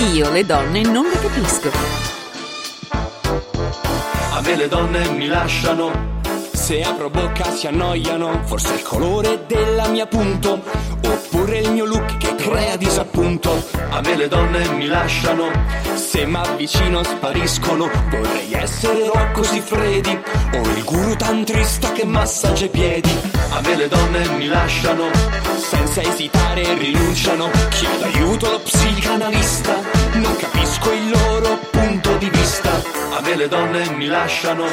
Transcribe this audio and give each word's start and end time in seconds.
Io 0.00 0.30
le 0.30 0.46
donne 0.46 0.80
non 0.80 1.04
le 1.04 1.18
capisco. 1.20 1.70
A 4.32 4.40
me 4.40 4.56
le 4.56 4.66
donne 4.66 5.08
mi 5.10 5.26
lasciano. 5.26 6.18
Se 6.52 6.82
apro 6.82 7.10
bocca 7.10 7.52
si 7.52 7.66
annoiano. 7.66 8.40
Forse 8.44 8.74
il 8.74 8.82
colore 8.82 9.44
della 9.46 9.88
mia 9.88 10.06
punto. 10.06 10.62
Oppure 11.04 11.58
il 11.58 11.70
mio 11.72 11.84
look 11.84 12.16
che 12.16 12.29
crea 12.50 12.76
disappunto. 12.76 13.64
A 13.90 14.00
me 14.00 14.16
le 14.16 14.28
donne 14.28 14.68
mi 14.70 14.86
lasciano. 14.86 15.50
Se 15.94 16.26
m'avvicino 16.26 17.02
spariscono. 17.04 17.88
Vorrei 18.10 18.52
essere 18.52 19.06
Rocco 19.06 19.42
Siffredi. 19.42 20.18
O 20.54 20.60
il 20.60 20.84
guru 20.84 21.14
tantrista 21.16 21.92
che 21.92 22.04
massaggia 22.04 22.64
i 22.64 22.68
piedi. 22.68 23.14
A 23.50 23.60
me 23.60 23.76
le 23.76 23.88
donne 23.88 24.28
mi 24.30 24.46
lasciano. 24.46 25.10
Senza 25.58 26.02
esitare 26.02 26.74
rinunciano. 26.74 27.50
Chiedo 27.70 28.04
aiuto 28.04 28.46
allo 28.48 28.60
psicanalista. 28.60 29.74
Non 30.14 30.36
capisco 30.36 30.92
il 30.92 31.10
loro 31.10 31.58
punto 31.70 32.16
di 32.16 32.28
vista. 32.30 32.70
A 33.16 33.20
me 33.22 33.36
le 33.36 33.48
donne 33.48 33.90
mi 33.90 34.06
lasciano. 34.06 34.64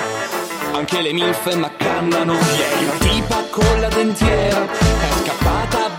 Anche 0.73 1.01
le 1.01 1.13
milf 1.13 1.55
m'accannano 1.55 2.33
Ieri 2.33 2.83
una 2.83 2.97
tipa 2.99 3.43
con 3.49 3.79
la 3.79 3.87
dentiera 3.87 4.65
È 4.65 5.07
scappata 5.23 5.96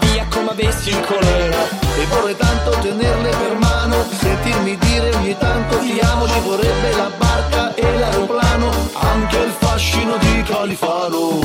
avessi 0.58 0.90
il 0.90 1.00
colera 1.06 1.68
E 1.96 2.06
vorrei 2.06 2.36
tanto 2.36 2.70
tenerle 2.80 3.28
per 3.28 3.58
mano 3.58 4.04
Sentirmi 4.10 4.76
dire 4.78 5.14
ogni 5.14 5.36
tanto 5.38 5.78
ti 5.78 5.98
amo 6.00 6.26
Ci 6.26 6.40
vorrebbe 6.40 6.96
la 6.96 7.10
barca 7.16 7.74
e 7.74 7.98
l'aeroplano 7.98 8.70
Anche 8.94 9.36
il 9.36 9.52
fascino 9.58 10.16
di 10.16 10.42
Califano. 10.42 11.40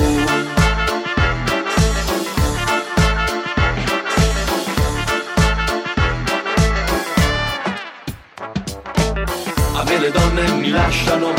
A 9.76 9.84
me 9.84 10.00
le 10.00 10.12
donne 10.12 10.52
mi 10.54 10.70
lasciano. 10.70 11.34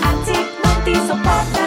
Anzi, 0.00 0.32
non 0.62 0.82
ti 0.84 0.94
sopportano. 0.94 1.59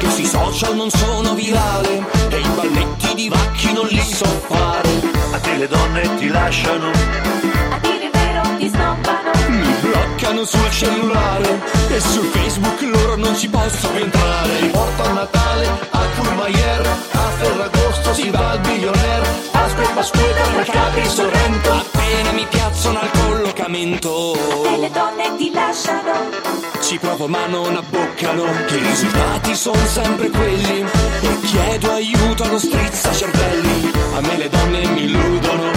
Perché 0.00 0.14
sui 0.14 0.24
social 0.24 0.74
non 0.76 0.88
sono 0.88 1.34
virale. 1.34 2.02
E 2.30 2.40
i 2.40 2.48
balletti 2.54 3.14
di 3.14 3.28
vacchi 3.28 3.70
non 3.74 3.86
li 3.86 4.00
so 4.00 4.24
fare. 4.24 4.88
A 5.32 5.38
te 5.38 5.56
le 5.58 5.68
donne 5.68 6.14
ti 6.16 6.28
lasciano. 6.28 6.88
A 6.88 7.78
dire 7.80 8.04
il 8.04 8.10
vero, 8.10 8.56
ti 8.56 8.68
snobbano. 8.68 9.30
Mi 9.48 9.74
bloccano 9.82 10.44
sul 10.44 10.70
cellulare. 10.70 11.60
E 11.88 12.00
su 12.00 12.22
Facebook 12.22 12.80
loro 12.80 13.16
non 13.16 13.36
ci 13.36 13.50
posso 13.50 13.92
entrare. 13.92 14.58
Ti 14.60 14.66
porto 14.68 15.02
a 15.02 15.12
Natale 15.12 15.66
a 15.90 16.00
Courmayeur 16.16 16.86
A 17.12 17.30
Ferragosto 17.36 18.14
si 18.14 18.30
va 18.30 18.50
al 18.52 18.60
billionaire. 18.60 19.28
Pasqua 19.50 19.82
e 19.82 19.88
Pasquetta 19.92 20.48
mercati 20.56 21.08
Sorrento. 21.08 21.72
Appena 21.72 22.32
mi 22.32 22.46
piazzano 22.48 23.00
al 23.00 23.10
collocamento. 23.10 24.64
E 24.64 24.78
le 24.78 24.90
donne 24.90 25.36
ti 25.36 25.50
lasciano. 25.52 26.59
Ci 26.80 26.98
provo 26.98 27.28
ma 27.28 27.46
non 27.46 27.76
abboccano. 27.76 28.44
Che 28.66 28.76
i 28.76 28.82
risultati 28.82 29.54
sono 29.54 29.84
sempre 29.86 30.30
quelli. 30.30 30.84
E 31.20 31.40
chiedo 31.44 31.92
aiuto 31.92 32.42
allo 32.42 32.58
strizza 32.58 33.12
cervelli 33.12 33.92
A 34.14 34.20
me 34.20 34.36
le 34.38 34.48
donne 34.48 34.86
mi 34.88 35.04
illudono. 35.04 35.70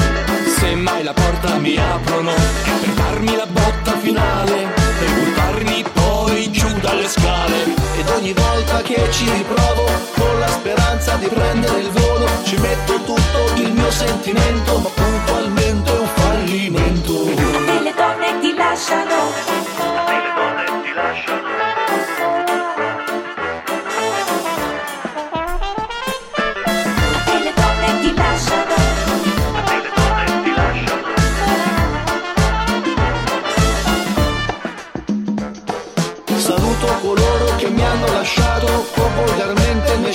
Se 0.57 0.73
mai 0.75 1.03
la 1.03 1.13
porta 1.13 1.57
mi 1.57 1.77
aprono. 1.77 2.33
Per 2.33 2.89
darmi 2.95 3.35
la 3.35 3.45
botta 3.45 3.97
finale. 3.99 4.73
Per 4.99 5.11
buttarmi 5.11 5.83
poi 5.93 6.51
giù 6.51 6.71
dalle 6.79 7.07
scale. 7.07 7.75
Ed 7.95 8.09
ogni 8.09 8.33
volta 8.33 8.81
che 8.81 9.07
ci 9.11 9.29
riprovo 9.29 9.85
Con 10.15 10.39
la 10.39 10.47
speranza 10.47 11.15
di 11.17 11.27
prendere 11.27 11.79
il 11.79 11.89
volo 11.91 12.27
Ci 12.43 12.57
metto 12.57 12.95
tutto 13.03 13.61
il 13.61 13.71
mio 13.73 13.91
sentimento. 13.91 14.79
Ma 14.79 14.89
puntualmente 14.89 15.95
è 15.95 15.99
un 15.99 16.07
fallimento. 16.15 17.27
E 17.27 17.81
le 17.81 17.93
donne 17.93 18.39
ti 18.39 18.55
lasciano. 18.55 19.62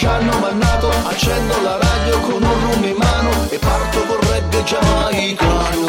Hanno 0.09 0.39
mannato 0.39 0.89
Accendo 1.05 1.55
la 1.63 1.79
radio 1.79 2.21
con 2.21 2.43
un 2.43 2.61
rum 2.63 2.85
in 2.85 2.97
mano 2.97 3.31
e 3.51 3.59
parto 3.59 4.05
con 4.05 4.19
reggae 4.31 4.65
giamaicano 4.65 5.88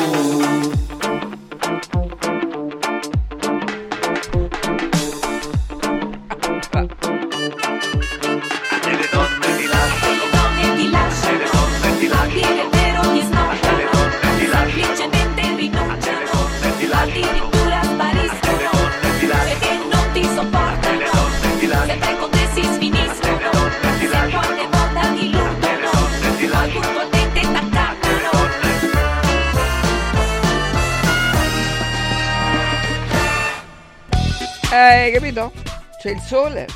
Hai 35.10 35.16
capito? 35.16 35.52
C'è 36.00 36.12
il 36.12 36.20
sole, 36.20 36.68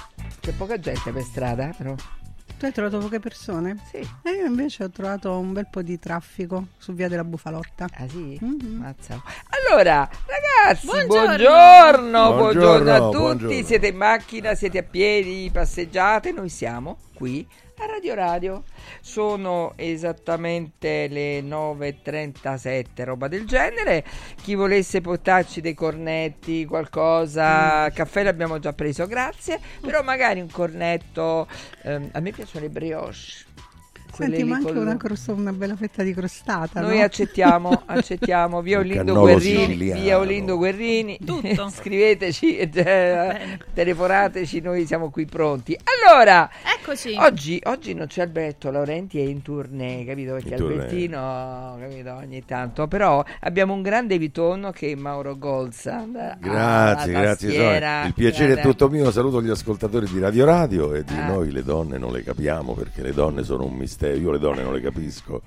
c'è 0.41 0.53
poca 0.53 0.79
gente 0.79 1.11
per 1.11 1.21
strada, 1.21 1.71
però. 1.77 1.94
Tu 2.57 2.66
hai 2.66 2.71
trovato 2.71 2.97
poche 2.97 3.19
persone? 3.19 3.77
Sì. 3.91 3.97
E 3.97 4.31
io 4.31 4.45
invece 4.47 4.85
ho 4.85 4.89
trovato 4.89 5.38
un 5.38 5.53
bel 5.53 5.67
po' 5.69 5.83
di 5.83 5.99
traffico 5.99 6.69
su 6.79 6.95
via 6.95 7.07
della 7.07 7.23
Bufalotta. 7.23 7.88
Ah 7.94 8.07
sì? 8.07 8.39
Mhm. 8.41 8.79
Mazza. 8.81 9.21
Allora, 9.69 10.09
ragazzi, 10.25 10.88
Buongiorno. 10.88 11.27
buongiorno, 11.27 12.33
buongiorno, 12.33 12.91
a 12.91 12.97
tutti. 13.01 13.17
buongiorno. 13.17 13.63
Siete 13.66 13.88
in 13.88 13.95
macchina, 13.97 14.55
siete 14.55 14.79
a 14.79 14.83
piedi, 14.83 15.51
passeggiate, 15.53 16.31
noi 16.31 16.50
siamo 16.50 16.97
qui 17.13 17.47
a 17.77 17.85
Radio 17.85 18.15
Radio. 18.15 18.63
Sono 19.05 19.73
esattamente 19.75 21.07
le 21.09 21.41
9.37, 21.41 23.03
roba 23.03 23.27
del 23.27 23.45
genere. 23.45 24.01
Chi 24.41 24.55
volesse 24.55 25.01
portarci 25.01 25.59
dei 25.59 25.73
cornetti, 25.73 26.63
qualcosa, 26.63 27.89
caffè 27.89 28.23
l'abbiamo 28.23 28.59
già 28.59 28.71
preso, 28.71 29.05
grazie. 29.05 29.59
Però 29.81 30.01
magari 30.03 30.39
un 30.39 30.49
cornetto, 30.49 31.49
ehm, 31.81 32.11
a 32.13 32.19
me 32.21 32.31
piacciono 32.31 32.63
le 32.63 32.69
brioche. 32.69 33.51
Senti, 34.13 34.44
ma 34.44 34.57
anche 34.57 34.72
una, 34.78 34.96
crosta- 34.96 35.34
una 35.34 35.51
bella 35.53 35.75
fetta 35.75 36.03
di 36.03 36.13
crostata, 36.13 36.81
Noi 36.81 36.97
no? 37.00 37.03
accettiamo, 37.03 37.81
accettiamo. 37.88 38.62
Via 38.62 38.79
Olindo 38.79 39.13
Guerrini, 39.19 39.75
via 39.75 40.19
Olindo 40.19 40.56
Guerrini. 40.57 41.18
Tutto. 41.24 41.69
Scriveteci, 41.74 42.57
eh, 42.57 43.57
telefonateci, 43.74 44.62
noi 44.62 44.85
siamo 44.85 45.09
qui 45.09 45.25
pronti. 45.25 45.75
Allora, 45.84 46.50
Eccoci. 46.79 47.16
oggi, 47.18 47.59
oggi 47.63 47.94
non 47.94 48.07
c'è 48.07 48.22
Alberto 48.22 48.69
Laurenti, 48.69 49.19
è 49.19 49.24
in 49.24 49.41
tournée, 49.41 50.06
capito? 50.06 50.34
Perché 50.34 50.56
In. 50.56 50.62
Albertino, 50.62 51.78
capito, 51.80 52.13
ogni 52.13 52.44
tanto. 52.45 52.88
Però 52.88 53.24
abbiamo 53.41 53.74
un 53.74 53.81
grande 53.81 54.18
ritorno 54.18 54.72
che 54.72 54.91
è 54.91 54.95
Mauro 54.95 55.38
Golza. 55.38 56.00
alla- 56.03 56.38
Grazie, 56.40 57.12
grazie. 57.12 57.51
Sonia. 57.51 58.06
Il 58.06 58.13
piacere 58.13 58.51
è 58.51 58.53
Guarda. 58.53 58.69
tutto 58.69 58.90
mio. 58.90 59.12
Saluto 59.12 59.41
gli 59.41 59.50
ascoltatori 59.50 60.06
di 60.07 60.19
Radio 60.19 60.45
Radio 60.45 60.94
e 60.94 61.03
di 61.03 61.13
Ah. 61.16 61.28
noi 61.28 61.51
le 61.51 61.63
donne 61.63 61.97
non 61.97 62.12
le 62.12 62.24
capiamo 62.24 62.74
perché 62.74 63.01
le 63.01 63.13
donne 63.13 63.44
sono 63.44 63.66
un 63.66 63.74
mistero. 63.74 64.01
Io 64.11 64.31
le 64.31 64.39
donne 64.39 64.63
non 64.63 64.73
le 64.73 64.81
capisco. 64.81 65.41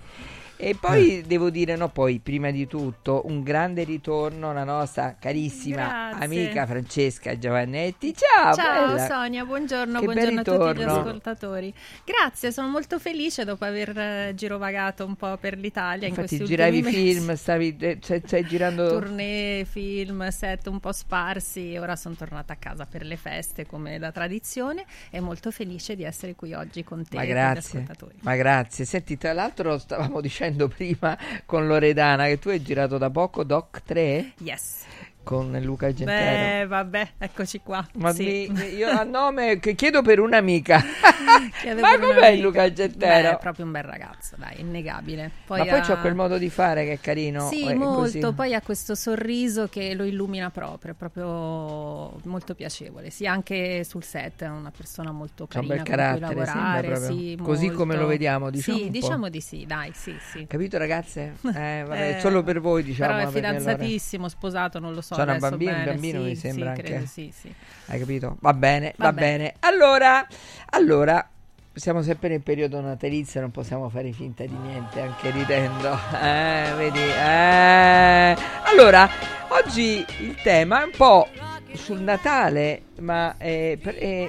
E 0.58 0.74
poi 0.74 1.22
devo 1.26 1.50
dire, 1.50 1.76
no, 1.76 1.90
poi 1.90 2.18
prima 2.18 2.50
di 2.50 2.66
tutto 2.66 3.22
un 3.26 3.42
grande 3.42 3.84
ritorno 3.84 4.50
alla 4.50 4.64
nostra 4.64 5.16
carissima 5.18 6.08
Grazie. 6.10 6.24
amica 6.24 6.66
Francesca 6.66 7.38
Giovannetti. 7.38 8.14
Ciao, 8.14 8.54
Ciao 8.54 8.86
bella. 8.86 9.06
Sonia, 9.06 9.44
buongiorno, 9.44 9.98
Che 10.00 10.04
buongiorno 10.06 10.40
a 10.40 10.44
tutti 10.44 10.78
gli 10.78 10.82
ascoltatori. 10.82 11.74
Grazie, 12.04 12.52
sono 12.52 12.68
molto 12.68 12.98
felice 12.98 13.44
dopo 13.44 13.66
aver 13.66 13.98
eh, 13.98 14.32
girovagato 14.34 15.04
un 15.04 15.14
po' 15.14 15.36
per 15.36 15.58
l'Italia 15.58 16.08
in 16.08 16.14
Infatti 16.14 16.36
questi 16.36 16.44
giravi 16.46 16.80
mesi. 16.80 16.96
film, 16.96 17.34
stavi, 17.34 17.76
eh, 17.78 17.98
cioè, 18.00 18.22
stai 18.24 18.46
girando... 18.46 18.88
Tournée, 18.96 19.66
film, 19.66 20.26
set 20.30 20.66
un 20.68 20.80
po' 20.80 20.92
sparsi. 20.92 21.76
Ora 21.76 21.96
sono 21.96 22.14
tornata 22.14 22.54
a 22.54 22.56
casa 22.56 22.86
per 22.86 23.04
le 23.04 23.16
feste 23.16 23.66
come 23.66 23.98
da 23.98 24.10
tradizione 24.10 24.86
e 25.10 25.20
molto 25.20 25.50
felice 25.50 25.94
di 25.94 26.04
essere 26.04 26.34
qui 26.34 26.54
oggi 26.54 26.82
con 26.82 27.04
te 27.06 27.16
Ma 27.16 27.24
grazie, 27.26 27.86
ma 28.20 28.36
grazie. 28.36 28.86
Senti, 28.86 29.18
tra 29.18 29.34
l'altro 29.34 29.76
stavamo 29.76 30.20
dicendo 30.22 30.44
prima 30.68 31.18
con 31.44 31.66
Loredana 31.66 32.26
che 32.26 32.38
tu 32.38 32.48
hai 32.48 32.62
girato 32.62 32.98
da 32.98 33.10
poco 33.10 33.44
Doc 33.44 33.82
3. 33.82 34.32
Yes. 34.38 34.84
Con 35.26 35.58
Luca 35.60 35.92
Gentero. 35.92 36.60
Beh, 36.60 36.66
vabbè, 36.68 37.08
eccoci 37.18 37.58
qua. 37.60 37.84
Ma 37.94 38.12
sì. 38.12 38.46
mi- 38.48 38.74
io 38.76 38.86
a 38.96 39.02
nome 39.02 39.58
che 39.58 39.74
chiedo 39.74 40.00
per 40.00 40.20
un'amica. 40.20 40.80
Chiedo 41.60 41.80
Ma 41.80 41.98
com'è. 41.98 42.36
Luca 42.36 42.72
Gentero? 42.72 43.28
Beh, 43.30 43.34
è 43.34 43.38
proprio 43.38 43.64
un 43.64 43.72
bel 43.72 43.82
ragazzo, 43.82 44.36
dai, 44.38 44.60
innegabile. 44.60 45.22
Ma 45.24 45.30
poi 45.56 45.68
ha- 45.68 45.80
c'ha 45.80 45.96
quel 45.98 46.14
modo 46.14 46.38
di 46.38 46.48
fare 46.48 46.84
che 46.84 46.92
è 46.92 47.00
carino. 47.00 47.48
Sì, 47.48 47.66
è 47.66 47.74
molto. 47.74 48.00
così. 48.20 48.34
Poi 48.34 48.54
ha 48.54 48.60
questo 48.60 48.94
sorriso 48.94 49.66
che 49.68 49.94
lo 49.94 50.04
illumina 50.04 50.50
proprio, 50.50 50.92
è 50.92 50.94
proprio 50.94 52.18
molto 52.24 52.54
piacevole. 52.54 53.10
Sì, 53.10 53.26
anche 53.26 53.82
sul 53.84 54.04
set 54.04 54.44
è 54.44 54.48
una 54.48 54.70
persona 54.74 55.10
molto 55.10 55.46
C'ha 55.48 55.58
un 55.60 55.66
carina 55.66 55.82
bel 55.82 55.92
carattere, 55.92 56.44
lavorare. 56.44 56.96
sì, 57.04 57.38
Così 57.42 57.70
come 57.70 57.96
lo 57.96 58.06
vediamo, 58.06 58.48
diciamo 58.50 58.76
Sì, 58.78 58.84
un 58.84 58.90
po'. 58.92 58.98
diciamo 58.98 59.28
di 59.28 59.40
sì, 59.40 59.64
dai, 59.66 59.90
sì, 59.92 60.14
sì. 60.32 60.46
Capito 60.46 60.78
ragazze? 60.78 61.34
Eh, 61.56 61.82
vabbè, 61.86 62.16
Eh, 62.16 62.20
solo 62.20 62.42
per 62.44 62.60
voi 62.60 62.82
diciamo. 62.84 63.14
Però 63.14 63.28
è 63.28 63.30
perché 63.32 63.46
allora- 63.46 63.60
fidanzatissimo, 63.60 64.28
sposato, 64.28 64.78
non 64.78 64.94
lo 64.94 65.00
so. 65.00 65.14
C'ha 65.16 65.22
una 65.22 65.36
bambina, 65.36 65.70
un 65.72 65.76
bene, 65.78 65.90
bambino, 65.92 66.18
sì, 66.20 66.24
mi 66.26 66.36
sembra 66.36 66.64
sì, 66.64 66.68
anche. 66.70 66.82
credo, 66.82 67.06
sì, 67.06 67.32
sì. 67.36 67.54
Hai 67.86 67.98
capito? 67.98 68.36
Va 68.40 68.52
bene, 68.54 68.94
va, 68.96 69.04
Va 69.06 69.12
bene. 69.12 69.36
bene. 69.36 69.54
Allora, 69.60 70.26
allora, 70.70 71.28
siamo 71.72 72.02
sempre 72.02 72.28
nel 72.28 72.40
periodo 72.40 72.80
natalizio, 72.80 73.40
non 73.40 73.50
possiamo 73.50 73.88
fare 73.88 74.12
finta 74.12 74.44
di 74.44 74.56
niente, 74.56 75.00
anche 75.00 75.30
ridendo. 75.30 75.98
Eh, 76.22 76.72
vedi? 76.76 77.00
Eh. 77.00 78.36
Allora, 78.64 79.08
oggi 79.48 80.04
il 80.20 80.34
tema 80.42 80.82
è 80.82 80.84
un 80.84 80.92
po' 80.96 81.28
sul 81.74 82.00
Natale, 82.00 82.82
ma 83.00 83.36
eh, 83.38 83.78
per- 83.80 83.96
eh, 83.98 84.28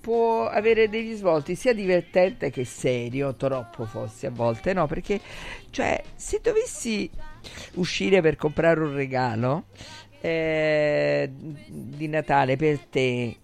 può 0.00 0.46
avere 0.48 0.88
degli 0.88 1.14
svolti 1.14 1.54
sia 1.54 1.74
divertente 1.74 2.50
che 2.50 2.64
serio, 2.64 3.34
troppo 3.34 3.84
forse 3.84 4.28
a 4.28 4.30
volte, 4.30 4.72
no? 4.72 4.86
Perché, 4.86 5.20
cioè, 5.70 6.02
se 6.14 6.40
dovessi 6.42 7.10
uscire 7.74 8.20
per 8.20 8.36
comprare 8.36 8.80
un 8.80 8.94
regalo 8.94 9.64
eh, 10.20 11.30
di 11.66 12.08
Natale 12.08 12.56
per 12.56 12.78
te, 12.90 13.36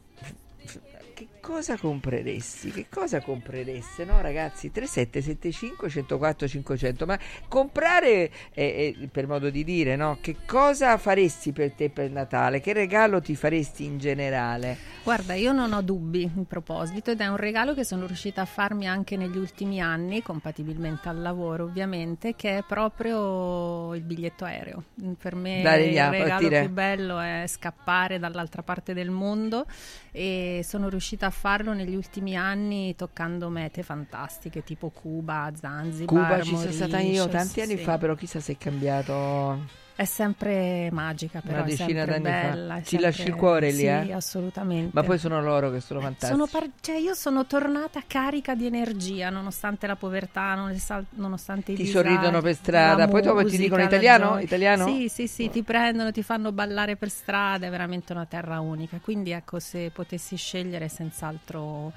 cosa 1.47 1.77
compreresti? 1.77 2.73
Che 2.73 2.87
cosa 2.91 3.21
comprereste? 3.21 4.05
No, 4.05 4.21
ragazzi, 4.21 4.73
3775 4.73 5.89
104 5.89 6.49
500. 6.49 7.07
Ma 7.07 7.17
comprare, 7.47 8.31
eh, 8.53 8.97
eh, 9.01 9.09
per 9.11 9.29
modo 9.29 9.49
di 9.49 9.63
dire, 9.63 9.95
no? 9.95 10.19
Che 10.21 10.39
cosa 10.45 10.99
faresti 10.99 11.53
per 11.53 11.71
te 11.71 11.89
per 11.89 12.11
Natale? 12.11 12.61
Che 12.61 12.73
regalo 12.73 13.21
ti 13.21 13.37
faresti 13.37 13.85
in 13.85 13.99
generale? 13.99 14.77
Guarda, 15.05 15.35
io 15.35 15.53
non 15.53 15.73
ho 15.73 15.83
dubbi 15.83 16.23
in 16.23 16.47
proposito 16.47 17.13
ed 17.13 17.21
è 17.21 17.29
un 17.29 17.37
regalo 17.37 17.75
che 17.75 17.85
sono 17.85 18.07
riuscita 18.07 18.41
a 18.41 18.45
farmi 18.45 18.89
anche 18.89 19.17
negli 19.17 19.37
ultimi 19.37 19.81
anni, 19.81 20.23
compatibilmente 20.23 21.09
al 21.09 21.23
lavoro 21.23 21.63
ovviamente, 21.63 22.35
che 22.35 22.59
è 22.59 22.65
proprio 22.67 23.95
il 23.95 24.03
biglietto 24.03 24.45
aereo. 24.45 24.83
Per 25.17 25.37
me 25.37 25.63
Dare 25.63 25.85
il 25.85 25.95
regalo 26.11 26.29
partire. 26.29 26.61
più 26.63 26.71
bello 26.71 27.21
è 27.21 27.45
scappare 27.47 28.19
dall'altra 28.19 28.65
parte 28.65 28.95
del 28.95 29.11
mondo 29.11 29.67
e 30.11 30.63
sono 30.65 30.89
riuscita 30.89 31.27
a 31.27 31.31
farlo 31.37 31.75
negli 31.75 31.94
ultimi 31.94 32.35
anni 32.35 32.94
toccando 32.97 33.50
mete 33.50 33.83
fantastiche 33.83 34.65
tipo 34.65 34.88
Cuba, 34.88 35.53
Zanzibar, 35.55 36.06
Cuba 36.06 36.43
ci 36.43 36.56
sono 36.56 36.73
stata 36.73 36.99
io 36.99 37.29
tanti 37.29 37.61
anni 37.61 37.77
sì. 37.77 37.85
fa, 37.85 37.99
però 37.99 38.15
chissà 38.15 38.41
se 38.41 38.53
è 38.53 38.56
cambiato. 38.56 39.85
È 39.99 40.05
sempre 40.05 40.91
magica, 40.93 41.41
però 41.41 41.55
Una 41.55 41.65
è 41.65 41.69
decina 41.71 42.05
sempre 42.05 42.21
d'anni 42.21 42.41
fa. 42.43 42.49
bella. 42.51 42.77
è 42.77 42.83
Ci 42.83 42.99
lasci 42.99 43.21
il 43.21 43.27
sempre- 43.29 43.41
cuore 43.41 43.71
lì, 43.71 43.79
sì, 43.79 43.87
eh? 43.87 44.13
assolutamente. 44.13 44.91
Ma 44.93 45.03
poi 45.03 45.17
sono 45.17 45.41
loro 45.41 45.71
che 45.71 45.81
sono 45.81 46.01
fantastici. 46.01 46.33
Sono 46.33 46.47
par- 46.47 46.71
cioè 46.83 46.97
io 46.97 47.15
sono 47.15 47.47
tornata 47.47 48.03
carica 48.07 48.55
di 48.55 48.67
energia 48.67 49.31
nonostante 49.31 49.87
la 49.87 49.97
povertà, 49.97 50.55
nonostante, 50.55 51.73
i 51.73 51.77
Ti 51.77 51.83
disagi, 51.83 51.91
sorridono 52.09 52.43
per 52.43 52.55
strada, 52.57 53.09
poi 53.09 53.23
dopo 53.23 53.43
ti 53.47 53.57
dicono 53.57 53.83
italiano? 53.85 54.39
Italiano? 54.39 54.87
Sì, 54.87 55.09
sì, 55.09 55.27
sì, 55.27 55.49
ti 55.49 55.63
prendono, 55.63 56.13
ti 56.13 56.23
fanno 56.23 56.53
ballare 56.53 56.97
per 56.97 57.09
strada, 57.09 57.67
è 57.67 57.71
veramente 57.71 58.13
una 58.13 58.27
terra 58.27 58.61
unica. 58.61 58.99
Quindi 59.03 59.31
ecco, 59.31 59.59
se 59.61 59.89
potessi 59.95 60.37
scegliere 60.37 60.89
senz'altro 60.91 61.91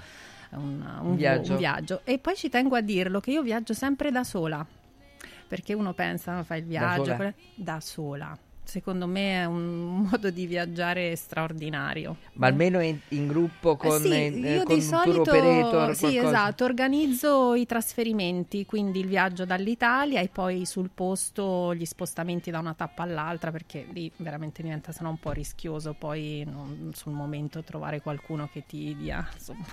un, 0.51 1.00
un- 1.01 1.16
viaggio. 1.18 1.51
un 1.51 1.57
viaggio. 1.57 2.00
E 2.06 2.18
poi 2.18 2.38
ci 2.38 2.48
tengo 2.48 2.78
a 2.78 2.81
dirlo 2.81 3.19
che 3.19 3.31
io 3.31 3.42
viaggio 3.42 3.74
sempre 3.74 4.10
da 4.10 4.24
sola. 4.24 4.66
Perché 5.50 5.74
uno 5.74 5.94
pensa, 5.94 6.44
fai 6.44 6.60
il 6.60 6.66
viaggio 6.66 7.04
sola? 7.04 7.16
quella- 7.16 7.34
da 7.56 7.80
sola. 7.80 8.38
Secondo 8.69 9.07
me 9.07 9.42
è 9.42 9.45
un 9.45 10.07
modo 10.12 10.30
di 10.30 10.45
viaggiare 10.45 11.16
straordinario. 11.16 12.18
Ma 12.33 12.48
almeno 12.48 12.80
in, 12.81 13.00
in 13.10 13.27
gruppo 13.27 13.75
con, 13.75 14.00
sì, 14.00 14.10
eh, 14.12 14.27
io 14.27 14.63
con 14.63 14.77
di 14.77 14.86
un 14.86 15.00
tour 15.01 15.01
solito 15.04 15.21
operator. 15.21 15.95
sì, 15.95 16.01
qualcosa. 16.01 16.27
esatto, 16.27 16.63
organizzo 16.66 17.54
i 17.56 17.66
trasferimenti, 17.66 18.66
quindi 18.66 19.00
il 19.00 19.07
viaggio 19.07 19.45
dall'Italia 19.45 20.21
e 20.21 20.30
poi 20.30 20.66
sul 20.66 20.89
posto 20.94 21.74
gli 21.74 21.86
spostamenti 21.86 22.51
da 22.51 22.60
una 22.60 22.74
tappa 22.74 23.04
all'altra 23.04 23.51
perché 23.51 23.88
lì 23.92 24.12
veramente 24.18 24.62
diventa 24.62 24.92
sennò 24.92 25.10
un 25.10 25.18
po' 25.18 25.31
rischioso 25.31 25.94
poi 25.98 26.44
non- 26.45 26.92
sul 26.94 27.13
momento 27.13 27.63
trovare 27.63 28.01
qualcuno 28.01 28.50
che 28.51 28.63
ti 28.68 28.95
dia 28.95 29.27
insomma, 29.33 29.65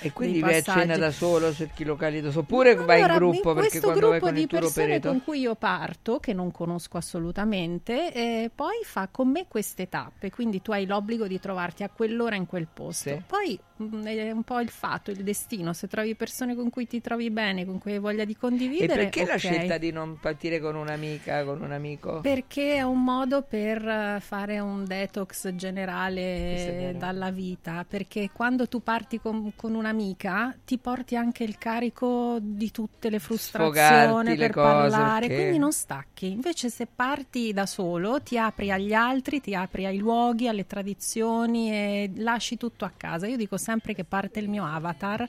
E 0.00 0.12
quindi 0.12 0.40
vai 0.40 0.56
a 0.56 0.62
cena 0.62 0.96
da 0.96 1.10
solo, 1.10 1.52
cerchi 1.52 1.84
locali 1.84 2.20
da 2.20 2.30
solo, 2.30 2.42
oppure 2.42 2.74
vai 2.74 2.98
in 2.98 3.04
Allora, 3.04 3.14
gruppo 3.14 3.54
perché 3.54 3.80
questo 3.80 3.86
quando 3.86 4.08
vai 4.08 4.18
gruppo 4.18 4.26
con 4.26 4.34
di 4.34 4.40
il 4.42 4.46
tour 4.46 4.60
persone 4.60 4.84
operator 4.84 5.10
con 5.12 5.22
cui 5.24 5.40
io 5.40 5.54
parto, 5.54 6.20
che 6.20 6.32
non 6.32 6.50
conosco 6.50 6.96
assolutamente, 6.96 8.12
eh, 8.12 8.23
poi 8.54 8.76
fa 8.84 9.08
con 9.10 9.28
me 9.30 9.46
queste 9.48 9.88
tappe, 9.88 10.30
quindi 10.30 10.62
tu 10.62 10.72
hai 10.72 10.86
l'obbligo 10.86 11.26
di 11.26 11.38
trovarti 11.40 11.82
a 11.82 11.88
quell'ora 11.88 12.36
in 12.36 12.46
quel 12.46 12.66
posto. 12.72 13.10
Sì. 13.10 13.22
Poi 13.26 13.58
mh, 13.76 14.04
è 14.04 14.30
un 14.30 14.42
po' 14.42 14.60
il 14.60 14.68
fatto, 14.70 15.10
il 15.10 15.22
destino, 15.22 15.72
se 15.72 15.86
trovi 15.88 16.14
persone 16.14 16.54
con 16.54 16.70
cui 16.70 16.86
ti 16.86 17.00
trovi 17.00 17.30
bene, 17.30 17.64
con 17.64 17.78
cui 17.78 17.92
hai 17.92 17.98
voglia 17.98 18.24
di 18.24 18.32
E 18.32 18.36
condividere. 18.38 19.04
perché 19.04 19.24
la 19.24 19.32
ok. 19.34 19.38
scelta 19.38 19.78
di 19.78 19.90
non 19.90 20.18
partire 20.20 20.60
con 20.60 20.74
un'amica, 20.76 21.44
con 21.44 21.62
un 21.62 21.72
amico? 21.72 22.20
Perché 22.20 22.74
è 22.76 22.82
un 22.82 23.02
modo 23.02 23.42
per 23.42 23.86
eh, 23.86 24.18
fare 24.20 24.58
un 24.60 24.84
detox 24.84 25.52
generale 25.54 26.94
dalla 26.98 27.30
vita, 27.30 27.84
perché 27.88 28.30
quando 28.32 28.68
tu 28.68 28.82
parti 28.82 29.20
con, 29.20 29.52
con 29.56 29.74
un'amica 29.74 30.54
ti 30.64 30.78
porti 30.78 31.16
anche 31.16 31.44
il 31.44 31.58
carico 31.58 32.38
di 32.40 32.70
tutte 32.70 33.10
le 33.10 33.18
frustrazioni 33.18 33.72
Sfogarti 33.74 34.28
le 34.30 34.36
per 34.36 34.50
cose, 34.52 34.66
parlare, 34.90 35.26
perché- 35.26 35.34
quindi 35.42 35.58
non 35.58 35.72
stacchi. 35.72 36.30
Invece 36.30 36.70
se 36.70 36.86
parti 36.86 37.52
da 37.52 37.66
solo 37.66 38.13
ti 38.22 38.38
apri 38.38 38.70
agli 38.70 38.92
altri, 38.92 39.40
ti 39.40 39.54
apri 39.54 39.86
ai 39.86 39.98
luoghi, 39.98 40.48
alle 40.48 40.66
tradizioni 40.66 41.70
e 41.70 42.12
lasci 42.16 42.56
tutto 42.56 42.84
a 42.84 42.92
casa. 42.96 43.26
Io 43.26 43.36
dico 43.36 43.56
sempre 43.56 43.94
che 43.94 44.04
parte 44.04 44.40
il 44.40 44.48
mio 44.48 44.64
avatar 44.64 45.28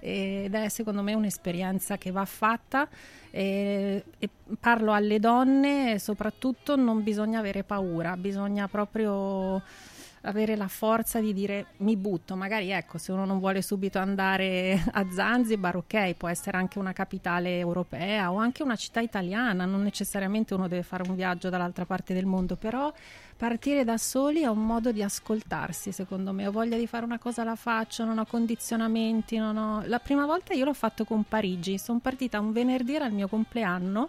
ed 0.00 0.54
è 0.54 0.68
secondo 0.68 1.02
me 1.02 1.14
un'esperienza 1.14 1.98
che 1.98 2.10
va 2.10 2.24
fatta 2.24 2.88
e, 3.30 4.04
e 4.18 4.28
parlo 4.60 4.92
alle 4.92 5.18
donne 5.18 5.98
soprattutto 5.98 6.76
non 6.76 7.02
bisogna 7.02 7.40
avere 7.40 7.64
paura, 7.64 8.16
bisogna 8.16 8.68
proprio 8.68 9.60
avere 10.22 10.56
la 10.56 10.68
forza 10.68 11.20
di 11.20 11.32
dire 11.32 11.66
mi 11.78 11.96
butto, 11.96 12.34
magari 12.36 12.70
ecco 12.70 12.98
se 12.98 13.12
uno 13.12 13.24
non 13.24 13.38
vuole 13.38 13.62
subito 13.62 13.98
andare 13.98 14.82
a 14.92 15.06
Zanzibar 15.10 15.76
ok 15.76 16.14
può 16.14 16.28
essere 16.28 16.56
anche 16.56 16.78
una 16.78 16.92
capitale 16.92 17.58
europea 17.58 18.32
o 18.32 18.36
anche 18.36 18.62
una 18.62 18.76
città 18.76 19.00
italiana, 19.00 19.64
non 19.64 19.82
necessariamente 19.82 20.54
uno 20.54 20.68
deve 20.68 20.82
fare 20.82 21.08
un 21.08 21.14
viaggio 21.14 21.48
dall'altra 21.48 21.84
parte 21.84 22.14
del 22.14 22.26
mondo, 22.26 22.56
però 22.56 22.92
partire 23.36 23.84
da 23.84 23.98
soli 23.98 24.42
è 24.42 24.48
un 24.48 24.64
modo 24.64 24.90
di 24.90 25.02
ascoltarsi 25.02 25.92
secondo 25.92 26.32
me, 26.32 26.46
ho 26.46 26.52
voglia 26.52 26.76
di 26.76 26.86
fare 26.86 27.04
una 27.04 27.18
cosa 27.18 27.44
la 27.44 27.56
faccio, 27.56 28.04
non 28.04 28.18
ho 28.18 28.26
condizionamenti, 28.26 29.36
non 29.36 29.56
ho... 29.56 29.82
la 29.86 30.00
prima 30.00 30.26
volta 30.26 30.54
io 30.54 30.64
l'ho 30.64 30.74
fatto 30.74 31.04
con 31.04 31.24
Parigi, 31.24 31.78
sono 31.78 32.00
partita 32.00 32.40
un 32.40 32.52
venerdì 32.52 32.94
era 32.94 33.06
il 33.06 33.14
mio 33.14 33.28
compleanno 33.28 34.08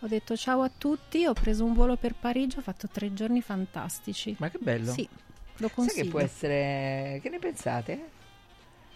ho 0.00 0.08
detto 0.08 0.36
ciao 0.36 0.62
a 0.62 0.70
tutti, 0.76 1.24
ho 1.24 1.32
preso 1.32 1.64
un 1.64 1.72
volo 1.72 1.96
per 1.96 2.14
Parigi, 2.14 2.58
ho 2.58 2.60
fatto 2.60 2.86
tre 2.86 3.14
giorni 3.14 3.40
fantastici. 3.40 4.36
Ma 4.38 4.50
che 4.50 4.58
bello. 4.60 4.92
Sì, 4.92 5.08
lo 5.58 5.66
Sai 5.68 5.70
consiglio. 5.74 6.04
che 6.04 6.10
può 6.10 6.20
essere... 6.20 7.18
Che 7.22 7.28
ne 7.28 7.38
pensate? 7.38 8.00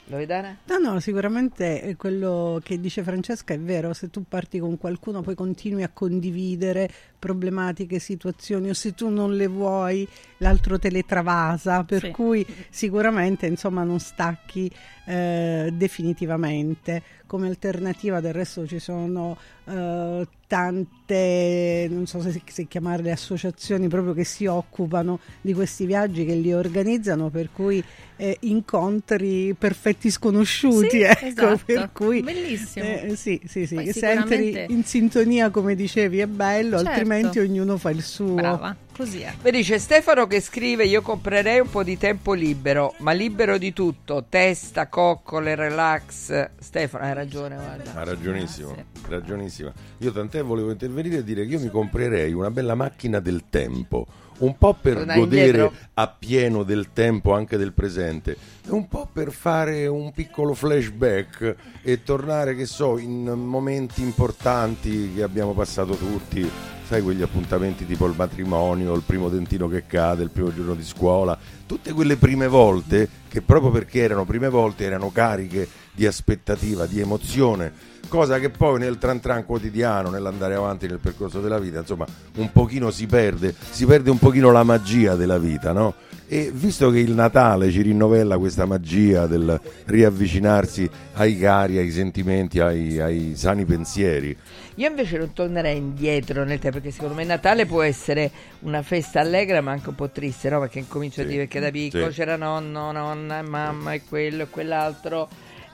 Loredana? 0.07 0.59
No, 0.65 0.79
no, 0.79 0.99
sicuramente 1.01 1.95
quello 1.97 2.61
che 2.65 2.81
dice 2.81 3.03
Francesca 3.03 3.55
è 3.55 3.61
vero, 3.61 3.93
se 3.93 4.11
tu 4.11 4.25
parti 4.27 4.59
con 4.59 4.77
qualcuno 4.77 5.21
poi 5.23 5.37
continui 5.37 5.85
a 5.85 5.89
condividere 5.89 6.91
problematiche, 7.21 8.01
situazioni 8.01 8.71
o 8.71 8.75
se 8.75 8.95
tu 8.95 9.09
non 9.11 9.37
le 9.37 9.47
vuoi 9.47 10.09
l'altro 10.39 10.79
te 10.81 10.91
le 10.91 11.05
travasa, 11.05 11.85
per 11.85 12.01
Sì. 12.01 12.11
cui 12.11 12.45
sicuramente 12.71 13.47
insomma 13.47 13.85
non 13.85 14.01
stacchi 14.01 14.69
eh, 15.07 15.71
definitivamente. 15.73 17.03
Come 17.27 17.47
alternativa 17.49 18.21
del 18.21 18.33
resto 18.33 18.67
ci 18.67 18.79
sono 18.81 19.37
eh, 19.67 20.27
tante, 20.47 21.87
non 21.91 22.07
so 22.07 22.21
se, 22.21 22.41
se 22.45 22.67
chiamarle 22.67 23.11
associazioni 23.13 23.87
proprio 23.89 24.15
che 24.15 24.25
si 24.25 24.47
occupano 24.47 25.21
di 25.41 25.53
questi 25.53 25.87
viaggi, 25.87 26.25
che 26.25 26.35
li 26.35 26.53
organizzano, 26.53 27.29
per 27.29 27.51
cui 27.53 27.83
eh, 28.17 28.37
incontri 28.41 29.55
perfetti 29.55 30.11
sconosciuti, 30.11 30.89
Sì, 30.91 31.01
ecco, 31.03 31.27
esatto. 31.27 31.61
per 31.67 31.91
cui 31.93 32.23
Bellissimo. 32.23 32.85
eh, 32.85 33.17
sì, 33.17 33.41
sì, 33.47 33.67
sì, 33.67 33.75
Poi 33.77 33.93
sicuramente- 33.93 34.67
in 34.69 34.85
sintonia 34.85 35.51
come 35.51 35.75
dicevi 35.75 36.19
è 36.19 36.27
bello, 36.27 36.77
Certo. 36.79 36.89
altrimenti 36.91 37.09
altrimenti 37.15 37.39
ognuno 37.39 37.77
fa 37.77 37.91
il 37.91 38.03
suo. 38.03 38.35
Brava, 38.35 38.75
così 38.97 39.21
è. 39.21 39.35
Vedi, 39.43 39.63
c'è 39.63 39.79
Stefano 39.79 40.27
che 40.27 40.41
scrive: 40.41 40.85
Io 40.85 41.03
comprerei 41.03 41.61
un 41.61 41.71
po' 41.71 41.83
di 41.83 41.99
tempo 41.99 42.33
libero, 42.33 42.95
ma 42.99 43.13
libero 43.13 43.59
di 43.59 43.73
tutto: 43.73 44.25
testa, 44.29 44.89
coccole, 44.89 45.55
relax. 45.55 46.51
Stefano, 46.59 47.05
hai 47.05 47.15
ragione, 47.15 47.57
guarda. 47.57 47.95
Ha 47.95 48.05
ragionissimo, 48.05 48.75
ragionissima. 49.09 49.73
Io 49.99 50.13
tant'è 50.13 50.43
volevo 50.43 50.71
intervenire 50.71 51.19
e 51.19 51.25
dire 51.25 51.47
che 51.47 51.53
io 51.53 51.61
mi 51.61 51.71
comprerei 51.71 52.33
una 52.33 52.51
bella 52.51 52.75
macchina 52.75 53.21
del 53.21 53.45
tempo, 53.51 54.07
un 54.39 54.57
po' 54.57 54.75
per 54.75 54.95
Tornare 54.95 55.19
godere 55.19 55.45
indietro? 55.47 55.73
appieno 55.95 56.63
del 56.63 56.93
tempo 56.93 57.35
anche 57.35 57.57
del 57.57 57.73
presente, 57.73 58.37
e 58.67 58.71
un 58.71 58.89
po' 58.89 59.09
per 59.13 59.33
fare 59.33 59.87
un 59.87 60.13
piccolo 60.13 60.55
flashback 60.55 61.57
e 61.83 62.03
tornare, 62.03 62.55
che 62.55 62.67
so, 62.67 62.99
in 62.99 63.25
momenti 63.25 64.03
importanti 64.03 65.13
che 65.15 65.23
abbiamo 65.23 65.53
passato 65.53 65.95
tutti. 65.95 66.79
Sai, 66.91 67.03
quegli 67.03 67.23
appuntamenti 67.23 67.87
tipo 67.87 68.05
il 68.07 68.15
matrimonio, 68.17 68.97
il 68.97 69.05
primo 69.07 69.29
dentino 69.29 69.69
che 69.69 69.87
cade, 69.87 70.25
il 70.25 70.31
primo 70.31 70.53
giorno 70.53 70.75
di 70.75 70.83
scuola, 70.83 71.39
tutte 71.65 71.93
quelle 71.93 72.17
prime 72.17 72.49
volte 72.49 73.09
che 73.29 73.43
proprio 73.43 73.71
perché 73.71 74.01
erano 74.01 74.25
prime 74.25 74.49
volte 74.49 74.87
erano 74.87 75.13
cariche 75.13 75.69
di 75.93 76.05
aspettativa, 76.05 76.87
di 76.87 76.99
emozione, 76.99 77.73
cosa 78.09 78.41
che 78.41 78.51
poi 78.51 78.81
nel 78.81 78.99
tran 78.99 79.21
tran 79.21 79.47
quotidiano, 79.47 80.11
nell'andare 80.11 80.55
avanti 80.55 80.89
nel 80.89 80.99
percorso 80.99 81.41
della 81.41 81.61
vita, 81.61 81.79
insomma, 81.79 82.07
un 82.39 82.51
pochino 82.51 82.91
si 82.91 83.07
perde, 83.07 83.55
si 83.71 83.87
perde 83.87 84.11
un 84.11 84.19
pochino 84.19 84.51
la 84.51 84.65
magia 84.65 85.15
della 85.15 85.39
vita, 85.39 85.71
no? 85.71 85.95
E 86.27 86.51
visto 86.53 86.91
che 86.91 86.99
il 86.99 87.13
Natale 87.13 87.71
ci 87.71 87.83
rinnovella 87.83 88.37
questa 88.39 88.65
magia 88.65 89.27
del 89.27 89.61
riavvicinarsi 89.85 90.91
ai 91.15 91.39
cari, 91.39 91.79
ai 91.79 91.91
sentimenti, 91.91 92.59
ai, 92.59 93.01
ai 93.01 93.33
sani 93.37 93.65
pensieri, 93.65 94.37
Io 94.81 94.89
invece 94.89 95.19
non 95.19 95.35
tornerei 95.35 95.77
indietro 95.77 96.43
nel 96.43 96.59
tempo, 96.59 96.79
perché 96.79 96.91
secondo 96.91 97.15
me 97.15 97.23
Natale 97.25 97.67
può 97.67 97.83
essere 97.83 98.31
una 98.61 98.81
festa 98.81 99.21
allegra, 99.21 99.61
ma 99.61 99.73
anche 99.73 99.91
un 99.91 99.95
po' 99.95 100.09
triste, 100.09 100.49
no? 100.49 100.59
Perché 100.59 100.79
incomincio 100.79 101.21
a 101.21 101.25
Sì. 101.25 101.29
dire 101.31 101.49
che 101.49 101.61
da 101.61 101.71
piccolo 101.71 102.09
Sì. 102.11 102.17
c'era 102.17 102.37
nonno, 102.37 102.91
nonna, 102.91 103.41
e 103.41 103.43
mamma 103.43 103.93
e 103.93 104.01
quello 104.09 104.45
e 104.45 104.49
quell'altro. 104.49 105.29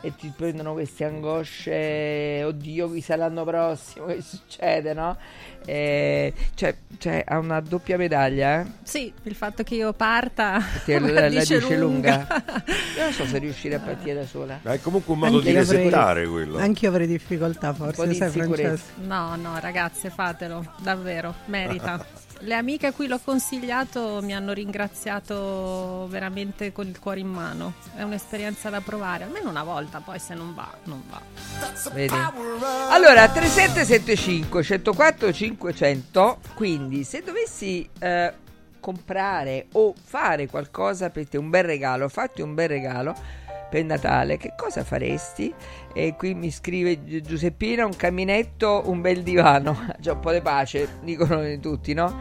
E 0.07 0.15
ti 0.15 0.33
prendono 0.37 0.73
queste 0.73 1.05
angosce, 1.05 2.43
oddio, 2.45 2.93
chissà 2.93 3.17
l'anno 3.17 3.43
prossimo 3.45 4.07
che 4.07 4.21
succede, 4.23 4.95
no? 4.95 5.17
Eh, 5.65 6.33
cioè, 6.55 6.77
cioè, 6.99 7.25
ha 7.27 7.39
una 7.39 7.59
doppia 7.59 7.97
medaglia, 7.97 8.61
eh? 8.61 8.67
Sì, 8.85 9.13
il 9.25 9.35
fatto 9.35 9.65
che 9.65 9.75
io 9.75 9.93
parta 9.95 10.63
Perché 10.75 11.01
la, 11.01 11.11
la 11.11 11.21
la 11.23 11.29
dice 11.29 11.59
dice 11.59 11.77
lunga. 11.77 12.19
lunga. 12.29 12.45
Io 12.99 13.03
non 13.03 13.13
so 13.13 13.27
se 13.27 13.39
riuscire 13.39 13.75
a 13.75 13.81
partire 13.81 14.15
da 14.21 14.27
sola. 14.27 14.61
ma 14.63 14.75
è 14.75 14.81
comunque 14.81 15.13
un 15.15 15.19
modo 15.19 15.39
Anche 15.39 15.49
di 15.49 15.55
io 15.57 15.61
avrei- 15.63 15.79
resettare 15.79 16.27
quello. 16.29 16.59
Anch'io 16.59 16.89
avrei 16.89 17.07
difficoltà 17.09 17.73
po' 17.73 17.87
forse, 17.87 18.07
di 18.07 18.15
sai. 18.15 18.31
Francesca? 18.31 18.93
No, 19.03 19.35
no, 19.35 19.59
ragazze, 19.59 20.09
fatelo, 20.11 20.65
davvero, 20.83 21.35
merita. 21.47 22.07
Le 22.41 22.55
amiche 22.55 22.87
a 22.87 22.93
cui 22.93 23.07
l'ho 23.07 23.21
consigliato 23.23 24.21
mi 24.23 24.35
hanno 24.35 24.53
ringraziato 24.53 26.07
veramente 26.09 26.71
con 26.71 26.87
il 26.87 26.99
cuore 26.99 27.21
in 27.21 27.29
mano. 27.29 27.75
È 27.95 28.03
un'esperienza 28.03 28.69
da 28.69 28.81
provare, 28.81 29.25
almeno 29.25 29.49
una 29.49 29.63
volta, 29.63 30.01
poi 30.01 30.19
se 30.19 30.35
non 30.35 30.55
va, 30.55 30.71
non 30.85 31.03
va. 31.09 31.21
Vedi? 31.93 32.15
Allora, 32.91 33.29
3775 33.29 34.63
104 34.63 35.33
500. 35.33 36.39
Quindi, 36.55 37.05
se 37.05 37.23
dovessi 37.23 37.89
eh, 37.99 38.33
comprare 38.79 39.67
o 39.73 39.95
fare 40.01 40.47
qualcosa 40.47 41.11
per 41.11 41.27
te, 41.29 41.39
un 41.39 41.51
bel 41.51 41.65
regalo, 41.65 42.09
fatti 42.09 42.43
un 42.43 42.55
bel 42.55 42.69
regalo 42.69 43.45
per 43.69 43.85
Natale, 43.85 44.37
che 44.37 44.55
cosa 44.57 44.85
faresti? 44.85 45.53
E 45.95 46.15
qui 46.17 46.35
mi 46.35 46.51
scrive 46.51 47.05
Gi- 47.05 47.23
Giuseppina: 47.23 47.85
un 47.85 47.97
caminetto, 47.97 48.83
un 48.87 49.01
bel 49.01 49.23
divano. 49.23 49.87
C'è 50.01 50.13
un 50.13 50.21
po' 50.21 50.33
di 50.33 50.41
pace, 50.41 50.99
dicono 51.03 51.59
tutti, 51.59 51.93
no? 51.95 52.15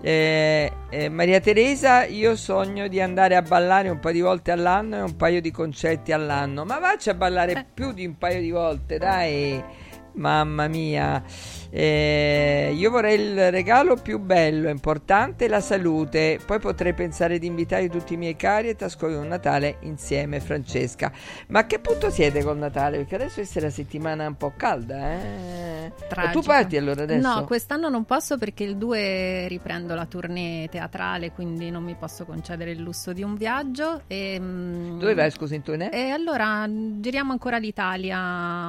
Eh, 0.00 0.70
eh, 0.90 1.08
Maria 1.08 1.40
Teresa, 1.40 2.04
io 2.04 2.36
sogno 2.36 2.86
di 2.88 3.00
andare 3.00 3.34
a 3.34 3.42
ballare 3.42 3.88
un 3.88 3.98
paio 3.98 4.14
di 4.14 4.20
volte 4.20 4.50
all'anno 4.52 4.96
e 4.96 5.00
un 5.00 5.16
paio 5.16 5.40
di 5.40 5.50
concerti 5.50 6.12
all'anno. 6.12 6.64
Ma 6.64 6.78
vacci 6.78 7.10
a 7.10 7.14
ballare 7.14 7.66
più 7.72 7.92
di 7.92 8.06
un 8.06 8.16
paio 8.16 8.40
di 8.40 8.50
volte, 8.50 8.98
dai. 8.98 9.62
Mamma 10.16 10.66
mia, 10.66 11.22
Eh, 11.70 12.72
io 12.74 12.90
vorrei 12.90 13.20
il 13.20 13.50
regalo 13.50 13.96
più 13.96 14.18
bello, 14.18 14.68
importante, 14.68 15.48
la 15.48 15.60
salute. 15.60 16.38
Poi 16.44 16.58
potrei 16.58 16.94
pensare 16.94 17.38
di 17.38 17.46
invitare 17.46 17.88
tutti 17.88 18.14
i 18.14 18.16
miei 18.16 18.36
cari 18.36 18.68
e 18.68 18.76
trascorrere 18.76 19.18
un 19.18 19.28
Natale 19.28 19.78
insieme, 19.80 20.40
Francesca. 20.40 21.12
Ma 21.48 21.60
a 21.60 21.66
che 21.66 21.78
punto 21.78 22.10
siete 22.10 22.42
col 22.42 22.58
Natale? 22.58 22.98
Perché 22.98 23.14
adesso 23.16 23.40
è 23.40 23.60
la 23.60 23.70
settimana 23.70 24.26
un 24.26 24.36
po' 24.36 24.52
calda, 24.56 25.12
eh? 25.12 25.92
Tu 26.32 26.42
parti 26.42 26.76
allora 26.76 27.02
adesso? 27.02 27.26
No, 27.26 27.44
quest'anno 27.44 27.88
non 27.88 28.04
posso 28.04 28.38
perché 28.38 28.64
il 28.64 28.76
2 28.76 29.46
riprendo 29.48 29.94
la 29.94 30.06
tournée 30.06 30.68
teatrale, 30.68 31.32
quindi 31.32 31.70
non 31.70 31.82
mi 31.82 31.94
posso 31.94 32.24
concedere 32.24 32.70
il 32.72 32.80
lusso 32.80 33.12
di 33.12 33.22
un 33.22 33.34
viaggio. 33.36 34.02
E, 34.06 34.38
mm, 34.40 34.98
Dove 34.98 35.14
vai, 35.14 35.30
scusa, 35.30 35.54
in 35.54 35.62
tournée? 35.62 35.90
E 35.90 36.10
allora 36.10 36.66
mm, 36.66 37.00
giriamo 37.00 37.32
ancora 37.32 37.58
l'Italia 37.58 38.18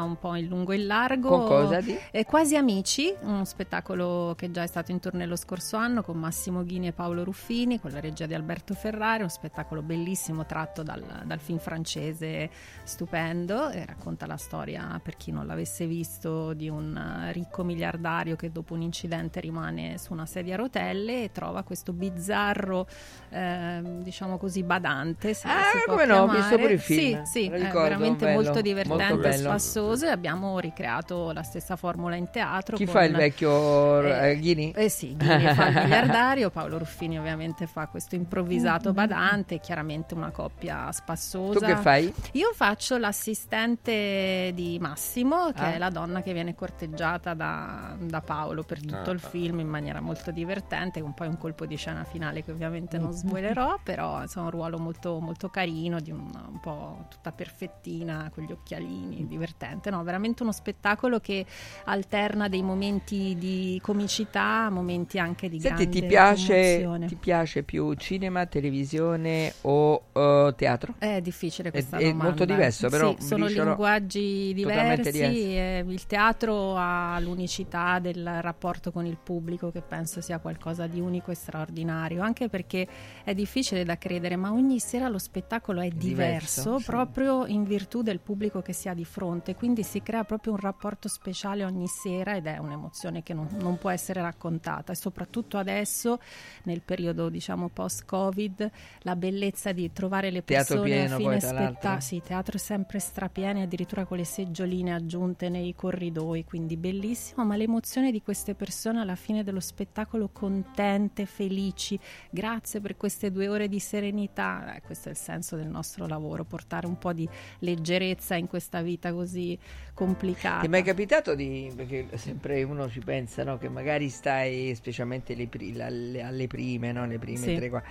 un 0.04 0.18
po' 0.20 0.36
in 0.36 0.48
lungo 0.48 0.72
e 0.72 0.78
in 0.78 0.88
largo. 0.88 1.30
Con 1.30 1.46
cosa 1.46 1.82
di? 1.82 1.98
Eh, 2.12 2.26
Quasi 2.26 2.56
Amici, 2.56 2.97
uno 3.22 3.46
spettacolo 3.46 4.34
che 4.36 4.50
già 4.50 4.64
è 4.64 4.68
stato 4.68 4.92
in 4.92 5.00
tournée 5.00 5.28
lo 5.28 5.36
scorso 5.36 5.78
anno 5.78 6.02
con 6.02 6.18
Massimo 6.18 6.64
Ghini 6.64 6.88
e 6.88 6.92
Paolo 6.94 7.24
Ruffini, 7.24 7.80
con 7.80 7.92
la 7.92 8.00
regia 8.00 8.26
di 8.26 8.34
Alberto 8.34 8.74
Ferrari, 8.74 9.20
uno 9.20 9.30
spettacolo 9.30 9.82
bellissimo 9.82 10.46
tratto 10.46 10.82
dal, 10.84 11.04
dal 11.26 11.40
film 11.40 11.60
francese 11.60 12.50
stupendo 12.84 13.70
e 13.70 13.86
racconta 13.86 14.26
la 14.26 14.38
storia, 14.38 15.00
per 15.04 15.18
chi 15.18 15.32
non 15.32 15.46
l'avesse 15.46 15.86
visto, 15.86 16.54
di 16.54 16.70
un 16.70 16.96
eh, 16.96 17.32
ricco 17.34 17.64
miliardario 17.64 18.36
che 18.36 18.52
dopo 18.52 18.74
un 18.74 18.82
incidente 18.82 19.40
rimane 19.42 19.98
su 19.98 20.14
una 20.14 20.26
sedia 20.26 20.56
a 20.56 20.58
rotelle 20.58 21.26
e 21.26 21.32
trova 21.32 21.64
questo 21.64 21.94
bizzarro, 21.94 22.88
ehm, 23.30 24.02
diciamo 24.02 24.38
così, 24.38 24.64
badante. 24.64 25.34
Se 25.34 25.48
Ah, 25.48 25.84
come 25.86 26.06
no, 26.06 26.22
ho 26.22 26.28
visto 26.28 26.58
pure 26.58 26.74
il 26.74 26.80
film. 26.80 27.24
Sì, 27.26 27.42
sì, 27.44 27.50
Lo 27.50 27.56
è 27.56 27.60
ricordo, 27.60 27.82
veramente 27.82 28.26
bello, 28.26 28.42
molto 28.42 28.62
divertente 28.62 29.28
e 29.28 29.34
spassoso 29.34 30.06
e 30.06 30.10
abbiamo 30.10 30.58
ricreato 30.60 31.32
la 31.32 31.44
stessa 31.44 31.76
formula 31.76 32.16
in 32.16 32.30
teatro. 32.30 32.77
Chi 32.78 32.86
con- 32.86 32.94
fa 32.94 33.04
il 33.04 33.16
vecchio 33.16 34.02
eh, 34.02 34.32
eh, 34.32 34.40
Ghini? 34.40 34.72
Eh 34.72 34.90
sì, 34.90 35.16
Ghini 35.16 35.54
fa 35.54 35.68
il 35.68 35.76
miliardario, 35.84 36.50
Paolo 36.50 36.78
Ruffini 36.78 37.18
ovviamente 37.20 37.68
fa 37.68 37.88
questo 37.88 38.16
improvvisato 38.16 38.94
badante, 38.94 39.60
chiaramente 39.60 40.14
una 40.14 40.32
coppia 40.32 40.92
spassosa. 40.92 41.60
Tu 41.60 41.66
che 41.66 41.76
fai? 41.78 42.14
Io 42.34 42.52
faccio 42.54 42.98
l'assistente 42.98 44.52
di 44.54 44.78
Massimo, 44.80 45.52
che 45.54 45.62
Ah. 45.62 45.74
è 45.74 45.78
la 45.78 45.90
donna 45.90 46.22
che 46.22 46.34
viene 46.34 46.56
corteggiata 46.56 47.34
da, 47.34 47.96
da 48.00 48.22
Paolo 48.22 48.64
per 48.64 48.80
tutto 48.80 49.10
Ah. 49.10 49.14
il 49.14 49.20
film 49.20 49.60
in 49.60 49.68
maniera 49.68 50.00
molto 50.02 50.32
divertente, 50.32 51.02
con 51.02 51.14
poi 51.14 51.28
un 51.28 51.38
colpo 51.38 51.66
di 51.66 51.76
scena 51.76 52.04
finale 52.04 52.44
che 52.44 52.52
ovviamente 52.52 52.98
Mm. 52.98 53.02
non 53.02 53.14
spoilerò, 53.14 53.80
però 53.84 54.22
insomma 54.22 54.46
un 54.46 54.52
ruolo 54.52 54.78
molto, 54.78 55.20
molto 55.20 55.50
carino, 55.50 56.00
di 56.00 56.12
un, 56.12 56.20
un 56.50 56.60
po' 56.60 57.06
tutta 57.10 57.32
perfettina, 57.32 58.30
con 58.34 58.44
gli 58.44 58.52
occhialini, 58.52 59.26
divertente. 59.28 59.90
No, 59.90 60.04
veramente 60.04 60.44
uno 60.44 60.52
spettacolo 60.52 61.20
che 61.20 61.46
alterna 61.86 62.48
dei 62.48 62.62
momenti 62.68 63.36
di 63.38 63.80
comicità, 63.82 64.70
momenti 64.70 65.18
anche 65.18 65.50
di 65.50 65.60
Senti, 65.60 65.84
grande 65.84 66.00
ti 66.02 66.06
piace, 66.06 67.00
ti 67.08 67.16
piace 67.16 67.64
più 67.64 67.94
cinema, 67.96 68.46
televisione 68.46 69.54
o 69.62 70.04
eh, 70.14 70.54
teatro? 70.56 70.94
È 70.98 71.20
difficile 71.22 71.72
questa 71.72 71.98
È- 71.98 72.02
è 72.02 72.04
domanda. 72.04 72.24
molto 72.26 72.46
diverso, 72.46 72.90
però 72.90 73.16
Sì, 73.18 73.26
sono 73.26 73.48
linguaggi 73.48 74.54
diversi. 74.54 75.24
e 75.24 75.84
il 75.88 76.06
teatro 76.06 76.76
ha 76.76 77.20
l'unicità 77.20 78.00
del 78.00 78.42
rapporto 78.42 78.92
con 78.92 79.06
il 79.06 79.18
pubblico 79.22 79.72
che 79.72 79.82
penso 79.82 80.22
sia 80.22 80.40
qualcosa 80.40 80.88
di 80.88 81.00
unico 81.00 81.32
e 81.32 81.36
straordinario, 81.36 82.22
anche 82.22 82.50
perché 82.50 82.88
è 83.24 83.34
difficile 83.34 83.84
da 83.84 83.98
credere, 83.98 84.36
ma 84.36 84.52
ogni 84.52 84.80
sera 84.80 85.08
lo 85.08 85.18
spettacolo 85.18 85.82
è 85.82 85.90
diverso, 85.90 86.16
Diverso, 86.18 86.80
sì. 86.80 86.86
proprio 86.86 87.46
in 87.46 87.64
virtù 87.64 88.02
del 88.02 88.20
pubblico 88.20 88.62
che 88.62 88.74
si 88.74 88.90
ha 88.90 88.94
di 88.94 89.06
fronte, 89.06 89.56
quindi 89.56 89.84
si 89.84 90.02
crea 90.02 90.24
proprio 90.24 90.54
un 90.54 90.60
rapporto 90.60 91.08
speciale 91.08 91.64
ogni 91.64 91.88
sera 91.88 92.36
ed 92.36 92.46
è 92.48 92.57
un'emozione 92.60 93.24
che 93.24 93.34
non, 93.34 93.48
non 93.60 93.78
può 93.78 93.90
essere 93.90 94.22
raccontata. 94.22 94.92
E 94.92 94.96
soprattutto 94.96 95.58
adesso 95.58 96.20
nel 96.64 96.82
periodo 96.82 97.30
diciamo 97.30 97.70
post-Covid 97.70 98.72
la 99.02 99.16
bellezza 99.16 99.72
di 99.72 99.92
trovare 99.92 100.32
le 100.32 100.42
persone 100.42 100.82
pieno 100.82 101.16
a 101.16 101.18
fine 101.18 101.40
spettacolo. 101.40 102.00
Sì, 102.00 102.22
teatro 102.24 102.58
sempre 102.58 103.00
strapieni, 103.00 103.62
addirittura 103.62 104.06
con 104.06 104.18
le 104.18 104.26
seggioline 104.26 104.94
aggiunte 104.94 105.50
nei 105.50 105.74
corridoi, 105.76 106.44
quindi 106.46 106.78
bellissimo, 106.78 107.46
ma 107.46 107.56
l'emozione 107.56 108.12
di 108.12 108.22
queste 108.22 108.56
persone 108.56 109.00
alla 109.00 109.16
fine 109.16 109.44
dello 109.44 109.60
spettacolo 109.60 110.30
contente, 110.32 111.26
felici, 111.26 112.00
grazie 112.30 112.80
per 112.80 112.98
queste 112.98 113.32
due 113.32 113.48
ore 113.48 113.68
di 113.68 113.80
serenità, 113.80 114.76
Eh, 114.76 114.82
questo 114.82 115.10
è 115.10 115.12
il 115.12 115.18
senso 115.18 115.56
del 115.56 115.68
nostro 115.68 116.08
lavoro, 116.08 116.44
portare 116.44 116.88
un 116.88 116.98
po' 116.98 117.14
di 117.14 117.28
leggerezza 117.60 118.36
in 118.36 118.48
questa 118.48 118.82
vita 118.82 119.14
così 119.14 119.58
complicata. 119.98 120.60
Ti 120.60 120.68
è 120.68 120.70
mai 120.70 120.84
capitato 120.84 121.34
di, 121.34 121.72
perché 121.76 122.08
sempre 122.18 122.62
uno 122.62 122.88
ci 122.88 123.00
pensa, 123.00 123.44
no, 123.44 123.58
che 123.58 123.68
magari 123.68 124.10
stai, 124.10 124.76
specialmente 124.76 125.34
le 125.34 125.48
pri- 125.48 125.74
la- 125.74 125.90
le- 125.90 126.22
alle 126.22 126.46
prime, 126.46 126.92
no, 126.92 127.08
le 127.08 127.18
prime 127.18 127.38
Sì. 127.38 127.56
tre, 127.56 127.70
qua, 127.70 127.82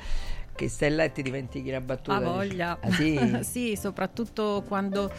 che 0.55 0.69
stai 0.69 0.91
là 0.93 1.03
e 1.03 1.11
ti 1.11 1.23
dimentichi 1.23 1.69
la 1.69 1.81
battuta. 1.81 2.17
Ha 2.17 2.21
dici, 2.21 2.31
voglia. 2.31 2.79
Ah, 2.81 2.91
sì? 2.93 3.19
sì, 3.43 3.77
soprattutto 3.77 4.63
quando 4.69 5.11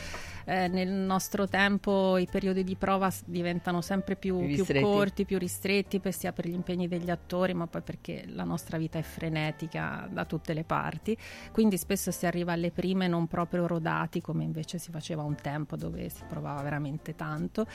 eh, 0.49 0.69
nel 0.69 0.87
nostro 0.87 1.45
tempo 1.47 2.15
i 2.17 2.25
periodi 2.25 2.63
di 2.63 2.75
prova 2.77 3.11
diventano 3.25 3.81
sempre 3.81 4.15
più, 4.15 4.45
Più 4.47 4.65
corti, 4.79 5.25
più 5.25 5.37
ristretti, 5.37 5.99
per- 5.99 6.13
sia 6.13 6.31
per 6.31 6.47
gli 6.47 6.53
impegni 6.53 6.87
degli 6.87 7.09
attori, 7.09 7.53
ma 7.53 7.67
poi 7.67 7.81
perché 7.81 8.23
la 8.27 8.45
nostra 8.45 8.77
vita 8.77 8.97
è 8.97 9.01
frenetica 9.01 10.07
da 10.09 10.23
tutte 10.23 10.53
le 10.53 10.63
parti. 10.63 11.17
Quindi 11.51 11.77
spesso 11.77 12.11
si 12.11 12.25
arriva 12.25 12.53
alle 12.53 12.71
prime 12.71 13.07
non 13.07 13.27
proprio 13.27 13.67
rodati, 13.67 14.21
come 14.21 14.45
invece 14.45 14.77
si 14.77 14.89
faceva 14.89 15.23
un 15.23 15.35
tempo 15.35 15.75
dove 15.75 16.07
si 16.07 16.23
provava 16.27 16.61
veramente 16.61 17.13
tanto. 17.15 17.65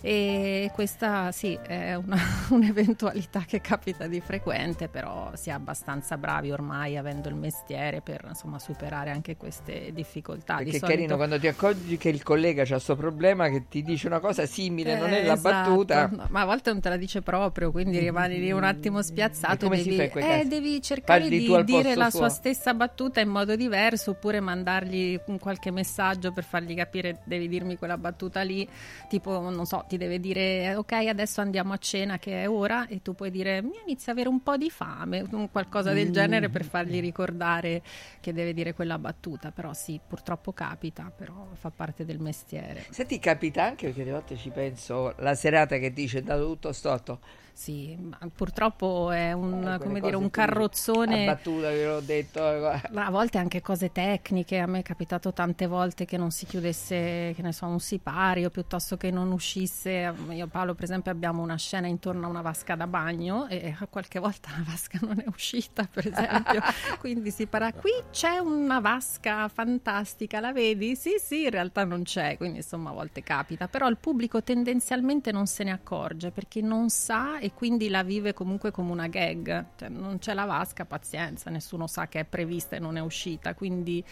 E 0.00 0.70
questa 0.72 1.32
sì 1.32 1.58
è 1.66 1.94
una- 1.94 2.16
un'eventualità 2.50 3.40
che 3.40 3.60
capita 3.60 4.06
di 4.06 4.20
frequente, 4.20 4.88
però 4.88 5.32
si 5.34 5.48
è 5.50 5.52
abbastanza 5.52 6.16
bravi 6.16 6.52
ormai 6.52 6.96
avendo 6.96 7.28
il 7.28 7.34
mestiere 7.34 8.00
per 8.02 8.24
insomma 8.28 8.58
superare 8.60 9.10
anche 9.10 9.36
queste 9.36 9.92
difficoltà. 9.92 10.56
Perché 10.56 10.70
Di 10.70 10.76
è 10.76 10.80
carino 10.80 10.96
solito- 10.98 11.16
quando 11.16 11.38
ti 11.40 11.46
accorgi 11.48 11.96
che 11.96 12.08
il 12.08 12.19
collega 12.22 12.62
ha 12.62 12.66
questo 12.66 12.96
problema 12.96 13.48
che 13.48 13.66
ti 13.68 13.82
dice 13.82 14.06
una 14.06 14.20
cosa 14.20 14.46
simile, 14.46 14.96
non 14.98 15.10
è 15.10 15.20
Eh, 15.22 15.26
la 15.26 15.34
esatto. 15.34 15.70
battuta. 15.70 16.08
No, 16.12 16.26
ma 16.30 16.40
a 16.40 16.44
volte 16.44 16.70
non 16.72 16.80
te 16.80 16.88
la 16.88 16.96
dice 16.96 17.22
proprio, 17.22 17.70
quindi 17.70 17.98
rimani 17.98 18.38
lì 18.38 18.50
un 18.52 18.64
attimo 18.64 19.02
spiazzato. 19.02 19.66
E 19.66 19.68
come 19.68 19.78
si 19.78 19.84
devi, 19.90 19.96
fa 19.96 20.02
in 20.04 20.10
quei 20.10 20.40
eh, 20.40 20.44
devi 20.46 20.82
cercare 20.82 21.20
Parli 21.20 21.38
di 21.38 21.64
dire 21.64 21.94
la 21.94 22.10
suo. 22.10 22.20
sua 22.20 22.28
stessa 22.28 22.74
battuta 22.74 23.20
in 23.20 23.28
modo 23.28 23.54
diverso, 23.56 24.12
oppure 24.12 24.40
mandargli 24.40 25.18
un 25.26 25.38
qualche 25.38 25.70
messaggio 25.70 26.32
per 26.32 26.44
fargli 26.44 26.74
capire 26.74 27.20
devi 27.24 27.48
dirmi 27.48 27.76
quella 27.76 27.96
battuta 27.98 28.42
lì. 28.42 28.68
Tipo, 29.08 29.38
non 29.50 29.66
so, 29.66 29.84
ti 29.88 29.96
deve 29.96 30.18
dire 30.20 30.74
ok, 30.74 30.92
adesso 30.92 31.40
andiamo 31.40 31.72
a 31.72 31.78
cena 31.78 32.18
che 32.18 32.42
è 32.42 32.48
ora, 32.48 32.86
e 32.88 33.02
tu 33.02 33.14
puoi 33.14 33.30
dire 33.30 33.62
mi 33.62 33.78
inizia 33.86 34.12
a 34.12 34.14
avere 34.14 34.28
un 34.28 34.42
po' 34.42 34.56
di 34.56 34.70
fame, 34.70 35.24
un 35.30 35.50
qualcosa 35.50 35.92
del 35.92 36.10
genere 36.10 36.48
per 36.48 36.64
fargli 36.64 37.00
ricordare 37.00 37.82
che 38.20 38.32
deve 38.32 38.52
dire 38.54 38.74
quella 38.74 38.98
battuta. 38.98 39.50
Però 39.50 39.72
sì, 39.72 40.00
purtroppo 40.06 40.52
capita, 40.52 41.10
però 41.14 41.48
fa 41.54 41.70
parte 41.70 42.04
del 42.04 42.09
mestiere. 42.18 42.84
Senti, 42.90 43.18
capita 43.18 43.64
anche 43.64 43.86
perché 43.86 44.02
alle 44.02 44.12
volte 44.12 44.36
ci 44.36 44.50
penso 44.50 45.14
la 45.18 45.34
serata 45.34 45.78
che 45.78 45.92
dice 45.92 46.18
è 46.18 46.20
andato 46.20 46.46
tutto 46.46 46.72
storto. 46.72 47.20
Sì, 47.52 47.96
ma 47.96 48.18
purtroppo 48.34 49.10
è 49.10 49.32
un, 49.32 49.78
Eh, 49.82 50.00
dire, 50.00 50.16
un 50.16 50.30
carrozzone. 50.30 51.26
Battuta 51.26 51.68
che 51.68 51.86
l'ho 51.86 52.00
detto. 52.00 52.40
eh, 52.48 52.80
Ma 52.92 53.06
A 53.06 53.10
volte 53.10 53.38
anche 53.38 53.60
cose 53.60 53.92
tecniche, 53.92 54.58
a 54.58 54.66
me 54.66 54.78
è 54.80 54.82
capitato 54.82 55.32
tante 55.32 55.66
volte 55.66 56.04
che 56.04 56.16
non 56.16 56.30
si 56.30 56.46
chiudesse, 56.46 57.32
che 57.34 57.42
ne 57.42 57.52
so, 57.52 57.66
un 57.66 57.80
sipario 57.80 58.50
piuttosto 58.50 58.96
che 58.96 59.10
non 59.10 59.30
uscisse. 59.32 60.12
Io 60.30 60.44
e 60.44 60.48
Paolo, 60.48 60.74
per 60.74 60.84
esempio, 60.84 61.10
abbiamo 61.10 61.42
una 61.42 61.56
scena 61.56 61.86
intorno 61.86 62.26
a 62.26 62.28
una 62.30 62.40
vasca 62.42 62.74
da 62.76 62.86
bagno 62.86 63.46
e 63.48 63.74
a 63.78 63.86
qualche 63.86 64.18
volta 64.18 64.50
la 64.56 64.64
vasca 64.66 64.98
non 65.02 65.18
è 65.20 65.24
uscita, 65.26 65.86
per 65.90 66.06
esempio. 66.06 66.60
Quindi 66.98 67.30
si 67.30 67.46
parla, 67.46 67.72
qui 67.72 67.90
c'è 68.10 68.38
una 68.38 68.80
vasca 68.80 69.48
fantastica, 69.48 70.40
la 70.40 70.52
vedi? 70.52 70.96
Sì, 70.96 71.16
sì, 71.20 71.42
in 71.44 71.50
realtà 71.50 71.84
non 71.84 72.02
c'è, 72.04 72.36
quindi 72.36 72.58
insomma 72.58 72.90
a 72.90 72.92
volte 72.92 73.22
capita. 73.22 73.68
Però 73.68 73.88
il 73.88 73.96
pubblico 73.96 74.42
tendenzialmente 74.42 75.32
non 75.32 75.46
se 75.46 75.64
ne 75.64 75.72
accorge 75.72 76.30
perché 76.30 76.60
non 76.60 76.88
sa 76.90 77.38
e 77.40 77.52
quindi 77.54 77.88
la 77.88 78.02
vive 78.02 78.32
comunque 78.34 78.70
come 78.70 78.92
una 78.92 79.08
gag. 79.08 79.64
Cioè, 79.76 79.88
non 79.88 80.18
c'è 80.18 80.34
la 80.34 80.44
vasca, 80.44 80.84
pazienza, 80.84 81.50
nessuno 81.50 81.86
sa 81.86 82.06
che 82.06 82.20
è 82.20 82.24
prevista 82.24 82.76
e 82.76 82.78
non 82.78 82.96
è 82.96 83.00
uscita, 83.00 83.54
quindi 83.54 84.04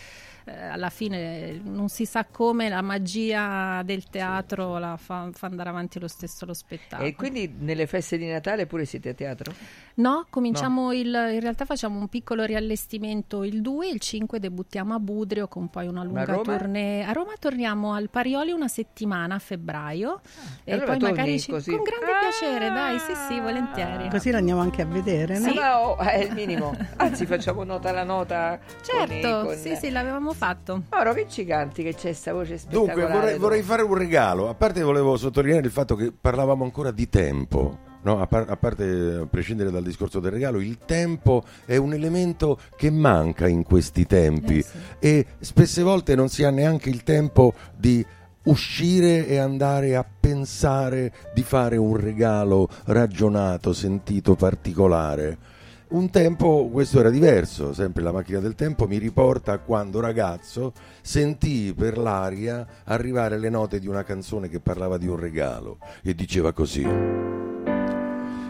eh, 0.45 0.53
alla 0.57 0.89
fine 0.91 1.61
non 1.63 1.89
si 1.89 2.05
sa 2.07 2.25
come 2.25 2.69
la 2.69 2.83
magia 2.83 3.83
del 3.85 4.09
teatro 4.09 4.79
la 4.79 4.97
fa, 4.97 5.29
fa 5.33 5.47
andare 5.47 5.69
avanti 5.69 6.01
lo 6.01 6.09
stesso 6.09 6.45
lo 6.47 6.55
spettacolo. 6.55 7.07
E 7.09 7.15
quindi 7.15 7.53
nelle 7.59 7.87
feste 7.87 8.17
di 8.19 8.27
Natale 8.27 8.67
pure 8.67 8.85
siete 8.85 9.11
a 9.11 9.15
teatro? 9.15 9.53
No, 9.95 10.27
cominciamo 10.31 10.93
il 10.93 11.07
in 11.09 11.41
realtà 11.41 11.65
facciamo 11.65 11.99
un 11.99 12.09
piccolo 12.09 12.45
riallestimento 12.45 13.43
il 13.45 13.61
2, 13.61 13.89
il 13.89 14.01
5 14.01 14.39
debuttiamo 14.41 14.95
a 14.95 14.99
Budrio 14.99 15.49
con 15.49 15.69
poi 15.69 15.87
una 15.87 16.03
lunga 16.05 16.25
Roma? 16.25 16.43
tournée. 16.43 17.03
A 17.05 17.13
Roma 17.13 17.33
torniamo 17.39 17.93
al 17.93 18.09
Parioli 18.09 18.53
una 18.53 18.69
settimana 18.69 19.35
a 19.35 19.39
febbraio 19.39 20.21
e 20.65 20.71
e, 20.71 20.73
allora 20.73 20.97
poi 20.97 20.99
magari 21.11 21.41
ci- 21.41 21.51
così? 21.51 21.71
con 21.71 21.83
grande 21.83 22.07
Ah! 22.07 22.19
piacere, 22.21 22.73
dai, 22.73 22.99
sì, 23.01 23.15
sì, 23.27 23.41
volentieri. 23.41 24.09
Così 24.09 24.31
l'andiamo 24.31 24.61
anche 24.61 24.83
a 24.83 24.87
vedere, 24.87 25.39
no? 25.39 25.49
Eh, 25.49 25.55
ma 25.55 25.81
oh, 25.89 25.97
è 25.99 26.19
il 26.19 26.33
minimo. 26.33 26.77
Anzi, 26.97 27.27
facciamo 27.27 27.65
nota 27.65 27.89
alla 27.89 28.05
nota. 28.05 28.59
con 28.59 28.83
Certo, 28.83 29.47
con- 29.47 29.57
sì, 29.57 29.75
sì, 29.77 29.91
l'avevamo 29.91 30.33
fatto. 30.33 30.83
Mauro, 30.91 31.15
che 31.15 31.27
ci 31.29 31.45
canti 31.45 31.83
che 31.83 31.95
c'è 31.95 32.13
sta 32.13 32.33
voce 32.33 32.59
spettacolare? 32.59 32.95
Dunque, 33.01 33.19
vorrei, 33.19 33.39
vorrei 33.39 33.63
fare 33.63 33.83
un 33.83 33.95
regalo. 33.95 34.49
A 34.49 34.55
parte 34.55 34.83
volevo 34.83 35.17
sottolineare 35.17 35.67
il 35.67 35.73
fatto 35.73 35.95
che 35.97 36.13
parlavamo 36.19 36.65
ancora 36.65 36.91
di 36.91 37.09
tempo. 37.09 37.87
No, 38.01 38.21
a, 38.21 38.27
par- 38.29 38.49
a 38.49 38.57
parte 38.57 39.19
a 39.23 39.27
prescindere 39.27 39.73
dal 39.73 39.83
discorso 39.83 40.21
del 40.21 40.31
regalo, 40.31 40.61
il 40.61 40.79
tempo 40.85 41.43
è 41.67 41.77
un 41.77 41.93
elemento 41.93 42.59
che 42.77 42.91
manca 42.91 43.49
in 43.49 43.65
questi 43.65 44.07
tempi 44.07 44.59
Eh 44.59 44.63
sì. 44.63 44.79
e 45.01 45.27
spesse 45.41 45.83
volte 45.83 46.15
non 46.15 46.29
si 46.29 46.45
ha 46.45 46.51
neanche 46.51 46.91
il 46.91 47.03
tempo 47.03 47.55
di 47.77 48.07
uscire 48.49 49.26
e 49.26 49.38
andare 49.38 49.97
a 49.97 50.05
pensare 50.05 51.12
di 51.35 51.43
fare 51.43 51.76
un 51.76 51.97
regalo 51.97 52.69
ragionato, 52.87 53.73
sentito, 53.73 54.35
particolare. 54.35 55.57
Un 55.88 56.11
tempo 56.11 56.69
questo 56.71 57.00
era 57.00 57.09
diverso, 57.09 57.73
sempre 57.73 58.02
la 58.02 58.12
macchina 58.12 58.40
del 58.40 58.55
tempo 58.55 58.87
mi 58.87 58.99
riporta 58.99 59.52
a 59.52 59.59
quando 59.59 60.01
ragazzo 60.01 60.75
sentii 61.01 61.73
per 61.73 61.96
l'aria 61.96 62.66
arrivare 62.85 63.38
le 63.38 63.49
note 63.49 63.79
di 63.79 63.87
una 63.87 64.05
canzone 64.05 64.51
che 64.51 64.61
parlava 64.61 64.99
di 64.99 65.07
un 65.07 65.16
regalo 65.16 65.79
e 66.03 66.14
diceva 66.14 66.53
così. 66.53 66.87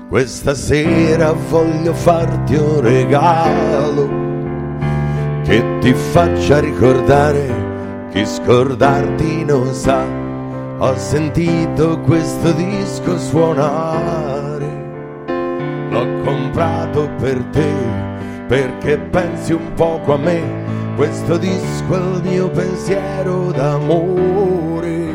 Questa 0.09 0.55
sera 0.55 1.31
voglio 1.33 1.95
farti 1.95 2.55
un 2.57 2.81
regalo 2.81 4.27
che 5.45 5.79
ti 5.81 5.93
faccia 5.95 6.59
ricordare 6.59 7.68
chi 8.19 8.27
scordarti 8.27 9.45
non 9.45 9.73
sa. 9.73 10.05
Ho 10.79 10.97
sentito 10.97 12.01
questo 12.01 12.51
disco 12.53 13.17
suonare. 13.17 14.67
L'ho 15.91 16.23
comprato 16.25 17.09
per 17.21 17.39
te 17.53 17.73
perché 18.49 18.99
pensi 18.99 19.53
un 19.53 19.73
poco 19.75 20.15
a 20.15 20.17
me. 20.17 20.43
Questo 20.97 21.37
disco 21.37 21.95
è 21.95 22.17
il 22.17 22.23
mio 22.25 22.51
pensiero 22.51 23.53
d'amore. 23.53 25.13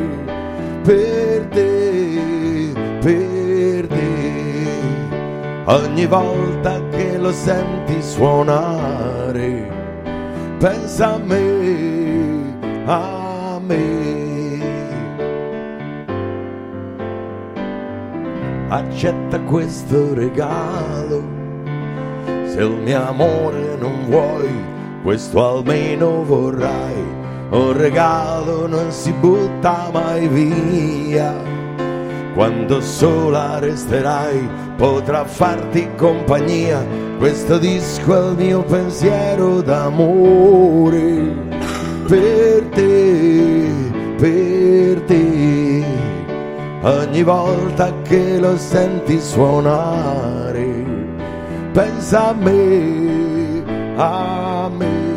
Per 0.84 1.46
te 1.52 2.72
per 3.02 3.88
te. 3.88 4.68
Ogni 5.66 6.06
volta 6.06 6.80
che 6.90 7.18
lo 7.18 7.34
senti 7.34 8.02
suonare 8.02 9.72
pensa 10.58 11.16
a 11.16 11.18
me 11.18 12.03
a 12.86 13.60
me 13.66 13.94
accetta 18.70 19.40
questo 19.42 20.14
regalo. 20.14 21.24
Se 22.46 22.62
il 22.62 22.82
mio 22.84 23.08
amore 23.08 23.76
non 23.80 24.06
vuoi, 24.08 24.50
questo 25.04 25.58
almeno 25.58 26.24
vorrai. 26.24 27.22
Un 27.52 27.78
regalo 27.78 28.68
non 28.68 28.92
si 28.92 29.12
butta 29.12 29.90
mai 29.92 30.28
via. 30.28 31.34
Quando 32.34 32.82
sola 32.82 33.60
resterai, 33.60 34.50
potrà 34.76 35.24
farti 35.24 35.88
compagnia. 35.96 36.84
Questo 37.20 37.60
disco 37.60 38.16
è 38.16 38.30
il 38.32 38.36
mio 38.38 38.64
pensiero 38.64 39.62
d'amore. 39.62 41.53
Per 42.08 42.64
te, 42.72 43.72
per 44.18 45.02
te 45.02 45.84
ogni 46.82 47.24
volta 47.24 47.94
che 48.02 48.38
lo 48.40 48.58
senti 48.58 49.20
suonare, 49.20 50.86
pensa 51.72 52.30
a 52.30 52.34
me, 52.34 53.64
a 53.96 54.70
me. 54.70 55.12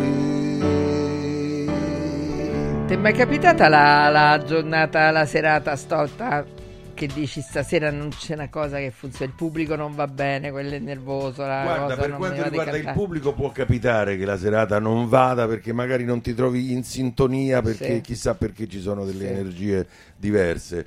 Ti 2.86 2.94
è 2.94 2.96
mai 2.96 3.12
capitata 3.12 3.68
la, 3.68 4.08
la 4.08 4.42
giornata, 4.44 5.10
la 5.10 5.26
serata 5.26 5.74
stolta 5.74 6.55
che 6.96 7.06
dici 7.06 7.42
stasera 7.42 7.90
non 7.90 8.08
c'è 8.08 8.32
una 8.34 8.48
cosa 8.48 8.78
che 8.78 8.90
funziona, 8.90 9.30
il 9.30 9.36
pubblico 9.36 9.76
non 9.76 9.94
va 9.94 10.06
bene, 10.06 10.50
quello 10.50 10.74
è 10.74 10.78
nervoso, 10.78 11.42
la 11.42 11.62
Guarda, 11.62 11.94
per 11.96 12.16
quanto 12.16 12.42
riguarda 12.42 12.76
il 12.76 12.90
pubblico 12.94 13.34
può 13.34 13.52
capitare 13.52 14.16
che 14.16 14.24
la 14.24 14.38
serata 14.38 14.78
non 14.80 15.06
vada 15.06 15.46
perché 15.46 15.72
magari 15.74 16.04
non 16.04 16.22
ti 16.22 16.34
trovi 16.34 16.72
in 16.72 16.82
sintonia 16.82 17.60
perché 17.60 17.96
Sì. 17.96 18.00
chissà 18.00 18.34
perché 18.34 18.66
ci 18.66 18.80
sono 18.80 19.04
delle 19.04 19.26
Sì. 19.26 19.30
energie 19.32 19.86
diverse. 20.16 20.86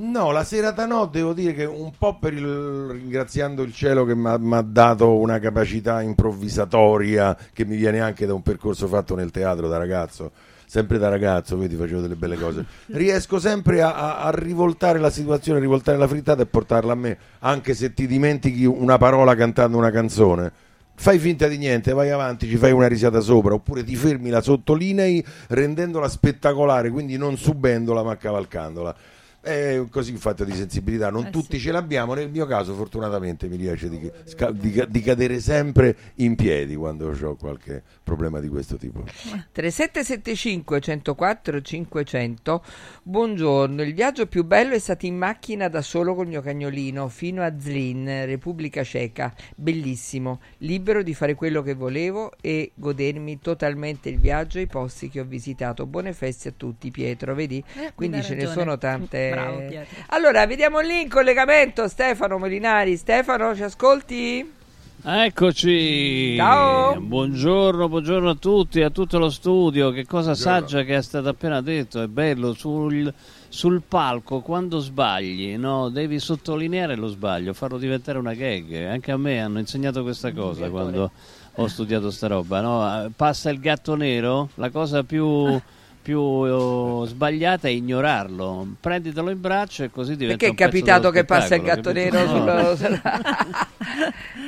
No, 0.00 0.30
la 0.30 0.44
serata 0.44 0.86
no, 0.86 1.06
devo 1.06 1.32
dire 1.32 1.54
che 1.54 1.64
un 1.64 1.90
po' 1.98 2.18
per 2.18 2.32
il, 2.32 2.86
ringraziando 2.90 3.62
il 3.62 3.72
cielo 3.72 4.04
che 4.04 4.14
mi 4.14 4.54
ha 4.54 4.62
dato 4.62 5.16
una 5.16 5.40
capacità 5.40 6.02
improvvisatoria 6.02 7.36
che 7.52 7.64
mi 7.64 7.74
viene 7.76 8.00
anche 8.00 8.24
da 8.26 8.34
un 8.34 8.42
percorso 8.42 8.86
fatto 8.86 9.16
nel 9.16 9.32
teatro 9.32 9.66
da 9.66 9.76
ragazzo, 9.76 10.30
sempre 10.68 10.98
da 10.98 11.08
ragazzo, 11.08 11.56
vedi 11.56 11.74
facevo 11.76 12.02
delle 12.02 12.14
belle 12.14 12.36
cose, 12.36 12.64
riesco 12.88 13.38
sempre 13.40 13.80
a, 13.80 13.94
a- 13.94 14.18
a 14.24 14.30
rivoltare 14.30 14.98
la 14.98 15.08
situazione, 15.10 15.58
a 15.58 15.62
rivoltare 15.62 15.96
la 15.96 16.06
frittata 16.06 16.42
e 16.42 16.46
portarla 16.46 16.92
a 16.92 16.94
me, 16.94 17.16
anche 17.40 17.72
se 17.74 17.94
ti 17.94 18.06
dimentichi 18.06 18.66
una 18.66 18.98
parola 18.98 19.34
cantando 19.34 19.78
una 19.78 19.90
canzone. 19.90 20.52
fai 20.94 21.18
finta 21.18 21.46
di 21.48 21.56
niente, 21.58 21.92
vai 21.92 22.10
avanti, 22.10 22.48
ci 22.48 22.56
fai 22.56 22.72
una 22.72 22.86
risata 22.88 23.20
sopra, 23.20 23.54
oppure 23.54 23.82
ti 23.82 23.96
fermi, 23.96 24.30
la 24.30 24.40
sottolinei 24.42 25.24
rendendola 25.48 26.08
spettacolare, 26.08 26.90
quindi 26.90 27.16
non 27.16 27.36
subendola 27.36 28.02
ma 28.02 28.16
cavalcandola. 28.16 28.94
È 29.48 29.82
così 29.90 30.12
un 30.12 30.18
fatto 30.18 30.44
di 30.44 30.52
sensibilità, 30.52 31.08
non 31.10 31.26
Eh, 31.26 31.30
tutti 31.30 31.56
sì. 31.56 31.64
ce 31.64 31.72
l'abbiamo, 31.72 32.12
nel 32.12 32.28
mio 32.30 32.44
caso 32.44 32.74
fortunatamente 32.74 33.48
mi 33.48 33.56
riesce 33.56 33.88
di, 33.88 34.10
sca- 34.24 34.50
di 34.50 34.72
ca- 34.72 34.84
di 34.84 35.00
cadere 35.00 35.40
sempre 35.40 35.96
in 36.16 36.34
piedi 36.34 36.76
quando 36.76 37.10
ho 37.10 37.34
qualche 37.36 37.82
problema 38.02 38.40
di 38.40 38.48
questo 38.48 38.76
tipo. 38.76 39.04
3775 39.52 40.80
104 40.80 41.62
500 41.62 42.62
Buongiorno, 43.02 43.82
il 43.82 43.94
viaggio 43.94 44.26
più 44.26 44.44
bello 44.44 44.74
è 44.74 44.78
stato 44.78 45.06
in 45.06 45.16
macchina 45.16 45.68
da 45.68 45.80
solo 45.80 46.14
col 46.14 46.26
mio 46.26 46.42
cagnolino 46.42 47.08
fino 47.08 47.42
a 47.42 47.52
Zlin, 47.58 48.26
Repubblica 48.26 48.84
Ceca. 48.84 49.34
Bellissimo, 49.56 50.40
libero 50.58 51.02
di 51.02 51.14
fare 51.14 51.34
quello 51.34 51.62
che 51.62 51.74
volevo 51.74 52.32
e 52.40 52.72
godermi 52.74 53.38
totalmente 53.40 54.10
il 54.10 54.18
viaggio 54.18 54.58
e 54.58 54.62
i 54.62 54.66
posti 54.66 55.08
che 55.08 55.20
ho 55.20 55.24
visitato. 55.24 55.86
Buone 55.86 56.12
feste 56.12 56.50
a 56.50 56.52
tutti, 56.56 56.90
Pietro, 56.90 57.34
vedi? 57.34 57.62
Eh, 57.76 57.92
Quindi 57.94 58.22
ce 58.22 58.34
ne 58.34 58.46
sono 58.46 58.76
tante. 58.76 59.36
Bravo, 59.42 59.58
Pietro. 59.66 59.96
Allora, 60.08 60.46
vediamo 60.46 60.80
lì 60.80 61.02
in 61.02 61.08
collegamento 61.08 61.88
Stefano 61.88 62.38
Molinari. 62.38 62.96
Stefano, 62.96 63.54
ci 63.54 63.62
ascolti? 63.62 64.52
Eccoci. 65.00 66.34
Ciao. 66.36 67.00
Buongiorno, 67.00 67.88
buongiorno 67.88 68.30
a 68.30 68.34
tutti, 68.34 68.82
a 68.82 68.90
tutto 68.90 69.18
lo 69.18 69.30
studio. 69.30 69.90
Che 69.90 70.04
cosa 70.04 70.34
saggia 70.34 70.82
che 70.82 70.96
è 70.96 71.02
stato 71.02 71.28
appena 71.28 71.60
detto. 71.60 72.02
È 72.02 72.08
bello 72.08 72.52
sul, 72.52 73.12
sul 73.48 73.82
palco 73.86 74.40
quando 74.40 74.80
sbagli, 74.80 75.56
no? 75.56 75.88
Devi 75.88 76.18
sottolineare 76.18 76.96
lo 76.96 77.06
sbaglio, 77.06 77.52
farlo 77.52 77.78
diventare 77.78 78.18
una 78.18 78.34
gag. 78.34 78.86
Anche 78.86 79.12
a 79.12 79.16
me 79.16 79.40
hanno 79.40 79.60
insegnato 79.60 80.02
questa 80.02 80.32
cosa 80.32 80.68
quando 80.68 81.12
ho 81.54 81.66
studiato 81.68 82.10
sta 82.10 82.26
roba, 82.26 82.60
no? 82.60 83.04
Eh, 83.04 83.10
Passa 83.14 83.50
il 83.50 83.60
gatto 83.60 83.94
nero, 83.94 84.48
la 84.54 84.70
cosa 84.70 85.04
più 85.04 85.60
più 86.08 87.02
eh, 87.02 87.06
sbagliata 87.06 87.68
è 87.68 87.70
ignorarlo. 87.70 88.66
Prenditelo 88.80 89.28
in 89.28 89.42
braccio 89.42 89.84
e 89.84 89.90
così 89.90 90.16
diventa 90.16 90.46
Perché 90.46 90.64
è 90.64 90.66
capitato 90.66 91.10
che 91.10 91.24
passa 91.26 91.54
il 91.54 91.60
gatto 91.60 91.92
nero? 91.92 92.24
No. 92.24 92.74
sullo... 92.74 92.96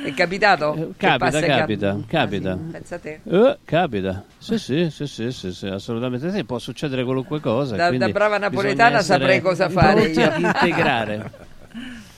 È 0.03 0.11
capitato? 0.15 0.73
Eh, 0.73 0.89
capita, 0.97 1.39
capita, 1.39 1.89
Ah, 1.91 1.99
capita. 2.07 2.57
Pensa 2.71 2.95
a 2.95 2.99
te. 2.99 3.19
Eh, 3.23 3.57
capita, 3.63 4.25
sì, 4.39 4.57
sì, 4.57 4.89
sì, 4.89 5.29
sì, 5.29 5.67
assolutamente 5.67 6.31
sì, 6.31 6.43
può 6.43 6.57
succedere 6.57 7.03
qualunque 7.03 7.39
cosa. 7.39 7.75
Da- 7.75 8.09
brava 8.09 8.39
napoletana 8.39 9.03
saprei 9.03 9.39
cosa 9.41 9.69
fare 9.69 10.05
integrare. 10.05 11.31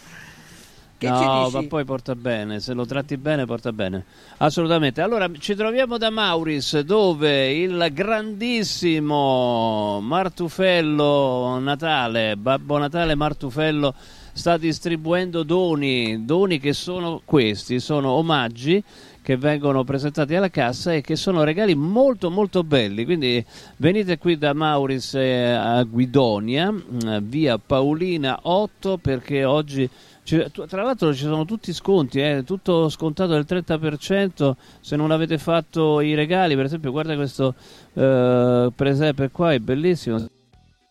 Che 1.03 1.09
no, 1.09 1.49
ma 1.51 1.63
poi 1.67 1.83
porta 1.83 2.15
bene, 2.15 2.59
se 2.59 2.73
lo 2.73 2.85
tratti 2.85 3.17
bene 3.17 3.45
porta 3.45 3.73
bene. 3.73 4.05
Assolutamente. 4.37 5.01
Allora 5.01 5.29
ci 5.37 5.55
troviamo 5.55 5.97
da 5.97 6.09
Mauris 6.09 6.79
dove 6.79 7.51
il 7.51 7.89
grandissimo 7.91 9.99
Martufello 10.01 11.59
Natale, 11.59 12.37
Babbo 12.37 12.77
Natale 12.77 13.15
Martufello 13.15 13.93
sta 14.31 14.57
distribuendo 14.57 15.43
doni, 15.43 16.25
doni 16.25 16.59
che 16.59 16.73
sono 16.73 17.21
questi, 17.23 17.79
sono 17.79 18.11
omaggi 18.11 18.83
che 19.23 19.37
vengono 19.37 19.85
presentati 19.85 20.35
alla 20.35 20.49
cassa 20.49 20.93
e 20.93 21.01
che 21.01 21.15
sono 21.15 21.43
regali 21.43 21.75
molto 21.75 22.29
molto 22.29 22.63
belli. 22.63 23.05
Quindi 23.05 23.43
venite 23.77 24.17
qui 24.17 24.37
da 24.37 24.53
Mauris 24.53 25.13
eh, 25.13 25.51
a 25.51 25.81
Guidonia, 25.83 26.71
mh, 26.71 27.21
via 27.21 27.57
Paolina 27.57 28.39
8 28.41 28.97
perché 28.97 29.45
oggi 29.45 29.89
tra 30.23 30.83
l'altro 30.83 31.13
ci 31.13 31.23
sono 31.23 31.45
tutti 31.45 31.73
sconti, 31.73 32.19
eh, 32.19 32.43
tutto 32.45 32.87
scontato 32.89 33.33
del 33.33 33.45
30% 33.47 34.55
se 34.79 34.95
non 34.95 35.11
avete 35.11 35.37
fatto 35.37 35.99
i 35.99 36.15
regali, 36.15 36.55
per 36.55 36.65
esempio 36.65 36.91
guarda 36.91 37.15
questo 37.15 37.55
eh, 37.93 38.71
presepe 38.73 39.29
qua, 39.31 39.51
è 39.51 39.59
bellissimo, 39.59 40.17
si 40.19 40.29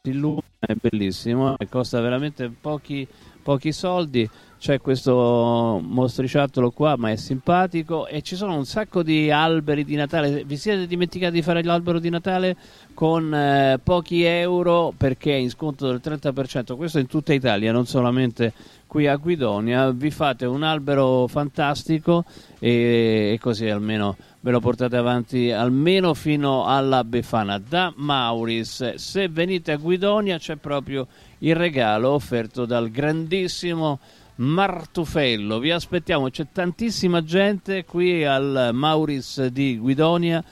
illumina, 0.03 0.43
è 0.59 0.75
bellissimo, 0.75 1.57
e 1.59 1.69
costa 1.69 2.01
veramente 2.01 2.51
pochi, 2.61 3.07
pochi 3.43 3.73
soldi. 3.73 4.29
C'è 4.59 4.81
questo 4.81 5.81
mostriciattolo 5.83 6.71
qua, 6.71 6.97
ma 6.97 7.11
è 7.11 7.17
simpatico. 7.17 8.07
E 8.07 8.23
ci 8.23 8.37
sono 8.37 8.55
un 8.55 8.65
sacco 8.65 9.03
di 9.03 9.29
alberi 9.29 9.85
di 9.85 9.97
Natale. 9.97 10.45
Vi 10.45 10.57
siete 10.57 10.87
dimenticati 10.87 11.33
di 11.33 11.43
fare 11.43 11.65
l'albero 11.65 11.99
di 11.99 12.09
Natale 12.11 12.57
con 12.95 13.35
eh, 13.35 13.81
pochi 13.83 14.23
euro 14.23 14.95
perché 14.97 15.33
è 15.33 15.37
in 15.37 15.51
sconto 15.51 15.89
del 15.89 16.01
30%? 16.01 16.77
Questo 16.77 17.01
in 17.01 17.09
tutta 17.09 17.33
Italia, 17.33 17.73
non 17.73 17.87
solamente 17.87 18.53
qui 18.93 19.07
a 19.07 19.17
Guidonia. 19.17 19.91
Vi 19.91 20.11
fate 20.11 20.45
un 20.45 20.63
albero 20.63 21.27
fantastico 21.27 22.27
e, 22.59 23.31
e 23.33 23.39
così 23.41 23.67
almeno 23.67 24.19
ve 24.41 24.51
lo 24.51 24.61
portate 24.61 24.99
avanti 24.99 25.51
almeno 25.51 26.13
fino 26.13 26.67
alla 26.67 27.03
Befana. 27.03 27.57
Da 27.57 27.91
Mauris, 27.97 28.97
se 28.97 29.29
venite 29.31 29.73
a 29.73 29.77
Guidonia 29.77 30.37
c'è 30.37 30.57
proprio 30.57 31.07
il 31.39 31.57
regalo 31.57 32.11
offerto 32.11 32.67
dal 32.67 32.91
grandissimo 32.91 33.99
Martufello. 34.35 35.59
Vi 35.59 35.71
aspettiamo, 35.71 36.29
c'è 36.29 36.49
tantissima 36.53 37.25
gente 37.25 37.87
qui 37.87 38.27
al 38.27 38.73
Mauris 38.75 39.47
di 39.47 39.79
Guidonia. 39.79 40.45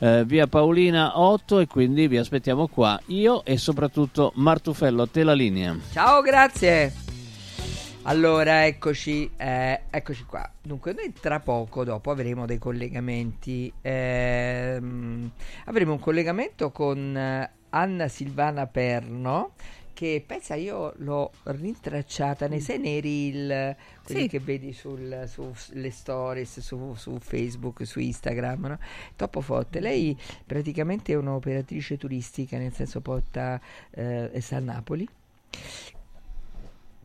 eh, 0.00 0.24
via 0.24 0.48
Paolina 0.48 1.20
8 1.20 1.60
e 1.60 1.66
quindi 1.68 2.08
vi 2.08 2.16
aspettiamo 2.18 2.66
qua 2.66 3.00
io 3.06 3.44
e 3.44 3.56
soprattutto 3.56 4.32
Martufello 4.34 5.02
a 5.02 5.06
te 5.06 5.22
la 5.22 5.34
linea 5.34 5.76
Ciao, 5.92 6.20
grazie. 6.20 7.03
Allora, 8.06 8.66
eccoci, 8.66 9.30
eh, 9.36 9.80
eccoci 9.90 10.24
qua. 10.24 10.48
Dunque, 10.60 10.92
noi 10.92 11.12
tra 11.18 11.40
poco 11.40 11.84
dopo 11.84 12.10
avremo 12.10 12.44
dei 12.46 12.58
collegamenti. 12.58 13.72
ehm, 13.80 15.30
avremo 15.64 15.92
un 15.92 15.98
collegamento 16.00 16.70
con 16.70 17.16
eh, 17.16 17.50
Anna 17.70 18.08
Silvana 18.08 18.66
Perno. 18.66 19.52
Che 19.94 20.22
pensa, 20.26 20.54
io 20.56 20.92
l'ho 20.98 21.30
rintracciata 21.44 22.48
nei 22.48 22.60
sei 22.60 22.78
nei 22.80 23.00
reel, 23.00 23.76
quelli 24.04 24.22
Sì. 24.22 24.28
che 24.28 24.40
vedi 24.40 24.72
sul- 24.72 25.24
sulle 25.28 25.90
stories, 25.92 26.58
su, 26.60 26.94
su 26.96 27.16
Facebook, 27.20 27.86
su 27.86 28.00
Instagram, 28.00 28.66
no? 28.66 28.78
Troppo 29.14 29.40
forte. 29.40 29.78
Lei 29.80 30.18
praticamente 30.44 31.12
è 31.12 31.16
un'operatrice 31.16 31.96
turistica, 31.96 32.58
nel 32.58 32.72
senso 32.72 33.00
porta, 33.00 33.60
eh, 33.92 34.30
sta 34.40 34.56
a 34.56 34.60
Napoli 34.60 35.08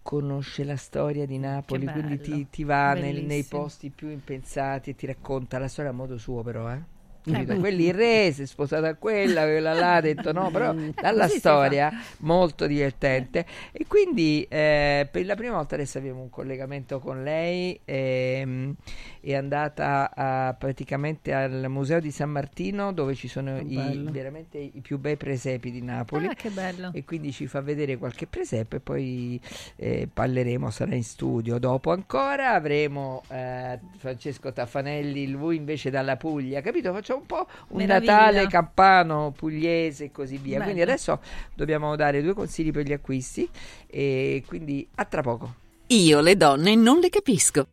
conosce 0.10 0.63
la 0.63 0.76
storia 0.76 1.26
di 1.28 1.38
Napoli, 1.38 1.88
quindi 1.88 2.19
ti, 2.19 2.50
ti 2.50 2.63
va 2.63 2.93
nel- 2.95 3.24
nei 3.24 3.43
posti 3.43 3.91
più 3.91 4.10
impensati 4.10 4.89
e 4.89 4.95
ti 4.95 5.06
racconta 5.06 5.60
la 5.60 5.67
storia 5.67 5.91
a 5.91 5.93
modo 5.93 6.17
suo 6.17 6.41
però, 6.41 6.72
eh? 6.74 6.82
Capito? 7.31 7.57
Quelli 7.57 7.85
il 7.87 7.93
re 7.93 8.31
si 8.31 8.43
è 8.43 8.45
sposato 8.45 8.85
a 8.85 8.93
quella, 8.95 9.43
quella 9.43 9.73
là 9.73 9.95
ha 9.95 10.01
detto 10.01 10.31
no, 10.31 10.49
però 10.51 10.73
dalla 10.99 11.27
storia 11.27 11.91
molto 12.19 12.67
divertente 12.67 13.45
e 13.71 13.85
quindi 13.87 14.45
eh, 14.49 15.07
per 15.09 15.25
la 15.25 15.35
prima 15.35 15.55
volta 15.55 15.75
adesso 15.75 15.97
abbiamo 15.97 16.21
un 16.21 16.29
collegamento 16.29 16.99
con 16.99 17.23
lei 17.23 17.79
ehm, 17.85 18.73
è 19.21 19.33
andata 19.35 20.11
a- 20.13 20.53
praticamente 20.57 21.33
al 21.33 21.65
museo 21.69 21.99
di 21.99 22.11
San 22.11 22.29
Martino 22.29 22.93
dove 22.93 23.15
ci 23.15 23.27
sono 23.27 23.57
i, 23.59 24.07
veramente 24.11 24.57
i 24.57 24.79
più 24.81 24.97
bei 24.97 25.17
presepi 25.17 25.71
di 25.71 25.81
Napoli 25.81 26.27
Ah, 26.27 26.33
che 26.33 26.49
bello. 26.49 26.91
e 26.93 27.03
quindi 27.05 27.31
ci 27.31 27.47
fa 27.47 27.61
vedere 27.61 27.97
qualche 27.97 28.27
presepe 28.27 28.77
e 28.77 28.79
poi 28.79 29.39
eh, 29.75 30.07
parleremo, 30.11 30.69
sarà 30.69 30.95
in 30.95 31.03
studio. 31.03 31.57
Dopo 31.59 31.91
ancora 31.91 32.53
avremo 32.53 33.23
eh, 33.29 33.79
Francesco 33.97 34.51
Taffanelli, 34.53 35.27
lui 35.29 35.55
invece 35.57 35.89
dalla 35.89 36.15
Puglia, 36.17 36.61
capito? 36.61 36.93
Facciamo 36.93 37.18
un 37.19 37.25
po' 37.25 37.47
un 37.69 37.77
Meraviglia. 37.77 38.13
Natale 38.13 38.47
campano, 38.47 39.34
pugliese 39.36 40.05
e 40.05 40.12
così 40.12 40.38
via. 40.38 40.58
Quindi 40.62 40.79
Bello. 40.79 40.91
adesso 40.91 41.19
dobbiamo 41.53 41.95
dare 41.95 42.21
due 42.21 42.34
consigli 42.34 42.71
per 42.71 42.86
gli 42.86 42.93
acquisti 42.93 43.47
e 43.88 44.43
quindi 44.47 44.88
a 44.95 45.05
tra 45.05 45.21
poco. 45.21 45.53
Io 45.88 46.19
le 46.21 46.38
donne 46.38 46.75
non 46.75 46.99
le 46.99 47.10
capisco. 47.10 47.67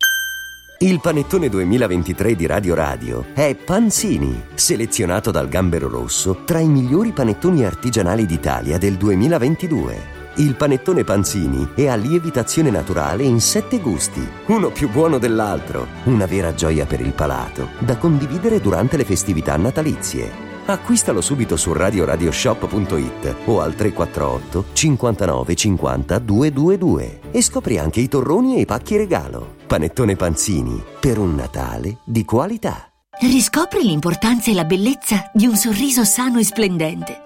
Il 0.78 1.00
panettone 1.00 1.48
2023 1.48 2.35
di 2.35 2.44
Radio 2.44 2.74
Radio 2.74 3.24
è 3.32 3.54
Panzini, 3.54 4.42
selezionato 4.54 5.30
dal 5.30 5.48
Gambero 5.48 5.88
Rosso 5.88 6.44
tra 6.44 6.59
i 6.59 6.68
migliori 6.68 7.12
panettoni 7.12 7.64
artigianali 7.64 8.26
d'Italia 8.26 8.76
del 8.76 8.96
2022. 8.96 10.15
Il 10.38 10.55
panettone 10.55 11.03
Panzini 11.03 11.70
è 11.75 11.87
a 11.87 11.94
lievitazione 11.94 12.68
naturale 12.68 13.22
in 13.22 13.40
sette 13.40 13.79
gusti, 13.79 14.20
uno 14.49 14.68
più 14.70 14.90
buono 14.90 15.16
dell'altro, 15.16 15.87
una 16.05 16.27
vera 16.27 16.53
gioia 16.53 16.85
per 16.85 17.01
il 17.01 17.12
palato, 17.12 17.68
da 17.79 17.96
condividere 17.96 18.61
durante 18.61 18.99
le 18.99 19.07
festività 19.07 19.57
natalizie. 19.57 20.44
Acquistalo 20.66 21.22
subito 21.22 21.57
su 21.57 21.72
radioradioshop.it 21.72 23.35
o 23.46 23.62
al 23.62 23.75
348 23.75 24.64
59 24.75 25.55
50 25.55 26.18
222 26.18 27.20
e 27.31 27.40
scopri 27.40 27.79
anche 27.79 28.01
i 28.01 28.09
torroni 28.09 28.57
e 28.57 28.61
i 28.61 28.66
pacchi 28.66 28.99
regalo. 28.99 29.55
Panettone 29.66 30.16
Panzini, 30.16 30.83
per 31.01 31.16
un 31.16 31.35
Natale 31.35 32.01
di 32.05 32.27
qualità. 32.27 32.90
Riscopri 33.20 33.83
l'importanza 33.85 34.51
e 34.51 34.55
la 34.55 34.64
bellezza 34.64 35.31
di 35.33 35.46
un 35.46 35.57
sorriso 35.57 36.05
sano 36.05 36.38
e 36.38 36.44
splendente. 36.44 37.25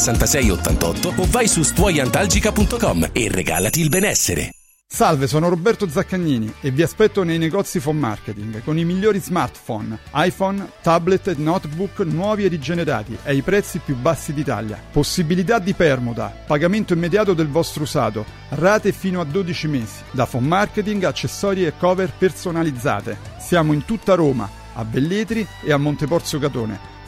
66 0.01 0.49
88 0.49 1.13
o 1.17 1.27
vai 1.29 1.47
su 1.47 1.61
stuoiantalgica.com 1.61 3.09
e 3.11 3.29
regalati 3.29 3.81
il 3.81 3.89
benessere. 3.89 4.49
Salve, 4.87 5.27
sono 5.27 5.47
Roberto 5.47 5.87
Zaccagnini 5.87 6.51
e 6.59 6.71
vi 6.71 6.81
aspetto 6.81 7.23
nei 7.23 7.37
negozi 7.37 7.79
Phone 7.79 7.99
Marketing 7.99 8.63
con 8.63 8.79
i 8.79 8.83
migliori 8.83 9.19
smartphone, 9.19 9.99
iPhone, 10.15 10.69
tablet 10.81 11.27
e 11.27 11.35
notebook 11.37 11.99
nuovi 11.99 12.45
e 12.45 12.47
rigenerati 12.47 13.15
ai 13.25 13.43
prezzi 13.43 13.77
più 13.77 13.95
bassi 13.95 14.33
d'Italia. 14.33 14.81
Possibilità 14.91 15.59
di 15.59 15.73
permuta, 15.75 16.35
pagamento 16.47 16.93
immediato 16.93 17.33
del 17.33 17.47
vostro 17.47 17.83
usato, 17.83 18.25
rate 18.49 18.91
fino 18.91 19.21
a 19.21 19.23
12 19.23 19.67
mesi. 19.67 20.01
Da 20.09 20.25
Phone 20.25 20.47
Marketing, 20.47 21.03
accessori 21.03 21.63
e 21.63 21.77
cover 21.77 22.11
personalizzate. 22.17 23.17
Siamo 23.39 23.71
in 23.71 23.85
tutta 23.85 24.15
Roma, 24.15 24.49
a 24.73 24.83
Belletri 24.83 25.47
e 25.63 25.71
a 25.71 25.77
Monteporzio 25.77 26.39
Catone 26.39 26.90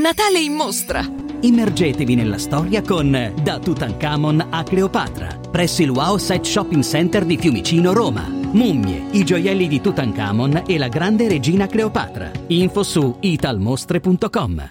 Natale 0.00 0.40
in 0.40 0.52
mostra! 0.52 1.02
Immergetevi 1.40 2.14
nella 2.14 2.36
storia 2.36 2.82
con 2.82 3.32
Da 3.42 3.58
Tutankhamon 3.58 4.48
a 4.50 4.62
Cleopatra, 4.62 5.40
presso 5.50 5.80
il 5.80 5.88
Wow 5.88 6.18
Set 6.18 6.44
Shopping 6.44 6.82
Center 6.82 7.24
di 7.24 7.38
Fiumicino, 7.38 7.94
Roma. 7.94 8.28
Mummie, 8.28 9.06
i 9.12 9.24
gioielli 9.24 9.66
di 9.68 9.80
Tutankhamon 9.80 10.64
e 10.66 10.76
la 10.76 10.88
grande 10.88 11.28
regina 11.28 11.66
Cleopatra. 11.66 12.30
Info 12.48 12.82
su 12.82 13.16
italmostre.com. 13.20 14.70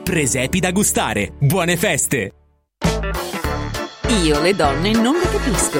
Presepi 0.03 0.59
da 0.59 0.71
gustare. 0.71 1.33
Buone 1.37 1.77
feste! 1.77 2.33
Io 4.23 4.41
le 4.41 4.55
donne 4.55 4.91
non 4.91 5.15
le 5.15 5.29
capisco. 5.29 5.79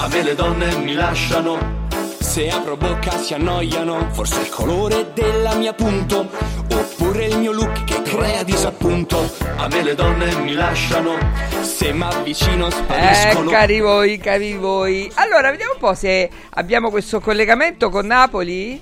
A 0.00 0.08
me 0.08 0.22
le 0.22 0.34
donne 0.34 0.76
mi 0.76 0.94
lasciano. 0.94 1.86
Se 2.18 2.48
apro 2.48 2.76
bocca 2.76 3.18
si 3.18 3.34
annoiano. 3.34 4.08
Forse 4.12 4.40
il 4.40 4.48
colore 4.48 5.12
della 5.12 5.54
mia 5.54 5.72
punto. 5.74 6.28
Oppure 6.72 7.26
il 7.26 7.38
mio 7.38 7.52
look 7.52 7.84
che 7.84 8.00
crea 8.02 8.42
disappunto. 8.44 9.28
A 9.56 9.68
me 9.68 9.82
le 9.82 9.94
donne 9.94 10.34
mi 10.36 10.54
lasciano. 10.54 11.16
Se 11.60 11.92
mi 11.92 12.02
avvicino 12.02 12.68
Eh, 12.68 12.70
spariscono. 12.70 13.50
cari 13.50 13.80
voi, 13.80 14.18
cari 14.18 14.54
voi. 14.56 15.10
Allora, 15.14 15.50
vediamo 15.50 15.72
un 15.74 15.80
po' 15.80 15.94
se 15.94 16.30
abbiamo 16.50 16.90
questo 16.90 17.20
collegamento 17.20 17.90
con 17.90 18.06
Napoli. 18.06 18.80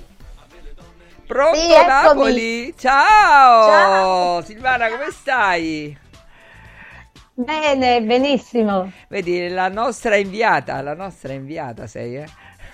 Pronto 1.27 1.59
Sì. 1.59 1.85
Napoli? 1.85 2.73
Ciao! 2.77 3.65
Ciao. 3.67 4.41
Silvana, 4.43 4.87
come 4.89 5.11
stai? 5.11 5.97
Bene, 7.33 8.01
benissimo. 8.01 8.91
Vedi, 9.09 9.49
la 9.49 9.67
nostra 9.67 10.15
inviata, 10.15 10.81
la 10.81 10.95
nostra 10.95 11.33
inviata 11.33 11.85
sei, 11.85 12.15
eh? 12.17 12.25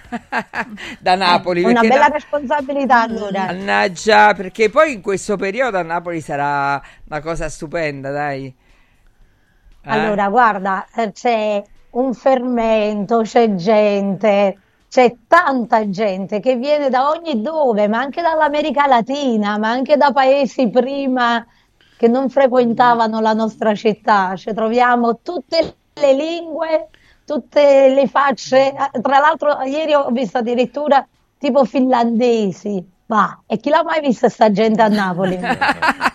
da 0.99 1.15
Napoli. 1.15 1.63
Una 1.63 1.73
perché 1.73 1.87
bella 1.87 2.07
Na- 2.07 2.13
responsabilità 2.13 3.01
allora. 3.01 3.45
Mannaggia, 3.45 4.33
perché 4.35 4.69
poi 4.69 4.93
in 4.93 5.01
questo 5.01 5.35
periodo 5.35 5.77
a 5.79 5.81
Napoli 5.81 6.21
sarà 6.21 6.81
una 7.09 7.21
cosa 7.21 7.49
stupenda, 7.49 8.11
dai. 8.11 8.45
Eh? 9.85 9.89
Allora, 9.89 10.29
guarda, 10.29 10.87
eh, 10.95 11.11
c'è 11.11 11.61
un 11.91 12.13
fermento, 12.13 13.21
c'è 13.23 13.55
gente, 13.55 14.57
c'è 14.93 15.15
tanta 15.25 15.89
gente 15.89 16.39
che 16.39 16.55
viene 16.55 16.87
da 16.87 17.09
ogni 17.09 17.41
dove, 17.41 17.87
ma 17.87 17.97
anche 17.97 18.21
dall'America 18.21 18.85
Latina, 18.85 19.57
ma 19.57 19.71
anche 19.71 19.97
da 19.97 20.11
paesi 20.11 20.69
prima 20.69 21.43
che 21.97 22.07
non 22.07 22.29
frequentavano 22.29 23.19
la 23.19 23.33
nostra 23.33 23.73
città. 23.73 24.35
Ci 24.35 24.53
troviamo 24.53 25.19
tutte 25.23 25.77
le 25.93 26.13
lingue, 26.13 26.89
tutte 27.25 27.91
le 27.91 28.07
facce. 28.07 28.71
Tra 29.01 29.17
l'altro, 29.17 29.63
ieri 29.63 29.95
ho 29.95 30.11
visto 30.11 30.37
addirittura 30.37 31.03
tipo 31.39 31.65
finlandesi. 31.65 32.92
Ma 33.13 33.43
e 33.45 33.59
chi 33.59 33.69
l'ha 33.69 33.83
mai 33.83 34.01
vista 34.01 34.27
sta 34.27 34.51
gente 34.51 34.81
a 34.81 34.87
Napoli? 34.87 35.39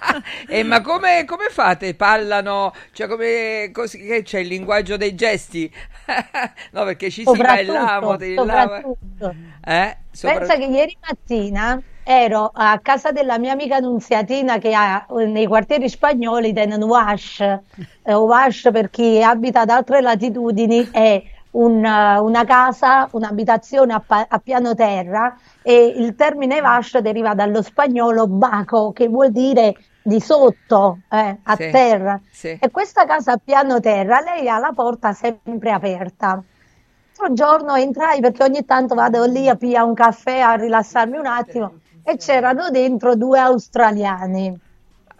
Eh, 0.49 0.65
ma 0.65 0.81
come, 0.81 1.25
come 1.27 1.47
fate? 1.49 1.95
Parlano, 1.95 2.73
cioè 2.93 3.07
come 3.07 3.71
così, 3.73 3.99
che 4.05 4.23
c'è 4.23 4.41
il 4.41 4.49
linguaggio 4.49 4.97
dei 4.97 5.15
gesti? 5.15 5.71
no, 6.73 6.85
perché 6.85 7.09
ci 7.09 7.23
si 7.25 7.37
va 7.37 7.61
in 7.61 7.67
là, 7.67 8.01
Soprattutto. 8.35 9.35
Eh? 9.65 9.97
Sopra- 10.11 10.39
Pensa 10.39 10.57
che 10.57 10.65
ieri 10.65 10.97
mattina 11.07 11.81
ero 12.03 12.51
a 12.53 12.81
casa 12.83 13.13
della 13.13 13.39
mia 13.39 13.53
amica 13.53 13.79
Nunziatina 13.79 14.59
che 14.59 14.75
ha 14.75 15.07
nei 15.11 15.47
quartieri 15.47 15.89
spagnoli 15.89 16.53
tenen 16.53 16.83
Wash. 16.83 17.41
Eh, 17.41 18.15
Wash 18.15 18.71
per 18.73 18.91
chi 18.91 19.23
abita 19.23 19.61
ad 19.61 19.71
altre 19.71 20.01
latitudini 20.01 20.89
è 20.91 21.23
un, 21.51 21.85
eh, 21.85 22.19
una 22.19 22.45
casa, 22.45 23.09
un'abitazione 23.13 23.93
a, 23.93 24.01
pa- 24.01 24.27
a 24.29 24.39
piano 24.39 24.75
terra 24.75 25.35
e 25.63 25.87
il 25.97 26.15
termine 26.15 26.61
Wash 26.61 26.99
deriva 26.99 27.35
dallo 27.35 27.63
spagnolo 27.63 28.27
baco 28.29 28.93
che 28.93 29.09
vuol 29.09 29.31
dire 29.31 29.75
di 30.03 30.21
sotto, 30.21 31.01
eh, 31.11 31.39
a 31.43 31.57
Sì, 31.57 31.71
terra. 31.71 32.21
sì. 32.31 32.49
E 32.61 32.71
questa 32.71 33.05
casa 33.05 33.33
a 33.33 33.41
piano 33.43 33.81
terra, 33.81 34.21
lei 34.21 34.49
ha 34.49 34.59
la 34.59 34.73
porta 34.75 35.13
sempre 35.13 35.71
aperta. 35.71 36.43
Un 37.21 37.35
giorno 37.35 37.75
entrai 37.75 38.21
perché 38.21 38.45
ogni 38.45 38.65
tanto 38.65 38.95
vado 38.95 39.25
lì 39.25 39.49
a 39.49 39.57
pigliare 39.57 39.87
un 39.87 39.95
caffè, 39.95 40.39
a 40.39 40.55
rilassarmi 40.55 41.17
un 41.19 41.27
attimo 41.27 41.81
e 42.03 42.17
c'erano 42.17 42.71
dentro 42.71 43.17
due 43.17 43.39
australiani. 43.41 44.57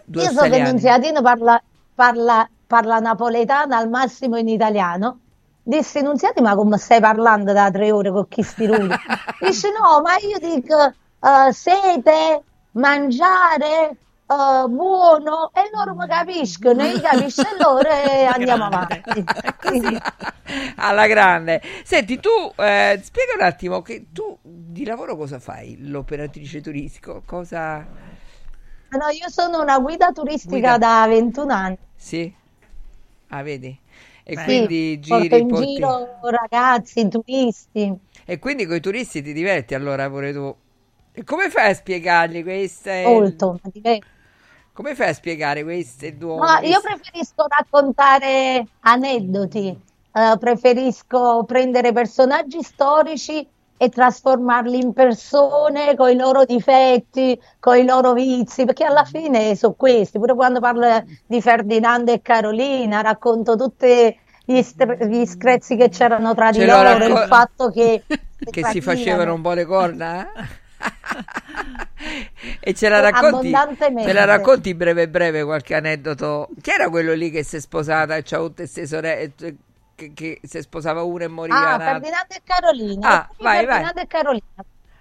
Due 0.05 0.23
Io 0.23 0.31
so 0.31 0.43
che. 0.43 0.63
Nunziatino 0.63 1.21
parla, 1.23 1.61
parla, 1.95 2.49
parla 2.67 2.99
napoletano 3.01 3.75
al 3.75 3.89
massimo 3.89 4.37
in 4.37 4.49
italiano. 4.49 5.21
Dissi 5.69 6.01
Nunziati, 6.01 6.41
ma 6.41 6.55
come 6.55 6.79
stai 6.79 6.99
parlando 6.99 7.53
da 7.53 7.71
tre 7.71 7.93
ore 7.93 8.11
con 8.11 8.27
chi 8.27 8.43
spiruli? 8.43 8.89
Dice 9.39 9.69
no, 9.79 10.01
ma 10.01 10.17
io 10.17 10.39
dico 10.39 10.87
eh, 10.87 11.53
sete, 11.53 12.43
mangiare, 12.71 13.91
eh, 13.91 14.67
buono 14.67 15.51
e 15.53 15.69
loro 15.71 15.95
mi 15.95 16.09
capiscono, 16.09 16.85
io 16.85 16.99
capisco 17.03 17.43
loro 17.61 17.87
e 17.87 18.25
andiamo 18.25 18.65
avanti. 18.65 19.23
alla 20.77 21.07
grande. 21.07 21.61
Senti, 21.85 22.19
tu 22.19 22.31
eh, 22.57 22.99
spiega 23.03 23.33
un 23.39 23.45
attimo 23.45 23.83
che 23.83 24.07
tu 24.11 24.39
di 24.41 24.87
lavoro 24.87 25.17
cosa 25.17 25.39
fai? 25.39 25.77
L'operatrice 25.87 26.63
turistico, 26.63 27.21
cosa... 27.27 27.77
No, 28.89 29.09
io 29.11 29.29
sono 29.29 29.61
una 29.61 29.79
guida 29.81 30.13
turistica 30.13 30.79
Guida. 30.79 30.79
da 30.79 31.07
21 31.07 31.53
anni. 31.53 31.79
Sì? 31.95 32.35
Ah, 33.29 33.43
vedi? 33.43 33.79
E 34.31 34.37
Sì, 34.37 34.45
quindi 34.45 35.01
porto 35.01 35.35
giri, 35.35 35.39
in 35.39 35.49
porti- 35.49 35.75
giro 35.77 36.19
ragazzi, 36.29 37.09
turisti. 37.09 37.99
E 38.27 38.39
quindi 38.39 38.67
con 38.67 38.77
i 38.77 38.81
turisti 38.81 39.23
ti 39.23 39.33
diverti 39.33 39.75
allora 39.75 40.09
pure 40.11 40.33
tu. 40.35 40.55
E 41.13 41.25
come 41.25 41.49
fai 41.49 41.71
a 41.71 41.75
spiegargli 41.75 42.43
queste... 42.43 43.03
Molto, 43.05 43.53
mi 43.63 43.71
diverto. 43.73 44.07
Come 44.75 44.95
fai 44.95 45.09
a 45.09 45.13
spiegare 45.15 45.63
queste 45.65 46.17
due... 46.17 46.37
Ma 46.37 46.61
io 46.61 46.81
preferisco 46.81 47.47
raccontare 47.49 48.67
aneddoti, 48.81 49.69
eh, 50.13 50.37
preferisco 50.39 51.45
prendere 51.45 51.93
personaggi 51.93 52.63
storici 52.63 53.47
e 53.81 53.89
trasformarli 53.89 54.77
in 54.79 54.93
persone 54.93 55.95
con 55.97 56.11
i 56.11 56.17
loro 56.17 56.45
difetti, 56.45 57.41
con 57.61 57.77
i 57.77 57.87
loro 57.87 58.13
vizi, 58.13 58.65
perché 58.65 58.85
alla 58.85 59.05
fine 59.05 59.55
sono 59.55 59.75
questi. 59.75 60.19
Pure 60.19 60.35
quando 60.35 60.59
parlo 60.59 61.05
di 61.27 61.41
Ferdinando 61.41 62.13
e 62.13 62.21
Carolina, 62.21 63.01
racconto 63.01 63.55
tutti 63.57 64.19
gli, 64.45 64.61
stre- 64.63 65.07
gli 65.09 65.25
screzi 65.25 65.77
che 65.77 65.89
c'erano 65.91 66.35
tra 66.35 66.51
di 66.51 66.59
Ce 66.59 66.67
lo 66.67 66.73
loro, 66.73 66.99
racco- 66.99 67.05
il 67.05 67.27
fatto 67.29 67.71
che, 67.71 68.03
che 68.51 68.65
si 68.65 68.81
facevano 68.81 69.35
un 69.35 69.43
po' 69.43 69.53
le 69.53 69.65
corna? 69.65 70.29
e 72.61 72.75
ce 72.75 72.89
la 72.89 72.99
racconti? 72.99 73.53
Ce 74.03 74.13
la 74.13 74.25
racconti 74.25 74.75
breve 74.75 75.09
breve 75.09 75.45
qualche 75.45 75.77
aneddoto? 75.77 76.49
Chi 76.61 76.71
era 76.71 76.89
quello 76.89 77.15
lì 77.15 77.31
che 77.31 77.45
si 77.45 77.57
è 77.57 77.61
sposata 77.61 78.17
e 78.17 78.23
c'ha 78.25 78.39
tutte 78.39 78.63
queste 78.63 78.89
sorelle 78.89 79.33
che, 79.99 80.13
che 80.15 80.41
si 80.45 80.63
sposava 80.63 81.03
una 81.03 81.25
e 81.25 81.29
moriva 81.29 81.57
Ah, 81.59 81.61
un'altra? 81.75 81.87
Ferdinando 81.91 82.35
e 82.35 82.41
Carolina. 82.45 83.09
Ah, 83.09 83.29
vai, 83.39 83.67
vai. 83.67 83.83
Ferdinando 83.83 84.01
e 84.01 84.07
Carolina. 84.07 84.45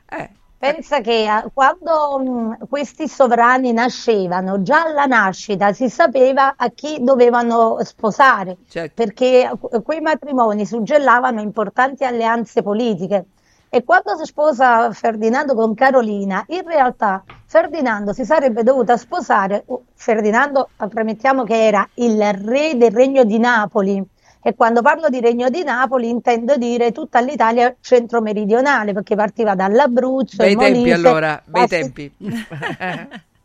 Eh. 0.09 0.29
Pensa 0.59 1.01
che 1.01 1.23
eh, 1.25 1.43
quando 1.53 2.17
mh, 2.19 2.67
questi 2.67 3.07
sovrani 3.07 3.71
nascevano, 3.73 4.63
già 4.63 4.85
alla 4.85 5.05
nascita 5.05 5.71
si 5.71 5.87
sapeva 5.87 6.55
a 6.57 6.69
chi 6.71 6.97
dovevano 7.01 7.77
sposare, 7.83 8.57
Certo. 8.67 8.93
perché 8.95 9.51
quei 9.83 10.01
matrimoni 10.01 10.65
suggellavano 10.65 11.41
importanti 11.41 12.05
alleanze 12.05 12.63
politiche. 12.63 13.25
E 13.69 13.83
quando 13.83 14.15
si 14.17 14.25
sposa 14.25 14.91
Ferdinando 14.93 15.53
con 15.53 15.75
Carolina, 15.75 16.43
in 16.47 16.63
realtà 16.65 17.23
Ferdinando 17.45 18.11
si 18.13 18.25
sarebbe 18.25 18.63
dovuto 18.63 18.97
sposare, 18.97 19.61
uh, 19.67 19.83
Ferdinando 19.93 20.69
premettiamo 20.89 21.43
che 21.43 21.67
era 21.67 21.87
il 21.95 22.33
re 22.33 22.75
del 22.77 22.91
regno 22.91 23.23
di 23.25 23.37
Napoli, 23.37 24.03
e 24.47 24.55
quando 24.55 24.81
parlo 24.81 25.09
di 25.09 25.19
Regno 25.19 25.49
di 25.49 25.61
Napoli 25.61 26.07
intendo 26.07 26.55
dire 26.55 26.93
tutta 26.93 27.19
l'Italia 27.19 27.75
centro-meridionale, 27.81 28.93
perché 28.93 29.13
partiva 29.13 29.55
dall'Abruzzo, 29.55 30.37
Bei 30.37 30.53
il 30.53 30.57
tempi 30.57 30.77
Molise, 30.77 30.93
allora, 30.93 31.41
bei 31.43 31.67
tempi. 31.67 32.09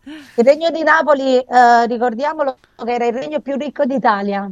Il 0.04 0.44
Regno 0.44 0.70
di 0.70 0.82
Napoli, 0.84 1.38
eh, 1.38 1.86
ricordiamolo, 1.86 2.56
che 2.84 2.92
era 2.92 3.06
il 3.06 3.12
regno 3.12 3.40
più 3.40 3.56
ricco 3.56 3.84
d'Italia, 3.84 4.48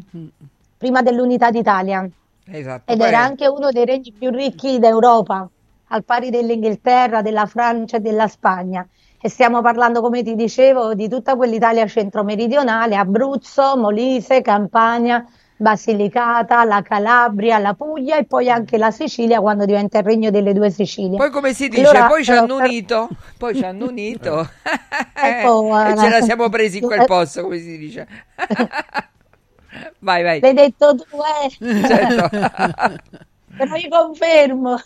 prima 0.76 1.02
dell'unità 1.02 1.50
d'Italia, 1.50 2.08
esatto. 2.46 2.92
ed 2.92 2.98
poi- 2.98 3.06
era 3.06 3.18
anche 3.18 3.46
uno 3.48 3.70
dei 3.70 3.84
regni 3.84 4.12
più 4.16 4.30
ricchi 4.30 4.78
d'Europa, 4.78 5.48
al 5.88 6.04
pari 6.04 6.30
dell'Inghilterra, 6.30 7.22
della 7.22 7.46
Francia 7.46 7.96
e 7.96 8.00
della 8.00 8.26
Spagna. 8.26 8.86
E 9.20 9.28
stiamo 9.28 9.60
parlando, 9.60 10.00
come 10.00 10.22
ti 10.22 10.34
dicevo, 10.34 10.94
di 10.94 11.08
tutta 11.08 11.36
quell'Italia 11.36 11.86
centro-meridionale, 11.86 12.96
Abruzzo, 12.96 13.76
Molise, 13.76 14.40
Campania, 14.42 15.24
Basilicata, 15.60 16.64
la 16.64 16.80
Calabria, 16.80 17.58
la 17.58 17.74
Puglia 17.74 18.16
e 18.16 18.24
poi 18.24 18.48
anche 18.48 18.78
la 18.78 18.90
Sicilia 18.90 19.40
quando 19.40 19.66
diventa 19.66 19.98
il 19.98 20.04
regno 20.04 20.30
delle 20.30 20.54
due 20.54 20.70
Sicilie. 20.70 21.18
Poi 21.18 21.28
come 21.28 21.52
si 21.52 21.68
dice? 21.68 21.82
Allora, 21.82 22.06
poi 22.06 22.24
ci 22.24 22.30
eh, 22.30 22.36
hanno 22.36 22.56
per- 22.56 22.66
unito, 22.66 23.08
poi 23.36 23.54
ci 23.54 23.62
hanno 23.62 23.86
unito 23.88 24.48
Ecco, 25.14 25.84
e 25.84 25.96
ce 25.98 26.08
la 26.08 26.16
eh, 26.16 26.22
siamo 26.22 26.48
presi 26.48 26.78
in 26.78 26.84
quel 26.84 27.04
posto, 27.04 27.42
come 27.42 27.58
si 27.58 27.76
dice. 27.76 28.08
vai, 30.00 30.22
vai. 30.22 30.40
L'hai 30.40 30.54
detto 30.54 30.94
tu, 30.96 31.04
eh? 31.44 31.86
Certo. 31.86 32.28
Però 33.54 33.74
io 33.74 33.88
confermo. 33.90 34.80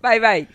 vai, 0.00 0.18
vai. 0.18 0.46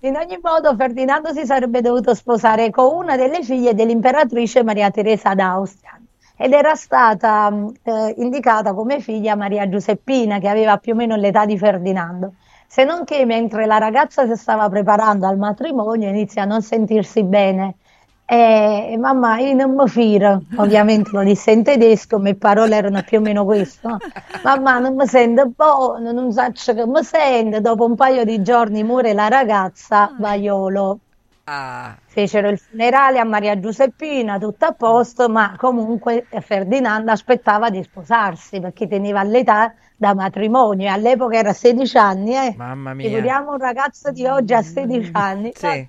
In 0.00 0.16
ogni 0.16 0.38
modo, 0.42 0.74
Ferdinando 0.74 1.34
si 1.34 1.44
sarebbe 1.44 1.82
dovuto 1.82 2.14
sposare 2.14 2.70
con 2.70 2.94
una 2.94 3.18
delle 3.18 3.42
figlie 3.42 3.74
dell'imperatrice 3.74 4.64
Maria 4.64 4.90
Teresa 4.90 5.34
d'Austria 5.34 6.01
ed 6.36 6.52
era 6.52 6.74
stata 6.74 7.50
mh, 7.50 7.72
eh, 7.82 8.14
indicata 8.18 8.72
come 8.74 9.00
figlia 9.00 9.36
Maria 9.36 9.68
Giuseppina, 9.68 10.38
che 10.38 10.48
aveva 10.48 10.78
più 10.78 10.92
o 10.92 10.96
meno 10.96 11.16
l'età 11.16 11.44
di 11.46 11.56
Ferdinando. 11.58 12.34
Se 12.66 12.84
non 12.84 13.04
che 13.04 13.24
mentre 13.26 13.66
la 13.66 13.78
ragazza 13.78 14.26
si 14.26 14.34
stava 14.36 14.68
preparando 14.68 15.26
al 15.26 15.36
matrimonio 15.36 16.08
inizia 16.08 16.42
a 16.42 16.46
non 16.46 16.62
sentirsi 16.62 17.22
bene. 17.22 17.76
E 18.24 18.96
mamma, 18.98 19.38
io 19.40 19.54
non 19.54 19.74
mi 19.74 19.86
firo, 19.88 20.40
ovviamente 20.56 21.10
lo 21.12 21.22
disse 21.22 21.50
in 21.50 21.62
tedesco, 21.62 22.16
le 22.18 22.34
parole 22.34 22.76
erano 22.76 23.02
più 23.02 23.18
o 23.18 23.20
meno 23.20 23.44
queste. 23.44 23.86
no? 23.86 23.98
Mamma, 24.42 24.78
non 24.78 24.94
mi 24.96 25.06
sento 25.06 25.48
buono, 25.54 26.12
non 26.12 26.32
so 26.32 26.74
che 26.74 26.86
mi 26.86 27.02
sento. 27.04 27.60
Dopo 27.60 27.84
un 27.84 27.94
paio 27.94 28.24
di 28.24 28.40
giorni 28.42 28.82
muore 28.84 29.12
la 29.12 29.28
ragazza, 29.28 30.14
vaiolo. 30.18 31.00
Ah, 31.44 31.96
Fecero 32.06 32.48
il 32.50 32.58
funerale 32.58 33.18
a 33.18 33.24
Maria 33.24 33.58
Giuseppina, 33.58 34.38
tutto 34.38 34.64
a 34.64 34.72
posto, 34.72 35.28
ma 35.28 35.56
comunque 35.56 36.26
Ferdinando 36.40 37.10
aspettava 37.10 37.68
di 37.68 37.82
sposarsi 37.82 38.60
perché 38.60 38.86
teneva 38.86 39.24
l'età 39.24 39.74
da 39.96 40.14
matrimonio 40.14 40.92
all'epoca 40.92 41.36
era 41.36 41.52
16 41.52 41.96
anni. 41.96 42.34
Eh. 42.34 42.54
mamma 42.56 42.94
mia. 42.94 43.08
Figuriamo 43.08 43.52
un 43.52 43.58
ragazzo 43.58 44.12
di 44.12 44.24
oggi 44.26 44.54
a 44.54 44.62
16 44.62 45.10
anni. 45.14 45.52
Sì. 45.54 45.88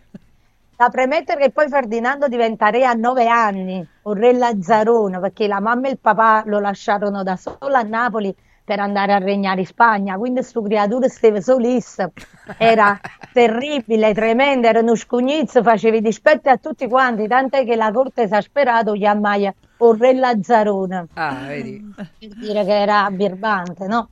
Da 0.76 0.90
premettere 0.90 1.40
che 1.40 1.52
poi 1.52 1.68
Ferdinando 1.70 2.28
diventa 2.28 2.70
re 2.70 2.84
a 2.86 2.94
9 2.94 3.28
anni, 3.28 3.88
un 4.04 4.14
re 4.14 4.34
Lazzarone, 4.34 5.20
perché 5.20 5.48
la 5.48 5.60
mamma 5.60 5.88
e 5.88 5.92
il 5.92 6.00
papà 6.00 6.44
lo 6.48 6.60
lasciarono 6.60 7.22
da 7.22 7.36
solo 7.36 7.76
a 7.76 7.84
Napoli 7.84 8.36
per 8.66 8.80
andare 8.80 9.14
a 9.14 9.18
regnare 9.18 9.62
in 9.62 9.66
Spagna, 9.66 10.18
quindi 10.18 10.40
questo 10.40 10.62
creatura 10.62 11.08
stava 11.10 11.42
solissimo, 11.42 12.12
era 12.58 12.98
terribile, 13.34 14.14
tremendo, 14.14 14.68
era 14.68 14.80
uno 14.80 14.96
scugnizzo, 14.96 15.62
faceva 15.64 16.00
dispetti 16.00 16.50
a 16.50 16.58
tutti 16.58 16.88
quanti, 16.88 17.28
tant'è 17.28 17.66
che 17.66 17.76
la 17.76 17.92
corte 17.92 18.24
esasperato 18.24 18.94
chiamava 18.94 19.54
un 19.78 19.98
re 19.98 20.14
Lazzarone, 20.14 21.08
Ah, 21.16 21.44
vedi. 21.48 21.94
per 21.96 22.08
dire 22.36 22.64
che 22.64 22.80
era 22.80 23.10
birbante, 23.12 23.86
no? 23.88 24.10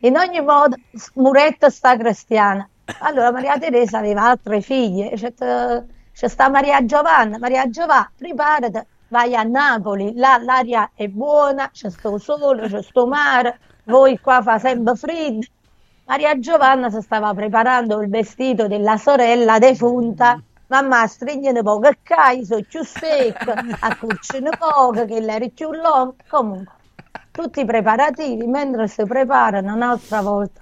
In 0.00 0.16
ogni 0.16 0.40
modo, 0.40 0.76
Muretto 1.14 1.70
sta 1.70 1.96
cristiana. 1.96 2.68
Allora 3.00 3.30
Maria 3.32 3.58
Teresa 3.58 3.98
aveva 3.98 4.22
altre 4.30 4.60
figlie, 4.60 5.10
c'è, 5.14 5.32
c'è 5.34 6.28
sta 6.28 6.48
Maria 6.48 6.84
Giovanna, 6.84 7.38
Maria 7.38 7.68
Giovanna, 7.68 8.10
preparati, 8.16 8.80
vai 9.08 9.34
a 9.34 9.42
Napoli, 9.42 10.12
là 10.14 10.38
l'aria 10.42 10.90
è 10.94 11.06
buona, 11.08 11.68
c'è 11.70 11.90
sto 11.90 12.16
sole, 12.18 12.68
c'è 12.68 12.82
sto 12.82 13.06
mare, 13.06 13.58
voi 13.88 14.18
qua 14.18 14.42
fa 14.42 14.58
sempre 14.58 14.94
freddo. 14.96 15.46
Maria 16.04 16.38
Giovanna 16.38 16.90
si 16.90 17.00
stava 17.00 17.32
preparando 17.34 18.00
il 18.00 18.08
vestito 18.08 18.66
della 18.66 18.96
sorella 18.96 19.58
defunta. 19.58 20.40
Mamma 20.68 21.06
stringene 21.06 21.62
poco 21.62 21.88
il 21.88 21.98
caio, 22.02 22.44
sono 22.44 22.62
più 22.68 22.84
secco, 22.84 23.52
accuccino 23.80 24.50
poco, 24.58 25.06
che 25.06 25.20
l'era 25.20 25.46
più 25.48 25.72
lungo. 25.72 26.16
Comunque, 26.28 26.72
tutti 27.30 27.60
i 27.60 27.64
preparativi, 27.64 28.46
mentre 28.46 28.88
si 28.88 29.04
preparano 29.04 29.74
un'altra 29.74 30.20
volta. 30.20 30.60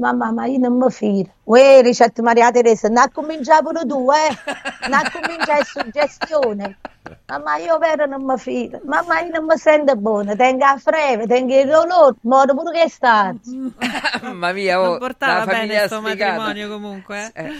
Mamma, 0.00 0.32
ma 0.32 0.46
io 0.46 0.58
non 0.58 0.78
mi 0.78 0.90
fido. 0.90 1.28
Uè, 1.44 1.82
ricetta 1.82 2.22
Maria 2.22 2.50
Teresa, 2.50 2.88
non 2.88 2.96
ha 2.98 3.10
cominciato 3.12 3.64
pure 3.64 3.84
tu, 3.86 4.10
eh? 4.10 4.88
Non 4.88 4.94
ha 4.98 5.10
cominciato 5.12 5.64
suggestione. 5.64 6.78
Mamma, 7.26 7.56
io 7.58 7.76
vero 7.78 8.06
non 8.06 8.24
mi 8.24 8.38
fido. 8.38 8.80
Mamma, 8.84 9.20
io 9.20 9.30
non 9.32 9.44
mi 9.44 9.56
sento 9.58 9.94
buona. 9.96 10.34
Tengo 10.34 10.64
a 10.64 10.78
freve, 10.78 11.26
tengo 11.26 11.54
il 11.58 11.66
dolore, 11.68 12.16
muore 12.22 12.54
pure 12.54 12.80
che 12.82 12.88
sta. 12.88 13.34
Mamma 14.22 14.52
mia, 14.52 14.80
oh, 14.80 14.84
non 14.84 14.98
portava 14.98 15.38
la 15.40 15.44
bene 15.44 15.58
famiglia 15.58 15.78
questo 15.80 16.00
matrimonio 16.00 16.68
comunque. 16.70 17.30
eh. 17.34 17.52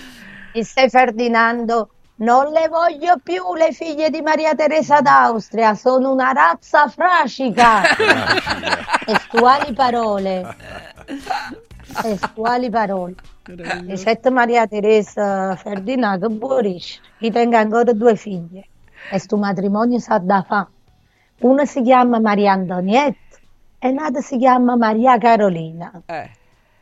Disse 0.54 0.88
Ferdinando, 0.88 1.90
non 2.16 2.50
le 2.52 2.68
voglio 2.68 3.16
più 3.22 3.54
le 3.54 3.72
figlie 3.72 4.08
di 4.08 4.22
Maria 4.22 4.54
Teresa 4.54 5.00
d'Austria, 5.00 5.74
sono 5.74 6.10
una 6.10 6.32
razza 6.32 6.88
frascica. 6.88 7.82
Testuali 9.04 9.72
parole. 9.74 10.56
Testuali 11.92 12.70
parole. 12.70 13.14
Ricetta 13.44 14.30
Maria 14.30 14.66
Teresa 14.66 15.56
Ferdinando 15.56 16.28
Boris, 16.28 17.00
gli 17.18 17.30
tengo 17.30 17.56
ancora 17.56 17.92
due 17.92 18.16
figlie. 18.16 18.66
E 19.10 19.18
sto 19.18 19.36
matrimonio 19.36 19.98
sa 19.98 20.18
da 20.18 20.42
fa. 20.46 20.68
Una 21.40 21.64
si 21.64 21.82
chiama 21.82 22.20
Maria 22.20 22.52
Antonietta 22.52 23.38
e 23.78 23.92
l'altra 23.92 24.20
si 24.20 24.36
chiama 24.36 24.76
Maria 24.76 25.16
Carolina. 25.18 25.90
Eh. 26.06 26.30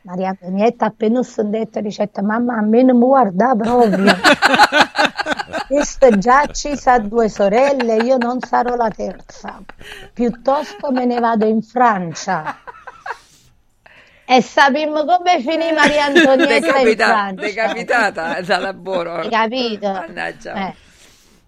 Maria 0.01 0.29
Antonietta 0.29 0.85
appena 0.85 1.23
sentito 1.23 1.79
ricetta, 1.79 2.21
mamma 2.21 2.57
a 2.57 2.61
me 2.61 2.83
non 2.83 2.97
mi 2.97 3.05
guarda 3.05 3.55
proprio. 3.55 4.13
Questo 5.67 6.09
già 6.17 6.45
ci 6.47 6.75
sa 6.75 6.99
due 6.99 7.29
sorelle, 7.29 7.97
io 7.97 8.17
non 8.17 8.39
sarò 8.39 8.75
la 8.75 8.89
terza. 8.89 9.61
Piuttosto 10.13 10.91
me 10.91 11.05
ne 11.05 11.19
vado 11.19 11.45
in 11.45 11.61
Francia. 11.61 12.57
E 14.31 14.43
sappiamo 14.43 15.05
come 15.05 15.41
finì 15.41 15.71
Maria 15.73 16.05
Antonietta 16.05 16.59
Decapita- 16.59 17.31
decapitata 17.33 18.39
da 18.41 18.57
lavoro. 18.59 19.15
Hai 19.15 19.29
capito? 19.29 19.91
Mannaggia. 19.91 20.67
Eh. 20.67 20.73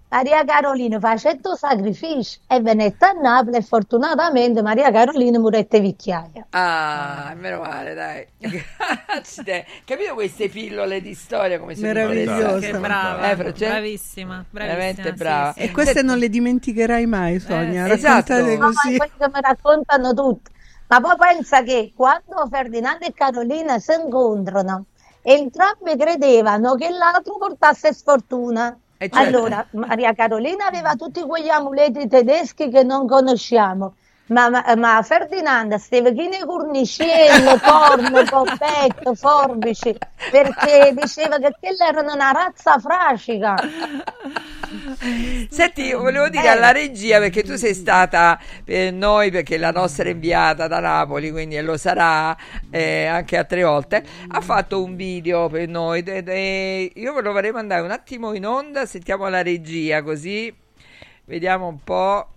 Maria 0.10 0.44
Carolina 0.44 1.00
facendo 1.00 1.56
sacrifici 1.56 2.40
e 2.48 2.60
venette 2.60 3.06
a 3.06 3.12
Napoli 3.12 3.58
e 3.58 3.62
fortunatamente 3.62 4.64
Maria 4.64 4.92
Carolina 4.92 5.38
morette 5.38 5.80
vicchiaia. 5.80 6.48
Ah, 6.50 7.34
meno 7.38 7.60
male, 7.62 7.94
dai. 7.94 8.28
Grazie. 9.08 9.66
Capito 9.86 10.16
queste 10.16 10.50
pillole 10.50 11.02
di 11.02 11.14
storia 11.14 11.60
come 11.60 11.76
sono 11.76 11.86
Meravigliosa. 11.88 12.60
Che 12.72 12.78
brava, 12.80 13.30
Eh, 13.30 13.36
Francesca? 13.36 13.70
bravissima, 13.74 14.46
bravissima, 14.50 14.76
Veramente 14.80 15.10
sì, 15.12 15.16
brava. 15.16 15.54
sì. 15.54 15.60
E 15.60 15.72
queste 15.72 16.02
non 16.02 16.18
le 16.18 16.30
dimenticherai 16.30 17.06
mai, 17.06 17.40
Sonia. 17.40 17.86
Eh, 17.86 17.92
esatto. 17.94 18.34
Raccontate 18.34 18.58
No, 18.58 18.66
così. 18.66 18.92
ma 18.98 19.06
questo 19.06 19.32
mi 19.34 19.40
raccontano 19.42 20.14
tutti. 20.16 20.52
Ma 20.92 21.00
poi 21.00 21.16
pensa 21.16 21.64
che 21.64 21.94
quando 21.96 22.46
Ferdinando 22.52 23.06
e 23.06 23.14
Carolina 23.14 23.80
si 23.80 23.94
incontrano, 23.94 24.88
entrambi 25.22 25.96
credevano 25.96 26.76
che 26.76 26.90
l'altro 26.90 27.38
portasse 27.38 27.94
sfortuna. 27.94 28.78
Eh, 28.98 29.10
certo. 29.10 29.18
Allora, 29.18 29.66
Maria 29.72 30.14
Carolina 30.14 30.66
aveva 30.66 30.96
tutti 30.96 31.22
quegli 31.22 31.48
amuleti 31.48 32.10
tedeschi 32.10 32.70
che 32.70 32.84
non 32.84 33.08
conosciamo. 33.08 33.96
Ma, 34.32 34.50
ma, 34.50 34.64
ma 34.78 35.02
Ferdinando 35.02 35.78
stava 35.78 36.10
chine 36.12 36.40
corniciello, 36.46 37.60
corno, 37.60 38.24
poppetto, 38.24 39.14
forbici, 39.14 39.94
perché 40.32 40.94
diceva 40.96 41.38
che 41.38 41.54
quella 41.60 41.88
era 41.90 42.00
una 42.02 42.32
razza 42.32 42.80
frascica. 42.80 43.56
Senti, 45.50 45.92
volevo 45.92 46.30
dire 46.30 46.46
Eh. 46.46 46.48
alla 46.48 46.72
regia 46.72 47.20
perché 47.20 47.44
tu 47.44 47.58
sei 47.58 47.74
stata 47.74 48.40
per 48.64 48.94
noi, 48.94 49.32
perché 49.32 49.58
la 49.58 49.72
nostra 49.72 50.08
inviata 50.08 50.68
da 50.68 50.80
Napoli, 50.80 51.30
quindi 51.30 51.60
lo 51.60 51.76
sarà 51.76 52.34
eh, 52.70 53.06
anche 53.08 53.36
altre 53.36 53.64
volte, 53.64 54.02
ha 54.30 54.40
fatto 54.40 54.82
un 54.82 54.96
video 54.96 55.50
per 55.50 55.68
noi. 55.68 56.04
de- 56.04 56.24
de- 56.24 56.92
io 56.96 57.14
ve 57.14 57.22
lo 57.22 57.34
vorrei 57.34 57.52
mandare 57.52 57.82
un 57.82 57.92
attimo 57.92 58.34
in 58.34 58.46
onda, 58.46 58.86
sentiamo 58.86 59.28
la 59.28 59.42
regia 59.42 60.02
così 60.04 60.54
vediamo 61.26 61.68
un 61.68 61.84
po'. 61.84 62.28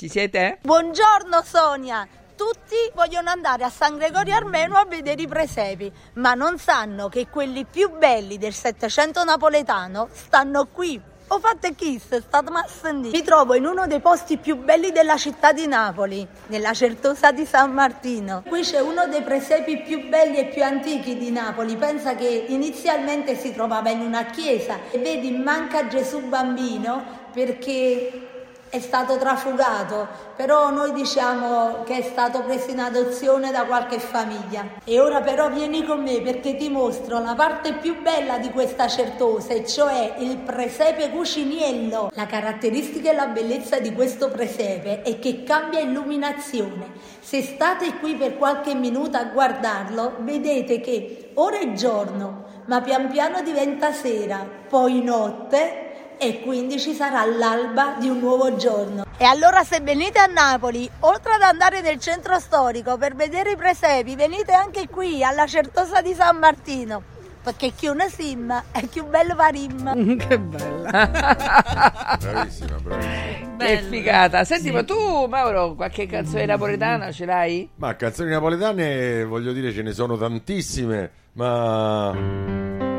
Ci 0.00 0.08
siete? 0.08 0.56
Buongiorno 0.62 1.42
Sonia! 1.44 2.08
Tutti 2.34 2.74
vogliono 2.94 3.28
andare 3.28 3.64
a 3.64 3.68
San 3.68 3.98
Gregorio 3.98 4.34
Armeno 4.34 4.78
a 4.78 4.86
vedere 4.86 5.20
i 5.20 5.28
presepi, 5.28 5.92
ma 6.14 6.32
non 6.32 6.56
sanno 6.56 7.10
che 7.10 7.26
quelli 7.28 7.66
più 7.66 7.90
belli 7.98 8.38
del 8.38 8.54
Settecento 8.54 9.22
napoletano 9.24 10.08
stanno 10.10 10.68
qui. 10.72 10.98
Ho 11.26 11.38
fatto 11.38 11.68
kiss, 11.76 12.16
state 12.16 12.50
ma 12.50 12.60
a 12.60 12.66
sentire. 12.66 13.14
Mi 13.14 13.22
trovo 13.22 13.54
in 13.54 13.66
uno 13.66 13.86
dei 13.86 14.00
posti 14.00 14.38
più 14.38 14.56
belli 14.56 14.90
della 14.90 15.18
città 15.18 15.52
di 15.52 15.66
Napoli, 15.66 16.26
nella 16.46 16.72
Certosa 16.72 17.30
di 17.30 17.44
San 17.44 17.70
Martino. 17.70 18.42
Qui 18.48 18.62
c'è 18.62 18.80
uno 18.80 19.06
dei 19.06 19.20
presepi 19.20 19.82
più 19.82 20.08
belli 20.08 20.38
e 20.38 20.46
più 20.46 20.64
antichi 20.64 21.18
di 21.18 21.30
Napoli. 21.30 21.76
Pensa 21.76 22.14
che 22.14 22.46
inizialmente 22.48 23.36
si 23.36 23.52
trovava 23.52 23.90
in 23.90 24.00
una 24.00 24.24
chiesa 24.24 24.78
e 24.90 24.96
vedi 24.96 25.30
manca 25.32 25.88
Gesù 25.88 26.20
bambino 26.22 27.28
perché 27.32 28.29
è 28.70 28.78
stato 28.78 29.18
trafugato, 29.18 30.06
però 30.36 30.70
noi 30.70 30.92
diciamo 30.92 31.82
che 31.82 31.98
è 31.98 32.02
stato 32.02 32.42
preso 32.42 32.70
in 32.70 32.78
adozione 32.78 33.50
da 33.50 33.64
qualche 33.64 33.98
famiglia. 33.98 34.64
E 34.84 35.00
ora 35.00 35.20
però 35.20 35.50
vieni 35.50 35.84
con 35.84 36.00
me 36.02 36.20
perché 36.20 36.54
ti 36.54 36.68
mostro 36.68 37.18
la 37.18 37.34
parte 37.34 37.74
più 37.74 38.00
bella 38.00 38.38
di 38.38 38.50
questa 38.50 38.86
certosa, 38.86 39.54
e 39.54 39.66
cioè 39.66 40.14
il 40.18 40.36
presepe 40.38 41.10
cuciniello. 41.10 42.12
La 42.14 42.26
caratteristica 42.26 43.10
e 43.10 43.14
la 43.14 43.26
bellezza 43.26 43.80
di 43.80 43.92
questo 43.92 44.30
presepe 44.30 45.02
è 45.02 45.18
che 45.18 45.42
cambia 45.42 45.80
illuminazione. 45.80 46.92
Se 47.18 47.42
state 47.42 47.98
qui 47.98 48.14
per 48.14 48.38
qualche 48.38 48.74
minuto 48.74 49.16
a 49.16 49.24
guardarlo, 49.24 50.18
vedete 50.20 50.80
che 50.80 51.30
ora 51.34 51.58
è 51.58 51.72
giorno, 51.72 52.44
ma 52.66 52.80
pian 52.80 53.08
piano 53.08 53.42
diventa 53.42 53.92
sera, 53.92 54.46
poi 54.68 55.02
notte 55.02 55.88
e 56.20 56.42
quindi 56.42 56.78
ci 56.78 56.92
sarà 56.92 57.24
l'alba 57.24 57.96
di 57.98 58.06
un 58.08 58.18
nuovo 58.18 58.54
giorno. 58.56 59.06
E 59.16 59.24
allora 59.24 59.64
se 59.64 59.80
venite 59.80 60.18
a 60.18 60.26
Napoli, 60.26 60.88
oltre 61.00 61.32
ad 61.32 61.40
andare 61.40 61.80
nel 61.80 61.98
centro 61.98 62.38
storico 62.38 62.98
per 62.98 63.14
vedere 63.14 63.52
i 63.52 63.56
presepi, 63.56 64.14
venite 64.16 64.52
anche 64.52 64.86
qui 64.88 65.24
alla 65.24 65.46
Certosa 65.46 66.02
di 66.02 66.12
San 66.12 66.36
Martino, 66.36 67.02
perché 67.42 67.72
chi 67.74 67.86
una 67.86 68.06
sim 68.08 68.52
è 68.70 68.86
più 68.86 69.06
bello 69.06 69.34
parim. 69.34 70.16
che 70.28 70.38
bella. 70.38 72.16
Bravissima, 72.20 72.76
bravissima. 72.82 73.56
Che 73.56 73.82
figata. 73.88 74.44
Senti, 74.44 74.70
ma 74.70 74.84
tu, 74.84 75.24
Mauro, 75.24 75.74
qualche 75.74 76.06
canzone 76.06 76.44
napoletana 76.44 77.12
ce 77.12 77.24
l'hai? 77.24 77.70
Ma 77.76 77.96
canzoni 77.96 78.28
napoletane, 78.30 79.24
voglio 79.24 79.52
dire, 79.52 79.72
ce 79.72 79.80
ne 79.80 79.92
sono 79.92 80.18
tantissime, 80.18 81.10
ma... 81.32 82.89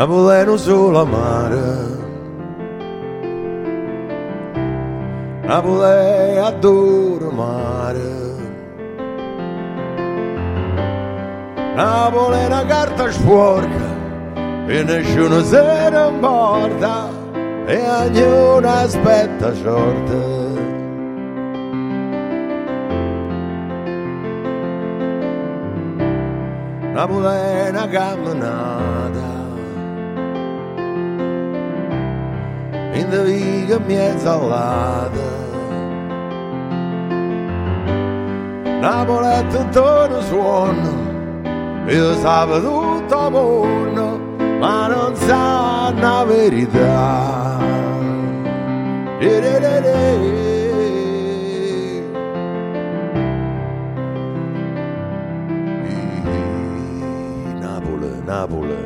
Napoletano 0.00 0.56
solo 0.56 1.04
mare 1.04 1.58
Napoli 5.42 6.38
adoro 6.38 7.30
mare 7.30 8.10
Napoli 11.74 12.38
è 12.38 12.46
una 12.46 12.64
carta 12.64 13.10
sporca 13.10 13.98
e 14.68 14.82
nessuno 14.84 15.42
se 15.42 15.90
ne 15.90 16.08
importa 16.08 17.10
e 17.66 17.90
ognuno 17.90 18.68
aspetta 18.70 19.52
sorte 19.52 20.38
Napoli 26.94 27.26
è 27.26 27.68
una 27.68 27.86
camminata 27.86 28.99
in 28.99 28.99
in 32.94 33.10
liga-me 33.26 33.94
exalada. 33.94 35.30
Na 38.80 39.04
boleta 39.04 39.60
Antônio 39.60 40.22
João 40.22 41.10
il 41.86 42.14
sabato 42.22 43.02
dopo 43.08 43.66
ma 44.60 44.86
non 44.88 45.16
sa 45.16 45.92
la 45.98 46.24
verità. 46.24 47.58
Re, 49.18 49.40
re, 49.40 49.58
re, 49.58 49.80
re. 49.80 50.38
Napoli, 58.24 58.76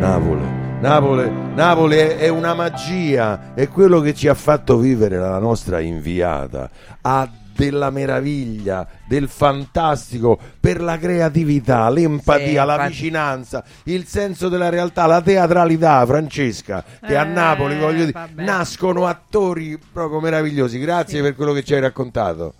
Napoli, 0.00 0.46
Napoli 0.80 1.47
è, 1.58 2.16
è 2.16 2.28
una 2.28 2.54
magia, 2.54 3.54
è 3.54 3.68
quello 3.68 4.00
che 4.00 4.14
ci 4.14 4.28
ha 4.28 4.34
fatto 4.34 4.78
vivere 4.78 5.18
la 5.18 5.38
nostra 5.38 5.80
inviata. 5.80 6.70
Ha 7.00 7.28
della 7.58 7.90
meraviglia, 7.90 8.86
del 9.08 9.28
fantastico, 9.28 10.38
per 10.60 10.80
la 10.80 10.96
creatività, 10.96 11.90
l'empatia, 11.90 12.60
Sì, 12.60 12.66
la 12.66 12.86
vicinanza, 12.86 13.64
il 13.84 14.06
senso 14.06 14.48
della 14.48 14.68
realtà, 14.68 15.06
la 15.06 15.20
teatralità, 15.20 16.06
Francesca, 16.06 16.84
che 17.04 17.16
a 17.16 17.24
Eh, 17.24 17.28
Napoli 17.28 17.76
voglio 17.76 18.04
dire, 18.04 18.12
vabbè. 18.12 18.44
nascono 18.44 19.06
attori 19.06 19.76
proprio 19.92 20.20
meravigliosi. 20.20 20.78
Grazie 20.78 21.20
per 21.20 21.34
quello 21.34 21.52
che 21.52 21.64
ci 21.64 21.74
hai 21.74 21.80
raccontato. 21.80 22.54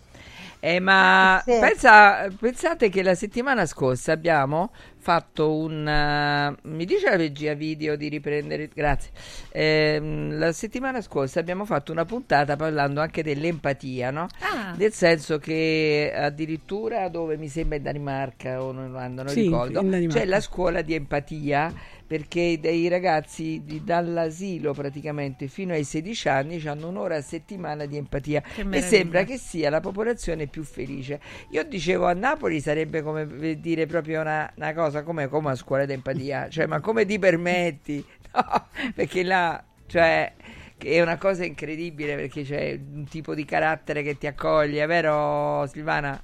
Eh, 0.61 0.81
ma 0.81 1.41
Sì. 1.45 1.57
pensa- 1.61 2.29
pensate 2.39 2.89
che 2.89 3.03
la 3.05 3.15
settimana 3.15 3.65
scorsa 3.65 4.11
abbiamo 4.13 4.73
fatto 4.97 5.55
un... 5.57 5.87
eh, 5.87 6.57
mi 6.69 6.85
dice 6.85 7.09
la 7.11 7.17
regia 7.17 7.55
video 7.55 7.95
di 7.97 8.09
riprendere... 8.09 8.69
Grazie. 8.75 9.13
Ehm, 9.53 10.37
la 10.39 10.51
settimana 10.53 11.01
scorsa 11.01 11.39
abbiamo 11.39 11.65
fatto 11.65 11.93
una 11.93 12.05
puntata 12.05 12.57
parlando 12.57 13.01
anche 13.01 13.23
dell'empatia, 13.23 14.11
no? 14.11 14.27
Ah. 14.41 14.75
Nel 14.77 14.93
senso 14.93 15.39
che 15.39 16.13
addirittura 16.15 17.09
dove 17.09 17.37
mi 17.37 17.49
sembra 17.49 17.77
in 17.77 17.83
Danimarca 17.85 18.61
o 18.63 18.73
in 18.73 18.79
Olanda, 18.79 19.23
non 19.23 19.33
Sì, 19.33 19.43
ricordo, 19.43 19.85
c'è 20.09 20.25
la 20.25 20.41
scuola 20.41 20.83
di 20.83 20.95
empatia 20.95 21.73
perché 22.09 22.59
dei 22.61 22.89
ragazzi 22.89 23.63
di- 23.65 23.85
dall'asilo 23.85 24.75
praticamente 24.75 25.49
fino 25.49 25.75
ai 25.75 25.85
16 25.85 26.29
anni 26.29 26.61
hanno 26.67 26.89
un'ora 26.89 27.17
a 27.17 27.23
settimana 27.23 27.87
di 27.87 27.97
empatia 27.99 28.43
e 28.71 28.83
sembra 28.83 29.25
che 29.25 29.39
sia 29.39 29.71
la 29.71 29.81
popolazione 29.81 30.49
più 30.49 30.65
felice. 30.65 31.21
Io 31.51 31.63
dicevo 31.65 32.07
a 32.07 32.15
Napoli 32.15 32.61
sarebbe 32.61 33.03
come 33.03 33.27
per 33.27 33.59
dire 33.59 33.87
proprio 33.87 34.21
una, 34.23 34.51
una 34.57 34.75
cosa 34.75 35.05
come, 35.05 35.29
come 35.29 35.51
a 35.51 35.55
scuola 35.55 35.85
di 35.87 35.93
empatia, 35.93 36.49
cioè 36.51 36.67
ma 36.67 36.81
come 36.81 37.05
ti 37.07 37.19
permetti? 37.21 38.05
No, 38.35 38.69
perché 38.95 39.23
là, 39.25 39.65
cioè 39.87 40.33
è 40.77 41.01
una 41.01 41.17
cosa 41.17 41.45
incredibile 41.45 42.15
perché 42.15 42.43
c'è 42.45 42.79
un 42.79 43.07
tipo 43.09 43.35
di 43.35 43.45
carattere 43.45 44.03
che 44.03 44.19
ti 44.19 44.27
accoglie, 44.27 44.85
vero 44.87 45.67
Silvana? 45.67 46.23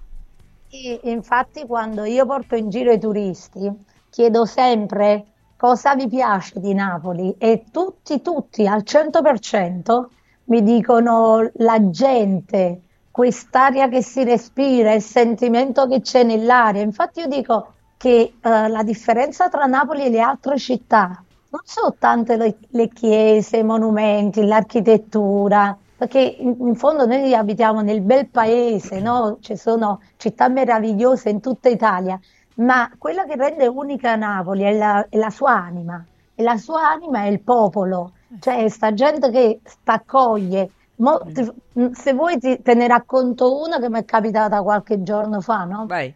Sì, 0.69 1.09
infatti 1.09 1.65
quando 1.67 2.05
io 2.05 2.27
porto 2.27 2.55
in 2.57 2.69
giro 2.69 2.93
i 2.93 2.99
turisti 2.99 3.71
chiedo 4.11 4.45
sempre 4.45 5.34
cosa 5.65 5.95
vi 5.95 6.09
piace 6.09 6.61
di 6.61 6.75
Napoli 6.75 7.37
e 7.39 7.65
tutti, 7.73 8.21
tutti 8.21 8.67
al 8.67 8.83
100% 8.85 10.05
mi 10.49 10.63
dicono 10.63 11.51
la 11.55 11.89
gente, 11.89 12.83
quest'aria 13.11 13.89
che 13.89 14.03
si 14.03 14.25
respira, 14.25 14.93
il 14.93 15.01
sentimento 15.01 15.89
che 15.89 16.03
c'è 16.03 16.23
nell'aria. 16.23 16.83
Infatti 16.83 17.21
io 17.21 17.29
dico 17.29 17.73
che 17.97 18.35
eh, 18.39 18.69
la 18.69 18.83
differenza 18.83 19.49
tra 19.49 19.65
Napoli 19.65 20.05
e 20.05 20.11
le 20.11 20.21
altre 20.21 20.59
città 20.59 21.25
non 21.49 21.63
sono 21.65 21.95
tante 21.99 22.37
le, 22.37 22.59
le 22.69 22.89
chiese, 22.89 23.57
i 23.57 23.65
monumenti, 23.65 24.45
l'architettura, 24.45 25.75
perché 25.97 26.21
in, 26.41 26.57
in 26.59 26.75
fondo 26.75 27.07
noi 27.07 27.35
abitiamo 27.35 27.81
nel 27.81 28.03
bel 28.03 28.29
paese, 28.29 29.01
no? 29.01 29.39
Ci 29.41 29.57
sono 29.57 30.03
città 30.19 30.49
meravigliose 30.49 31.31
in 31.31 31.41
tutta 31.41 31.71
Italia, 31.71 32.21
ma 32.55 32.91
quella 32.99 33.25
che 33.25 33.37
rende 33.37 33.67
unica 33.67 34.17
Napoli 34.17 34.63
è 34.63 34.73
la, 34.77 35.07
è 35.09 35.17
la 35.17 35.31
sua 35.31 35.53
anima, 35.53 36.07
e 36.35 36.43
la 36.43 36.57
sua 36.57 36.89
anima 36.91 37.25
è 37.25 37.29
il 37.29 37.43
popolo, 37.43 38.15
cioè 38.41 38.69
sta 38.69 38.93
gente 38.93 39.31
che 39.31 39.61
t'accoglie. 39.83 40.73
Mo- 40.97 41.19
ti- 41.33 41.51
se 41.93 42.13
vuoi 42.13 42.39
ti- 42.39 42.61
te 42.63 42.75
ne 42.75 42.87
racconto 42.87 43.61
una 43.61 43.79
che 43.81 43.89
mi 43.89 43.99
è 43.99 44.05
capitata 44.05 44.63
qualche 44.63 45.03
giorno 45.03 45.41
fa, 45.41 45.65
no? 45.65 45.87
Vai. 45.87 46.15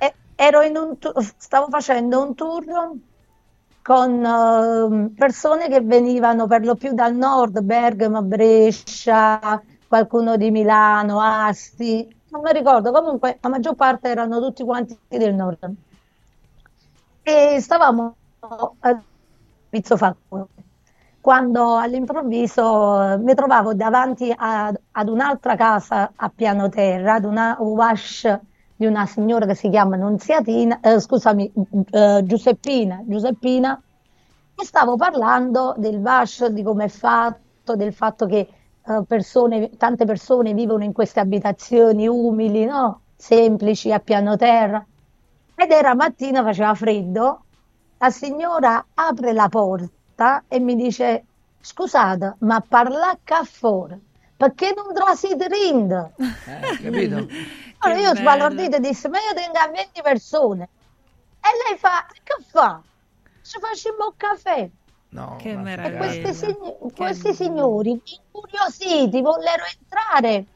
E- 0.00 0.14
ero 0.36 0.62
in 0.62 0.76
un 0.76 0.96
stavo 1.38 1.68
facendo 1.68 2.22
un 2.22 2.34
tour 2.34 2.64
con 3.82 4.24
ehm, 4.24 5.14
persone 5.14 5.68
che 5.68 5.80
venivano 5.80 6.46
per 6.46 6.64
lo 6.64 6.76
più 6.76 6.92
dal 6.92 7.14
nord, 7.14 7.60
Bergamo, 7.62 8.22
Brescia, 8.22 9.62
qualcuno 9.86 10.36
di 10.36 10.50
Milano, 10.50 11.20
Asti, 11.20 12.06
non 12.38 12.42
mi 12.42 12.52
ricordo, 12.52 12.92
comunque 12.92 13.38
la 13.40 13.48
maggior 13.48 13.74
parte 13.74 14.08
erano 14.08 14.40
tutti 14.40 14.62
quanti 14.64 14.96
del 15.08 15.34
nord. 15.34 15.74
E 17.22 17.60
stavamo 17.60 18.16
a 18.80 19.02
Pizzo 19.68 19.96
Falcone, 19.96 20.46
quando 21.20 21.76
all'improvviso 21.76 23.12
eh, 23.12 23.18
mi 23.18 23.34
trovavo 23.34 23.74
davanti 23.74 24.32
a- 24.34 24.72
ad 24.92 25.08
un'altra 25.08 25.56
casa 25.56 26.12
a 26.14 26.30
piano 26.34 26.68
terra, 26.68 27.14
ad 27.14 27.24
una 27.24 27.56
wash 27.58 28.38
di 28.76 28.86
una 28.86 29.04
signora 29.06 29.44
che 29.44 29.54
si 29.54 29.68
chiama 29.68 29.96
Nunziatina, 29.96 30.80
eh, 30.80 31.00
scusami, 31.00 31.52
eh, 31.90 32.22
Giuseppina, 32.24 33.02
Giuseppina, 33.04 33.82
e 34.54 34.64
stavo 34.64 34.96
parlando 34.96 35.74
del 35.76 36.00
VASH, 36.00 36.46
di 36.46 36.62
come 36.62 36.84
è 36.84 36.88
fatto, 36.88 37.74
del 37.76 37.92
fatto 37.92 38.26
che 38.26 38.48
persone, 39.06 39.70
tante 39.76 40.04
persone 40.04 40.54
vivono 40.54 40.84
in 40.84 40.92
queste 40.92 41.20
abitazioni 41.20 42.06
umili, 42.06 42.64
no? 42.64 43.02
Semplici, 43.16 43.92
a 43.92 44.00
piano 44.00 44.36
terra. 44.36 44.84
Ed 45.54 45.70
era 45.70 45.94
mattina, 45.94 46.42
faceva 46.42 46.74
freddo, 46.74 47.44
la 47.98 48.10
signora 48.10 48.84
apre 48.94 49.32
la 49.32 49.48
porta 49.48 50.44
e 50.46 50.60
mi 50.60 50.76
dice, 50.76 51.24
scusate, 51.60 52.36
ma 52.40 52.62
parla 52.66 53.18
qua 53.24 53.42
fuori, 53.44 54.00
perché 54.36 54.72
non 54.74 54.94
trasi 54.94 55.36
rind? 55.36 56.12
Eh, 56.16 56.76
capito? 56.82 57.26
Allora 57.80 58.00
io 58.00 58.14
sbalordito 58.16 58.76
e 58.76 58.80
disse, 58.80 59.08
ma 59.08 59.18
io 59.18 59.34
tengo 59.34 59.58
a 59.58 59.68
20 59.68 60.02
persone. 60.02 60.68
E 61.40 61.48
lei 61.68 61.78
fa, 61.78 62.06
che 62.10 62.44
fa? 62.44 62.82
Ci 63.40 63.58
facciamo 63.60 64.06
un 64.06 64.12
caffè. 64.16 64.68
No, 65.10 65.36
Che 65.36 65.52
ma 65.52 65.60
E 65.60 65.92
questi, 65.94 66.32
meraviglia. 66.32 66.32
sign- 66.34 66.92
questi 66.94 67.34
signori, 67.34 67.90
incuriositi, 68.04 69.20
vollero 69.20 69.64
entrare 69.78 70.48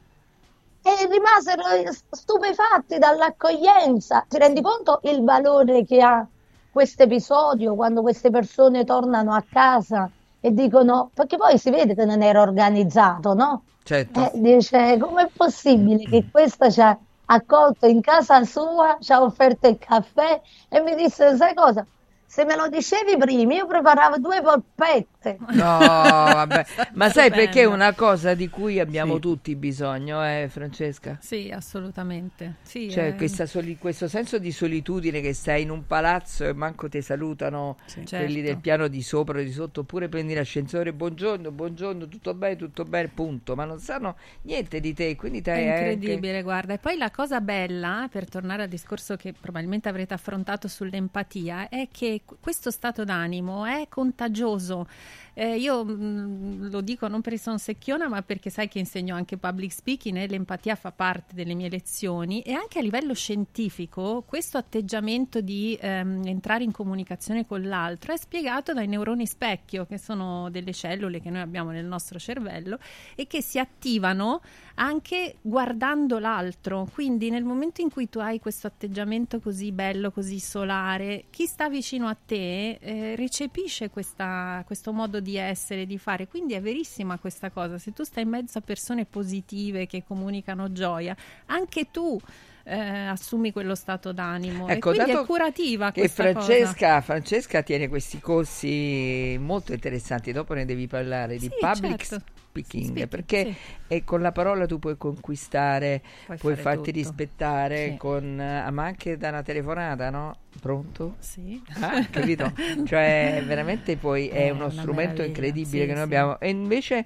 e 0.81 1.07
rimasero 1.09 1.63
stupefatti 2.09 2.97
dall'accoglienza. 2.99 4.25
Ti 4.27 4.37
rendi 4.37 4.61
conto 4.61 4.99
il 5.03 5.23
valore 5.23 5.83
che 5.85 6.01
ha 6.01 6.27
questo 6.69 7.03
episodio 7.03 7.75
quando 7.75 8.01
queste 8.01 8.29
persone 8.29 8.83
tornano 8.83 9.33
a 9.33 9.45
casa 9.47 10.11
e 10.39 10.51
dicono, 10.51 11.11
perché 11.13 11.37
poi 11.37 11.57
si 11.57 11.69
vede 11.69 11.95
che 11.95 12.05
non 12.05 12.21
era 12.21 12.41
organizzato, 12.41 13.33
no? 13.33 13.65
Certo. 13.83 14.19
Eh, 14.19 14.31
dice, 14.35 14.97
com'è 14.99 15.29
possibile 15.35 16.05
che 16.07 16.27
questa 16.29 16.69
ci 16.69 16.81
ha 16.81 16.97
accolto 17.25 17.85
in 17.87 18.01
casa 18.01 18.43
sua, 18.43 18.97
ci 18.99 19.11
ha 19.13 19.21
offerto 19.21 19.67
il 19.67 19.77
caffè 19.77 20.41
e 20.69 20.81
mi 20.81 20.95
disse, 20.95 21.35
sai 21.37 21.53
cosa? 21.53 21.87
Se 22.33 22.45
me 22.45 22.55
lo 22.55 22.67
dicevi 22.67 23.15
prima, 23.15 23.53
io 23.53 23.67
preparavo 23.67 24.17
due 24.17 24.41
polpette. 24.41 25.37
No, 25.51 25.77
vabbè. 25.77 26.65
Ma 26.97 27.07
sai 27.09 27.25
Stupendo. 27.27 27.35
perché 27.35 27.61
è 27.61 27.65
una 27.65 27.93
cosa 27.93 28.33
di 28.33 28.49
cui 28.49 28.79
abbiamo 28.79 29.13
Sì. 29.15 29.19
tutti 29.19 29.55
bisogno, 29.55 30.25
eh, 30.25 30.47
Francesca? 30.49 31.19
Sì, 31.21 31.51
assolutamente. 31.53 32.55
Sì, 32.63 32.89
Cioè, 32.89 33.09
eh, 33.09 33.15
questa 33.15 33.45
soli- 33.45 33.77
questo 33.77 34.07
senso 34.07 34.39
di 34.39 34.51
solitudine 34.51 35.21
che 35.21 35.31
stai 35.35 35.61
in 35.61 35.69
un 35.69 35.85
palazzo 35.85 36.43
e 36.47 36.53
manco 36.53 36.89
ti 36.89 37.03
salutano 37.03 37.77
quelli 37.93 38.07
Certo. 38.07 38.41
del 38.41 38.57
piano 38.57 38.87
di 38.87 39.03
sopra 39.03 39.37
o 39.39 39.43
di 39.43 39.51
sotto, 39.51 39.81
oppure 39.81 40.09
prendi 40.09 40.33
l'ascensore, 40.33 40.91
buongiorno, 40.91 41.51
buongiorno, 41.51 42.07
tutto 42.07 42.33
bene, 42.33 42.55
tutto 42.55 42.83
bene, 42.83 43.09
punto. 43.09 43.55
Ma 43.55 43.65
non 43.65 43.77
sanno 43.77 44.15
niente 44.41 44.79
di 44.79 44.95
te, 44.95 45.15
quindi 45.15 45.37
È 45.37 45.41
te 45.43 45.51
anche- 45.51 45.67
incredibile, 45.91 46.41
guarda. 46.41 46.73
E 46.73 46.79
poi 46.79 46.97
la 46.97 47.11
cosa 47.11 47.39
bella, 47.41 48.07
per 48.11 48.27
tornare 48.27 48.63
al 48.63 48.69
discorso 48.69 49.15
che 49.17 49.33
probabilmente 49.39 49.87
avrete 49.87 50.15
affrontato 50.15 50.67
sull'empatia, 50.67 51.69
è 51.69 51.87
che 51.91 52.21
questo 52.39 52.71
stato 52.71 53.03
d'animo 53.03 53.65
è 53.65 53.87
contagioso. 53.89 54.87
Eh, 55.35 55.57
io 55.57 55.83
mh, 55.83 56.69
lo 56.69 56.81
dico 56.81 57.07
non 57.07 57.21
perché 57.21 57.39
sono 57.39 57.57
secchiona, 57.57 58.07
ma 58.07 58.21
perché 58.21 58.49
sai 58.49 58.67
che 58.67 58.77
insegno 58.79 59.15
anche 59.15 59.37
public 59.37 59.71
speaking 59.71 60.17
e 60.17 60.27
l'empatia 60.27 60.75
fa 60.75 60.91
parte 60.91 61.33
delle 61.33 61.55
mie 61.55 61.69
lezioni 61.69 62.41
e 62.41 62.53
anche 62.53 62.77
a 62.79 62.81
livello 62.81 63.13
scientifico 63.15 64.23
questo 64.27 64.57
atteggiamento 64.59 65.41
di 65.41 65.77
ehm, 65.79 66.21
entrare 66.25 66.63
in 66.63 66.71
comunicazione 66.71 67.47
con 67.47 67.63
l'altro 67.63 68.13
è 68.13 68.17
spiegato 68.17 68.73
dai 68.73 68.87
neuroni 68.87 69.25
specchio, 69.25 69.85
che 69.85 69.97
sono 69.97 70.49
delle 70.51 70.73
cellule 70.73 71.19
che 71.19 71.31
noi 71.31 71.41
abbiamo 71.41 71.71
nel 71.71 71.85
nostro 71.85 72.19
cervello 72.19 72.77
e 73.15 73.25
che 73.25 73.41
si 73.41 73.57
attivano 73.57 74.41
anche 74.75 75.37
guardando 75.41 76.19
l'altro. 76.19 76.87
Quindi 76.93 77.29
nel 77.29 77.43
momento 77.43 77.81
in 77.81 77.89
cui 77.89 78.09
tu 78.09 78.19
hai 78.19 78.39
questo 78.39 78.67
atteggiamento 78.67 79.39
così 79.39 79.71
bello, 79.71 80.11
così 80.11 80.39
solare, 80.39 81.25
chi 81.31 81.45
sta 81.45 81.69
vicino 81.69 82.07
a 82.07 82.15
te 82.15 82.77
eh, 82.79 83.15
recepisce 83.15 83.89
questa- 83.89 84.63
questo 84.65 84.91
modo 84.93 85.19
essere, 85.37 85.85
di 85.85 85.97
fare. 85.97 86.27
Quindi 86.27 86.53
è 86.53 86.61
verissima 86.61 87.17
questa 87.17 87.49
cosa. 87.49 87.77
Se 87.77 87.93
tu 87.93 88.03
stai 88.03 88.23
in 88.23 88.29
mezzo 88.29 88.57
a 88.57 88.61
persone 88.61 89.05
positive 89.05 89.87
che 89.87 90.03
comunicano 90.05 90.71
gioia, 90.71 91.15
anche 91.45 91.89
tu 91.91 92.19
eh, 92.63 92.77
assumi 92.77 93.51
quello 93.51 93.75
stato 93.75 94.11
d'animo. 94.11 94.67
Ecco, 94.67 94.91
e 94.91 94.95
quindi 94.95 95.11
è 95.11 95.25
curativa 95.25 95.91
che 95.91 96.07
Francesca, 96.07 97.01
Francesca 97.01 97.61
tiene 97.61 97.87
questi 97.87 98.19
corsi 98.19 99.37
molto 99.39 99.73
interessanti, 99.73 100.31
dopo 100.31 100.53
ne 100.53 100.65
devi 100.65 100.87
parlare 100.87 101.37
di 101.37 101.49
Sì, 101.49 101.51
public, 101.59 102.05
certo. 102.05 102.41
Speaking, 102.53 102.83
Speaking, 102.85 103.07
perché 103.07 103.45
sì. 103.45 103.55
e 103.87 104.03
con 104.03 104.21
la 104.21 104.31
parola 104.31 104.65
tu 104.67 104.77
puoi 104.77 104.95
conquistare, 104.97 106.01
Puoi 106.25 106.37
puoi, 106.37 106.55
farti 106.55 106.91
tutto. 106.91 106.97
rispettare, 106.97 107.89
Sì. 107.91 107.97
con, 107.97 108.39
eh, 108.39 108.69
ma 108.69 108.83
anche 108.85 109.17
da 109.17 109.29
una 109.29 109.41
telefonata, 109.41 110.09
no? 110.11 110.35
Pronto? 110.61 111.15
Sì. 111.19 111.59
Ah, 111.79 112.05
capito? 112.09 112.53
cioè, 112.85 113.43
veramente 113.45 113.97
poi 113.97 114.27
è 114.27 114.45
È 114.45 114.49
uno 114.51 114.65
una 114.65 114.69
strumento 114.71 115.21
meraviglia, 115.21 115.25
incredibile 115.25 115.85
che 115.87 115.93
noi 115.93 116.01
abbiamo 116.03 116.39
e 116.39 116.49
invece 116.49 117.05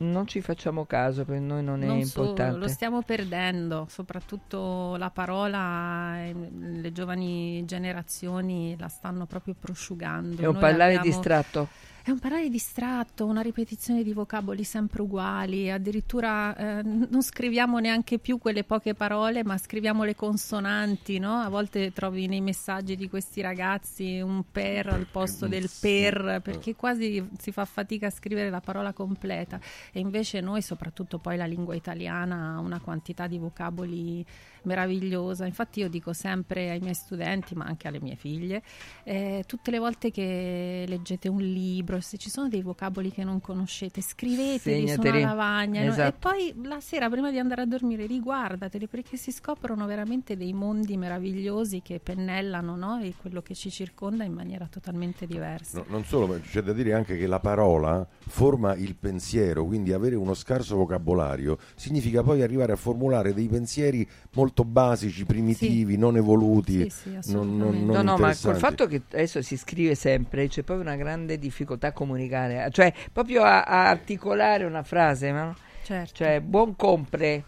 non 0.00 0.26
ci 0.28 0.40
facciamo 0.40 0.84
caso, 0.84 1.24
per 1.24 1.40
noi 1.40 1.62
non 1.64 1.82
è 1.82 1.86
Non 1.86 2.02
solo, 2.04 2.28
importante. 2.28 2.58
lo 2.58 2.68
stiamo 2.68 3.02
perdendo, 3.02 3.86
soprattutto 3.90 4.94
la 4.96 5.10
parola, 5.10 6.18
eh, 6.24 6.34
le 6.50 6.92
giovani 6.92 7.64
generazioni 7.64 8.76
la 8.78 8.88
stanno 8.88 9.26
proprio 9.26 9.54
prosciugando. 9.58 10.40
È 10.42 10.46
un 10.46 10.52
Noi 10.52 10.60
parlare 10.60 10.94
abbiamo- 10.96 11.04
distratto. 11.16 11.68
È 12.08 12.10
un 12.10 12.20
parlare 12.20 12.48
distratto, 12.48 13.26
una 13.26 13.42
ripetizione 13.42 14.02
di 14.02 14.14
vocaboli 14.14 14.64
sempre 14.64 15.02
uguali, 15.02 15.70
addirittura 15.70 16.56
eh, 16.56 16.82
non 16.82 17.20
scriviamo 17.20 17.78
neanche 17.80 18.18
più 18.18 18.38
quelle 18.38 18.64
poche 18.64 18.94
parole, 18.94 19.44
ma 19.44 19.58
scriviamo 19.58 20.04
le 20.04 20.14
consonanti, 20.14 21.18
no? 21.18 21.34
A 21.34 21.50
volte 21.50 21.92
trovi 21.92 22.26
nei 22.26 22.40
messaggi 22.40 22.96
di 22.96 23.10
questi 23.10 23.42
ragazzi 23.42 24.20
un 24.20 24.42
per 24.50 24.86
al 24.86 25.06
posto 25.12 25.48
del 25.48 25.68
per, 25.82 26.40
perché 26.42 26.74
quasi 26.74 27.28
si 27.36 27.52
fa 27.52 27.66
fatica 27.66 28.06
a 28.06 28.10
scrivere 28.10 28.48
la 28.48 28.62
parola 28.62 28.94
completa. 28.94 29.60
E 29.92 30.00
invece 30.00 30.40
noi, 30.40 30.62
soprattutto 30.62 31.18
poi 31.18 31.36
la 31.36 31.44
lingua 31.44 31.74
italiana, 31.74 32.54
ha 32.54 32.60
una 32.60 32.80
quantità 32.80 33.26
di 33.26 33.36
vocaboli 33.36 34.24
meravigliosa. 34.68 35.46
Infatti 35.46 35.80
io 35.80 35.88
dico 35.88 36.12
sempre 36.12 36.70
ai 36.70 36.78
miei 36.80 36.94
studenti, 36.94 37.54
ma 37.56 37.64
anche 37.64 37.88
alle 37.88 38.00
mie 38.00 38.14
figlie, 38.14 38.62
eh, 39.04 39.42
tutte 39.46 39.70
le 39.72 39.78
volte 39.78 40.10
che 40.12 40.84
leggete 40.86 41.28
un 41.28 41.40
libro, 41.40 42.00
se 42.00 42.16
ci 42.18 42.30
sono 42.30 42.48
dei 42.48 42.62
vocaboli 42.62 43.10
che 43.10 43.24
non 43.24 43.40
conoscete, 43.40 44.00
scriveteli 44.00 44.86
su 44.88 44.92
una 44.94 45.02
Segnateli. 45.02 45.20
lavagna 45.24 45.80
no? 45.80 45.86
e 45.86 45.90
Esatto. 45.90 46.28
poi 46.28 46.54
la 46.62 46.80
sera 46.80 47.08
prima 47.10 47.30
di 47.30 47.38
andare 47.38 47.62
a 47.62 47.66
dormire 47.66 48.06
riguardateli 48.06 48.86
perché 48.86 49.16
si 49.16 49.32
scoprono 49.32 49.86
veramente 49.86 50.36
dei 50.36 50.52
mondi 50.52 50.96
meravigliosi 50.96 51.80
che 51.82 51.98
pennellano 52.00 52.76
no? 52.76 53.00
e 53.00 53.14
quello 53.20 53.40
che 53.42 53.54
ci 53.54 53.70
circonda 53.70 54.24
in 54.24 54.32
maniera 54.34 54.66
totalmente 54.70 55.26
diversa. 55.26 55.78
No, 55.78 55.84
non 55.88 56.04
solo, 56.04 56.26
ma 56.26 56.38
c'è 56.40 56.60
da 56.62 56.72
dire 56.72 56.92
anche 56.92 57.16
che 57.16 57.26
la 57.26 57.40
parola 57.40 58.06
forma 58.26 58.74
il 58.74 58.94
pensiero, 58.96 59.64
quindi 59.64 59.92
avere 59.92 60.14
uno 60.14 60.34
scarso 60.34 60.76
vocabolario 60.76 61.58
significa 61.74 62.22
poi 62.22 62.42
arrivare 62.42 62.72
a 62.72 62.76
formulare 62.76 63.32
dei 63.32 63.48
pensieri 63.48 64.06
molto 64.34 64.57
basici, 64.64 65.24
primitivi, 65.24 65.96
non 65.96 66.16
evoluti, 66.16 66.90
Sì, 66.90 67.18
sì, 67.20 67.32
non, 67.32 67.56
non, 67.56 67.84
non 67.84 67.94
no, 67.94 68.02
no, 68.02 68.16
ma 68.18 68.34
col 68.36 68.56
fatto 68.56 68.86
che 68.86 69.02
adesso 69.12 69.42
si 69.42 69.56
scrive 69.56 69.94
sempre 69.94 70.48
c'è 70.48 70.62
proprio 70.62 70.86
una 70.86 70.96
grande 70.96 71.38
difficoltà 71.38 71.88
a 71.88 71.92
comunicare, 71.92 72.68
cioè 72.70 72.92
proprio 73.12 73.42
a, 73.42 73.62
a 73.62 73.88
articolare 73.88 74.64
una 74.64 74.82
frase, 74.82 75.30
no? 75.30 75.54
Certo. 75.82 76.14
Cioè, 76.14 76.40
buon 76.40 76.76
compre, 76.76 77.44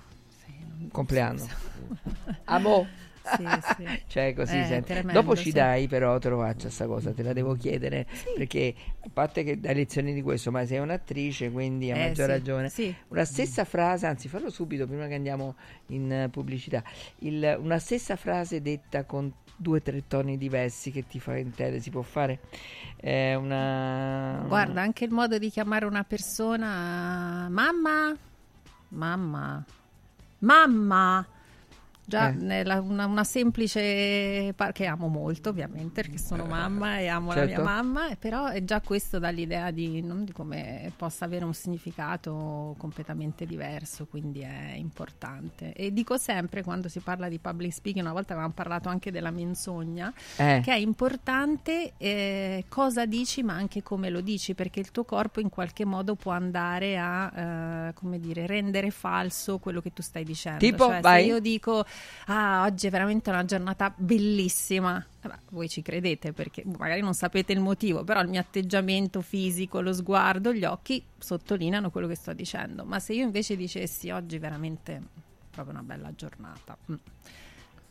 compleanno, 0.90 1.46
amo. 2.44 2.86
Sì, 3.36 3.44
sì. 3.76 4.00
cioè 4.08 4.34
così 4.34 4.56
Eh, 4.56 4.82
tremendo, 4.84 5.12
dopo 5.20 5.36
ci 5.36 5.52
dai 5.52 5.86
però 5.88 6.18
te 6.18 6.28
lo 6.28 6.38
faccio 6.38 6.68
sta 6.70 6.86
cosa 6.86 7.12
te 7.12 7.22
la 7.22 7.32
devo 7.32 7.54
chiedere 7.54 8.06
perché 8.36 8.74
a 9.00 9.08
parte 9.12 9.42
che 9.44 9.58
dai 9.60 9.74
lezioni 9.74 10.12
di 10.12 10.22
questo 10.22 10.50
ma 10.50 10.64
sei 10.66 10.78
un'attrice 10.78 11.50
quindi 11.50 11.90
a 11.90 11.96
Eh, 11.96 12.08
maggior 12.08 12.28
ragione 12.28 12.68
sì. 12.68 12.94
una 13.08 13.24
stessa 13.24 13.64
frase 13.64 14.06
anzi 14.06 14.28
fallo 14.28 14.50
subito 14.50 14.86
prima 14.86 15.06
che 15.06 15.14
andiamo 15.14 15.54
in 15.88 16.12
eh, 16.12 16.28
pubblicità. 16.28 16.82
Il- 17.18 17.56
una 17.60 17.78
stessa 17.78 18.16
frase 18.16 18.60
detta 18.62 19.04
con 19.04 19.32
due 19.56 19.78
o 19.78 19.82
tre 19.82 20.06
toni 20.06 20.38
diversi 20.38 20.90
che 20.90 21.06
ti 21.06 21.20
fa 21.20 21.36
intendere 21.36 21.80
si 21.80 21.90
può 21.90 22.02
fare? 22.02 22.40
È 22.96 23.34
una 23.34 24.44
Guarda, 24.46 24.80
anche 24.80 25.04
il 25.04 25.10
modo 25.10 25.38
di 25.38 25.50
chiamare 25.50 25.84
una 25.84 26.04
persona 26.04 27.46
mamma, 27.50 28.14
mamma, 28.88 29.64
mamma. 30.38 31.26
Già, 32.11 32.30
Eh. 32.30 32.62
una, 32.80 33.06
una 33.06 33.22
semplice 33.24 34.52
par- 34.56 34.72
che 34.72 34.86
amo 34.86 35.06
molto, 35.06 35.50
ovviamente, 35.50 36.02
perché 36.02 36.18
sono 36.18 36.44
mamma 36.44 36.98
e 36.98 37.06
amo 37.06 37.28
la 37.32 37.44
mia 37.44 37.48
certo. 37.56 37.62
mamma, 37.62 38.08
e 38.11 38.16
però 38.16 38.46
è 38.48 38.64
già 38.64 38.80
questo 38.80 39.20
dà 39.20 39.28
l'idea 39.30 39.70
di, 39.70 40.02
non 40.02 40.24
di 40.24 40.32
come 40.32 40.92
possa 40.96 41.24
avere 41.24 41.44
un 41.44 41.54
significato 41.54 42.74
completamente 42.78 43.46
diverso, 43.46 44.06
quindi 44.06 44.40
è 44.40 44.72
importante. 44.74 45.72
E 45.72 45.92
dico 45.92 46.16
sempre 46.16 46.64
quando 46.64 46.88
si 46.88 46.98
parla 46.98 47.28
di 47.28 47.38
public 47.38 47.72
speaking, 47.72 48.04
una 48.04 48.12
volta 48.12 48.32
avevamo 48.32 48.54
parlato 48.54 48.88
anche 48.88 49.12
della 49.12 49.30
menzogna, 49.30 50.12
Eh. 50.36 50.61
che 50.64 50.72
è 50.72 50.76
importante 50.78 51.92
eh, 51.98 52.64
cosa 52.68 53.06
dici 53.06 53.42
ma 53.44 53.54
anche 53.54 53.82
come 53.84 54.11
lo 54.11 54.20
dici 54.20 54.54
perché 54.54 54.80
il 54.80 54.90
tuo 54.90 55.04
corpo 55.04 55.38
in 55.40 55.48
qualche 55.48 55.84
modo 55.84 56.16
può 56.16 56.32
andare 56.32 56.98
a 56.98 57.88
eh, 57.88 57.94
come 57.94 58.18
dire 58.18 58.46
rendere 58.46 58.90
falso 58.90 59.58
quello 59.58 59.80
che 59.80 59.92
tu 59.92 60.02
stai 60.02 60.24
dicendo 60.24 60.58
Tipo? 60.58 60.86
Cioè, 60.86 61.00
Vai. 61.00 61.22
se 61.22 61.28
io 61.28 61.38
dico 61.40 61.84
ah 62.26 62.64
oggi 62.64 62.86
è 62.86 62.90
veramente 62.90 63.30
una 63.30 63.44
giornata 63.44 63.92
bellissima. 63.96 65.05
Eh 65.22 65.28
beh, 65.28 65.38
voi 65.51 65.68
ci 65.68 65.82
credete? 65.82 66.32
Perché 66.32 66.64
magari 66.64 67.01
non 67.01 67.14
sapete 67.14 67.53
il 67.53 67.61
motivo 67.61 68.05
però 68.05 68.20
il 68.20 68.28
mio 68.28 68.40
atteggiamento 68.40 69.20
fisico 69.20 69.80
lo 69.80 69.92
sguardo 69.92 70.53
gli 70.53 70.64
occhi 70.64 71.05
sottolineano 71.18 71.90
quello 71.90 72.07
che 72.07 72.14
sto 72.14 72.32
dicendo. 72.32 72.84
Ma 72.84 72.98
se 72.98 73.12
io 73.12 73.24
invece 73.24 73.57
dicessi 73.57 74.11
oggi 74.11 74.38
veramente 74.38 75.01
proprio 75.51 75.74
una 75.74 75.84
bella 75.84 76.14
giornata. 76.14 76.76
Mm. 76.90 76.94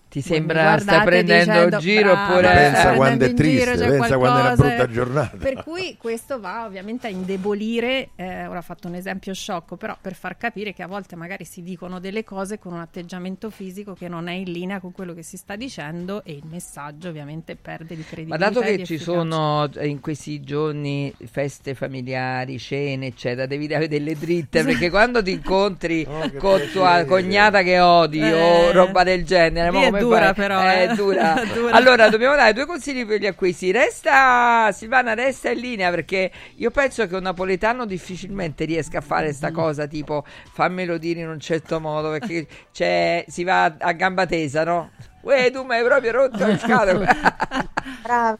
Ti 0.09 0.21
sembra 0.21 0.77
stai 0.79 1.01
guardate 1.01 1.03
prendendo 1.03 1.69
dicendo, 1.69 1.77
giro 1.77 2.11
"Brava, 2.13 2.23
oppure 2.23 2.47
Pensa 2.53 2.93
quando 2.93 3.25
è 3.25 3.33
giro, 3.33 3.73
triste, 3.73 3.77
c'è 3.77 3.87
pensa 3.87 4.17
quando 4.17 4.37
è 4.37 4.41
una 4.41 4.55
qualcosa". 4.55 4.63
brutta 4.63 4.87
giornata. 4.89 5.37
Per 5.37 5.63
cui 5.63 5.95
questo 5.97 6.39
va 6.39 6.65
ovviamente 6.65 7.07
a 7.07 7.09
indebolire, 7.09 8.09
eh, 8.15 8.45
ora 8.47 8.59
ho 8.59 8.61
fatto 8.63 8.87
un 8.87 8.95
esempio 8.95 9.33
sciocco, 9.33 9.77
però 9.77 9.95
per 10.01 10.15
far 10.15 10.35
capire 10.37 10.73
che 10.73 10.83
a 10.83 10.87
volte 10.87 11.15
magari 11.15 11.45
si 11.45 11.61
dicono 11.61 11.99
delle 11.99 12.23
cose 12.23 12.57
con 12.59 12.73
un 12.73 12.79
atteggiamento 12.79 13.49
fisico 13.49 13.93
che 13.93 14.07
non 14.07 14.27
è 14.27 14.33
in 14.33 14.51
linea 14.51 14.79
con 14.79 14.91
quello 14.91 15.13
che 15.13 15.23
si 15.23 15.37
sta 15.37 15.55
dicendo 15.55 16.23
e 16.23 16.31
il 16.33 16.43
messaggio 16.49 17.09
ovviamente 17.09 17.55
perde 17.55 17.95
di 17.95 18.03
Ma 18.27 18.37
credibilità. 18.37 18.49
dato 18.49 18.61
e 18.61 18.63
che 18.63 18.79
ci 18.83 18.95
efficacia. 18.95 19.03
sono 19.03 19.69
eh, 19.73 19.87
in 19.87 19.99
questi 19.99 20.41
giorni 20.41 21.13
feste 21.25 21.73
familiari, 21.75 22.57
cene, 22.59 23.07
eccetera, 23.07 23.45
devi 23.45 23.67
dare 23.67 23.87
delle 23.87 24.15
dritte 24.15 24.63
perché 24.63 24.89
quando 24.89 25.21
ti 25.21 25.31
incontri 25.31 26.05
Oh, 26.09 26.31
con 26.37 26.59
tua 26.71 27.03
cognata 27.05 27.61
che 27.61 27.79
odi 27.79 28.31
o 28.31 28.71
Eh, 28.71 28.71
roba 28.71 29.03
del 29.03 29.23
genere, 29.25 29.69
come 30.01 30.15
dura 30.15 30.25
fai? 30.25 30.33
però, 30.33 30.61
Eh, 30.61 30.65
eh. 30.65 30.87
è 30.89 30.95
dura. 30.95 31.33
Dura. 31.53 31.75
Allora 31.75 32.09
dobbiamo 32.09 32.35
dare 32.35 32.53
due 32.53 32.65
consigli 32.65 33.05
per 33.05 33.19
gli 33.19 33.25
acquisti. 33.25 33.71
Resta 33.71 34.71
Silvana, 34.71 35.13
resta 35.13 35.49
in 35.49 35.59
linea 35.59 35.89
perché 35.89 36.31
io 36.55 36.71
penso 36.71 37.07
che 37.07 37.15
un 37.15 37.23
napoletano 37.23 37.85
difficilmente 37.85 38.65
riesca 38.65 38.99
a 38.99 39.01
fare 39.01 39.33
sta 39.33 39.51
cosa 39.51 39.87
tipo 39.87 40.25
fammelo 40.53 40.97
dire 40.97 41.21
in 41.21 41.29
un 41.29 41.39
certo 41.39 41.79
modo 41.79 42.11
perché 42.11 42.47
c'è, 42.71 43.25
si 43.27 43.43
va 43.43 43.75
a, 43.77 43.91
gamba 43.93 44.25
tesa, 44.25 44.63
no? 44.63 44.91
Uè, 45.21 45.51
tu 45.51 45.63
mi 45.63 45.75
hai 45.75 45.83
proprio 45.83 46.11
rotto 46.11 46.45
il 46.45 46.59
scatole. 46.59 47.07
Bravo. 48.03 48.37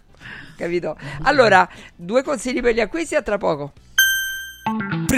Capito? 0.57 0.97
Allora, 1.24 1.68
due 1.95 2.24
consigli 2.24 2.62
per 2.62 2.74
gli 2.74 2.82
acquisti 2.82 3.16
a 3.16 3.22
tra 3.22 3.38
poco. 3.38 3.74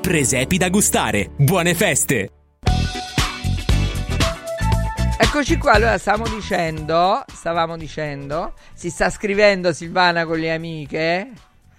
Presepi 0.00 0.56
da 0.58 0.68
gustare. 0.68 1.30
Buone 1.36 1.74
feste! 1.74 2.30
Eccoci 5.18 5.58
qua, 5.58 5.72
allora 5.72 5.98
stavamo 5.98 6.32
dicendo, 6.32 7.24
stavamo 7.26 7.76
dicendo, 7.76 8.54
si 8.74 8.90
sta 8.90 9.10
scrivendo 9.10 9.72
Silvana 9.72 10.24
con 10.26 10.38
le 10.38 10.52
amiche. 10.52 11.30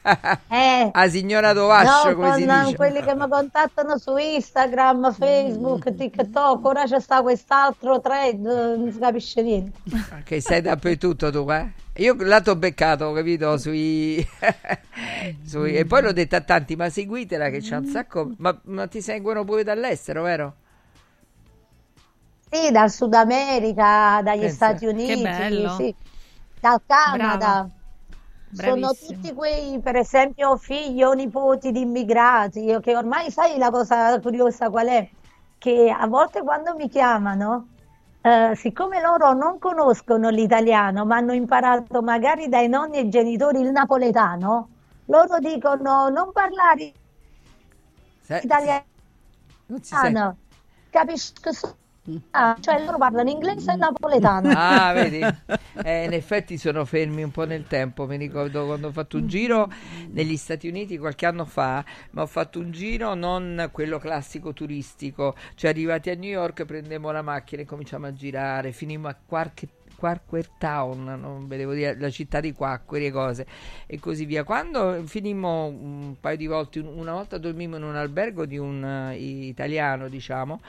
Eh, 0.50 0.94
A 0.98 1.10
signora 1.10 1.52
Dovascio, 1.54 2.08
no, 2.10 2.16
come 2.16 2.32
si 2.34 2.46
con 2.46 2.64
dice. 2.64 2.76
quelli 2.76 3.02
che 3.04 3.16
mi 3.16 3.28
contattano 3.28 3.98
su 3.98 4.16
Instagram, 4.18 5.12
Facebook, 5.14 5.94
TikTok, 5.94 6.64
ora 6.66 6.86
c'è 6.86 7.00
sta 7.00 7.22
quest'altro 7.22 8.00
thread, 8.00 8.40
non 8.40 8.92
si 8.92 9.00
capisce 9.00 9.42
niente. 9.42 9.80
Che 10.24 10.42
sei 10.42 10.62
dappertutto 10.62 11.32
tu, 11.32 11.50
eh? 11.52 11.72
Io 11.98 12.16
là 12.20 12.42
t'ho 12.42 12.56
beccato, 12.56 13.12
capito, 13.14 13.58
sui... 13.58 14.26
sui- 15.46 15.76
E 15.76 15.86
poi 15.86 16.02
l'ho 16.02 16.12
detto 16.12 16.36
a 16.36 16.42
tanti, 16.42 16.76
ma 16.76 16.90
seguitela 16.90 17.50
che 17.50 17.60
c'è 17.60 17.78
un 17.78 17.86
sacco... 17.86 18.34
Ma, 18.38 18.58
ma 18.66 18.88
ti 18.88 19.02
seguono 19.02 19.44
pure 19.44 19.64
dall'estero, 19.64 20.24
vero? 20.24 20.56
Sì, 22.50 22.72
dal 22.72 22.90
Sud 22.92 23.14
America, 23.14 24.22
dagli 24.24 24.48
Pensa. 24.48 24.56
Stati 24.56 24.86
Uniti, 24.86 25.68
sì, 25.70 25.94
dal 26.60 26.82
Canada. 26.86 27.38
Brava. 27.38 27.70
Sono 28.56 28.94
tutti 28.94 29.34
quei, 29.34 29.80
per 29.82 29.96
esempio, 29.98 30.56
figli 30.58 31.04
o 31.04 31.12
nipoti 31.14 31.72
di 31.72 31.82
immigrati, 31.82 32.78
che 32.82 32.96
ormai 32.96 33.30
sai 33.30 33.58
la 33.58 33.70
cosa 33.70 34.20
curiosa 34.22 34.70
qual 34.70 34.88
è? 34.88 35.10
Che 35.58 35.90
a 35.90 36.08
volte 36.08 36.42
quando 36.42 36.74
mi 36.76 36.88
chiamano, 36.90 37.68
eh, 38.22 38.54
siccome 38.56 39.02
loro 39.02 39.34
non 39.34 39.60
conoscono 39.60 40.30
l'italiano, 40.30 41.06
ma 41.06 41.18
hanno 41.18 41.34
imparato 41.34 42.02
magari 42.02 42.48
dai 42.48 42.68
nonni 42.70 42.98
e 43.00 43.10
genitori 43.10 43.60
il 43.60 43.72
napoletano, 43.72 44.70
loro 45.06 45.40
dicono 45.40 46.10
non 46.10 46.32
parlare 46.32 46.94
Se- 48.22 48.40
italiano, 48.40 48.86
Non 49.68 49.84
si 49.84 49.96
sente. 49.96 50.38
capisco 50.90 51.52
solo. 51.52 51.78
Ah, 52.32 52.56
cioè 52.60 52.84
loro 52.84 52.98
parlano 52.98 53.30
inglese 53.30 53.72
e 53.72 53.76
napoletano. 53.78 54.50
Ah, 54.52 54.92
vedi? 54.94 55.28
Eh, 55.82 56.06
in 56.06 56.14
effetti 56.14 56.58
sono 56.58 56.86
fermi 56.86 57.24
un 57.24 57.32
po' 57.32 57.46
nel 57.46 57.66
tempo. 57.68 58.06
Mi 58.06 58.18
ricordo 58.18 58.66
quando 58.66 58.88
ho 58.88 58.92
fatto 58.92 59.18
un 59.18 59.28
giro 59.28 59.70
negli 60.12 60.38
Stati 60.38 60.68
Uniti 60.68 60.98
qualche 60.98 61.26
anno 61.26 61.46
fa, 61.46 61.84
ma 62.12 62.22
ho 62.22 62.28
fatto 62.28 62.60
un 62.60 62.72
giro 62.72 63.14
non 63.16 63.70
quello 63.72 63.98
classico 64.00 64.54
turistico, 64.54 65.36
cioè 65.56 65.72
arrivati 65.72 66.10
a 66.10 66.16
New 66.16 66.30
York 66.30 66.66
prendemmo 66.66 67.12
la 67.12 67.22
macchina 67.22 67.62
e 67.64 67.66
cominciamo 67.66 68.06
a 68.08 68.14
girare, 68.14 68.72
finimmo 68.72 69.08
a 69.08 69.16
qualche 69.26 69.68
Quacquer 69.96 70.50
Town, 70.58 71.04
non 71.06 71.48
vedevo 71.48 71.72
dire 71.74 71.98
la 71.98 72.10
città 72.10 72.42
di 72.42 72.52
Quacqueri 72.52 73.06
e 73.06 73.12
cose 73.12 73.48
e 73.88 73.98
così 73.98 74.26
via. 74.26 74.44
Quando 74.44 75.02
finimmo 75.06 75.68
un 75.68 76.16
paio 76.20 76.36
di 76.36 76.48
volte, 76.48 76.80
un- 76.80 76.88
una 76.98 77.14
volta 77.14 77.38
dormimmo 77.38 77.78
in 77.78 77.84
un 77.84 77.96
albergo 77.96 78.46
di 78.46 78.58
un 78.58 78.84
eh, 78.84 79.16
italiano, 79.16 80.10
diciamo, 80.10 80.60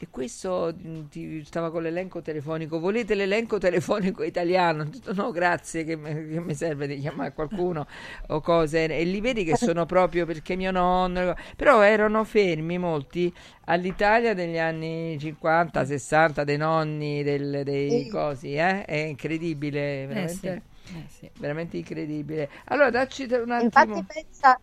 e 0.00 0.08
questo 0.10 0.72
mm, 0.76 1.06
ti- 1.08 1.44
stava 1.44 1.70
con 1.70 1.82
l'elenco 1.82 2.22
telefonico. 2.22 2.78
Volete 2.78 3.14
l'elenco 3.14 3.58
telefonico 3.58 4.22
italiano? 4.22 4.88
No, 5.14 5.30
grazie, 5.32 5.84
che, 5.84 5.98
che 6.00 6.40
mi 6.40 6.54
serve 6.54 6.86
di 6.86 6.98
chiamare 7.00 7.32
qualcuno 7.32 7.86
o 8.28 8.40
cose. 8.40 8.84
E 8.86 9.04
li 9.04 9.20
vedi 9.20 9.44
che 9.44 9.56
sono 9.56 9.86
proprio 9.86 10.26
perché 10.26 10.54
mio 10.56 10.70
nonno. 10.70 11.34
Però 11.56 11.80
erano 11.82 12.24
fermi 12.24 12.78
molti 12.78 13.32
all'Italia 13.64 14.34
degli 14.34 14.58
anni 14.58 15.18
50, 15.18 15.84
60, 15.84 16.44
dei 16.44 16.56
nonni, 16.56 17.22
del- 17.22 17.62
dei 17.64 18.06
Sì. 18.06 18.06
cosi, 18.06 18.54
eh? 18.54 18.84
È 18.84 18.94
incredibile, 18.94 20.06
veramente, 20.06 20.48
sì, 20.48 20.62
eh 20.94 21.06
sì. 21.08 21.30
veramente 21.36 21.76
incredibile. 21.76 22.48
Allora, 22.66 22.90
dacci 22.90 23.24
un 23.32 23.50
attimo. 23.50 23.96
Infatti 23.96 24.04
pensa, 24.04 24.58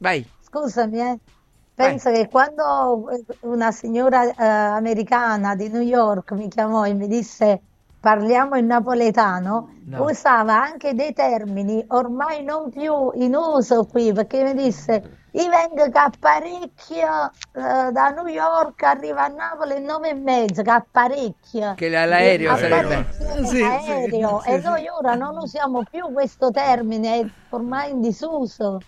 Vai. 0.00 0.26
scusami, 0.40 1.00
eh, 1.00 1.18
pensa 1.86 2.10
che 2.12 2.28
quando 2.28 3.08
eh, 3.10 3.24
una 3.40 3.70
signora 3.72 4.24
eh, 4.34 4.44
americana 4.44 5.54
di 5.54 5.68
New 5.68 5.80
York 5.82 6.32
mi 6.32 6.48
chiamò 6.48 6.84
e 6.86 6.94
mi 6.94 7.06
disse 7.08 7.62
parliamo 7.98 8.56
in 8.56 8.66
napoletano, 8.66 9.80
No. 9.86 10.06
usava 10.08 10.60
anche 10.62 10.94
dei 10.94 11.12
termini 11.12 11.84
ormai 11.88 12.42
non 12.42 12.70
più 12.70 13.10
in 13.14 13.34
uso 13.34 13.86
qui, 13.86 14.12
perché 14.12 14.42
mi 14.44 14.54
disse 14.54 15.20
io 15.32 15.48
vengo 15.48 15.88
che 15.90 15.98
apparecchio 15.98 17.36
eh, 17.52 17.92
da 17.92 18.08
New 18.10 18.26
York, 18.26 18.82
arriva 18.82 19.24
a 19.24 19.28
Napoli 19.28 19.76
in 19.76 19.84
nove 19.84 20.10
e 20.10 20.14
mezzo, 20.14 20.62
che 20.62 20.70
apparecchio. 20.70 21.74
Che 21.76 21.88
la- 21.88 22.04
l'aereo 22.06 22.56
sarebbe. 22.56 23.06
Sì, 23.44 23.58
aereo. 23.64 24.42
sì, 24.42 24.50
e 24.50 24.56
sì. 24.56 24.62
noi 24.62 24.88
ora 24.88 25.14
non 25.14 25.36
usiamo 25.38 25.84
più 25.84 26.10
questo 26.12 26.50
termine, 26.50 27.20
è 27.20 27.26
ormai 27.50 27.90
in 27.90 28.00
disuso. 28.00 28.84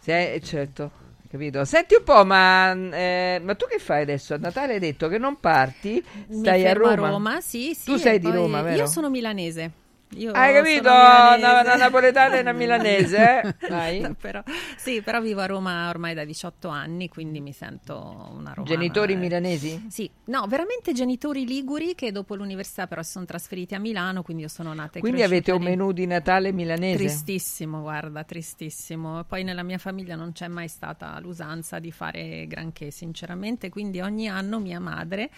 Sì, 0.00 0.10
eh, 0.10 0.40
certo, 0.42 0.90
capito. 1.32 1.64
Senti 1.64 1.94
un 1.96 2.04
po', 2.04 2.24
ma, 2.24 2.72
eh, 2.72 3.40
ma 3.42 3.54
tu 3.56 3.66
che 3.66 3.78
fai 3.78 4.02
adesso? 4.02 4.34
A 4.34 4.36
Natale 4.36 4.74
hai 4.74 4.78
detto 4.78 5.08
che 5.08 5.18
non 5.18 5.40
parti, 5.40 6.02
stai 6.30 6.66
a 6.66 6.74
Roma. 6.74 7.08
a 7.08 7.10
Roma, 7.10 7.40
sì, 7.40 7.74
sì. 7.74 7.86
Tu 7.86 7.96
sei 7.96 8.18
di 8.20 8.28
poi- 8.28 8.36
Roma, 8.36 8.62
vero? 8.62 8.76
Io 8.76 8.86
sono 8.86 9.10
milanese. 9.10 9.70
Io 10.16 10.32
Hai 10.32 10.52
capito? 10.54 10.88
Una, 10.90 11.34
una 11.62 11.76
napoletana 11.76 12.36
e 12.36 12.40
una 12.40 12.52
milanese, 12.52 13.40
eh? 13.42 13.54
Vai. 13.68 14.14
Però- 14.20 14.42
sì, 14.76 15.00
però 15.00 15.20
vivo 15.20 15.40
a 15.40 15.46
Roma 15.46 15.88
ormai 15.88 16.12
da 16.14 16.24
18 16.24 16.68
anni, 16.68 17.08
quindi 17.08 17.40
mi 17.40 17.52
sento 17.52 17.96
una 17.96 18.52
romana. 18.52 18.64
Genitori 18.64 19.16
milanesi? 19.16 19.86
Sì, 19.88 20.10
no, 20.26 20.44
veramente 20.48 20.92
genitori 20.92 21.46
liguri 21.46 21.94
che 21.94 22.12
dopo 22.12 22.34
l'università 22.34 22.86
però 22.86 23.02
si 23.02 23.12
sono 23.12 23.24
trasferiti 23.24 23.74
a 23.74 23.78
Milano, 23.78 24.22
quindi 24.22 24.42
io 24.42 24.48
sono 24.48 24.72
nata 24.74 24.98
e 24.98 25.00
Quindi 25.00 25.22
avete 25.22 25.50
un 25.52 25.60
lì. 25.60 25.66
menù 25.70 25.92
di 25.92 26.06
Natale 26.06 26.52
milanese? 26.52 26.96
Tristissimo, 26.98 27.80
guarda, 27.80 28.24
tristissimo. 28.24 29.24
Poi 29.24 29.44
nella 29.44 29.62
mia 29.62 29.78
famiglia 29.78 30.14
non 30.16 30.32
c'è 30.32 30.48
mai 30.48 30.68
stata 30.68 31.18
l'usanza 31.20 31.78
di 31.78 31.90
fare 31.90 32.46
granché, 32.46 32.90
sinceramente, 32.90 33.70
quindi 33.70 34.00
ogni 34.00 34.28
anno 34.28 34.58
mia 34.58 34.80
madre 34.80 35.30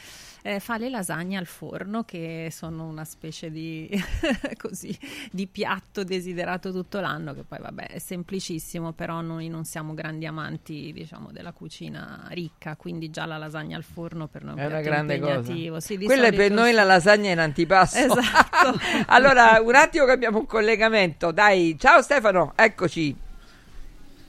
eh, 0.46 0.60
fa 0.60 0.76
le 0.76 0.90
lasagne 0.90 1.38
al 1.38 1.46
forno, 1.46 2.04
che 2.04 2.48
sono 2.52 2.84
una 2.84 3.06
specie 3.06 3.50
di, 3.50 3.88
così, 4.60 4.94
di 5.32 5.46
piatto 5.46 6.04
desiderato 6.04 6.70
tutto 6.70 7.00
l'anno, 7.00 7.32
che 7.32 7.44
poi 7.44 7.60
vabbè 7.62 7.86
è 7.86 7.98
semplicissimo, 7.98 8.92
però 8.92 9.22
noi 9.22 9.48
non 9.48 9.64
siamo 9.64 9.94
grandi 9.94 10.26
amanti, 10.26 10.92
diciamo, 10.92 11.32
della 11.32 11.52
cucina 11.52 12.26
ricca, 12.32 12.76
quindi 12.76 13.08
già 13.08 13.24
la 13.24 13.38
lasagna 13.38 13.78
al 13.78 13.84
forno 13.84 14.26
per 14.28 14.44
noi 14.44 14.58
è 14.58 14.58
un 14.58 14.62
È 14.64 14.66
una 14.66 14.80
grande 14.82 15.18
cosa. 15.18 15.32
impegnativo. 15.32 15.80
Sì, 15.80 15.96
Quella 15.96 16.26
è 16.26 16.30
per 16.32 16.48
solito 16.48 16.54
noi 16.60 16.72
la 16.74 16.84
lasagna 16.84 17.30
in 17.30 17.38
antipasto. 17.38 17.98
Esatto. 17.98 18.78
allora, 19.08 19.62
un 19.62 19.74
attimo 19.74 20.04
che 20.04 20.12
abbiamo 20.12 20.40
un 20.40 20.46
collegamento. 20.46 21.32
Dai, 21.32 21.74
ciao 21.78 22.02
Stefano, 22.02 22.52
eccoci. 22.54 23.23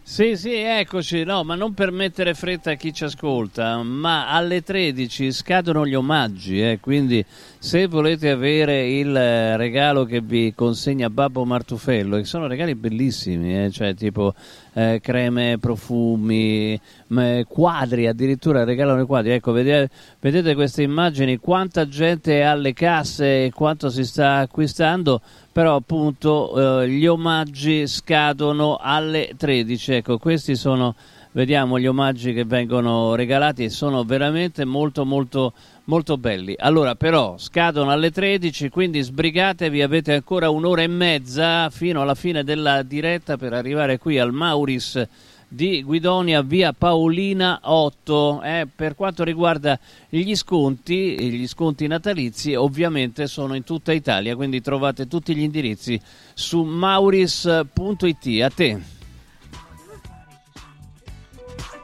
Sì, 0.08 0.38
sì, 0.38 0.54
eccoci, 0.54 1.24
no, 1.24 1.44
ma 1.44 1.56
non 1.56 1.74
per 1.74 1.90
mettere 1.92 2.36
fretta 2.36 2.70
a 2.70 2.74
chi 2.76 2.94
ci 2.94 3.06
ascolta, 3.06 3.82
ma 3.82 4.30
alle 4.30 4.62
13 4.62 5.32
scadono 5.32 5.84
gli 5.84 5.96
omaggi, 5.96 6.62
eh, 6.62 6.78
quindi 6.80 7.26
se 7.58 7.88
volete 7.88 8.30
avere 8.30 8.88
il 8.88 9.16
eh, 9.16 9.58
regalo 9.58 10.06
che 10.06 10.22
vi 10.22 10.54
consegna 10.54 11.10
Babbo 11.10 11.44
Martufello, 11.44 12.18
che 12.18 12.26
sono 12.26 12.46
regali 12.46 12.76
bellissimi, 12.76 13.66
eh, 13.66 13.72
cioè 13.72 13.96
tipo 13.96 14.36
eh, 14.74 15.00
creme, 15.02 15.58
profumi, 15.60 16.80
m- 17.08 17.42
quadri, 17.48 18.06
addirittura 18.06 18.64
regalano 18.64 19.02
i 19.02 19.06
quadri, 19.08 19.32
ecco, 19.32 19.54
vedete, 19.54 19.90
vedete 20.20 20.54
queste 20.54 20.84
immagini, 20.84 21.38
quanta 21.38 21.88
gente 21.88 22.42
è 22.42 22.44
alle 22.44 22.74
casse 22.74 23.46
e 23.46 23.52
quanto 23.52 23.90
si 23.90 24.06
sta 24.06 24.36
acquistando, 24.36 25.20
però 25.56 25.76
appunto 25.76 26.82
eh, 26.82 26.90
gli 26.90 27.06
omaggi 27.08 27.88
scadono 27.88 28.76
alle 28.76 29.36
13 29.38 29.94
ecco 29.94 30.18
questi 30.18 30.54
sono 30.54 30.96
vediamo 31.32 31.80
gli 31.80 31.88
omaggi 31.88 32.34
che 32.34 32.44
vengono 32.44 33.16
regalati 33.16 33.64
e 33.64 33.70
sono 33.70 34.04
veramente 34.04 34.66
molto 34.66 35.06
molto 35.06 35.54
molto 35.86 36.18
belli. 36.18 36.56
Allora 36.58 36.96
però 36.96 37.38
scadono 37.38 37.90
alle 37.90 38.12
13 38.12 38.68
quindi 38.68 39.02
sbrigatevi 39.02 39.82
avete 39.82 40.16
ancora 40.16 40.50
un'ora 40.50 40.82
e 40.82 40.88
mezza 40.88 41.70
fino 41.70 42.02
alla 42.02 42.16
fine 42.16 42.44
della 42.44 42.84
diretta 42.84 43.38
per 43.38 43.54
arrivare 43.54 43.98
qui 43.98 44.20
al 44.20 44.34
Mauris 44.34 45.08
di 45.48 45.84
Guidonia 45.84 46.42
via 46.42 46.74
Paolina 46.74 47.60
8 47.64 48.42
eh, 48.42 48.68
per 48.74 48.96
quanto 48.96 49.24
riguarda 49.24 49.80
gli 50.10 50.36
sconti 50.36 51.20
gli 51.20 51.48
sconti 51.48 51.88
natalizi 51.88 52.56
ovviamente 52.56 53.28
sono 53.28 53.56
in 53.56 53.64
tutta 53.64 53.94
Italia 53.94 54.36
quindi 54.36 54.62
trovate 54.62 55.08
tutti 55.08 55.36
gli 55.36 55.42
indirizzi 55.42 56.00
su 56.34 56.64
mauris.it 56.64 58.42
a 58.42 58.50
te. 58.50 58.82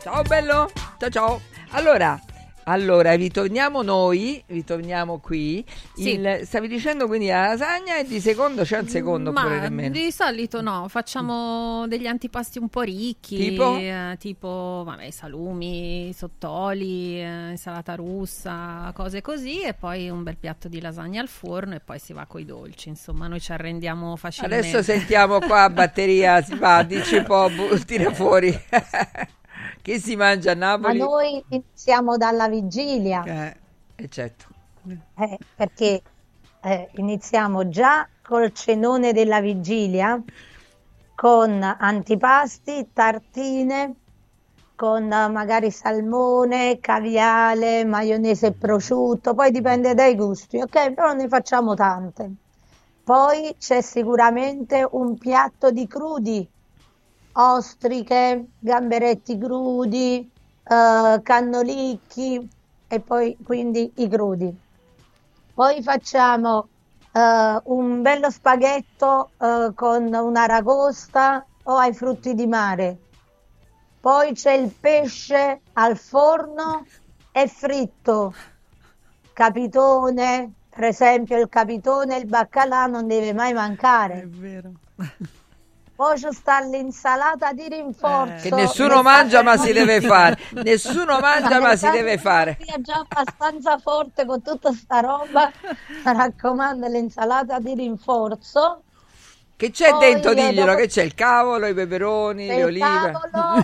Ciao 0.01 0.23
bello, 0.23 0.71
ciao 0.97 1.09
ciao. 1.09 1.41
Allora, 1.69 2.19
allora 2.63 3.13
ritorniamo 3.13 3.81
noi, 3.81 4.41
ritorniamo 4.47 5.19
qui. 5.19 5.63
Sì. 5.95 6.13
Il- 6.13 6.41
stavi 6.45 6.67
dicendo 6.67 7.07
quindi 7.07 7.27
la 7.27 7.47
lasagna 7.47 7.97
e 7.97 8.03
di 8.05 8.19
secondo 8.19 8.63
c'è 8.63 8.79
un 8.79 8.87
secondo 8.87 9.31
Ma 9.31 9.41
pure 9.41 9.59
nemmeno. 9.59 9.89
di 9.89 10.11
solito 10.11 10.61
no, 10.61 10.87
facciamo 10.87 11.87
degli 11.87 12.07
antipasti 12.07 12.59
un 12.59 12.69
po' 12.69 12.81
ricchi, 12.81 13.35
Tipo? 13.37 13.75
eh, 13.77 14.15
tipo 14.19 14.83
vabbè, 14.85 15.09
salumi, 15.11 16.13
sottoli, 16.13 17.19
eh, 17.21 17.49
insalata 17.51 17.95
russa, 17.95 18.91
cose 18.93 19.21
così 19.21 19.61
e 19.61 19.73
poi 19.73 20.09
un 20.09 20.23
bel 20.23 20.37
piatto 20.37 20.67
di 20.67 20.79
lasagna 20.81 21.21
al 21.21 21.27
forno 21.27 21.75
e 21.75 21.79
poi 21.79 21.99
si 21.99 22.13
va 22.13 22.25
coi 22.25 22.45
dolci, 22.45 22.89
insomma, 22.89 23.27
noi 23.27 23.39
ci 23.41 23.51
arrendiamo 23.51 24.15
facilmente. 24.15 24.67
Adesso 24.67 24.83
sentiamo 24.83 25.39
qua 25.39 25.69
batteria, 25.69 26.41
si 26.41 26.55
va, 26.55 26.83
dici 26.83 27.15
un 27.15 27.23
po', 27.23 27.49
bu- 27.49 27.77
tira 27.85 28.11
fuori. 28.13 28.49
che 29.81 29.99
si 29.99 30.15
mangia 30.15 30.51
a 30.51 30.55
Ma 30.81 30.91
Napoli? 30.91 30.91
noi 30.91 31.41
iniziamo 31.47 32.17
dalla 32.17 32.49
vigilia, 32.49 33.31
Eh, 33.97 34.07
certo. 34.09 34.47
eh, 35.15 35.39
perché 35.53 36.03
eh, 36.61 36.89
iniziamo 36.93 37.67
già 37.69 38.09
col 38.21 38.51
cenone 38.53 39.13
della 39.13 39.41
vigilia 39.41 40.21
con 41.13 41.61
antipasti, 41.63 42.91
tartine, 42.93 43.95
con 44.75 45.11
eh, 45.11 45.27
magari 45.29 45.69
salmone, 45.71 46.79
caviale, 46.79 47.85
maionese 47.85 48.47
e 48.47 48.55
prosciutto, 48.55 49.33
poi 49.33 49.51
dipende 49.51 49.93
dai 49.93 50.15
gusti, 50.15 50.57
ok? 50.61 50.93
Però 50.93 51.13
ne 51.13 51.27
facciamo 51.27 51.73
tante. 51.75 52.35
Poi 53.03 53.55
c'è 53.57 53.81
sicuramente 53.81 54.87
un 54.91 55.17
piatto 55.17 55.71
di 55.71 55.85
crudi, 55.87 56.49
ostriche, 57.33 58.45
gamberetti 58.59 59.37
crudi, 59.37 60.29
eh, 60.63 61.19
cannolicchi 61.23 62.49
e 62.87 62.99
poi 62.99 63.37
quindi 63.43 63.91
i 63.95 64.07
crudi. 64.07 64.53
Poi 65.53 65.81
facciamo 65.81 66.67
eh, 67.11 67.59
un 67.63 68.01
bello 68.01 68.29
spaghetto 68.29 69.31
eh, 69.37 69.71
con 69.75 70.13
un'aragosta 70.13 71.45
o 71.63 71.77
ai 71.77 71.93
frutti 71.93 72.33
di 72.33 72.47
mare. 72.47 72.97
Poi 73.99 74.33
c'è 74.33 74.53
il 74.53 74.71
pesce 74.71 75.61
al 75.73 75.95
forno 75.95 76.85
e 77.31 77.47
fritto. 77.47 78.33
Capitone, 79.33 80.51
per 80.69 80.85
esempio 80.85 81.39
il 81.39 81.47
capitone 81.49 82.17
il 82.17 82.25
baccalà 82.25 82.87
non 82.87 83.07
deve 83.07 83.33
mai 83.33 83.53
mancare. 83.53 84.21
È 84.21 84.27
vero. 84.27 84.71
Poi 86.01 86.17
ci 86.17 86.29
sta 86.31 86.61
l'insalata 86.61 87.53
di 87.53 87.67
rinforzo. 87.69 88.49
Che 88.49 88.55
nessuno 88.55 89.03
mangia 89.03 89.43
ma 89.43 89.55
si 89.55 89.71
deve 89.71 90.01
fare. 90.01 90.35
Nessuno 90.63 91.19
mangia 91.19 91.59
ma 91.59 91.75
si 91.75 91.87
deve 91.91 92.17
fare. 92.17 92.57
Sia 92.59 92.81
già 92.81 93.05
abbastanza 93.07 93.77
forte 93.77 94.25
con 94.25 94.41
tutta 94.41 94.71
sta 94.73 94.99
roba. 95.01 95.51
Mi 95.87 96.01
raccomando 96.03 96.87
l'insalata 96.87 97.59
di 97.59 97.75
rinforzo. 97.75 98.81
Che 99.55 99.69
c'è 99.69 99.91
Poi, 99.91 99.99
dentro, 99.99 100.31
eh, 100.31 100.35
diglielo, 100.35 100.65
dopo- 100.65 100.77
che 100.79 100.87
c'è 100.87 101.03
il 101.03 101.13
cavolo, 101.13 101.67
i 101.67 101.73
peperoni, 101.75 102.47
C'è 102.47 102.53
le 102.55 102.59
il 102.61 102.65
olive. 102.65 103.11
cavolo, 103.11 103.57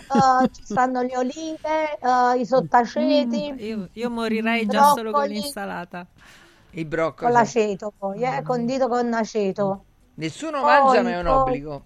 eh, 0.43 0.49
ci 0.53 0.61
stanno 0.63 1.01
le 1.01 1.17
olive, 1.17 1.97
eh, 1.99 2.39
i 2.39 2.45
sottaceti, 2.45 3.55
Io, 3.65 3.87
io 3.91 4.09
morirei 4.11 4.67
già 4.67 4.91
solo 4.93 5.09
con 5.11 5.25
l'insalata. 5.27 6.05
I 6.69 6.85
broccoli. 6.85 7.31
con 7.31 7.41
l'aceto 7.41 7.91
poi, 7.97 8.21
eh, 8.21 8.43
condito 8.43 8.87
con 8.87 9.11
aceto. 9.11 9.85
Nessuno 10.17 10.61
Poi, 10.61 10.63
mangia 10.63 11.01
ma 11.03 11.09
è 11.11 11.19
un 11.19 11.27
poi- 11.27 11.41
obbligo. 11.41 11.85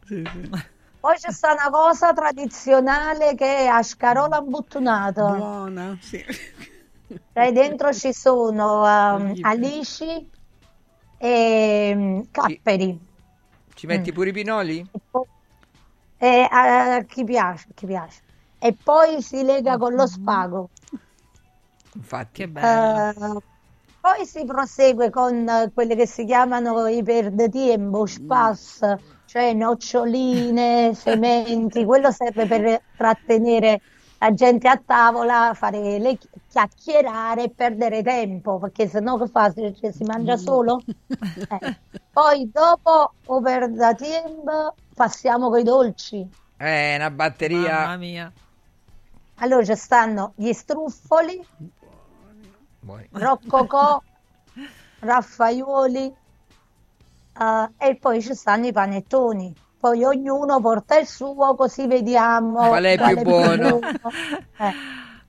Poi 1.01 1.15
c'è 1.17 1.31
sta 1.31 1.51
una 1.53 1.69
cosa 1.69 2.13
tradizionale 2.13 3.35
che 3.35 3.57
è 3.57 3.65
a 3.65 3.81
scarola 3.83 4.37
imbuttunata. 4.37 5.35
Buona, 5.35 5.97
sì. 5.99 6.23
Cioè, 7.33 7.51
dentro 7.51 7.91
ci 7.91 8.13
sono 8.13 8.85
ehm, 8.87 9.33
alici 9.41 10.29
e 11.17 11.93
mm, 11.95 12.21
capperi. 12.31 12.99
Ci 13.73 13.87
metti 13.87 14.11
pure 14.11 14.29
i 14.29 14.33
pinoli? 14.33 14.85
E 16.17 16.47
a 16.49 17.03
chi 17.05 17.23
piace, 17.23 17.67
chi 17.73 17.85
piace. 17.87 18.21
E 18.59 18.77
poi 18.81 19.21
si 19.21 19.43
lega 19.43 19.77
con 19.77 19.93
lo 19.95 20.05
spago. 20.05 20.69
Infatti. 21.95 22.51
Che 22.51 22.59
Eh, 22.61 23.41
poi 24.01 24.25
si 24.25 24.43
prosegue 24.43 25.09
con 25.09 25.47
eh, 25.47 25.71
quelle 25.73 25.95
che 25.95 26.07
si 26.07 26.25
chiamano 26.25 26.87
i 26.87 27.03
per 27.03 27.31
de 27.31 27.49
tiempo, 27.49 28.05
spas, 28.05 28.79
cioè 29.25 29.53
noccioline, 29.53 30.93
sementi, 30.95 31.85
quello 31.85 32.11
serve 32.11 32.47
per 32.47 32.83
trattenere 32.95 33.81
la 34.17 34.33
gente 34.33 34.67
a 34.67 34.81
tavola, 34.83 35.53
fare 35.53 35.99
le 35.99 36.17
chi- 36.17 36.29
chiacchierare 36.47 37.43
e 37.43 37.53
perdere 37.53 38.01
tempo, 38.03 38.59
perché 38.59 38.87
sennò 38.87 39.17
che 39.17 39.27
fa? 39.27 39.51
Si, 39.51 39.73
cioè, 39.79 39.91
si 39.91 40.03
mangia 40.03 40.35
solo? 40.37 40.81
Eh. 41.49 41.75
Poi 42.11 42.49
dopo 42.51 43.13
o 43.23 43.41
per 43.41 43.69
da 43.71 43.93
tiempo 43.93 44.75
passiamo 44.93 45.49
coi 45.49 45.63
dolci. 45.63 46.27
Eh, 46.59 46.95
una 46.95 47.09
batteria. 47.09 47.59
Mamma 47.59 47.97
mia. 47.97 48.33
Allora 49.35 49.63
ci 49.63 49.75
stanno 49.75 50.33
gli 50.35 50.51
struffoli, 50.53 51.41
Buoni. 52.81 53.07
roccocò, 53.11 54.01
raffaioli 54.99 56.15
eh, 57.39 57.69
e 57.77 57.95
poi 57.95 58.21
ci 58.21 58.33
stanno 58.33 58.67
i 58.67 58.71
panettoni. 58.71 59.55
Poi 59.79 60.03
ognuno 60.03 60.59
porta 60.59 60.97
il 60.99 61.07
suo 61.07 61.55
così 61.55 61.87
vediamo 61.87 62.67
Qual 62.67 62.83
è 62.83 62.97
più 62.97 63.21
buono? 63.21 63.79
Eh. 64.57 64.73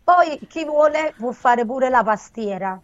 Poi 0.05 0.39
chi 0.49 0.65
vuole 0.65 1.15
può 1.17 1.31
fare 1.33 1.65
pure 1.65 1.89
la 1.89 2.03
pastiera, 2.03 2.79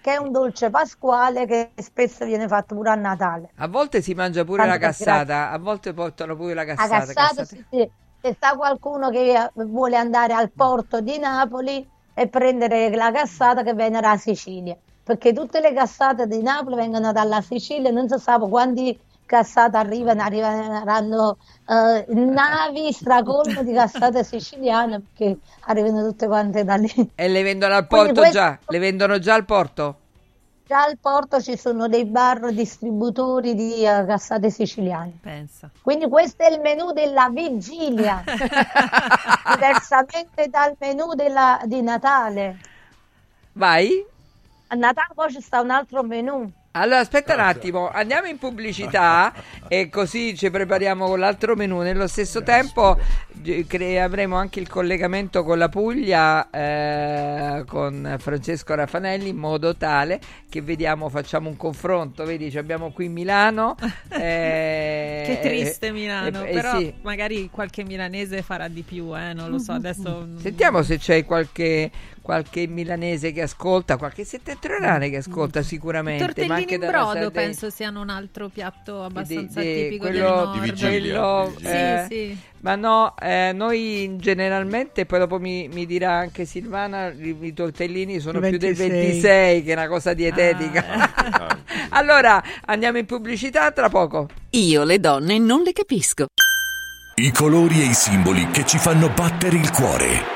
che 0.00 0.12
è 0.12 0.16
un 0.16 0.32
dolce 0.32 0.68
pasquale 0.68 1.46
che 1.46 1.70
spesso 1.76 2.24
viene 2.24 2.48
fatto 2.48 2.74
pure 2.74 2.90
a 2.90 2.96
Natale. 2.96 3.50
A 3.56 3.68
volte 3.68 4.02
si 4.02 4.14
mangia 4.14 4.44
pure 4.44 4.62
Tanto 4.62 4.72
la 4.72 4.78
cassata, 4.78 5.50
a 5.50 5.58
volte 5.58 5.94
portano 5.94 6.36
pure 6.36 6.54
la 6.54 6.64
cassata. 6.64 6.88
Cassato, 6.88 7.12
cassata. 7.14 7.44
sì, 7.44 7.64
sì. 7.70 7.90
se 8.20 8.34
sta 8.34 8.56
qualcuno 8.56 9.10
che 9.10 9.50
vuole 9.54 9.96
andare 9.96 10.34
al 10.34 10.50
porto 10.50 11.00
di 11.00 11.18
Napoli 11.18 11.88
e 12.18 12.28
prendere 12.28 12.88
la 12.96 13.12
cassata 13.12 13.62
che 13.62 13.74
viene 13.74 14.00
dalla 14.00 14.16
Sicilia, 14.16 14.74
perché 15.04 15.34
tutte 15.34 15.60
le 15.60 15.74
cassate 15.74 16.26
di 16.26 16.40
Napoli 16.40 16.76
vengono 16.76 17.12
dalla 17.12 17.42
Sicilia, 17.42 17.90
non 17.90 18.08
si 18.08 18.18
sa 18.18 18.38
quanti 18.38 18.98
cassate 19.26 19.76
arrivano, 19.76 20.22
arriveranno 20.22 21.36
eh, 21.68 22.06
navi 22.14 22.90
stracolmo 22.90 23.62
di 23.62 23.72
cassate 23.74 24.24
siciliane 24.24 25.00
perché 25.00 25.36
arrivano 25.66 26.08
tutte 26.08 26.26
quante 26.26 26.64
da 26.64 26.76
lì. 26.76 27.10
E 27.14 27.28
le 27.28 27.42
vendono 27.42 27.74
al 27.74 27.86
porto 27.86 28.14
questo- 28.14 28.32
già? 28.32 28.58
Le 28.66 28.78
vendono 28.78 29.18
già 29.18 29.34
al 29.34 29.44
porto? 29.44 29.96
Già 30.66 30.82
al 30.82 30.98
porto 30.98 31.40
ci 31.40 31.56
sono 31.56 31.86
dei 31.86 32.04
bar 32.06 32.50
distributori 32.52 33.54
di 33.54 33.84
eh, 33.84 34.04
cassate 34.04 34.50
siciliane. 34.50 35.16
Pensa. 35.22 35.70
Quindi 35.80 36.08
questo 36.08 36.42
è 36.42 36.50
il 36.52 36.60
menù 36.60 36.90
della 36.90 37.28
vigilia, 37.28 38.24
diversamente 39.54 40.48
dal 40.48 40.74
menù 40.76 41.14
della- 41.14 41.60
di 41.64 41.80
Natale. 41.82 42.58
Vai? 43.52 44.04
A 44.66 44.74
Natale 44.74 45.12
poi 45.14 45.30
ci 45.30 45.40
sta 45.40 45.60
un 45.60 45.70
altro 45.70 46.02
menù. 46.02 46.50
Allora, 46.78 46.98
aspetta 46.98 47.32
un 47.32 47.40
attimo, 47.40 47.88
andiamo 47.88 48.26
in 48.26 48.36
pubblicità 48.36 49.32
e 49.66 49.88
così 49.88 50.36
ci 50.36 50.50
prepariamo 50.50 51.06
con 51.06 51.18
l'altro 51.18 51.56
menù. 51.56 51.80
Nello 51.80 52.06
stesso 52.06 52.42
tempo 52.42 52.98
cre- 53.66 54.02
avremo 54.02 54.36
anche 54.36 54.60
il 54.60 54.68
collegamento 54.68 55.42
con 55.42 55.56
la 55.56 55.70
Puglia, 55.70 56.50
eh, 56.50 57.64
con 57.66 58.16
Francesco 58.18 58.74
Raffanelli, 58.74 59.30
in 59.30 59.36
modo 59.36 59.74
tale 59.74 60.20
che 60.50 60.60
vediamo, 60.60 61.08
facciamo 61.08 61.48
un 61.48 61.56
confronto. 61.56 62.24
Vedi, 62.24 62.50
ci 62.50 62.58
abbiamo 62.58 62.90
qui 62.90 63.08
Milano. 63.08 63.74
eh, 64.10 65.22
Che 65.26 65.38
triste 65.40 65.86
eh, 65.86 65.92
Milano, 65.92 66.44
eh, 66.44 66.50
eh, 66.50 66.52
però 66.52 66.78
sì. 66.78 66.92
magari 67.02 67.48
qualche 67.50 67.84
milanese 67.84 68.42
farà 68.42 68.68
di 68.68 68.82
più, 68.82 69.16
eh, 69.16 69.32
non 69.32 69.50
lo 69.50 69.58
so, 69.58 69.72
adesso... 69.74 70.28
Sentiamo 70.38 70.82
se 70.82 70.98
c'è 70.98 71.24
qualche, 71.24 71.90
qualche 72.26 72.66
milanese 72.66 73.30
che 73.30 73.42
ascolta, 73.42 73.96
qualche 73.96 74.24
settentrionale 74.24 75.10
che 75.10 75.18
ascolta 75.18 75.62
sicuramente. 75.62 76.24
ma 76.24 76.26
Tortellini 76.26 76.54
anche 76.60 76.74
in 76.74 76.80
brodo 76.80 77.04
Sardegna. 77.06 77.30
penso 77.30 77.70
siano 77.70 78.00
un 78.00 78.08
altro 78.08 78.48
piatto 78.48 79.04
abbastanza 79.04 79.60
di- 79.60 79.74
tipico 79.74 80.06
quello, 80.08 80.18
del 80.18 80.28
nord. 80.34 80.52
Di 80.54 80.60
vigilia. 80.70 80.90
quello, 81.20 81.54
Sì, 81.56 81.66
eh, 81.66 82.06
sì. 82.08 82.38
Ma 82.62 82.74
no, 82.74 83.14
eh, 83.22 83.52
noi 83.54 84.16
generalmente, 84.16 85.06
poi 85.06 85.20
dopo 85.20 85.38
mi, 85.38 85.68
mi 85.68 85.86
dirà 85.86 86.14
anche 86.14 86.46
Silvana, 86.46 87.12
i, 87.12 87.36
i 87.42 87.52
tortellini 87.52 88.18
sono 88.18 88.40
più 88.40 88.58
del 88.58 88.74
26. 88.74 88.88
26, 88.88 89.62
che 89.62 89.70
è 89.70 89.76
una 89.76 89.86
cosa 89.86 90.12
dietetica. 90.12 90.84
Ah. 90.88 91.58
allora, 91.90 92.42
andiamo 92.64 92.98
in 92.98 93.06
pubblicità 93.06 93.70
tra 93.70 93.88
poco. 93.88 94.26
Io 94.50 94.82
le 94.82 94.98
donne 94.98 95.38
non 95.38 95.62
le 95.62 95.70
capisco. 95.72 96.26
I 97.18 97.30
colori 97.30 97.82
e 97.82 97.84
i 97.84 97.94
simboli 97.94 98.48
che 98.50 98.66
ci 98.66 98.78
fanno 98.78 99.10
battere 99.10 99.56
il 99.56 99.70
cuore, 99.70 100.35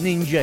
Ninja. 0.00 0.42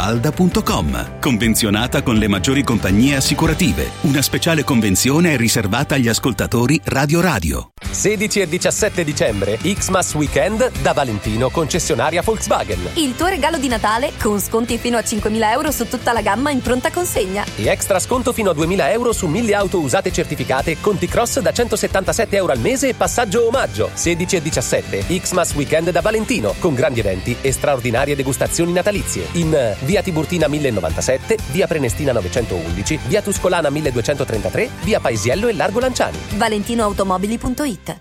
villamafalda.com. 0.00 1.18
Convenzionata 1.20 2.02
con 2.02 2.16
le 2.16 2.26
maggiori 2.26 2.62
compagnie 2.62 3.16
assicurative. 3.16 3.90
Una 4.02 4.22
speciale 4.22 4.64
convenzione 4.64 5.34
è 5.34 5.36
riservata 5.36 5.94
agli 5.96 6.08
ascoltatori 6.08 6.80
Radio 6.84 7.20
Radio. 7.20 7.70
16 7.90 8.40
e 8.40 8.48
17 8.48 9.04
dicembre, 9.04 9.58
Xmas 9.58 10.14
Weekend 10.14 10.70
da 10.80 10.92
Valentino, 10.92 11.50
concessionaria 11.50 12.22
Volkswagen. 12.22 12.78
Il 12.94 13.16
tuo 13.16 13.26
regalo 13.26 13.58
di 13.58 13.68
Natale 13.68 14.12
con 14.20 14.40
sconti 14.40 14.78
fino 14.78 14.96
a 14.96 15.00
5.000 15.00 15.50
euro 15.50 15.70
su 15.70 15.88
tutta 15.88 16.12
la 16.12 16.20
gamma 16.22 16.50
in 16.50 16.60
pronta 16.60 16.90
consegna. 16.90 17.44
E 17.56 17.66
extra 17.66 17.98
sconto 17.98 18.32
fino 18.32 18.50
a 18.50 18.54
2.000 18.54 18.92
euro 18.92 19.12
su 19.12 19.28
1.000 19.28 19.54
auto 19.54 19.80
usate 19.80 20.12
certificate, 20.12 20.80
conti 20.80 21.08
cross 21.08 21.40
da 21.40 21.52
177 21.52 22.36
euro 22.36 22.52
al 22.52 22.60
mese 22.60 22.88
e 22.88 22.94
passaggio 22.94 23.46
omaggio. 23.46 23.90
16 23.92 24.36
e 24.36 24.42
17, 24.42 25.06
Xmas 25.06 25.54
Weekend 25.54 25.90
da 25.90 26.00
Valentino, 26.00 26.54
con 26.58 26.74
grandi 26.74 27.00
eventi 27.00 27.36
e 27.40 27.50
straordinarie 27.50 28.14
degustazioni 28.14 28.72
natalizie. 28.72 29.26
In 29.32 29.52
eh, 29.52 29.76
via 29.90 30.02
Tiburtina 30.02 30.46
1097, 30.46 31.36
via 31.50 31.66
Prenestina 31.66 32.12
911, 32.12 33.00
via 33.08 33.22
Tuscolana 33.22 33.70
1233, 33.70 34.70
via 34.82 35.00
Paesiello 35.00 35.48
e 35.48 35.52
Largo 35.52 35.80
Lanciani. 35.80 36.16
ValentinoAutomobili.it 36.36 38.00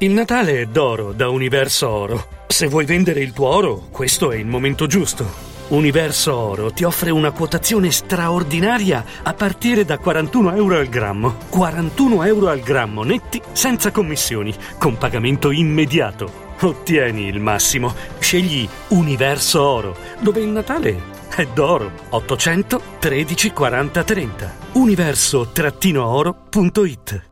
Il 0.00 0.10
Natale 0.10 0.60
è 0.60 0.66
d'oro 0.66 1.12
da 1.12 1.30
Universo 1.30 1.88
Oro. 1.88 2.26
Se 2.46 2.66
vuoi 2.66 2.84
vendere 2.84 3.20
il 3.20 3.32
tuo 3.32 3.48
oro, 3.48 3.88
questo 3.90 4.30
è 4.30 4.36
il 4.36 4.44
momento 4.44 4.86
giusto. 4.86 5.50
Universo 5.68 6.36
Oro 6.36 6.70
ti 6.70 6.84
offre 6.84 7.08
una 7.08 7.30
quotazione 7.30 7.90
straordinaria 7.90 9.02
a 9.22 9.32
partire 9.32 9.86
da 9.86 9.96
41 9.96 10.54
euro 10.54 10.76
al 10.76 10.88
grammo. 10.88 11.36
41 11.48 12.24
euro 12.24 12.50
al 12.50 12.60
grammo 12.60 13.04
netti 13.04 13.40
senza 13.52 13.90
commissioni, 13.90 14.54
con 14.76 14.98
pagamento 14.98 15.50
immediato. 15.50 16.50
Ottieni 16.60 17.26
il 17.26 17.40
massimo. 17.40 17.94
Scegli 18.18 18.68
Universo 18.88 19.62
Oro, 19.62 19.96
dove 20.20 20.40
il 20.40 20.48
Natale 20.48 21.11
è 21.34 21.46
d'oro. 21.46 21.90
800 22.10 22.82
13 22.98 23.52
40 23.52 24.04
30. 24.04 24.54
Universo-oro.it 24.72 27.31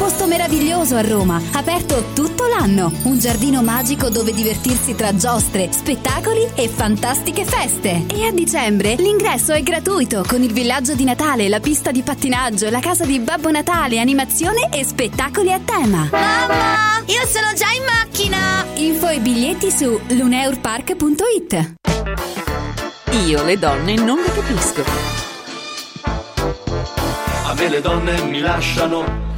posto 0.00 0.26
meraviglioso 0.26 0.96
a 0.96 1.02
Roma, 1.02 1.38
aperto 1.52 2.12
tutto 2.14 2.46
l'anno. 2.46 2.90
Un 3.02 3.18
giardino 3.18 3.60
magico 3.60 4.08
dove 4.08 4.32
divertirsi 4.32 4.94
tra 4.94 5.14
giostre, 5.14 5.70
spettacoli 5.70 6.48
e 6.54 6.68
fantastiche 6.68 7.44
feste. 7.44 8.06
E 8.10 8.24
a 8.24 8.32
dicembre 8.32 8.94
l'ingresso 8.94 9.52
è 9.52 9.62
gratuito 9.62 10.24
con 10.26 10.42
il 10.42 10.54
villaggio 10.54 10.94
di 10.94 11.04
Natale, 11.04 11.50
la 11.50 11.60
pista 11.60 11.90
di 11.90 12.00
pattinaggio, 12.00 12.70
la 12.70 12.80
casa 12.80 13.04
di 13.04 13.18
Babbo 13.18 13.50
Natale, 13.50 14.00
animazione 14.00 14.70
e 14.72 14.84
spettacoli 14.84 15.52
a 15.52 15.60
tema. 15.62 16.08
Mamma, 16.10 17.02
io 17.04 17.26
sono 17.26 17.52
già 17.54 17.70
in 17.70 17.84
macchina! 17.84 18.64
Info 18.76 19.08
e 19.08 19.20
biglietti 19.20 19.70
su 19.70 20.00
luneurpark.it. 20.08 21.74
Io 23.26 23.44
le 23.44 23.58
donne 23.58 23.94
non 23.96 24.16
le 24.16 24.32
capisco. 24.32 24.82
A 27.44 27.54
me 27.54 27.68
le 27.68 27.80
donne 27.82 28.22
mi 28.22 28.40
lasciano. 28.40 29.29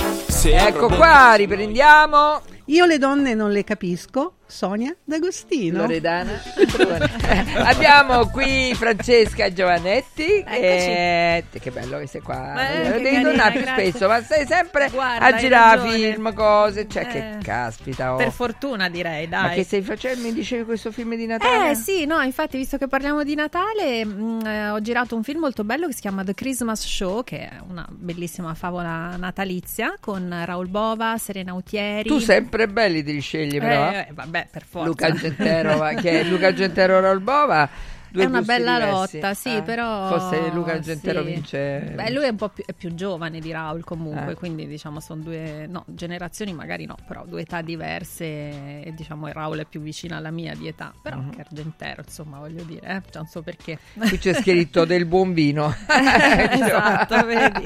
Se 0.43 0.57
Ecco 0.57 0.89
qua, 0.89 1.35
riprendiamo. 1.35 2.43
Io 2.65 2.85
le 2.85 2.99
donne 2.99 3.33
non 3.33 3.53
le 3.53 3.63
capisco, 3.63 4.39
Sonia 4.53 4.95
D'Agostino. 5.03 5.79
Loredana. 5.79 6.31
Eh, 6.57 7.45
Abbiamo 7.57 8.29
qui 8.29 8.75
Francesca 8.75 9.51
Giovanetti. 9.51 10.41
E... 10.47 11.45
Che 11.51 11.71
bello 11.71 11.99
che 11.99 12.07
sei 12.07 12.21
qua. 12.21 12.69
Eh, 12.71 12.83
Lo 12.85 12.91
devi 12.91 13.03
carina, 13.05 13.23
tornare 13.23 13.53
più 13.53 13.61
grazie. 13.63 13.89
spesso, 13.91 14.09
ma 14.09 14.23
stai 14.23 14.47
sempre 14.47 14.89
Guarda, 14.91 15.25
a 15.25 15.33
girare 15.37 15.91
film, 15.91 16.35
cose. 16.35 16.87
Cioè, 16.87 17.03
Eh, 17.03 17.09
che 17.09 17.39
caspita. 17.43 18.13
oh. 18.15 18.17
Per 18.19 18.31
fortuna 18.31 18.89
direi, 18.91 19.27
dai. 19.29 19.43
Ma 19.43 19.49
che 19.51 19.65
stai 19.65 19.81
facendo? 19.83 20.23
Mi 20.23 20.33
dicevi 20.35 20.65
questo 20.65 20.93
film 20.93 21.15
di 21.17 21.25
Natale? 21.27 21.71
Eh 21.71 21.75
sì, 21.75 22.05
no, 22.05 22.21
infatti 22.21 22.59
visto 22.59 22.77
che 22.77 22.89
parliamo 22.89 23.23
di 23.25 23.35
Natale, 23.35 24.05
mh, 24.05 24.47
eh, 24.47 24.69
ho 24.71 24.81
girato 24.83 25.17
un 25.17 25.23
film 25.23 25.41
molto 25.41 25.65
bello 25.65 25.87
che 25.87 25.95
si 25.95 26.01
chiama 26.03 26.23
The 26.25 26.35
Christmas 26.35 26.85
Show, 26.87 27.25
che 27.25 27.39
è 27.49 27.51
una 27.69 27.87
bellissima 27.91 28.53
favola 28.55 29.17
natalizia 29.17 29.95
con 29.99 30.43
Raul 30.45 30.69
Bova, 30.69 31.17
Serena 31.19 31.53
Autieri. 31.53 32.09
Tu 32.09 32.19
sempre 32.19 32.69
belli 32.69 33.03
ti 33.03 33.19
scegli, 33.21 33.59
però. 33.59 33.91
Eh, 33.91 34.09
vabbè, 34.13 34.42
per 34.51 34.65
forza. 34.65 34.87
Luca 34.89 35.11
Gentero, 35.13 35.79
che 36.01 36.21
è 36.21 36.25
Luca 36.25 36.53
Gentero 36.53 37.01
Rolbova. 37.01 37.69
Due 38.13 38.23
è 38.25 38.27
una 38.27 38.43
bella 38.43 38.79
diversi. 38.79 39.15
lotta, 39.17 39.35
sì, 39.35 39.57
Eh, 39.57 39.63
però. 39.63 40.09
Forse 40.09 40.51
Luca 40.53 40.79
Gentero 40.81 41.25
sì. 41.25 41.33
vince. 41.33 41.93
Beh, 41.95 42.11
lui 42.11 42.25
è 42.25 42.29
un 42.29 42.37
po' 42.37 42.49
più, 42.51 42.63
è 42.67 42.73
più 42.73 42.95
giovane 42.95 43.41
di 43.41 43.51
Raul 43.51 43.83
comunque, 43.85 44.33
Eh. 44.33 44.35
quindi 44.35 44.67
diciamo 44.67 45.01
sono 45.01 45.23
due 45.23 45.67
no, 45.69 45.85
generazioni, 45.87 46.53
magari 46.53 46.85
no, 46.85 46.97
però 47.07 47.25
due 47.27 47.41
età 47.43 47.63
diverse 47.63 48.25
e 48.25 48.93
diciamo 48.95 49.29
Raul 49.29 49.59
è 49.59 49.65
più 49.65 49.81
vicino 49.81 50.17
alla 50.17 50.31
mia 50.31 50.55
di 50.55 50.69
età, 50.69 50.93
però 51.03 51.17
Mhm. 51.17 51.23
anche 51.25 51.41
Argentero, 51.41 52.03
insomma, 52.07 52.39
voglio 52.39 52.63
dire, 52.65 52.87
eh, 52.87 53.19
un 53.19 53.27
suo 53.27 53.43
perché. 53.43 53.79
Qui 53.95 54.19
c'è 54.19 54.35
scritto 54.35 54.85
del 54.85 55.07
buon 55.07 55.33
vino. 55.33 55.75
esatto, 55.89 57.25
vedi. 57.27 57.63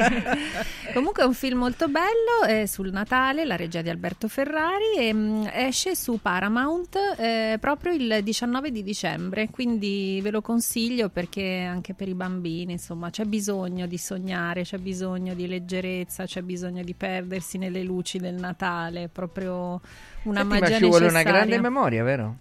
Comunque 0.93 1.23
è 1.23 1.27
un 1.27 1.35
film 1.35 1.59
molto 1.59 1.89
bello, 1.89 2.45
è 2.47 2.67
sul 2.67 2.91
Natale, 2.91 3.45
la 3.45 3.57
regia 3.57 3.83
di 3.83 3.89
Alberto 3.91 4.29
Ferrari 4.29 4.97
e 4.99 5.13
mh, 5.13 5.51
esce 5.53 5.95
su 5.95 6.19
Paramount 6.21 6.97
eh, 7.19 7.57
proprio 7.61 7.93
il 7.93 8.21
19 8.23 8.71
di 8.71 8.83
dicembre, 8.83 9.49
quindi 9.51 10.21
ve 10.23 10.31
lo 10.31 10.36
consiglio 10.43 11.09
perché 11.09 11.63
anche 11.69 11.95
per 11.95 12.09
i 12.09 12.15
bambini, 12.15 12.73
insomma, 12.73 13.11
c'è 13.11 13.25
bisogno 13.25 13.87
di 13.87 13.99
sognare, 13.99 14.63
c'è 14.63 14.79
bisogno 14.79 15.35
di 15.35 15.47
leggerezza, 15.47 16.25
c'è 16.25 16.43
bisogno 16.43 16.83
di 16.83 16.95
perdersi 16.95 17.59
nelle 17.59 17.83
luci 17.83 18.19
del 18.19 18.35
Natale, 18.35 19.09
proprio 19.09 19.81
una 20.25 20.41
Senti, 20.41 20.59
magia 20.59 20.71
ma 20.71 20.77
ci 20.79 20.85
vuole 20.87 21.05
una 21.07 21.19
necessaria. 21.19 21.45
grande 21.47 21.61
memoria, 21.61 22.03
vero? 22.05 22.37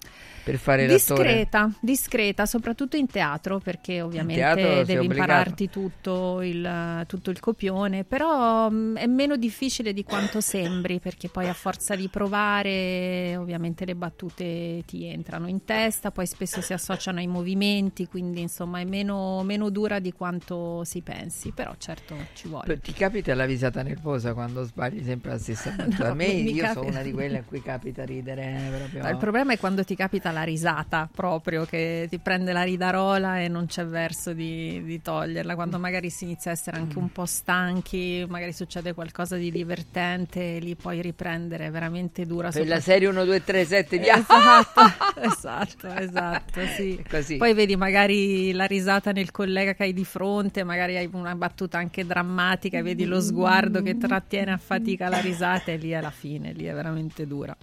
Per 0.45 0.57
fare 0.57 0.85
l'attore. 0.85 1.23
Discreta, 1.23 1.71
discreta, 1.79 2.45
soprattutto 2.45 2.97
in 2.97 3.07
teatro, 3.07 3.57
perché 3.57 4.03
ovviamente 4.03 4.41
teatro 4.41 4.83
devi 4.83 5.05
impararti 5.05 5.71
tutto 5.71 6.43
il, 6.43 7.03
tutto 7.07 7.31
il 7.31 7.39
copione, 7.39 8.03
però 8.03 8.69
mh, 8.69 8.97
è 8.97 9.07
meno 9.07 9.37
difficile 9.37 9.91
di 9.91 10.03
quanto 10.03 10.41
sembri, 10.41 10.99
perché 10.99 11.29
poi 11.29 11.49
a 11.49 11.53
forza 11.53 11.95
di 11.95 12.07
provare 12.09 13.35
ovviamente 13.37 13.85
le 13.85 13.95
battute 13.95 14.83
ti 14.85 15.07
entrano 15.07 15.47
in 15.47 15.65
testa, 15.65 16.11
poi 16.11 16.27
spesso 16.27 16.61
si 16.61 16.73
associano 16.73 17.17
ai 17.17 17.27
movimenti, 17.27 18.07
quindi 18.07 18.41
insomma 18.41 18.79
è 18.79 18.85
meno, 18.85 19.41
meno 19.41 19.71
dura 19.71 19.97
di 19.97 20.13
quanto 20.13 20.83
si 20.83 21.01
pensi, 21.01 21.53
però 21.55 21.73
certo 21.79 22.15
ci 22.33 22.47
vuole. 22.47 22.79
Ti 22.79 22.93
capita 22.93 23.33
la 23.33 23.47
visata 23.47 23.81
nervosa 23.81 24.35
quando 24.35 24.63
sbagli 24.63 25.03
sempre 25.03 25.31
la 25.31 25.39
stessa 25.39 25.71
battuta? 25.75 26.03
No, 26.03 26.11
a 26.11 26.13
me 26.13 26.25
io 26.25 26.61
capita. 26.61 26.73
sono 26.73 26.89
una 26.91 27.01
di 27.01 27.11
quelle 27.11 27.39
a 27.39 27.43
cui 27.43 27.63
capita 27.63 28.03
ridere 28.05 28.43
eh, 28.43 28.77
proprio. 28.77 29.01
Ma 29.01 29.09
Il 29.09 29.17
problema 29.17 29.53
è 29.53 29.57
quando 29.57 29.83
ti 29.83 29.95
capita 29.95 30.33
la 30.35 30.43
risata 30.43 31.09
proprio, 31.11 31.65
che 31.65 32.07
ti 32.09 32.19
prende 32.19 32.51
la 32.51 32.63
ridarola 32.63 33.39
e 33.39 33.47
non 33.47 33.65
c'è 33.65 33.85
verso 33.85 34.33
di, 34.33 34.83
di 34.83 35.01
toglierla, 35.01 35.55
quando 35.55 35.79
magari 35.79 36.09
si 36.09 36.25
inizia 36.25 36.51
a 36.51 36.53
essere 36.53 36.77
anche 36.77 36.97
un 36.97 37.11
po' 37.11 37.25
stanchi, 37.25 38.25
magari 38.27 38.51
succede 38.51 38.93
qualcosa 38.93 39.37
di 39.37 39.49
divertente, 39.49 40.57
e 40.57 40.59
lì 40.59 40.75
poi 40.75 41.01
riprendere 41.01 41.67
è 41.67 41.71
veramente 41.71 42.25
dura. 42.25 42.51
Per 42.51 42.67
la 42.67 42.81
serie 42.81 43.07
1, 43.07 43.23
2, 43.23 43.43
3, 43.43 43.65
7 43.65 43.97
di 43.97 44.07
Esatto, 44.15 44.81
esatto, 45.21 45.87
esatto, 45.87 46.65
sì. 46.75 47.03
Così. 47.09 47.37
Poi 47.37 47.53
vedi 47.53 47.75
magari 47.77 48.51
la 48.51 48.65
risata 48.65 49.11
nel 49.11 49.31
collega 49.31 49.73
che 49.73 49.83
hai 49.83 49.93
di 49.93 50.05
fronte, 50.05 50.63
magari 50.63 50.97
hai 50.97 51.09
una 51.13 51.35
battuta 51.35 51.77
anche 51.77 52.05
drammatica, 52.05 52.81
vedi 52.81 53.05
lo 53.05 53.21
sguardo 53.21 53.81
che 53.81 53.97
trattiene 53.97 54.51
a 54.51 54.57
fatica 54.57 55.07
la 55.07 55.19
risata 55.19 55.71
e 55.71 55.77
lì 55.77 55.91
è 55.91 56.01
la 56.01 56.11
fine, 56.11 56.51
lì 56.51 56.65
è 56.65 56.73
veramente 56.73 57.25
dura. 57.25 57.55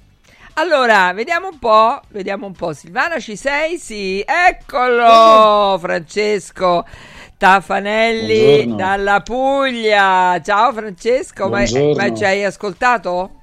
Allora, 0.55 1.12
vediamo 1.14 1.48
un 1.48 1.59
po', 1.59 2.00
vediamo 2.09 2.44
un 2.44 2.53
po'. 2.53 2.74
Silvana, 2.74 3.18
ci 3.18 3.36
sei? 3.36 3.78
Sì, 3.78 4.22
eccolo! 4.26 5.78
Francesco 5.78 6.84
Tafanelli 7.38 8.38
Buongiorno. 8.38 8.76
dalla 8.76 9.20
Puglia. 9.20 10.40
Ciao 10.44 10.72
Francesco, 10.72 11.48
ma, 11.48 11.62
ma 11.96 12.14
ci 12.14 12.24
hai 12.24 12.44
ascoltato? 12.44 13.40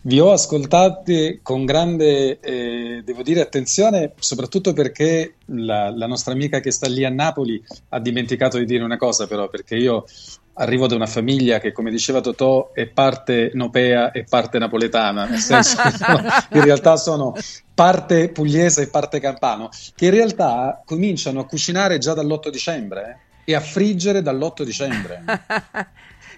Vi 0.00 0.18
ho 0.20 0.32
ascoltati 0.32 1.40
con 1.42 1.66
grande, 1.66 2.40
eh, 2.40 3.02
devo 3.04 3.22
dire, 3.22 3.42
attenzione, 3.42 4.12
soprattutto 4.18 4.72
perché 4.72 5.36
la, 5.46 5.90
la 5.94 6.06
nostra 6.06 6.32
amica 6.32 6.60
che 6.60 6.70
sta 6.70 6.88
lì 6.88 7.04
a 7.04 7.10
Napoli 7.10 7.62
ha 7.90 8.00
dimenticato 8.00 8.56
di 8.56 8.64
dire 8.64 8.84
una 8.84 8.96
cosa, 8.96 9.26
però, 9.26 9.48
perché 9.48 9.76
io 9.76 10.04
arrivo 10.54 10.86
da 10.86 10.94
una 10.94 11.06
famiglia 11.06 11.58
che, 11.58 11.72
come 11.72 11.90
diceva 11.90 12.20
Totò, 12.20 12.72
è 12.72 12.86
parte 12.86 13.50
nopea 13.54 14.12
e 14.12 14.24
parte 14.24 14.58
napoletana, 14.58 15.26
nel 15.26 15.38
senso 15.38 15.76
che 15.82 15.90
sono- 15.90 16.22
in 16.52 16.60
realtà 16.62 16.96
sono 16.96 17.34
parte 17.74 18.28
pugliese 18.28 18.82
e 18.82 18.86
parte 18.88 19.20
campano, 19.20 19.68
che 19.94 20.06
in 20.06 20.12
realtà 20.12 20.82
cominciano 20.84 21.40
a 21.40 21.46
cucinare 21.46 21.98
già 21.98 22.14
dall'8 22.14 22.50
dicembre 22.50 23.20
eh, 23.44 23.52
e 23.52 23.54
a 23.54 23.60
friggere 23.60 24.22
dall'8 24.22 24.62
dicembre. 24.62 25.22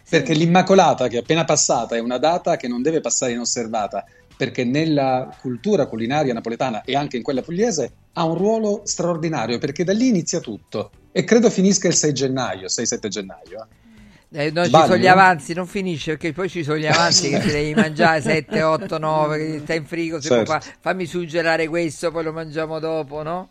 Perché 0.08 0.34
l'Immacolata, 0.34 1.08
che 1.08 1.16
è 1.16 1.20
appena 1.20 1.44
passata, 1.44 1.96
è 1.96 1.98
una 1.98 2.18
data 2.18 2.56
che 2.56 2.68
non 2.68 2.80
deve 2.80 3.00
passare 3.00 3.32
inosservata, 3.32 4.04
perché 4.36 4.64
nella 4.64 5.34
cultura 5.40 5.86
culinaria 5.86 6.32
napoletana 6.32 6.82
e 6.84 6.94
anche 6.94 7.16
in 7.16 7.22
quella 7.24 7.42
pugliese 7.42 7.90
ha 8.12 8.24
un 8.24 8.36
ruolo 8.36 8.82
straordinario, 8.84 9.58
perché 9.58 9.82
da 9.82 9.92
lì 9.92 10.08
inizia 10.08 10.38
tutto. 10.40 10.90
E 11.10 11.24
credo 11.24 11.50
finisca 11.50 11.88
il 11.88 11.94
6 11.94 12.12
gennaio, 12.12 12.66
6-7 12.68 13.08
gennaio. 13.08 13.62
eh. 13.62 13.84
Eh, 14.32 14.50
no, 14.50 14.64
ci 14.64 14.70
sono 14.70 14.96
gli 14.96 15.06
avanzi, 15.06 15.54
non 15.54 15.66
finisce 15.66 16.12
perché 16.16 16.32
poi 16.32 16.48
ci 16.48 16.64
sono 16.64 16.76
gli 16.76 16.86
avanzi 16.86 17.30
che 17.30 17.38
ti 17.40 17.46
devi 17.46 17.74
mangiare 17.74 18.20
7, 18.20 18.60
8, 18.60 18.98
9, 18.98 19.38
che 19.38 19.58
sta 19.60 19.74
in 19.74 19.86
frigo, 19.86 20.20
Certo. 20.20 20.50
fa- 20.50 20.60
fammi 20.80 21.06
suggelare 21.06 21.68
questo, 21.68 22.10
poi 22.10 22.24
lo 22.24 22.32
mangiamo 22.32 22.80
dopo, 22.80 23.22
no? 23.22 23.48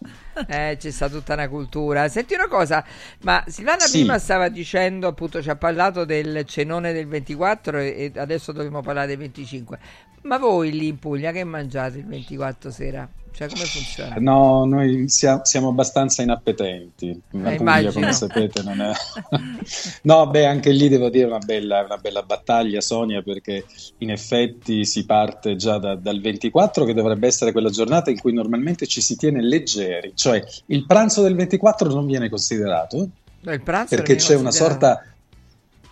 Eh, 0.48 0.76
c'è 0.78 0.92
sta 0.92 1.08
tutta 1.08 1.34
una 1.34 1.48
cultura. 1.48 2.10
Senti 2.10 2.34
una 2.34 2.50
cosa, 2.50 2.84
ma 3.22 3.42
Silvana 3.48 3.86
Sì. 3.86 4.00
prima 4.00 4.20
stava 4.20 4.50
dicendo, 4.50 5.08
appunto, 5.08 5.42
ci 5.42 5.50
ha 5.50 5.56
parlato 5.56 6.04
del 6.04 6.44
cenone 6.46 6.92
del 6.92 7.08
24 7.08 7.78
e 7.80 8.12
e 8.14 8.20
adesso 8.20 8.52
dobbiamo 8.52 8.82
parlare 8.82 9.08
del 9.08 9.18
25. 9.18 9.80
Ma 10.26 10.38
voi 10.40 10.72
lì 10.72 10.88
in 10.88 10.98
Puglia 11.00 11.32
che 11.32 11.44
mangiate 11.44 12.00
il 12.00 12.06
24 12.06 12.72
sera? 12.72 13.08
Cioè 13.32 13.50
come 13.50 13.66
funziona? 13.66 14.16
No, 14.18 14.64
noi 14.66 15.10
sia- 15.10 15.44
siamo 15.44 15.68
abbastanza 15.68 16.22
inappetenti. 16.24 17.10
La 17.32 17.52
Eh, 17.52 17.56
Puglia, 17.58 17.80
immagino. 17.80 17.92
come 17.92 18.14
sapete, 18.14 18.64
non 18.64 18.80
è. 18.82 18.92
no, 20.04 20.28
beh, 20.30 20.46
anche 20.46 20.72
lì 20.72 20.88
devo 20.88 21.10
dire 21.10 21.26
una 21.26 21.40
bella, 21.40 21.84
una 21.84 21.98
bella 21.98 22.24
battaglia, 22.24 22.80
Sonia, 22.82 23.22
perché 23.22 23.66
in 24.00 24.10
effetti 24.10 24.86
si 24.86 25.06
parte 25.06 25.58
già 25.58 25.78
da- 25.78 25.96
dal 25.96 26.22
24, 26.22 26.86
che 26.86 26.94
dovrebbe 26.94 27.28
essere 27.28 27.52
quella 27.52 27.70
giornata 27.70 28.10
in 28.10 28.20
cui 28.20 28.34
normalmente 28.34 28.88
ci 28.88 29.02
si 29.02 29.18
tiene 29.18 29.42
leggeri, 29.44 30.14
cioè 30.16 30.42
il 30.68 30.86
pranzo 30.86 31.22
del 31.22 31.36
24 31.36 31.90
non 31.90 32.06
viene 32.06 32.30
considerato. 32.30 33.10
No, 33.42 33.60
perché 33.88 34.16
c'è 34.16 34.36
una 34.36 34.50
sorta 34.50 35.04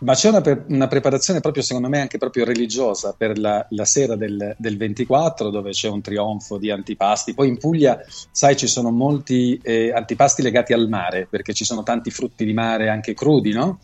ma 0.04 0.14
c'è 0.14 0.30
una, 0.30 0.42
pre- 0.42 0.66
una 0.68 0.88
preparazione 0.88 1.40
proprio 1.40 1.64
secondo 1.64 1.90
me 1.90 2.00
anche 2.00 2.18
proprio 2.18 2.46
religiosa 2.46 3.16
per 3.18 3.38
la, 3.40 3.66
la 3.70 3.86
sera 3.86 4.16
del, 4.16 4.56
del 4.58 4.78
24 4.78 5.50
dove 5.50 5.72
c'è 5.72 5.90
un 5.90 6.02
trionfo 6.02 6.58
di 6.58 6.70
antipasti 6.70 7.34
poi 7.34 7.48
in 7.48 7.58
Puglia 7.58 8.00
sai 8.32 8.56
ci 8.56 8.68
sono 8.68 8.92
molti 8.92 9.60
eh, 9.64 9.92
antipasti 9.94 10.42
legati 10.42 10.74
al 10.74 10.90
mare 10.90 11.28
perché 11.30 11.54
ci 11.54 11.66
sono 11.66 11.84
tanti 11.84 12.12
frutti 12.12 12.46
di 12.46 12.54
mare 12.54 12.90
anche 12.90 13.14
crudi 13.14 13.52
no? 13.52 13.80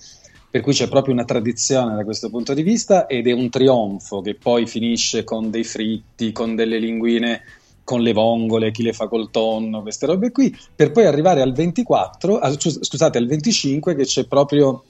per 0.52 0.62
cui 0.62 0.74
c'è 0.74 0.88
proprio 0.88 1.14
una 1.14 1.26
tradizione 1.26 1.96
da 1.96 2.04
questo 2.04 2.30
punto 2.30 2.54
di 2.54 2.64
vista 2.64 3.08
ed 3.08 3.28
è 3.28 3.32
un 3.32 3.50
trionfo 3.50 4.22
che 4.22 4.36
poi 4.36 4.68
finisce 4.68 5.24
con 5.24 5.50
dei 5.50 5.64
fritti 5.64 6.32
con 6.32 6.56
delle 6.56 6.80
linguine 6.80 7.42
con 7.90 8.02
le 8.02 8.14
vongole, 8.14 8.70
chi 8.70 8.84
le 8.84 8.94
fa 8.94 9.08
col 9.08 9.32
tonno, 9.32 9.82
queste 9.82 10.06
robe 10.06 10.32
qui, 10.32 10.56
per 10.76 10.92
poi 10.92 11.08
arrivare 11.08 11.42
al 11.42 11.54
24, 11.54 12.38
ah, 12.38 12.52
scus- 12.52 12.84
scusate, 12.84 13.18
al 13.18 13.26
25 13.26 13.96
che 13.96 14.04
c'è 14.04 14.28
proprio 14.28 14.84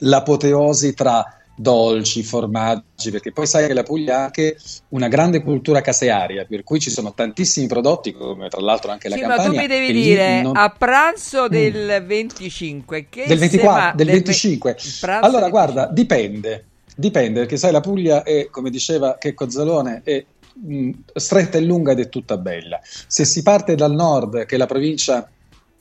l'apoteosi 0.00 0.94
tra 0.94 1.24
dolci, 1.54 2.22
formaggi, 2.22 3.10
perché 3.10 3.32
poi 3.32 3.46
sai 3.46 3.66
che 3.66 3.74
la 3.74 3.82
Puglia 3.82 4.16
ha 4.20 4.24
anche 4.24 4.56
una 4.90 5.08
grande 5.08 5.42
cultura 5.42 5.82
casearia, 5.82 6.46
per 6.46 6.64
cui 6.64 6.80
ci 6.80 6.88
sono 6.88 7.12
tantissimi 7.12 7.66
prodotti, 7.66 8.12
come 8.12 8.48
tra 8.48 8.62
l'altro 8.62 8.90
anche 8.90 9.10
la 9.10 9.16
Sì, 9.16 9.20
ma 9.22 9.28
Campania. 9.36 9.50
tu 9.50 9.56
mi 9.58 9.66
devi 9.66 9.92
dire 9.92 10.40
non- 10.42 10.56
a 10.56 10.70
pranzo 10.70 11.48
del 11.48 12.02
25 12.06 13.08
che 13.10 13.26
del 13.26 13.38
24, 13.38 13.78
sema- 13.78 13.92
del 13.94 14.06
ve- 14.06 14.12
25. 14.12 14.70
il 14.70 14.96
pranzo 15.00 15.26
Allora, 15.26 15.42
del 15.42 15.50
guarda, 15.50 15.86
dipende, 15.92 16.64
dipende, 16.96 17.40
perché 17.40 17.58
sai, 17.58 17.72
la 17.72 17.80
Puglia 17.80 18.22
è, 18.22 18.48
come 18.50 18.70
diceva 18.70 19.16
Checco 19.18 19.50
Zalone, 19.50 20.00
è 20.02 20.24
mh, 20.62 20.90
stretta 21.14 21.58
e 21.58 21.60
lunga 21.60 21.92
ed 21.92 22.00
è 22.00 22.08
tutta 22.08 22.38
bella. 22.38 22.80
Se 22.82 23.24
si 23.26 23.42
parte 23.42 23.74
dal 23.74 23.92
nord, 23.92 24.46
che 24.46 24.54
è 24.54 24.58
la 24.58 24.66
provincia 24.66 25.28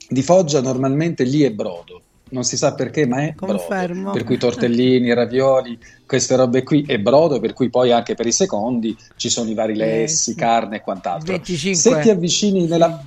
di 0.09 0.21
Foggia, 0.23 0.59
normalmente 0.61 1.23
lì 1.23 1.43
è 1.43 1.51
brodo. 1.51 2.01
Non 2.31 2.43
si 2.43 2.57
sa 2.57 2.73
perché, 2.73 3.05
ma 3.05 3.21
è 3.23 3.35
Confermo. 3.35 4.01
brodo. 4.03 4.17
Per 4.17 4.23
cui 4.23 4.37
tortellini, 4.37 5.13
ravioli, 5.13 5.77
queste 6.05 6.35
robe 6.35 6.63
qui 6.63 6.83
e 6.87 6.99
brodo, 6.99 7.39
per 7.39 7.53
cui 7.53 7.69
poi 7.69 7.91
anche 7.91 8.15
per 8.15 8.25
i 8.25 8.31
secondi 8.31 8.95
ci 9.15 9.29
sono 9.29 9.49
i 9.49 9.53
vari 9.53 9.75
lessi, 9.75 10.31
Eh, 10.31 10.33
sì. 10.33 10.35
carne 10.35 10.77
e 10.77 10.81
quant'altro. 10.81 11.31
25. 11.33 11.79
Se 11.79 11.99
ti 12.01 12.09
avvicini 12.09 12.67
nella 12.67 13.03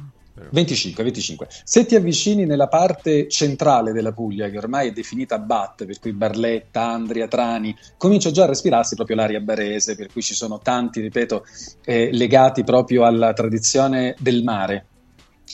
25, 0.50 1.04
25. 1.04 1.46
Se 1.62 1.84
ti 1.84 1.94
avvicini 1.94 2.46
nella 2.46 2.66
parte 2.66 3.28
centrale 3.28 3.92
della 3.92 4.12
Puglia, 4.12 4.48
che 4.48 4.58
ormai 4.58 4.88
è 4.88 4.92
definita 4.92 5.38
BAT, 5.38 5.84
per 5.84 5.98
cui 6.00 6.12
Barletta, 6.12 6.82
Andria, 6.90 7.28
Trani, 7.28 7.76
comincia 7.96 8.30
già 8.30 8.44
a 8.44 8.46
respirarsi 8.46 8.94
proprio 8.94 9.16
l'aria 9.16 9.40
barese, 9.40 9.94
per 9.94 10.10
cui 10.10 10.22
ci 10.22 10.34
sono 10.34 10.58
tanti, 10.58 11.00
ripeto, 11.00 11.44
eh, 11.84 12.10
legati 12.12 12.64
proprio 12.64 13.04
alla 13.04 13.32
tradizione 13.34 14.14
del 14.18 14.42
mare. 14.42 14.86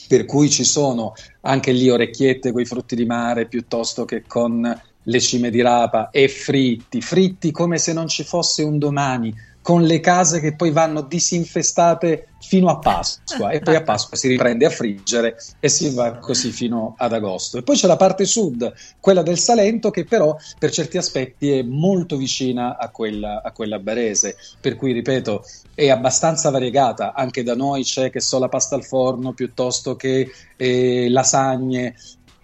Per 0.07 0.25
cui 0.25 0.49
ci 0.49 0.63
sono 0.63 1.13
anche 1.41 1.71
lì 1.71 1.89
orecchiette 1.89 2.51
con 2.51 2.61
i 2.61 2.65
frutti 2.65 2.95
di 2.95 3.05
mare 3.05 3.47
piuttosto 3.47 4.05
che 4.05 4.23
con 4.25 4.81
le 5.01 5.19
cime 5.19 5.49
di 5.49 5.61
rapa 5.61 6.09
e 6.11 6.27
fritti, 6.27 7.01
fritti 7.01 7.51
come 7.51 7.77
se 7.77 7.93
non 7.93 8.07
ci 8.07 8.23
fosse 8.23 8.63
un 8.63 8.77
domani, 8.77 9.33
con 9.61 9.83
le 9.83 9.99
case 9.99 10.39
che 10.39 10.55
poi 10.55 10.71
vanno 10.71 11.01
disinfestate 11.01 12.29
fino 12.41 12.69
a 12.69 12.79
Pasqua 12.79 13.51
e 13.51 13.59
poi 13.59 13.75
a 13.75 13.83
Pasqua 13.83 14.15
si 14.17 14.27
riprende 14.27 14.65
a 14.65 14.69
friggere 14.69 15.35
e 15.59 15.69
si 15.69 15.93
va 15.93 16.17
così 16.17 16.51
fino 16.51 16.95
ad 16.97 17.13
agosto. 17.13 17.57
E 17.57 17.63
poi 17.63 17.75
c'è 17.75 17.85
la 17.85 17.97
parte 17.97 18.25
sud, 18.25 18.73
quella 18.99 19.21
del 19.21 19.37
Salento, 19.37 19.91
che 19.91 20.05
però 20.05 20.35
per 20.57 20.71
certi 20.71 20.97
aspetti 20.97 21.51
è 21.51 21.61
molto 21.61 22.17
vicina 22.17 22.77
a 22.77 22.89
quella, 22.89 23.41
a 23.43 23.51
quella 23.51 23.79
barese, 23.79 24.37
per 24.59 24.75
cui 24.75 24.93
ripeto 24.93 25.43
è 25.75 25.89
abbastanza 25.89 26.49
variegata, 26.49 27.13
anche 27.13 27.43
da 27.43 27.55
noi 27.55 27.83
c'è 27.83 28.09
che 28.09 28.21
so 28.21 28.39
la 28.39 28.49
pasta 28.49 28.75
al 28.75 28.85
forno 28.85 29.33
piuttosto 29.33 29.95
che 29.95 30.31
eh, 30.55 31.09
lasagne. 31.09 31.95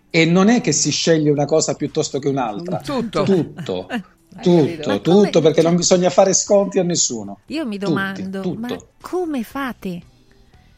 E 0.10 0.26
non 0.26 0.48
è 0.48 0.62
che 0.62 0.72
si 0.72 0.92
sceglie 0.92 1.30
una 1.30 1.44
cosa 1.44 1.74
piuttosto 1.74 2.20
che 2.20 2.30
un'altra, 2.30 2.78
Tutto. 2.78 3.24
tutto, 3.24 3.88
Tutto, 4.42 4.84
come- 4.84 5.02
tutto, 5.02 5.42
perché 5.42 5.62
non 5.62 5.76
bisogna 5.76 6.10
fare 6.10 6.34
sconti 6.34 6.80
a 6.80 6.84
nessuno. 6.84 7.40
Io 7.48 7.66
mi 7.66 7.78
Tutti, 7.78 7.90
domando, 7.92 8.42
tutto. 8.42 8.60
ma 8.60 8.78
come 9.02 9.44
fate? 9.44 10.02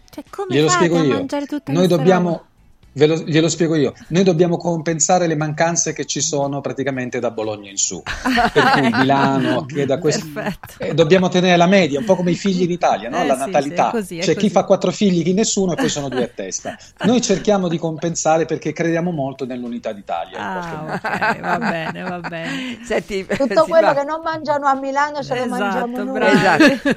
Cioè, 0.09 0.23
come 0.29 0.55
Glielo 0.55 0.69
fate 0.69 0.85
a 0.85 1.03
io. 1.03 1.13
mangiare 1.13 1.45
tutta 1.45 1.71
Noi 1.71 1.87
dobbiamo, 1.87 2.29
roba? 2.29 2.45
Ve 2.97 3.05
lo- 3.05 3.23
glielo 3.23 3.47
spiego 3.47 3.75
io, 3.75 3.93
noi 4.09 4.23
dobbiamo 4.23 4.57
compensare 4.57 5.27
le 5.27 5.35
mancanze 5.35 5.93
che 5.93 6.05
ci 6.05 6.19
sono 6.19 6.61
praticamente 6.61 7.19
da 7.19 7.29
Bologna 7.31 7.69
in 7.69 7.77
su. 7.77 8.01
Per 8.03 8.71
cui 8.71 8.89
Milano, 8.97 9.65
che 9.65 9.85
da 9.85 9.99
questo... 9.99 10.25
Eh, 10.79 10.93
dobbiamo 10.93 11.29
tenere 11.29 11.55
la 11.57 11.67
media, 11.67 11.99
un 11.99 12.05
po' 12.05 12.15
come 12.15 12.31
i 12.31 12.35
figli 12.35 12.63
in 12.63 12.71
Italia, 12.71 13.09
no? 13.09 13.21
Eh, 13.21 13.25
la 13.27 13.35
sì, 13.35 13.39
sì, 13.41 13.45
natalità. 13.45 13.87
è 13.87 13.91
così, 13.91 14.17
è 14.17 14.21
C'è 14.21 14.27
chi 14.33 14.35
così. 14.35 14.49
fa 14.49 14.63
quattro 14.63 14.91
figli, 14.91 15.23
chi 15.23 15.33
nessuno, 15.33 15.73
e 15.73 15.75
poi 15.75 15.89
sono 15.89 16.09
due 16.09 16.23
a 16.23 16.29
testa. 16.33 16.75
Noi 17.03 17.21
cerchiamo 17.21 17.67
di 17.67 17.77
compensare 17.77 18.45
perché 18.45 18.73
crediamo 18.73 19.11
molto 19.11 19.45
nell'unità 19.45 19.91
d'Italia. 19.93 20.37
Ah, 20.39 20.93
ok, 20.95 21.39
va 21.39 21.57
bene, 21.59 22.01
va 22.01 22.19
bene. 22.19 22.79
Senti, 22.83 23.25
Tutto 23.25 23.65
quello 23.65 23.87
va- 23.87 23.93
che 23.93 24.03
non 24.03 24.21
mangiano 24.23 24.67
a 24.67 24.75
Milano 24.75 25.21
ce 25.23 25.35
lo 25.35 25.43
Esatto, 25.45 25.63
mangiamo 25.63 26.03
noi. 26.03 26.13
bravo. 26.13 26.63
Esatto. 26.65 26.95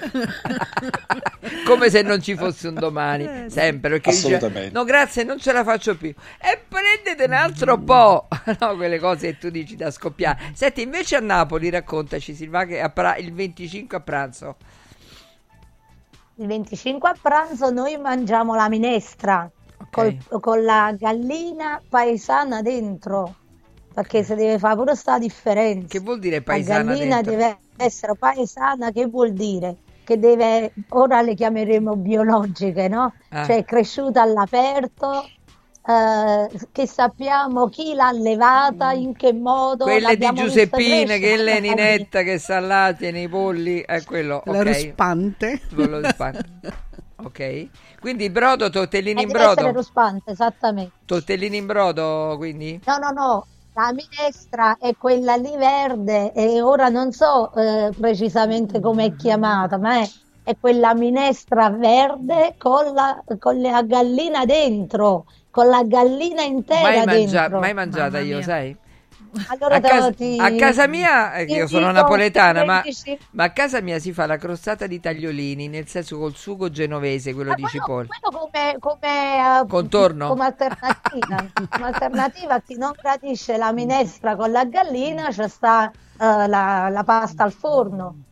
Come 1.70 1.90
se 1.90 2.02
non 2.02 2.20
ci 2.20 2.34
fosse 2.36 2.68
un 2.68 2.74
domani, 2.74 3.50
sempre. 3.50 3.90
Perché 3.90 4.10
dice, 4.10 4.34
Assolutamente. 4.36 4.70
no, 4.72 4.84
grazie, 4.84 5.24
non 5.24 5.38
ce 5.38 5.52
la 5.52 5.64
faccio 5.64 5.96
più. 5.96 6.08
E 6.08 6.60
prendete 6.68 7.24
un 7.24 7.32
altro 7.32 7.78
po'. 7.78 8.28
No, 8.60 8.76
quelle 8.76 8.98
cose 8.98 9.32
che 9.32 9.38
tu 9.38 9.50
dici 9.50 9.76
da 9.76 9.90
scoppiare. 9.90 10.52
Senti, 10.54 10.82
invece 10.82 11.16
a 11.16 11.20
Napoli, 11.20 11.70
raccontaci, 11.70 12.34
Silva, 12.34 12.64
che 12.64 12.90
pra- 12.92 13.16
il 13.16 13.32
25 13.32 13.96
a 13.96 14.00
pranzo. 14.00 14.56
Il 16.36 16.46
25 16.46 17.08
a 17.08 17.16
pranzo 17.20 17.70
noi 17.70 17.96
mangiamo 17.98 18.54
la 18.54 18.68
minestra 18.68 19.50
col- 19.90 20.16
con 20.40 20.62
la 20.64 20.94
gallina 20.98 21.80
paesana 21.86 22.62
dentro, 22.62 23.34
perché 23.92 24.22
si 24.22 24.34
deve 24.34 24.58
fare 24.58 24.76
pure 24.76 24.94
sta 24.96 25.18
differenza. 25.18 25.86
Che 25.88 25.98
vuol 26.00 26.18
dire 26.18 26.36
La 26.36 26.42
paesana 26.42 26.92
gallina 26.94 27.16
dentro? 27.20 27.30
deve 27.32 27.58
essere 27.76 28.14
paesana, 28.16 28.90
che 28.90 29.06
vuol 29.06 29.32
dire? 29.32 29.76
Che 30.10 30.18
deve, 30.18 30.72
ora 30.88 31.22
le 31.22 31.34
chiameremo 31.34 31.94
biologiche, 31.94 32.88
no? 32.88 33.14
Ah. 33.28 33.44
Cioè 33.44 33.64
cresciuta 33.64 34.22
all'aperto, 34.22 35.22
eh, 35.86 36.48
che 36.72 36.86
sappiamo 36.88 37.68
chi 37.68 37.94
l'ha 37.94 38.08
allevata, 38.08 38.90
in 38.90 39.14
che 39.14 39.32
modo. 39.32 39.84
Quelle 39.84 40.16
di 40.16 40.32
crescere, 40.32 41.20
che 41.20 41.34
è 41.34 41.36
la 41.36 41.44
le 41.44 41.60
gallina. 41.60 41.60
Ninetta, 41.60 42.22
che 42.22 42.38
sta 42.38 42.58
là, 42.58 42.92
tiene 42.92 43.20
i 43.22 43.28
polli, 43.28 43.82
è 43.86 44.02
quello. 44.02 44.42
La 44.46 44.62
ok. 44.62 44.64
ruspante. 44.64 45.60
Quello 45.72 46.00
ruspante. 46.00 46.48
Ok. 47.22 47.68
Quindi 48.00 48.30
brodo, 48.30 48.70
tortellini 48.70 49.20
Eh, 49.20 49.22
in 49.24 49.28
deve 49.28 49.44
essere 49.44 49.72
brodo. 49.72 49.72
ruspante, 49.72 50.30
esattamente. 50.32 50.92
Tortellini 51.04 51.58
in 51.58 51.66
brodo, 51.66 52.34
quindi? 52.38 52.80
No, 52.86 52.96
no, 52.96 53.10
no, 53.10 53.46
la 53.72 53.92
minestra 53.92 54.76
è 54.78 54.96
quella 54.96 55.36
lì 55.36 55.56
verde 55.56 56.32
e 56.32 56.60
ora 56.62 56.88
non 56.88 57.12
so 57.12 57.52
eh, 57.54 57.92
precisamente 57.98 58.80
come 58.80 59.06
è 59.06 59.14
chiamata, 59.14 59.78
ma 59.78 60.00
è, 60.02 60.08
è 60.42 60.56
quella 60.58 60.94
minestra 60.94 61.70
verde 61.70 62.54
con 62.58 62.92
la, 62.92 63.22
con 63.38 63.60
la 63.60 63.82
gallina 63.82 64.44
dentro, 64.44 65.24
con 65.50 65.68
la 65.68 65.82
gallina 65.84 66.42
intera 66.42 66.80
Mai, 66.82 67.04
mangia- 67.04 67.48
dentro. 67.48 67.58
mai 67.60 67.74
mangiata 67.74 68.18
io, 68.20 68.42
sai? 68.42 68.79
Allora 69.46 69.76
a, 69.76 69.82
casa, 69.82 70.12
ti- 70.12 70.36
a 70.36 70.54
casa 70.54 70.86
mia, 70.88 71.34
eh, 71.34 71.44
ti 71.46 71.54
io 71.54 71.66
sono 71.66 71.90
napoletana, 71.92 72.64
ma, 72.64 72.84
25 72.84 73.18
ma 73.30 73.44
a 73.44 73.52
casa 73.52 73.80
mia 73.80 73.98
si 73.98 74.12
fa 74.12 74.26
la 74.26 74.36
crostata 74.38 74.86
di 74.86 75.00
tagliolini, 75.00 75.68
nel 75.68 75.86
senso 75.88 76.18
col 76.18 76.34
sugo 76.36 76.70
genovese, 76.70 77.34
quello 77.34 77.54
di 77.54 77.66
cipolla. 77.68 78.10
quello 78.20 78.30
come, 78.50 78.76
come, 78.78 79.60
eh, 79.62 79.66
Contorno? 79.66 80.26
come 80.26 80.44
alternativa, 80.44 81.50
come 81.68 81.86
alternativa 81.86 82.54
a 82.54 82.62
chi 82.62 82.76
non 82.76 82.92
gradisce 82.96 83.56
la 83.56 83.72
minestra 83.72 84.36
con 84.36 84.50
la 84.50 84.64
gallina, 84.66 85.28
c'è 85.30 85.48
sta 85.48 85.90
eh, 85.90 86.46
la, 86.46 86.88
la 86.90 87.04
pasta 87.04 87.44
al 87.44 87.52
forno. 87.52 88.24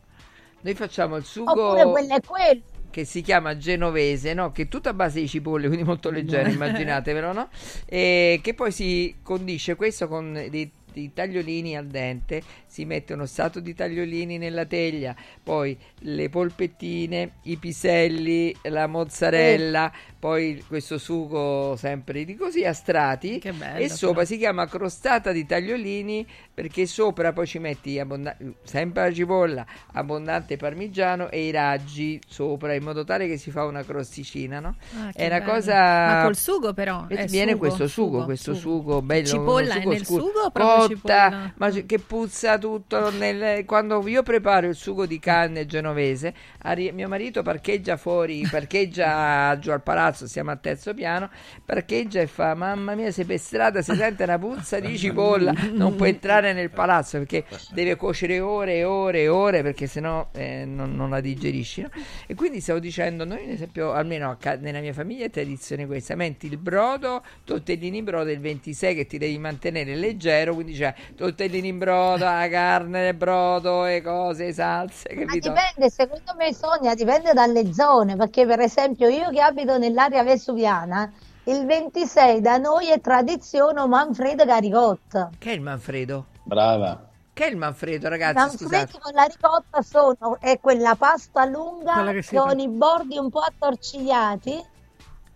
Noi 0.61 0.75
facciamo 0.75 1.15
il 1.17 1.23
Oppure 1.43 1.85
sugo 1.85 1.89
quello 1.89 2.15
è 2.15 2.21
quello. 2.23 2.61
che 2.89 3.05
si 3.05 3.21
chiama 3.21 3.55
genovese, 3.57 4.33
no? 4.33 4.51
che 4.51 4.63
è 4.63 4.67
tutta 4.67 4.89
a 4.89 4.93
base 4.93 5.19
di 5.21 5.27
cipolle, 5.27 5.67
quindi 5.67 5.85
molto 5.85 6.09
leggero, 6.09 6.49
immaginatevelo, 6.51 7.31
no? 7.33 7.49
E 7.85 8.39
che 8.43 8.53
poi 8.55 8.71
si 8.71 9.19
condisce 9.23 9.75
questo 9.75 10.07
con 10.07 10.33
dei, 10.49 10.71
dei 10.91 11.11
tagliolini 11.13 11.75
al 11.77 11.87
dente, 11.87 12.41
si 12.65 12.85
mette 12.85 13.13
uno 13.13 13.25
stato 13.25 13.59
di 13.59 13.73
tagliolini 13.73 14.37
nella 14.37 14.65
teglia, 14.65 15.15
poi 15.41 15.77
le 15.99 16.29
polpettine, 16.29 17.33
i 17.43 17.57
piselli, 17.57 18.55
la 18.63 18.87
mozzarella, 18.87 19.91
poi 20.19 20.61
questo 20.67 20.97
sugo 20.97 21.75
sempre 21.77 22.25
di 22.25 22.35
così 22.35 22.65
a 22.65 22.73
strati 22.73 23.39
Che 23.39 23.53
bello, 23.53 23.79
e 23.79 23.87
sopra 23.89 24.13
però. 24.15 24.25
si 24.25 24.37
chiama 24.37 24.67
crostata 24.67 25.31
di 25.31 25.45
tagliolini 25.45 26.27
perché 26.53 26.85
sopra 26.85 27.31
poi 27.31 27.47
ci 27.47 27.57
metti 27.59 27.97
abbonda- 27.99 28.35
sempre 28.63 29.03
la 29.07 29.13
cipolla, 29.13 29.65
abbondante 29.93 30.57
parmigiano 30.57 31.29
e 31.29 31.45
i 31.45 31.51
raggi 31.51 32.19
sopra 32.27 32.73
in 32.73 32.83
modo 32.83 33.03
tale 33.05 33.27
che 33.27 33.37
si 33.37 33.49
fa 33.49 33.63
una 33.63 33.83
crosticina, 33.83 34.59
no? 34.59 34.75
Ah, 34.97 35.11
è 35.13 35.25
una 35.27 35.39
bello. 35.39 35.51
cosa 35.53 35.73
Ma 35.75 36.21
col 36.25 36.35
sugo 36.35 36.73
però, 36.73 37.05
E 37.07 37.25
viene 37.27 37.51
sugo, 37.51 37.57
questo 37.59 37.87
sugo, 37.87 38.11
sugo, 38.17 38.25
questo 38.25 38.53
sugo. 38.53 38.77
sugo 38.81 39.01
bello 39.01 39.25
Cipolla 39.27 39.75
uno 39.75 39.83
è 39.83 39.87
nel 39.93 40.05
scuro, 40.05 40.21
sugo 40.25 40.51
cotta, 40.51 40.87
cipolla? 40.87 41.53
ma 41.55 41.69
che 41.69 41.99
puzza 41.99 42.57
tutto 42.57 43.09
nel- 43.11 43.63
quando 43.65 44.05
io 44.07 44.21
preparo 44.23 44.67
il 44.67 44.75
sugo 44.75 45.05
di 45.05 45.17
canne 45.19 45.65
genovese, 45.65 46.33
arri- 46.63 46.91
mio 46.91 47.07
marito 47.07 47.41
parcheggia 47.41 47.95
fuori, 47.95 48.45
parcheggia 48.51 49.57
giù 49.59 49.71
al 49.71 49.81
palazzo, 49.81 50.07
siamo 50.13 50.51
al 50.51 50.59
terzo 50.59 50.93
piano, 50.93 51.29
parcheggia 51.65 52.21
e 52.21 52.27
fa 52.27 52.53
"Mamma 52.55 52.95
mia, 52.95 53.11
se 53.11 53.25
per 53.25 53.39
strada 53.39 53.81
si 53.81 53.95
sente 53.95 54.23
una 54.23 54.37
puzza 54.39 54.79
di 54.79 54.97
cipolla, 54.97 55.53
non 55.75 55.95
può 55.95 56.05
entrare 56.05 56.53
nel 56.53 56.71
palazzo 56.71 57.17
perché 57.19 57.45
deve 57.69 57.95
cuocere 57.95 58.39
ore 58.39 58.77
e 58.77 58.83
ore 58.83 59.21
e 59.21 59.27
ore 59.27 59.61
perché 59.63 59.87
sennò 59.87 60.29
eh, 60.33 60.65
non, 60.65 60.95
non 60.95 61.09
la 61.09 61.19
digerisci". 61.21 61.81
no? 61.81 61.89
E 62.27 62.35
quindi 62.35 62.61
stavo 62.61 62.79
dicendo, 62.79 63.25
noi 63.25 63.43
ad 63.43 63.49
esempio, 63.49 63.91
almeno 63.93 64.37
nella 64.59 64.79
mia 64.79 64.93
famiglia 64.93 65.25
è 65.25 65.29
tradizione 65.29 65.85
questa, 65.85 66.15
metti 66.15 66.47
il 66.47 66.57
brodo, 66.57 67.23
tortellini 67.43 67.97
in 67.97 68.03
brodo 68.03 68.29
il 68.31 68.39
26 68.39 68.95
che 68.95 69.05
ti 69.05 69.17
devi 69.17 69.37
mantenere 69.37 69.95
leggero, 69.95 70.53
quindi 70.53 70.73
c'è 70.73 70.93
tortellini 71.15 71.67
in 71.67 71.77
brodo, 71.77 72.23
la 72.25 72.47
carne 72.49 73.03
del 73.03 73.13
brodo, 73.15 73.85
e 73.85 74.01
cose, 74.01 74.51
salse, 74.53 75.09
Ma 75.23 75.23
capito? 75.25 75.37
dipende, 75.37 75.89
secondo 75.89 76.33
me 76.35 76.53
Sonia, 76.53 76.93
dipende 76.95 77.33
dalle 77.33 77.71
zone, 77.73 78.15
perché 78.15 78.45
per 78.45 78.59
esempio 78.59 79.07
io 79.09 79.29
che 79.29 79.39
abito 79.41 79.77
nell'area 79.99 80.23
vesuviana, 80.23 81.11
il 81.43 81.65
26 81.65 82.39
da 82.39 82.57
noi 82.57 82.89
è 82.89 83.01
tradizione 83.01 83.85
Manfredo 83.85 84.45
Caricotta. 84.45 85.29
Che 85.37 85.51
è 85.51 85.53
il 85.53 85.61
Manfredo? 85.61 86.27
Brava. 86.43 87.07
Che 87.33 87.45
è 87.45 87.49
il 87.49 87.57
Manfredo, 87.57 88.07
ragazzi? 88.07 88.35
Manfredi 88.35 88.65
Scusate. 88.65 88.99
con 89.01 89.11
la 89.13 89.23
ricotta 89.23 89.81
sono, 89.81 90.37
è 90.39 90.59
quella 90.59 90.95
pasta 90.95 91.45
lunga 91.45 91.93
Quella 91.93 92.11
con 92.11 92.21
fa- 92.21 92.61
i 92.61 92.67
bordi 92.69 93.17
un 93.17 93.29
po' 93.29 93.39
attorcigliati 93.39 94.63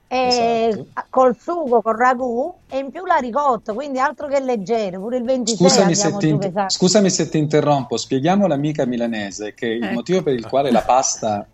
e 0.07 0.67
Esatto. 0.67 1.07
col 1.09 1.35
sugo, 1.39 1.81
col 1.81 1.95
ragù 1.95 2.53
e 2.69 2.77
in 2.77 2.91
più 2.91 3.05
la 3.05 3.15
ricotta, 3.15 3.73
quindi 3.73 3.99
altro 3.99 4.27
che 4.27 4.39
leggero, 4.41 4.99
pure 4.99 5.17
il 5.17 5.23
26 5.23 5.55
Scusami 5.69 5.95
se, 5.95 6.17
ti, 6.17 6.37
scusami 6.67 7.09
se 7.09 7.29
ti 7.29 7.37
interrompo, 7.37 7.97
spieghiamo 7.97 8.45
all'amica 8.45 8.85
milanese 8.85 9.53
che 9.53 9.67
il 9.67 9.83
Ecco. 9.83 9.93
motivo 9.93 10.21
per 10.23 10.33
il 10.33 10.45
quale 10.47 10.71
la 10.71 10.81
pasta 10.81 11.47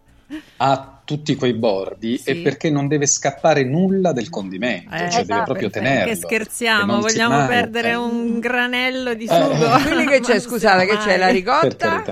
ha 0.57 0.98
tutti 1.09 1.35
quei 1.35 1.53
bordi 1.53 2.19
Sì. 2.19 2.29
è 2.29 2.35
perché 2.43 2.69
non 2.69 2.87
deve 2.87 3.07
scappare 3.07 3.63
nulla 3.63 4.11
del 4.11 4.29
condimento, 4.29 4.93
Eh, 4.93 4.97
cioè 4.97 5.07
deve 5.09 5.21
esatto, 5.21 5.43
proprio 5.45 5.69
perché 5.71 5.87
tenerlo. 5.89 6.15
scherziamo, 6.15 6.79
che 6.85 6.85
non 6.85 7.01
si 7.01 7.07
vogliamo 7.17 7.35
mangi. 7.37 7.47
perdere 7.53 7.95
un 7.95 8.39
granello 8.39 9.13
di 9.15 9.23
Eh. 9.23 9.27
sugo. 9.27 9.69
Quindi 9.89 10.05
che 10.05 10.19
c'è, 10.19 10.39
scusate, 10.39 10.85
che 10.85 10.97
c'è 10.97 11.17
la 11.17 11.29
ricotta? 11.29 12.03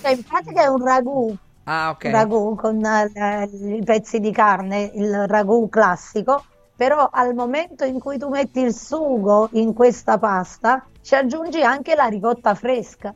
Cioè, 0.00 0.10
in 0.12 0.22
pratica 0.22 0.62
è 0.62 0.66
un 0.68 0.82
ragù, 0.82 1.36
Ah, 1.64 1.90
ok. 1.90 2.04
un 2.04 2.10
ragù 2.12 2.54
con 2.54 2.82
eh, 2.82 3.50
i 3.76 3.82
pezzi 3.84 4.20
di 4.20 4.32
carne, 4.32 4.90
il 4.94 5.26
ragù 5.26 5.68
classico, 5.68 6.44
però 6.74 7.10
al 7.12 7.34
momento 7.34 7.84
in 7.84 7.98
cui 7.98 8.16
tu 8.16 8.30
metti 8.30 8.60
il 8.60 8.74
sugo 8.74 9.50
in 9.52 9.74
questa 9.74 10.16
pasta 10.16 10.86
ci 11.02 11.14
aggiungi 11.14 11.60
anche 11.62 11.94
la 11.94 12.06
ricotta 12.06 12.54
fresca 12.54 13.14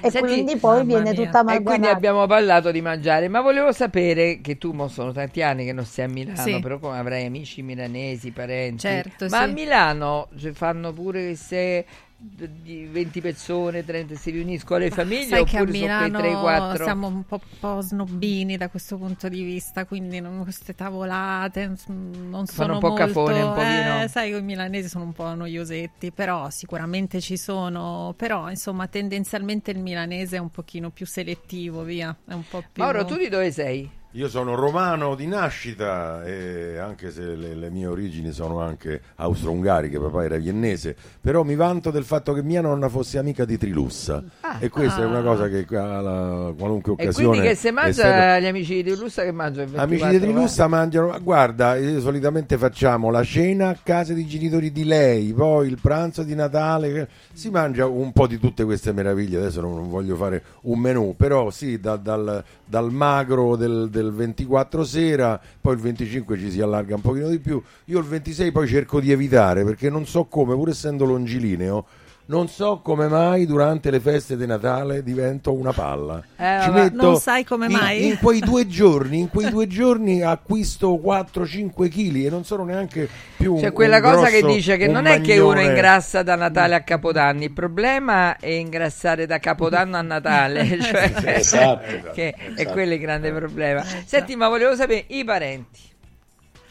e 0.00 0.10
Senti, 0.10 0.44
quindi 0.44 0.58
poi 0.58 0.84
viene 0.84 1.12
mia. 1.12 1.14
tutta 1.14 1.40
E 1.44 1.62
quindi 1.62 1.88
amalgamata. 1.88 1.88
abbiamo 1.88 2.26
parlato 2.26 2.70
di 2.70 2.80
mangiare, 2.80 3.28
ma 3.28 3.40
volevo 3.40 3.72
sapere 3.72 4.40
che 4.40 4.58
tu 4.58 4.72
mo 4.72 4.88
sono 4.88 5.12
tanti 5.12 5.42
anni 5.42 5.64
che 5.64 5.72
non 5.72 5.84
sei 5.84 6.04
a 6.04 6.08
Milano, 6.08 6.36
Sì. 6.36 6.60
però 6.60 6.78
come 6.78 6.98
avrai 6.98 7.24
amici 7.26 7.62
milanesi, 7.62 8.32
parenti. 8.32 8.78
Certo, 8.78 9.28
ma 9.28 9.38
sì. 9.38 9.42
a 9.42 9.46
Milano 9.46 10.28
cioè, 10.38 10.52
fanno 10.52 10.92
pure 10.92 11.34
se 11.34 11.84
d- 11.84 12.05
di 12.18 12.86
20 12.90 13.20
persone, 13.20 13.84
30 13.84 14.14
si 14.14 14.30
riuniscono 14.30 14.80
le 14.80 14.90
famiglie 14.90 15.26
Sai 15.26 15.40
oppure 15.40 15.50
sono 15.50 15.64
quei 15.64 16.10
3 16.10 16.18
Milano 16.18 16.40
4 16.40 16.84
siamo 16.84 17.06
un 17.08 17.24
po', 17.24 17.40
po' 17.60 17.80
snobbini 17.82 18.56
da 18.56 18.70
questo 18.70 18.96
punto 18.96 19.28
di 19.28 19.42
vista, 19.42 19.84
quindi 19.84 20.20
non- 20.20 20.42
queste 20.42 20.74
tavolate 20.74 21.66
non 21.66 22.46
sono 22.46 22.74
un 22.74 22.80
po' 22.80 22.88
molto... 22.88 23.04
cafone, 23.04 23.42
un 23.42 23.52
pochino. 23.52 24.02
Eh, 24.02 24.08
sai 24.08 24.30
che 24.30 24.38
i 24.38 24.42
milanesi 24.42 24.88
sono 24.88 25.04
un 25.04 25.12
po' 25.12 25.34
noiosetti, 25.34 26.10
però 26.10 26.48
sicuramente 26.48 27.20
ci 27.20 27.36
sono, 27.36 28.14
però 28.16 28.48
insomma 28.48 28.86
tendenzialmente 28.86 29.70
il 29.70 29.78
milanese 29.78 30.36
è 30.36 30.40
un 30.40 30.50
pochino 30.50 30.90
più 30.90 31.04
selettivo, 31.04 31.82
via, 31.82 32.16
è 32.26 32.32
un 32.32 32.44
po' 32.48 32.62
più... 32.72 32.82
Mauro, 32.82 33.04
tu 33.04 33.16
di 33.16 33.28
dove 33.28 33.52
sei? 33.52 33.90
Io 34.16 34.30
sono 34.30 34.54
romano 34.54 35.14
di 35.14 35.26
nascita 35.26 36.24
e 36.24 36.78
anche 36.78 37.10
se 37.10 37.20
le, 37.36 37.54
le 37.54 37.68
mie 37.68 37.86
origini 37.86 38.32
sono 38.32 38.60
anche 38.60 39.02
austro-ungariche, 39.16 39.98
papà 40.00 40.24
era 40.24 40.36
viennese, 40.38 40.96
però 41.20 41.42
mi 41.42 41.54
vanto 41.54 41.90
del 41.90 42.04
fatto 42.04 42.32
che 42.32 42.42
mia 42.42 42.62
nonna 42.62 42.88
fosse 42.88 43.18
amica 43.18 43.44
di 43.44 43.58
Trilussa. 43.58 44.24
E 44.58 44.70
questa 44.70 45.02
è 45.02 45.04
una 45.04 45.20
cosa 45.20 45.48
che 45.48 45.66
alla 45.76 46.50
qualunque 46.56 46.92
E 46.92 46.94
occasione 46.94 47.28
quindi 47.28 47.46
che 47.48 47.54
se 47.56 47.70
mangia 47.70 47.92
sempre- 47.92 48.40
gli 48.40 48.46
amici 48.46 48.82
di 48.82 48.96
Lussa 48.96 49.22
che 49.22 49.32
mangiano 49.32 49.64
il 49.66 49.72
24, 49.72 50.06
Amici 50.06 50.18
di 50.18 50.24
Trilussa 50.24 50.64
eh? 50.64 50.68
mangiano, 50.68 51.06
ma 51.08 51.18
guarda, 51.18 51.76
eh, 51.76 52.00
solitamente 52.00 52.56
facciamo 52.56 53.10
la 53.10 53.22
cena 53.22 53.68
a 53.68 53.76
casa 53.82 54.14
dei 54.14 54.26
genitori 54.26 54.72
di 54.72 54.84
lei, 54.84 55.34
poi 55.34 55.68
il 55.68 55.78
pranzo 55.78 56.22
di 56.22 56.34
Natale, 56.34 57.06
si 57.34 57.50
mangia 57.50 57.84
un 57.86 58.12
po' 58.12 58.26
di 58.26 58.38
tutte 58.38 58.64
queste 58.64 58.92
meraviglie, 58.94 59.36
adesso 59.36 59.60
non 59.60 59.74
non 59.74 59.90
voglio 59.90 60.16
fare 60.16 60.42
un 60.62 60.78
menù, 60.78 61.14
però 61.18 61.50
sì, 61.50 61.78
da- 61.78 61.96
dal, 61.96 62.42
dal 62.64 62.90
magro 62.90 63.56
del, 63.56 63.90
del 63.90 64.04
24 64.12 64.84
sera, 64.84 65.40
poi 65.60 65.74
il 65.74 65.80
25 65.80 66.38
ci 66.38 66.50
si 66.50 66.60
allarga 66.60 66.94
un 66.94 67.00
pochino 67.00 67.28
di 67.28 67.38
più, 67.38 67.62
io 67.86 67.98
il 67.98 68.04
26 68.04 68.52
poi 68.52 68.66
cerco 68.66 69.00
di 69.00 69.10
evitare 69.10 69.64
perché 69.64 69.90
non 69.90 70.06
so 70.06 70.24
come, 70.24 70.54
pur 70.54 70.68
essendo 70.68 71.04
longilineo, 71.04 71.86
non 72.28 72.48
so 72.48 72.80
come 72.82 73.06
mai 73.06 73.46
durante 73.46 73.88
le 73.90 74.00
feste 74.00 74.36
di 74.36 74.46
Natale 74.46 75.02
divento 75.04 75.52
una 75.52 75.72
palla. 75.72 76.18
Eh, 76.36 76.58
Ci 76.62 76.68
vabbè. 76.70 76.82
metto 76.82 77.02
Non 77.02 77.16
sai 77.20 77.44
come 77.44 77.66
in- 77.66 77.72
mai? 77.72 78.06
In, 78.06 78.18
quei 78.18 78.40
due 78.40 78.66
giorni, 78.68 79.20
in 79.20 79.28
quei 79.28 79.48
due 79.48 79.68
giorni 79.68 80.22
acquisto 80.22 81.00
4-5 81.02 81.88
kg 81.88 82.24
e 82.26 82.28
non 82.28 82.44
sono 82.44 82.64
neanche 82.64 83.08
più 83.36 83.54
C'è 83.60 83.66
un- 83.68 83.72
quella 83.72 83.96
un 83.98 84.02
cosa 84.02 84.26
che 84.26 84.40
grosso- 84.40 84.54
dice 84.56 84.76
che 84.76 84.88
non 84.88 85.06
è 85.06 85.20
che 85.20 85.38
uno 85.38 85.54
magnone. 85.54 85.68
ingrassa 85.68 86.22
da 86.24 86.34
Natale 86.34 86.74
a 86.74 86.80
Capodanno, 86.80 87.44
il 87.44 87.52
problema 87.52 88.36
è 88.38 88.48
ingrassare 88.48 89.26
da 89.26 89.38
Capodanno 89.38 89.96
a 89.96 90.02
Natale, 90.02 90.66
cioè, 90.82 91.12
Esatto, 91.36 92.10
che 92.12 92.30
è 92.30 92.50
esatto. 92.56 92.72
quello 92.72 92.94
il 92.94 93.00
grande 93.00 93.30
problema. 93.32 93.84
Senti, 94.04 94.34
ma 94.34 94.48
volevo 94.48 94.74
sapere 94.74 95.04
i 95.08 95.22
parenti. 95.24 95.80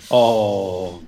Oh, 0.09 1.01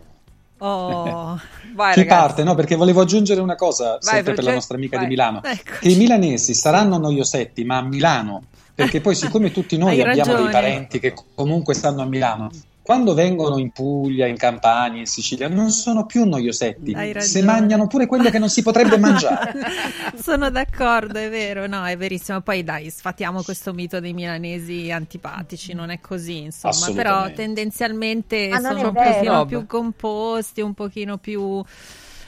Oh, 0.59 1.39
Vai, 1.73 1.93
Chi 1.93 1.99
ragazzi. 1.99 2.05
parte? 2.05 2.43
No, 2.43 2.55
perché 2.55 2.75
volevo 2.75 3.01
aggiungere 3.01 3.39
una 3.41 3.55
cosa, 3.55 3.97
Vai, 4.01 4.15
sempre 4.15 4.33
per 4.33 4.43
la 4.43 4.53
nostra 4.53 4.77
amica 4.77 4.97
vai. 4.97 5.05
di 5.05 5.11
Milano, 5.11 5.41
Eccoci. 5.43 5.79
che 5.79 5.89
i 5.89 5.95
milanesi 5.95 6.53
saranno 6.55 6.97
noiosetti, 6.97 7.63
ma 7.63 7.77
a 7.77 7.81
Milano, 7.83 8.43
perché 8.73 8.99
poi 9.01 9.13
siccome 9.15 9.51
tutti 9.51 9.77
noi 9.77 10.01
Hai 10.01 10.09
abbiamo 10.09 10.31
ragione. 10.31 10.41
dei 10.43 10.51
parenti 10.51 10.99
che 10.99 11.13
comunque 11.35 11.73
stanno 11.75 12.01
a 12.01 12.05
Milano, 12.05 12.49
quando 12.87 13.13
vengono 13.13 13.57
in 13.57 13.71
Puglia, 13.71 14.27
in 14.27 14.37
Campania, 14.37 15.01
in 15.01 15.07
Sicilia, 15.07 15.49
non 15.49 15.71
sono 15.71 16.05
più 16.05 16.23
noiosetti, 16.23 16.95
se 17.17 17.43
mangiano 17.43 17.85
pure 17.85 18.05
quello 18.05 18.29
che 18.29 18.39
non 18.39 18.47
si 18.47 18.61
potrebbe 18.61 18.97
mangiare. 18.97 19.51
Sono 20.15 20.49
d'accordo, 20.49 21.19
è 21.19 21.29
vero, 21.29 21.67
no, 21.67 21.85
è 21.85 21.97
verissimo. 21.97 22.39
Poi 22.39 22.63
dai, 22.63 22.89
sfatiamo 22.89 23.43
questo 23.43 23.73
mito 23.73 23.99
dei 23.99 24.13
milanesi 24.13 24.89
antipatici, 24.89 25.73
non 25.73 25.89
è 25.89 25.99
così, 25.99 26.43
insomma, 26.43 26.93
però 26.95 27.29
tendenzialmente 27.33 28.47
Ma 28.47 28.59
non 28.59 28.77
sono 28.77 28.87
un 28.87 28.93
pochino 28.93 29.45
più 29.45 29.65
composti, 29.65 30.61
un 30.61 30.73
pochino 30.73 31.17
più... 31.17 31.61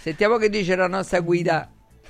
Sentiamo 0.01 0.35
che 0.35 0.49
dice 0.49 0.75
la 0.75 0.87
nostra 0.87 1.21
guida. 1.21 1.69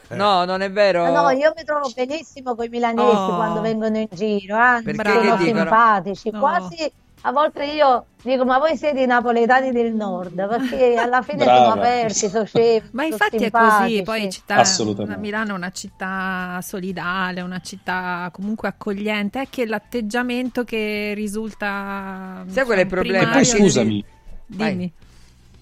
No, 0.09 0.43
non 0.45 0.61
è 0.61 0.71
vero? 0.71 1.03
Ma 1.03 1.21
no, 1.21 1.29
io 1.29 1.53
mi 1.55 1.63
trovo 1.63 1.91
benissimo 1.93 2.55
con 2.55 2.65
i 2.65 2.69
milanesi 2.69 3.15
Oh. 3.15 3.35
quando 3.35 3.61
vengono 3.61 3.95
in 3.99 4.07
giro, 4.11 4.55
anzi, 4.55 4.85
Perché 4.85 5.11
sono 5.11 5.35
dicono? 5.37 5.59
simpatici, 5.59 6.31
No. 6.31 6.39
quasi 6.39 6.91
a 7.21 7.31
volte 7.31 7.65
io 7.65 8.05
dico 8.21 8.45
ma 8.45 8.57
voi 8.59 8.75
siete 8.77 9.01
i 9.01 9.05
napoletani 9.05 9.71
del 9.71 9.93
nord, 9.93 10.47
perché 10.47 10.95
alla 10.95 11.21
fine 11.21 11.43
Brava. 11.43 11.59
sono 11.59 11.73
aperti, 11.81 12.29
socievoli, 12.29 12.89
Ma 12.91 13.01
sono 13.03 13.13
infatti 13.13 13.35
è 13.35 13.39
simpatici. 13.39 13.81
così, 13.81 14.01
poi 14.03 14.31
città. 14.31 15.17
Milano 15.17 15.51
è 15.51 15.55
una 15.55 15.71
città 15.71 16.59
solidale, 16.61 17.41
una 17.41 17.59
città 17.59 18.29
comunque 18.31 18.67
accogliente, 18.67 19.41
è 19.41 19.47
che 19.49 19.65
l'atteggiamento 19.65 20.63
che 20.63 21.13
risulta... 21.15 22.43
Sai 22.47 22.65
qual 22.65 22.77
è 22.77 22.81
il 22.81 22.85
insomma, 22.85 23.01
problema? 23.01 23.29
E 23.29 23.33
poi 23.33 23.45
scusami, 23.45 24.05
Dimmi. 24.45 24.93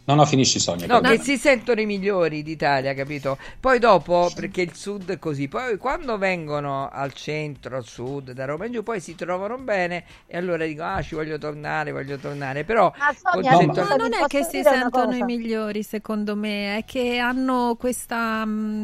No 0.07 0.15
no 0.15 0.25
finisci 0.25 0.59
Sonia. 0.59 0.87
No, 0.87 1.01
che 1.01 1.19
si 1.19 1.37
sentono 1.37 1.81
i 1.81 1.85
migliori 1.85 2.41
d'Italia, 2.43 2.93
capito? 2.93 3.37
Poi 3.59 3.77
dopo, 3.79 4.31
perché 4.33 4.61
il 4.61 4.73
sud 4.73 5.11
è 5.11 5.19
così, 5.19 5.47
poi 5.47 5.77
quando 5.77 6.17
vengono 6.17 6.89
al 6.89 7.13
centro, 7.13 7.75
al 7.75 7.85
sud, 7.85 8.31
da 8.31 8.45
Roma 8.45 8.65
in 8.65 8.71
giù, 8.71 8.83
poi 8.83 8.99
si 9.01 9.15
trovano 9.15 9.57
bene 9.57 10.05
e 10.25 10.37
allora 10.37 10.65
dicono, 10.65 10.95
ah, 10.95 11.01
ci 11.01 11.15
voglio 11.15 11.37
tornare, 11.37 11.91
voglio 11.91 12.17
tornare. 12.17 12.63
Però, 12.63 12.93
Ma 12.97 13.13
Sonia, 13.13 13.51
No, 13.51 13.61
scusa, 13.61 13.83
Ma 13.83 13.95
non 13.95 14.13
è 14.13 14.25
che 14.27 14.43
si 14.43 14.63
sentono 14.63 15.15
i 15.15 15.23
migliori, 15.23 15.83
secondo 15.83 16.35
me, 16.35 16.77
è 16.77 16.85
che 16.85 17.17
hanno 17.17 17.75
questo 17.77 18.15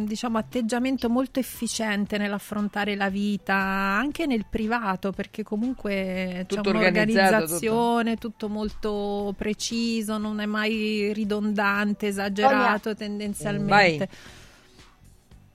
diciamo, 0.06 0.38
atteggiamento 0.38 1.10
molto 1.10 1.40
efficiente 1.40 2.18
nell'affrontare 2.18 2.96
la 2.96 3.10
vita, 3.10 3.56
anche 3.56 4.26
nel 4.26 4.46
privato, 4.50 5.12
perché 5.12 5.44
comunque 5.44 6.46
c'è 6.50 6.56
Tutto 6.58 6.70
organizzato, 6.70 7.36
un'organizzazione, 7.36 8.18
tutto. 8.18 8.50
molto 8.50 9.34
preciso, 9.38 10.18
non 10.18 10.40
è 10.40 10.46
mai 10.46 11.13
ridondante, 11.14 12.08
esagerato 12.08 12.96
tendenzialmente. 12.96 14.10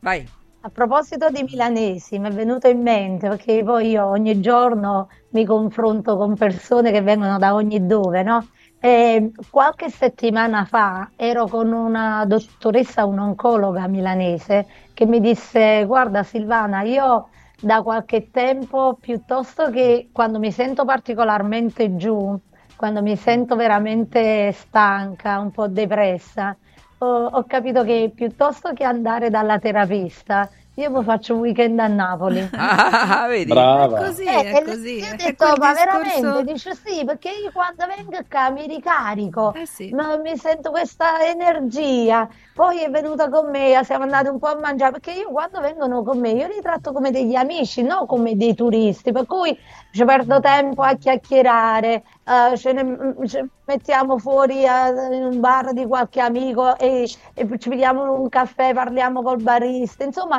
vai. 0.01 0.27
A 0.61 0.71
proposito 0.71 1.31
di 1.31 1.43
milanesi, 1.45 2.19
mi 2.19 2.29
è 2.29 2.33
venuto 2.33 2.69
in 2.69 2.83
mente 2.83 3.29
perché 3.29 3.63
poi 3.63 3.91
io 3.91 4.07
ogni 4.07 4.41
giorno 4.41 5.09
mi 5.31 5.45
confronto 5.45 6.17
con 6.17 6.35
persone 6.37 6.91
che 6.91 7.01
vengono 7.01 7.39
da 7.39 7.55
ogni 7.55 7.87
dove, 7.87 8.23
no? 8.23 8.49
E 8.81 9.33
qualche 9.51 9.89
settimana 9.91 10.65
fa 10.65 11.11
ero 11.17 11.47
con 11.47 11.73
una 11.73 12.25
dottoressa, 12.27 13.05
un'oncologa 13.07 13.87
milanese, 13.87 14.67
che 14.95 15.07
mi 15.07 15.21
disse: 15.21 15.85
Guarda, 15.87 16.23
Silvana, 16.23 16.83
io 16.83 17.29
da 17.61 17.83
qualche 17.83 18.31
tempo, 18.31 18.97
piuttosto 19.01 19.71
che 19.71 20.11
quando 20.13 20.39
mi 20.39 20.53
sento 20.53 20.85
particolarmente 20.85 21.97
giù, 21.97 22.39
quando 22.79 23.03
mi 23.03 23.17
sento 23.17 23.57
veramente 23.57 24.53
stanca, 24.53 25.39
un 25.41 25.51
po' 25.51 25.67
depressa, 25.67 26.57
ho, 26.99 27.07
ho 27.27 27.45
capito 27.45 27.83
che 27.83 28.13
piuttosto 28.15 28.73
che 28.73 28.85
andare 28.85 29.31
dalla 29.31 29.59
terapista, 29.59 30.49
io 30.75 30.91
mi 30.93 31.03
faccio 31.03 31.35
un 31.35 31.41
weekend 31.41 31.79
a 31.81 31.89
Napoli. 31.89 32.49
Ah, 32.55 33.27
vedi? 33.29 33.51
Brava. 33.53 33.99
È 33.99 34.01
così, 34.07 34.25
Eh, 34.27 34.51
è 34.51 34.63
così. 34.63 34.95
io 34.99 35.13
ho 35.13 35.17
detto, 35.17 35.57
ma 35.57 35.73
discorso- 35.73 36.21
veramente? 36.21 36.53
Dice 36.53 36.75
sì, 36.75 37.05
perché 37.05 37.31
io 37.31 37.51
quando 37.53 37.85
vengo 37.87 38.17
qua 38.29 38.51
mi 38.51 38.67
ricarico, 38.69 39.55
Eh 39.57 39.67
sì. 39.67 39.91
ma 39.93 40.17
mi 40.19 40.37
sento 40.37 40.71
questa 40.71 41.25
energia. 41.29 42.29
Poi 42.53 42.83
è 42.83 42.91
venuta 42.91 43.29
con 43.29 43.51
me, 43.51 43.81
siamo 43.85 44.05
andati 44.05 44.29
un 44.29 44.39
po' 44.39 44.47
a 44.49 44.59
mangiare, 44.59 44.93
perché 44.93 45.13
io 45.13 45.31
quando 45.31 45.61
vengono 45.61 46.03
con 46.05 46.19
me, 46.21 46.31
io 46.31 46.47
li 46.47 46.61
tratto 46.61 46.93
come 46.93 47.11
degli 47.11 47.35
amici, 47.35 47.83
non 47.83 48.07
come 48.07 48.37
dei 48.37 48.55
turisti, 48.55 49.11
per 49.13 49.27
cui 49.27 49.57
ci 49.91 50.05
perdo 50.05 50.41
tempo 50.41 50.83
a 50.83 50.95
chiacchierare, 50.97 52.03
eh, 52.29 52.57
ce 52.59 52.73
ne 52.73 53.15
ce 53.27 53.47
mettiamo 53.65 54.19
fuori 54.19 54.65
eh, 54.65 55.15
in 55.17 55.25
un 55.25 55.41
bar 55.41 55.73
di 55.73 55.87
qualche 55.87 56.21
amico 56.21 56.77
e, 56.77 57.09
e 57.35 57.59
ci 57.59 57.69
pigliamo 57.71 58.21
un 58.21 58.29
caffè, 58.29 58.75
parliamo 58.75 59.23
col 59.23 59.41
barista, 59.43 60.05
insomma, 60.05 60.39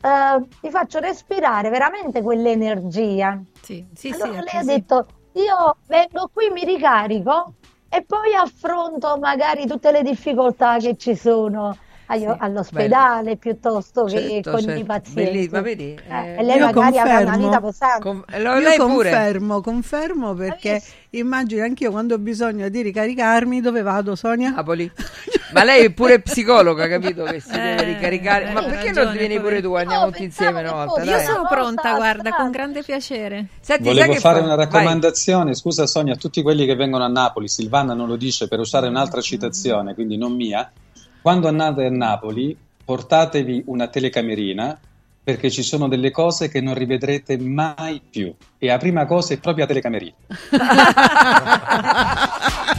eh, 0.00 0.46
ti 0.60 0.70
faccio 0.70 0.98
respirare 0.98 1.68
veramente 1.68 2.22
quell'energia. 2.22 3.40
Sì, 3.60 3.86
sì, 3.94 4.08
Allora 4.10 4.32
sì, 4.32 4.44
lei 4.44 4.60
ha 4.60 4.64
detto: 4.64 5.06
Io 5.32 5.76
vengo 5.86 6.30
qui, 6.32 6.50
mi 6.50 6.64
ricarico 6.64 7.52
e 7.88 8.02
poi 8.02 8.34
affronto 8.34 9.16
magari 9.18 9.66
tutte 9.66 9.90
le 9.92 10.02
difficoltà 10.02 10.78
che 10.78 10.96
ci 10.96 11.14
sono 11.14 11.76
agli- 12.06 12.34
all'ospedale 12.38 13.36
piuttosto 13.36 14.04
che 14.04 14.18
Certo, 14.28 14.50
con 14.52 14.60
certo. 14.62 14.80
i 14.80 14.84
pazienti. 14.84 15.22
Bellissimo, 15.30 15.56
ma 15.56 15.60
vedi, 15.62 15.84
Eh, 16.08 16.14
eh, 16.14 16.36
e 16.38 16.42
lei 16.42 16.56
Io 16.58 16.64
magari 16.64 16.98
avrà 16.98 17.12
una 17.18 17.24
confermo. 17.32 17.46
vita 17.48 17.60
pesante. 17.60 18.00
Com- 18.02 18.24
lo- 18.26 18.36
Io 18.54 18.58
lei 18.60 18.76
pure. 18.76 19.10
confermo, 19.10 19.60
confermo 19.60 20.34
perché 20.34 20.82
immagino 21.10 21.62
anch'io 21.64 21.90
quando 21.90 22.14
ho 22.14 22.18
bisogno 22.18 22.68
di 22.68 22.82
ricaricarmi 22.82 23.60
dove 23.60 23.82
vado 23.82 24.14
Sonia? 24.14 24.50
Napoli. 24.50 24.90
Ma 25.52 25.62
lei 25.62 25.84
è 25.84 25.90
pure 25.92 26.20
psicologa, 26.20 26.88
capito? 26.88 27.22
Che 27.22 27.38
si 27.40 27.52
deve 27.52 27.76
Eh, 27.82 27.84
ricaricare. 27.84 28.50
Ma 28.52 28.62
perché 28.62 28.86
non 28.90 29.04
ragione, 29.04 29.16
vieni 29.18 29.40
pure 29.40 29.62
tu? 29.62 29.74
Andiamo 29.74 30.06
tutti 30.06 30.24
insieme 30.24 30.60
una 30.60 30.72
volta. 30.72 31.02
Io 31.04 31.10
dai. 31.12 31.24
sono 31.24 31.46
pronta, 31.48 31.94
guarda, 31.94 32.30
con 32.32 32.50
grande 32.50 32.82
piacere. 32.82 33.46
Senti, 33.60 33.84
Volevo 33.84 34.14
fare 34.14 34.40
fa- 34.40 34.44
una 34.44 34.56
vai. 34.56 34.64
raccomandazione, 34.64 35.54
scusa 35.54 35.86
Sonia, 35.86 36.14
a 36.14 36.16
tutti 36.16 36.42
quelli 36.42 36.66
che 36.66 36.74
vengono 36.74 37.04
a 37.04 37.08
Napoli, 37.08 37.46
Silvana 37.48 37.94
non 37.94 38.08
lo 38.08 38.16
dice 38.16 38.48
per 38.48 38.58
usare 38.58 38.88
un'altra 38.88 39.20
citazione, 39.20 39.94
quindi 39.94 40.16
non 40.16 40.32
mia, 40.34 40.70
quando 41.26 41.48
andate 41.48 41.84
a 41.84 41.90
Napoli 41.90 42.56
portatevi 42.84 43.64
una 43.66 43.88
telecamerina 43.88 44.78
perché 45.24 45.50
ci 45.50 45.64
sono 45.64 45.88
delle 45.88 46.12
cose 46.12 46.48
che 46.48 46.60
non 46.60 46.74
rivedrete 46.74 47.36
mai 47.36 48.00
più 48.08 48.32
e 48.56 48.68
la 48.68 48.78
prima 48.78 49.06
cosa 49.06 49.34
è 49.34 49.40
proprio 49.40 49.64
la 49.64 49.70
telecamerina. 49.72 50.14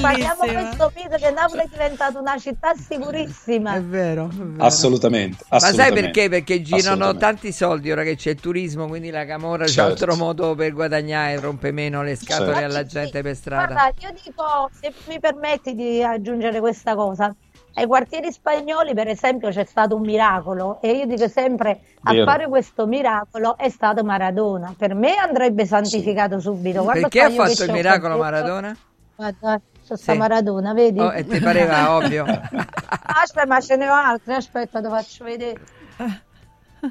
Bellissima. 0.00 0.34
questo 0.36 0.92
mito 0.94 1.16
che 1.16 1.30
Napoli 1.30 1.60
è 1.62 1.66
diventata 1.70 2.18
una 2.18 2.38
città 2.38 2.72
sicurissima. 2.74 3.74
È 3.74 3.82
vero, 3.82 4.28
è 4.30 4.34
vero. 4.34 4.64
Assolutamente, 4.64 5.44
Ma 5.48 5.58
sai 5.58 5.70
assolutamente. 5.70 6.00
perché? 6.10 6.28
Perché 6.28 6.62
girano 6.62 6.80
Assolutamente. 7.04 7.18
tanti 7.24 7.52
soldi 7.52 7.90
ora 7.92 8.02
che 8.02 8.16
c'è 8.16 8.30
il 8.30 8.40
turismo, 8.40 8.86
quindi 8.86 9.10
la 9.10 9.24
Camorra 9.24 9.64
c'è 9.64 9.70
Certo. 9.72 9.90
altro 9.90 10.16
modo 10.16 10.54
per 10.54 10.72
guadagnare, 10.72 11.38
rompe 11.40 11.70
meno 11.72 12.02
le 12.02 12.16
scatole 12.16 12.52
Certo. 12.54 12.64
alla 12.64 12.84
gente 12.86 13.22
per 13.22 13.36
strada. 13.36 13.66
Guarda, 13.72 13.92
io 14.00 14.14
dico, 14.24 14.70
se 14.80 14.92
mi 15.08 15.18
permetti 15.20 15.74
di 15.74 16.02
aggiungere 16.02 16.60
questa 16.60 16.94
cosa, 16.94 17.34
ai 17.76 17.86
quartieri 17.86 18.30
spagnoli 18.30 18.94
per 18.94 19.08
esempio 19.08 19.50
c'è 19.50 19.64
stato 19.64 19.96
un 19.96 20.02
miracolo 20.02 20.80
e 20.80 20.92
io 20.92 21.06
dico 21.06 21.26
sempre 21.28 21.80
a 22.04 22.12
Vero. 22.12 22.24
fare 22.24 22.48
questo 22.48 22.86
miracolo 22.86 23.56
è 23.56 23.68
stato 23.68 24.04
Maradona. 24.04 24.72
Per 24.78 24.94
me 24.94 25.16
andrebbe 25.16 25.66
santificato 25.66 26.38
subito. 26.38 26.82
Guarda 26.84 27.00
Perché 27.08 27.20
ha 27.22 27.30
fatto 27.30 27.64
il 27.64 27.72
miracolo. 27.72 28.16
Maradona? 28.16 28.76
Guarda, 29.16 29.60
c'è 29.86 29.96
sta 29.96 30.12
Sì. 30.12 30.18
Maradona, 30.18 30.72
vedi? 30.72 31.00
Oh, 31.00 31.12
e 31.12 31.24
ti 31.26 31.38
pareva 31.40 31.94
ovvio? 31.96 32.24
Aspetta, 32.24 33.46
ma 33.46 33.60
ce 33.60 33.76
ne 33.76 33.88
ho 33.88 33.92
altre, 33.94 34.34
aspetta, 34.34 34.80
te 34.80 34.88
lo 34.88 34.94
faccio 34.94 35.24
vedere. 35.24 35.60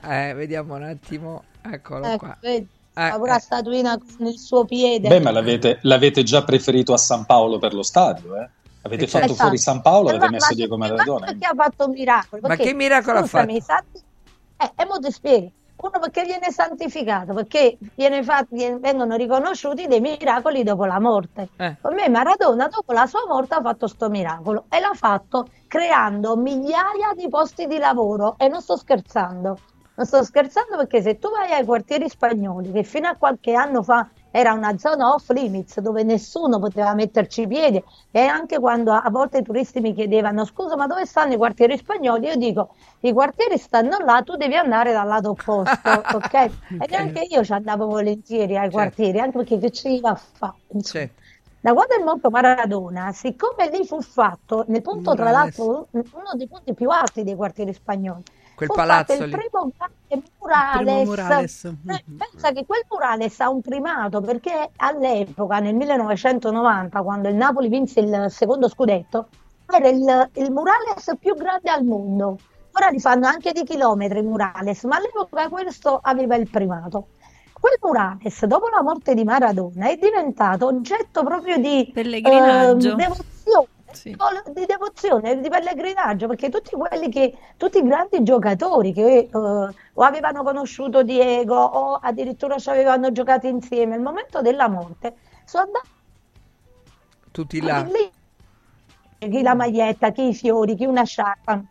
Eh, 0.04 0.34
vediamo 0.34 0.76
un 0.76 0.84
attimo. 0.84 1.44
Eccolo 1.62 2.06
Ecco, 2.06 2.18
qua. 2.26 2.38
vedi? 2.42 2.68
Eh, 2.96 3.10
Fa 3.10 3.18
pure 3.18 3.32
la 3.32 3.40
statuina 3.40 3.98
con 3.98 4.28
il 4.28 4.38
suo 4.38 4.66
piede. 4.66 5.08
Beh, 5.08 5.20
ma 5.20 5.32
l'avete, 5.32 5.80
l'avete 5.84 6.22
già 6.24 6.44
preferito 6.44 6.94
a 6.94 6.98
San 6.98 7.26
Paolo 7.26 7.58
per 7.58 7.74
lo 7.74 7.82
stadio, 7.84 8.36
eh? 8.38 8.50
Avete 8.84 9.06
Eh, 9.06 9.08
fatto 9.08 9.28
certo. 9.28 9.42
fuori 9.42 9.58
San 9.58 9.82
Paolo, 9.82 10.08
Eh, 10.08 10.12
avete 10.12 10.26
ma- 10.26 10.32
messo 10.32 10.48
ma- 10.50 10.56
Diego 10.56 10.78
ma 10.78 10.88
Maradona. 10.88 11.26
perché 11.26 11.46
ha 11.48 11.54
fatto 11.56 11.86
un 11.86 11.92
miracolo? 11.92 12.42
Ma 12.42 12.48
Perché, 12.50 12.64
che 12.66 12.74
miracolo 12.74 13.18
ha 13.20 13.22
scusami, 13.22 13.62
fatto? 13.62 13.84
santi- 13.92 14.06
Eh, 14.58 14.84
e 14.84 14.86
mo 14.86 15.00
ti 15.00 15.12
spiego. 15.12 15.52
Uno 15.76 16.00
perché 16.00 16.24
viene 16.24 16.50
santificato, 16.52 17.34
perché 17.34 17.78
viene 17.96 18.24
fatto- 18.24 18.56
vengono 18.80 19.16
riconosciuti 19.16 19.88
dei 19.88 20.00
miracoli 20.00 20.64
dopo 20.64 20.86
la 20.86 21.00
morte. 21.00 21.50
Eh. 21.58 21.76
Per 21.82 21.94
me 21.94 22.08
Maradona 22.08 22.68
dopo 22.68 22.94
la 22.94 23.06
sua 23.06 23.26
morte 23.28 23.56
ha 23.56 23.62
fatto 23.62 23.88
sto 23.88 24.10
miracolo 24.10 24.66
e 24.70 24.80
l'ha 24.80 24.94
fatto 24.94 25.48
creando 25.68 26.38
migliaia 26.38 27.14
di 27.16 27.28
posti 27.28 27.68
di 27.68 27.78
lavoro 27.80 28.36
e 28.38 28.48
non 28.48 28.62
sto 28.62 28.78
scherzando. 28.78 29.58
Non 29.96 30.06
sto 30.06 30.24
scherzando 30.24 30.78
perché 30.78 31.02
se 31.02 31.20
tu 31.20 31.30
vai 31.30 31.52
ai 31.52 31.66
quartieri 31.66 32.08
spagnoli, 32.08 32.72
che 32.72 32.84
fino 32.84 33.08
a 33.08 33.16
qualche 33.16 33.54
anno 33.54 33.84
fa 33.84 34.08
era 34.36 34.54
una 34.54 34.76
zona 34.80 35.14
off 35.14 35.30
limits 35.30 35.80
dove 35.80 36.02
nessuno 36.02 36.58
poteva 36.58 36.96
metterci 36.96 37.46
piede 37.46 37.84
e 38.10 38.22
anche 38.22 38.58
quando 38.58 38.92
a 38.92 39.08
volte 39.12 39.38
i 39.38 39.44
turisti 39.44 39.80
mi 39.80 39.94
chiedevano 39.94 40.44
scusa 40.44 40.76
ma 40.76 40.88
dove 40.88 41.06
stanno 41.06 41.34
i 41.34 41.38
quartieri 41.38 41.78
spagnoli? 41.78 42.26
Io 42.26 42.36
dico 42.36 42.74
i 43.02 43.14
quartieri 43.14 43.60
stanno 43.60 44.00
là, 44.00 44.24
tu 44.26 44.36
devi 44.36 44.56
andare 44.56 44.92
dal 44.92 45.06
lato 45.06 45.30
opposto, 45.30 45.90
ok? 46.18 46.34
E 46.34 46.52
neanche 46.90 47.28
io 47.30 47.44
ci 47.44 47.54
andavo 47.54 47.86
volentieri 47.86 48.58
ai 48.58 48.72
quartieri, 48.72 49.20
anche 49.20 49.38
perché 49.38 49.60
che 49.60 49.70
ci 49.70 50.00
va 50.00 50.10
a 50.10 50.16
fare? 50.16 50.56
Sì. 50.80 51.08
Da 51.60 51.72
quando 51.74 51.96
è 51.96 52.04
morto 52.04 52.32
Maradona, 52.32 53.12
siccome 53.12 53.70
lì 53.70 53.86
fu 53.86 54.02
fatto, 54.02 54.66
nel 54.68 54.82
punto 54.82 55.14
tra 55.14 55.26
Murales. 55.26 55.58
l'altro 55.58 55.88
uno 55.92 56.32
dei 56.34 56.48
punti 56.48 56.74
più 56.74 56.90
alti 56.90 57.24
dei 57.24 57.36
quartieri 57.36 57.72
spagnoli, 57.72 58.24
Quel 58.56 58.70
fu 58.70 58.74
palazzo 58.74 59.14
fatto 59.14 59.24
il 59.24 59.24
lì. 59.24 59.30
primo 59.30 59.72
grande 59.78 60.24
Primo 60.70 61.00
murales. 61.02 61.04
murales. 61.04 61.64
Eh, 61.66 62.04
pensa 62.18 62.52
che 62.52 62.66
quel 62.66 62.86
murales 62.90 63.40
ha 63.40 63.50
un 63.50 63.62
primato 63.62 64.22
perché 64.22 64.72
all'epoca, 64.78 65.60
nel 65.60 65.76
1990, 65.76 67.02
quando 67.02 67.30
il 67.30 67.36
Napoli 67.36 67.68
vinse 67.70 68.00
il 68.02 68.26
secondo 68.30 68.68
scudetto, 68.70 69.28
era 69.66 69.88
il, 69.88 70.30
il 70.36 70.52
murales 70.52 71.16
più 71.20 71.36
grande 71.36 71.70
al 71.72 71.84
mondo. 71.84 72.38
Ora 72.74 72.90
li 72.90 73.00
fanno 73.00 73.28
anche 73.28 73.52
di 73.54 73.64
chilometri 73.64 74.20
i 74.20 74.24
murales, 74.24 74.84
ma 74.86 74.98
all'epoca 74.98 75.48
questo 75.50 76.00
aveva 76.02 76.36
il 76.36 76.50
primato. 76.50 77.10
Quel 77.54 77.78
murales, 77.82 78.46
dopo 78.46 78.68
la 78.70 78.82
morte 78.84 79.14
di 79.14 79.24
Maradona, 79.24 79.90
è 79.90 79.98
diventato 79.98 80.68
oggetto 80.68 81.24
proprio 81.24 81.58
di 81.58 81.90
Pellegrinaggio. 81.94 82.90
ehm, 82.90 82.96
devozione. 82.96 83.68
Sì. 83.94 84.16
Di 84.54 84.66
devozione, 84.66 85.40
di 85.40 85.50
pellegrinaggio, 85.50 86.28
perché 86.28 86.50
tutti 86.50 86.76
quelli 86.76 87.10
che, 87.10 87.38
tutti 87.58 87.78
i 87.78 87.84
grandi 87.84 88.24
giocatori 88.24 88.92
che 88.94 89.30
eh, 89.32 89.38
o 89.94 90.02
avevano 90.04 90.44
conosciuto 90.44 91.04
Diego 91.04 91.56
o 91.56 91.94
addirittura 92.02 92.58
ci 92.58 92.70
avevano 92.70 93.12
giocato 93.12 93.48
insieme, 93.48 93.96
al 93.96 94.02
momento 94.02 94.42
della 94.42 94.68
morte, 94.68 95.16
sono 95.46 95.66
andati 95.66 95.90
Tutti 97.32 97.62
là. 97.62 97.82
lì. 97.82 98.12
Chi 99.18 99.42
la 99.42 99.56
maglietta, 99.56 100.12
chi 100.12 100.30
i 100.30 100.34
fiori, 100.34 100.76
chi 100.76 100.86
una 100.86 101.04
sciarpa. 101.04 101.64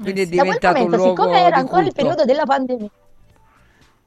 Quindi 0.00 0.22
è 0.22 0.26
Da 0.34 0.44
quel 0.44 0.58
diventato 0.60 0.84
un 0.84 0.90
momento, 0.90 0.96
luogo 0.96 1.22
siccome 1.22 1.40
era 1.40 1.56
ancora 1.56 1.82
il 1.84 1.92
periodo 1.92 2.24
della 2.24 2.44
pandemia, 2.44 2.90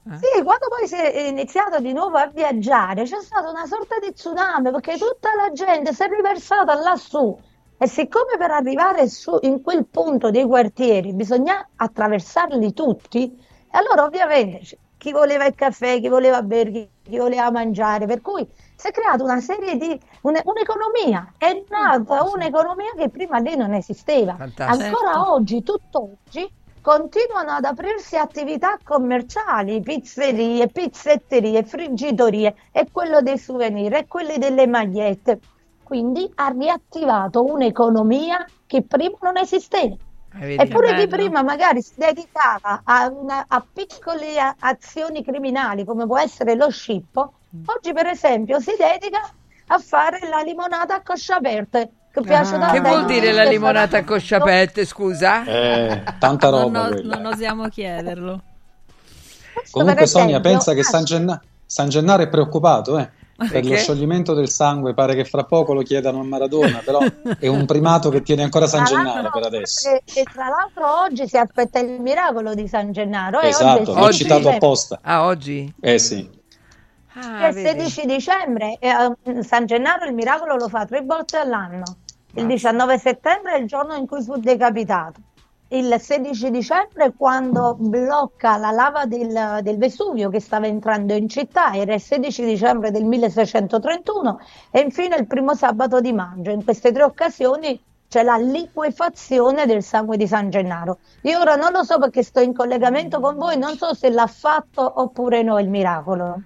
Eh? 0.08 0.16
sì, 0.18 0.42
quando 0.42 0.68
poi 0.68 0.86
si 0.86 0.94
è 0.94 1.26
iniziato 1.28 1.80
di 1.80 1.92
nuovo 1.92 2.16
a 2.16 2.28
viaggiare, 2.28 3.02
c'è 3.04 3.20
stata 3.20 3.50
una 3.50 3.66
sorta 3.66 3.98
di 3.98 4.12
tsunami 4.12 4.70
perché 4.70 4.96
tutta 4.98 5.34
la 5.34 5.50
gente 5.52 5.92
si 5.92 6.02
è 6.02 6.08
riversata 6.08 6.74
lassù. 6.74 7.36
E 7.78 7.86
siccome 7.88 8.36
per 8.38 8.50
arrivare 8.50 9.06
su 9.08 9.36
in 9.42 9.60
quel 9.62 9.86
punto 9.86 10.30
dei 10.30 10.44
quartieri 10.44 11.12
bisogna 11.12 11.70
attraversarli 11.76 12.72
tutti, 12.72 13.30
allora 13.72 14.04
ovviamente 14.04 14.80
chi 14.96 15.12
voleva 15.12 15.44
il 15.44 15.54
caffè, 15.54 16.00
chi 16.00 16.08
voleva 16.08 16.42
bere, 16.42 16.70
chi, 16.70 16.90
chi 17.02 17.18
voleva 17.18 17.50
mangiare, 17.50 18.06
per 18.06 18.22
cui 18.22 18.48
si 18.74 18.88
è 18.88 18.90
creata 18.90 19.22
una 19.24 19.40
serie 19.40 19.76
di 19.76 19.88
un- 20.22 20.40
un'economia, 20.42 21.34
è 21.36 21.52
nata 21.68 22.22
un'economia 22.22 22.92
che 22.96 23.10
prima 23.10 23.38
lì 23.38 23.54
non 23.56 23.74
esisteva. 23.74 24.34
Fantastico. 24.36 24.84
Ancora 24.84 25.12
Certo. 25.12 25.32
oggi, 25.32 25.62
tutt'oggi, 25.62 26.54
continuano 26.80 27.50
ad 27.52 27.64
aprirsi 27.64 28.16
attività 28.16 28.78
commerciali, 28.82 29.82
pizzerie, 29.82 30.68
pizzetterie, 30.70 31.62
friggitorie, 31.64 32.54
e 32.72 32.88
quello 32.90 33.20
dei 33.20 33.36
souvenir, 33.38 33.92
e 33.94 34.06
quelli 34.06 34.38
delle 34.38 34.66
magliette. 34.66 35.40
Quindi 35.86 36.28
ha 36.34 36.48
riattivato 36.48 37.44
un'economia 37.44 38.44
che 38.66 38.82
prima 38.82 39.16
non 39.20 39.36
esisteva. 39.36 39.94
Eh? 40.40 40.56
Eppure 40.58 40.96
chi 40.96 41.06
prima 41.06 41.44
magari 41.44 41.80
si 41.80 41.92
dedicava 41.94 42.80
a, 42.82 43.06
una- 43.08 43.44
a 43.46 43.64
piccole 43.72 44.36
a- 44.40 44.56
azioni 44.58 45.22
criminali 45.22 45.84
come 45.84 46.04
può 46.04 46.18
essere 46.18 46.56
lo 46.56 46.68
scippo, 46.72 47.34
oggi 47.66 47.92
per 47.92 48.06
esempio 48.06 48.58
si 48.58 48.72
dedica 48.76 49.30
a 49.68 49.78
fare 49.78 50.18
la 50.28 50.40
limonata 50.42 50.96
a 50.96 51.02
cosce 51.02 51.34
aperte. 51.34 51.90
Che 52.10 52.20
piace 52.22 52.56
Ah. 52.56 52.72
Che 52.72 52.80
vuol 52.80 53.04
dire 53.04 53.30
la 53.30 53.44
limonata 53.44 53.98
a 53.98 54.04
cosce 54.04 54.34
aperte, 54.34 54.84
scusa? 54.86 55.44
Eh, 55.44 56.02
tanta 56.18 56.50
Non, 56.50 56.62
roba 56.62 56.88
quella. 56.88 57.14
non 57.16 57.26
osiamo 57.32 57.68
chiederlo. 57.68 58.40
Comunque 59.70 60.06
Sonia, 60.06 60.40
pensa 60.40 60.74
che 60.74 60.82
San, 60.82 61.04
Genna- 61.04 61.40
San 61.64 61.88
Gennaro 61.88 62.22
è 62.24 62.28
preoccupato, 62.28 62.98
eh? 62.98 63.10
Per 63.36 63.50
Perché? 63.50 63.68
lo 63.68 63.76
scioglimento 63.76 64.32
del 64.32 64.48
sangue 64.48 64.94
pare 64.94 65.14
che 65.14 65.26
fra 65.26 65.44
poco 65.44 65.74
lo 65.74 65.82
chiedano 65.82 66.20
a 66.20 66.24
Maradona, 66.24 66.80
però 66.82 67.00
è 67.38 67.48
un 67.48 67.66
primato 67.66 68.08
che 68.08 68.22
tiene 68.22 68.42
ancora 68.42 68.66
San 68.66 68.84
Gennaro 68.84 69.28
per 69.30 69.44
adesso. 69.44 69.90
E, 69.90 70.02
e 70.06 70.22
tra 70.22 70.48
l'altro 70.48 71.02
oggi 71.02 71.28
si 71.28 71.36
aspetta 71.36 71.78
il 71.78 72.00
miracolo 72.00 72.54
di 72.54 72.66
San 72.66 72.92
Gennaro. 72.92 73.40
Esatto, 73.40 73.92
l'ho 73.92 74.10
citato 74.10 74.42
16 74.42 74.48
apposta. 74.48 74.98
Ah, 75.02 75.26
oggi? 75.26 75.70
Eh 75.80 75.98
sì. 75.98 76.30
Ah, 77.12 77.48
il 77.48 77.54
vedi. 77.54 77.88
16 77.90 78.06
dicembre, 78.06 78.78
e, 78.78 78.88
eh, 78.88 79.42
San 79.42 79.66
Gennaro 79.66 80.06
il 80.06 80.14
miracolo 80.14 80.56
lo 80.56 80.68
fa 80.68 80.86
tre 80.86 81.02
volte 81.02 81.36
all'anno. 81.36 81.84
Il 82.36 82.46
19 82.46 82.98
settembre 82.98 83.56
è 83.56 83.58
il 83.58 83.66
giorno 83.66 83.94
in 83.94 84.06
cui 84.06 84.22
fu 84.22 84.36
decapitato. 84.38 85.20
Il 85.68 86.00
16 86.00 86.52
dicembre 86.52 87.12
quando 87.16 87.74
blocca 87.76 88.56
la 88.56 88.70
lava 88.70 89.04
del, 89.04 89.58
del 89.62 89.78
Vesuvio 89.78 90.30
che 90.30 90.38
stava 90.38 90.68
entrando 90.68 91.12
in 91.14 91.28
città, 91.28 91.74
era 91.74 91.94
il 91.94 92.00
16 92.00 92.44
dicembre 92.44 92.92
del 92.92 93.04
1631 93.04 94.38
e 94.70 94.78
infine 94.78 95.16
il 95.16 95.26
primo 95.26 95.56
sabato 95.56 96.00
di 96.00 96.12
maggio. 96.12 96.50
In 96.50 96.62
queste 96.62 96.92
tre 96.92 97.02
occasioni 97.02 97.82
c'è 98.06 98.22
la 98.22 98.36
liquefazione 98.36 99.66
del 99.66 99.82
sangue 99.82 100.16
di 100.16 100.28
San 100.28 100.50
Gennaro. 100.50 100.98
Io 101.22 101.40
ora 101.40 101.56
non 101.56 101.72
lo 101.72 101.82
so 101.82 101.98
perché 101.98 102.22
sto 102.22 102.38
in 102.38 102.54
collegamento 102.54 103.18
con 103.18 103.34
voi, 103.36 103.58
non 103.58 103.76
so 103.76 103.92
se 103.92 104.08
l'ha 104.10 104.28
fatto 104.28 105.00
oppure 105.00 105.42
no 105.42 105.58
il 105.58 105.68
miracolo. 105.68 106.42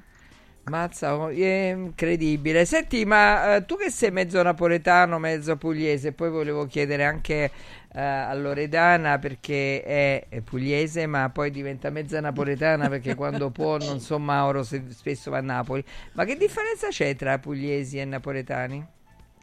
Mazza, 0.64 1.16
oh, 1.16 1.28
è 1.28 1.72
incredibile. 1.74 2.64
Senti, 2.64 3.04
ma 3.04 3.56
eh, 3.56 3.64
tu 3.64 3.76
che 3.76 3.90
sei 3.90 4.10
mezzo 4.10 4.40
napoletano, 4.42 5.18
mezzo 5.18 5.56
pugliese, 5.56 6.12
poi 6.12 6.30
volevo 6.30 6.66
chiedere 6.66 7.04
anche 7.04 7.50
eh, 7.92 8.00
a 8.00 8.32
Loredana 8.34 9.18
perché 9.18 9.82
è, 9.82 10.26
è 10.28 10.40
pugliese, 10.42 11.06
ma 11.06 11.28
poi 11.30 11.50
diventa 11.50 11.90
mezza 11.90 12.20
napoletana 12.20 12.88
perché 12.88 13.14
quando 13.14 13.50
può 13.52 13.78
non 13.78 14.00
so 14.00 14.18
Mauro 14.18 14.62
se 14.62 14.84
spesso 14.90 15.30
va 15.30 15.38
a 15.38 15.42
Napoli. 15.42 15.82
Ma 16.12 16.24
che 16.24 16.36
differenza 16.36 16.88
c'è 16.88 17.16
tra 17.16 17.38
pugliesi 17.38 17.98
e 17.98 18.04
napoletani? 18.04 18.86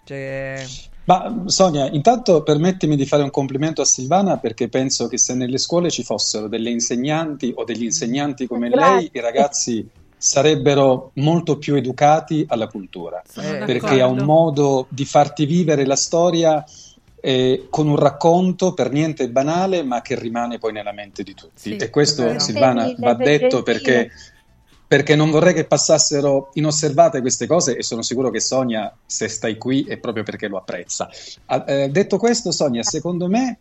Cioè... 0.06 0.64
Ma 1.04 1.44
Sonia, 1.46 1.90
intanto 1.90 2.44
permettimi 2.44 2.96
di 2.96 3.06
fare 3.06 3.24
un 3.24 3.30
complimento 3.30 3.82
a 3.82 3.86
Silvana 3.86 4.38
perché 4.38 4.70
penso 4.70 5.08
che 5.08 5.18
se 5.18 5.34
nelle 5.34 5.58
scuole 5.58 5.90
ci 5.90 6.04
fossero 6.04 6.48
delle 6.48 6.70
insegnanti 6.70 7.52
o 7.56 7.64
degli 7.64 7.84
insegnanti 7.84 8.48
come 8.48 8.70
lei, 8.70 9.10
i 9.12 9.20
ragazzi 9.20 9.90
sarebbero 10.18 11.12
molto 11.16 11.58
più 11.58 11.76
educati 11.76 12.46
alla 12.50 12.68
cultura, 12.68 13.22
Sono 13.30 13.66
perché 13.66 13.80
d'accordo. 13.80 14.04
ha 14.04 14.08
un 14.08 14.24
modo 14.24 14.88
di 14.90 15.06
farti 15.06 15.46
vivere 15.46 15.86
la 15.86 15.96
storia 15.96 16.64
eh, 17.20 17.68
con 17.70 17.88
un 17.88 17.96
racconto 17.96 18.74
per 18.74 18.92
niente 18.92 19.30
banale, 19.30 19.84
ma 19.84 20.02
che 20.02 20.18
rimane 20.18 20.58
poi 20.58 20.72
nella 20.74 20.92
mente 20.92 21.24
di 21.24 21.34
tutti. 21.34 21.52
Sì, 21.56 21.76
e 21.76 21.90
questo, 21.90 22.24
vero. 22.24 22.40
Silvana, 22.40 22.94
va 22.98 23.14
detto 23.14 23.64
perché, 23.64 24.10
perché 24.88 25.16
non 25.16 25.30
vorrei 25.30 25.54
che 25.54 25.66
passassero 25.66 26.50
inosservate 26.54 27.22
queste 27.22 27.46
cose 27.46 27.76
e 27.76 27.84
sono 27.84 28.02
sicuro 28.02 28.30
che 28.30 28.40
Sonia, 28.40 28.96
se 29.06 29.28
stai 29.28 29.58
qui, 29.58 29.84
è 29.84 29.98
proprio 29.98 30.24
perché 30.24 30.48
lo 30.48 30.58
apprezza. 30.58 31.10
Ah, 31.46 31.64
eh, 31.68 31.90
detto 31.90 32.18
questo, 32.18 32.52
Sonia, 32.52 32.84
secondo 32.84 33.28
me 33.28 33.60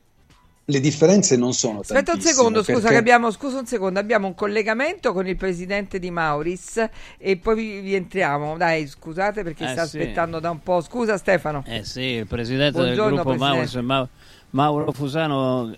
le 0.69 0.81
differenze 0.81 1.37
non 1.37 1.53
sono 1.53 1.81
Aspetta 1.81 2.13
un 2.15 2.21
secondo, 2.21 2.59
scusa, 2.63 2.73
perché- 2.81 2.89
che 2.95 2.97
abbiamo, 2.97 3.31
scusa 3.31 3.59
un 3.61 3.67
secondo, 3.67 4.01
abbiamo 4.01 4.27
un 4.27 4.35
collegamento 4.35 5.13
con 5.13 5.27
il 5.29 5.37
presidente 5.37 6.01
di 6.01 6.11
Mauris 6.11 6.85
e 7.19 7.37
poi 7.37 7.55
vi- 7.55 7.81
rientriamo. 7.81 8.57
Dai, 8.57 8.87
scusate 8.89 9.45
perché 9.45 9.65
Eh, 9.65 9.69
sta 9.69 9.87
sì. 9.87 9.99
aspettando 9.99 10.41
da 10.41 10.51
un 10.51 10.61
po'. 10.63 10.81
Scusa 10.81 11.17
Stefano. 11.19 11.63
Eh 11.67 11.85
sì, 11.85 12.01
il 12.01 12.27
presidente 12.27 12.79
Buongiorno, 12.81 13.15
del 13.17 13.23
gruppo 13.25 13.39
Presidente. 13.47 13.81
Ma- 13.83 14.09
Mauro 14.51 14.91
Fusano. 14.91 15.73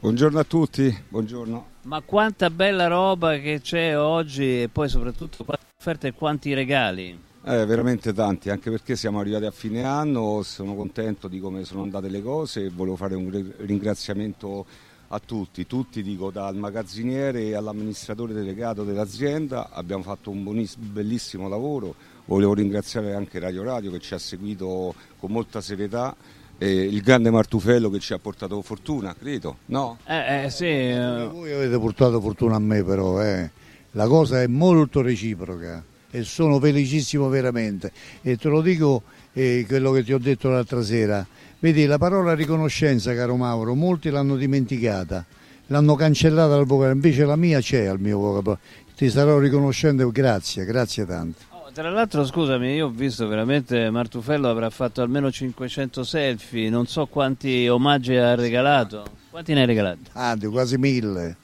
Buongiorno 0.00 0.38
a 0.38 0.44
tutti, 0.44 0.96
buongiorno. 1.08 1.66
Ma 1.82 2.02
quanta 2.04 2.50
bella 2.50 2.86
roba 2.86 3.38
che 3.38 3.60
c'è 3.62 3.96
oggi 3.98 4.62
e 4.62 4.68
poi 4.70 4.88
soprattutto 4.88 5.42
quante 5.44 5.64
offerte 5.78 6.08
e 6.08 6.12
quanti 6.12 6.52
regali. 6.54 7.18
Eh, 7.50 7.64
veramente 7.64 8.12
tanti, 8.12 8.50
anche 8.50 8.70
perché 8.70 8.94
siamo 8.94 9.20
arrivati 9.20 9.46
a 9.46 9.50
fine 9.50 9.82
anno, 9.82 10.42
sono 10.42 10.74
contento 10.74 11.28
di 11.28 11.40
come 11.40 11.64
sono 11.64 11.80
andate 11.80 12.10
le 12.10 12.20
cose 12.20 12.66
e 12.66 12.68
volevo 12.68 12.96
fare 12.96 13.14
un 13.14 13.30
ri- 13.30 13.54
ringraziamento 13.60 14.66
a 15.08 15.18
tutti, 15.18 15.66
tutti 15.66 16.02
dico 16.02 16.30
dal 16.30 16.54
magazziniere 16.56 17.56
all'amministratore 17.56 18.34
delegato 18.34 18.84
dell'azienda, 18.84 19.70
abbiamo 19.72 20.02
fatto 20.02 20.28
un 20.30 20.66
bellissimo 20.76 21.48
lavoro, 21.48 21.94
volevo 22.26 22.52
ringraziare 22.52 23.14
anche 23.14 23.38
Radio 23.38 23.62
Radio 23.62 23.92
che 23.92 24.00
ci 24.00 24.12
ha 24.12 24.18
seguito 24.18 24.94
con 25.18 25.30
molta 25.30 25.62
serietà 25.62 26.14
e 26.58 26.70
il 26.70 27.00
grande 27.00 27.30
Martufello 27.30 27.88
che 27.88 27.98
ci 27.98 28.12
ha 28.12 28.18
portato 28.18 28.60
fortuna, 28.60 29.14
credo, 29.14 29.60
no? 29.66 29.96
Eh, 30.04 30.44
eh, 30.44 30.50
sì, 30.50 30.66
eh, 30.66 31.26
Voi 31.32 31.50
avete 31.50 31.78
portato 31.78 32.20
fortuna 32.20 32.56
a 32.56 32.60
me 32.60 32.84
però, 32.84 33.22
eh. 33.22 33.50
la 33.92 34.06
cosa 34.06 34.42
è 34.42 34.46
molto 34.46 35.00
reciproca 35.00 35.87
e 36.10 36.22
sono 36.24 36.58
felicissimo 36.58 37.28
veramente. 37.28 37.92
E 38.22 38.36
te 38.36 38.48
lo 38.48 38.60
dico 38.60 39.02
eh, 39.32 39.64
quello 39.66 39.90
che 39.92 40.04
ti 40.04 40.12
ho 40.12 40.18
detto 40.18 40.48
l'altra 40.48 40.82
sera, 40.82 41.26
vedi 41.58 41.86
la 41.86 41.98
parola 41.98 42.34
riconoscenza 42.34 43.14
caro 43.14 43.36
Mauro, 43.36 43.74
molti 43.74 44.10
l'hanno 44.10 44.36
dimenticata, 44.36 45.24
l'hanno 45.66 45.94
cancellata 45.94 46.48
dal 46.48 46.60
vocabolario, 46.60 46.94
invece 46.94 47.24
la 47.24 47.36
mia 47.36 47.60
c'è 47.60 47.86
al 47.86 48.00
mio 48.00 48.18
vocabolario, 48.18 48.64
ti 48.96 49.10
sarò 49.10 49.38
riconoscente, 49.38 50.08
grazie, 50.10 50.64
grazie 50.64 51.06
tanto. 51.06 51.46
Tra 51.72 51.90
l'altro, 51.90 52.24
scusami, 52.24 52.72
io 52.72 52.86
ho 52.86 52.90
visto 52.90 53.28
veramente 53.28 53.88
Martufello 53.90 54.48
avrà 54.48 54.68
fatto 54.68 55.00
almeno 55.00 55.30
500 55.30 56.02
selfie, 56.02 56.70
non 56.70 56.86
so 56.86 57.06
quanti 57.06 57.68
omaggi 57.68 58.16
ha 58.16 58.34
regalato. 58.34 59.04
Quanti 59.30 59.52
ne 59.52 59.60
hai 59.60 59.66
regalati? 59.66 60.00
Anzi, 60.14 60.46
quasi 60.48 60.76
mille, 60.76 61.36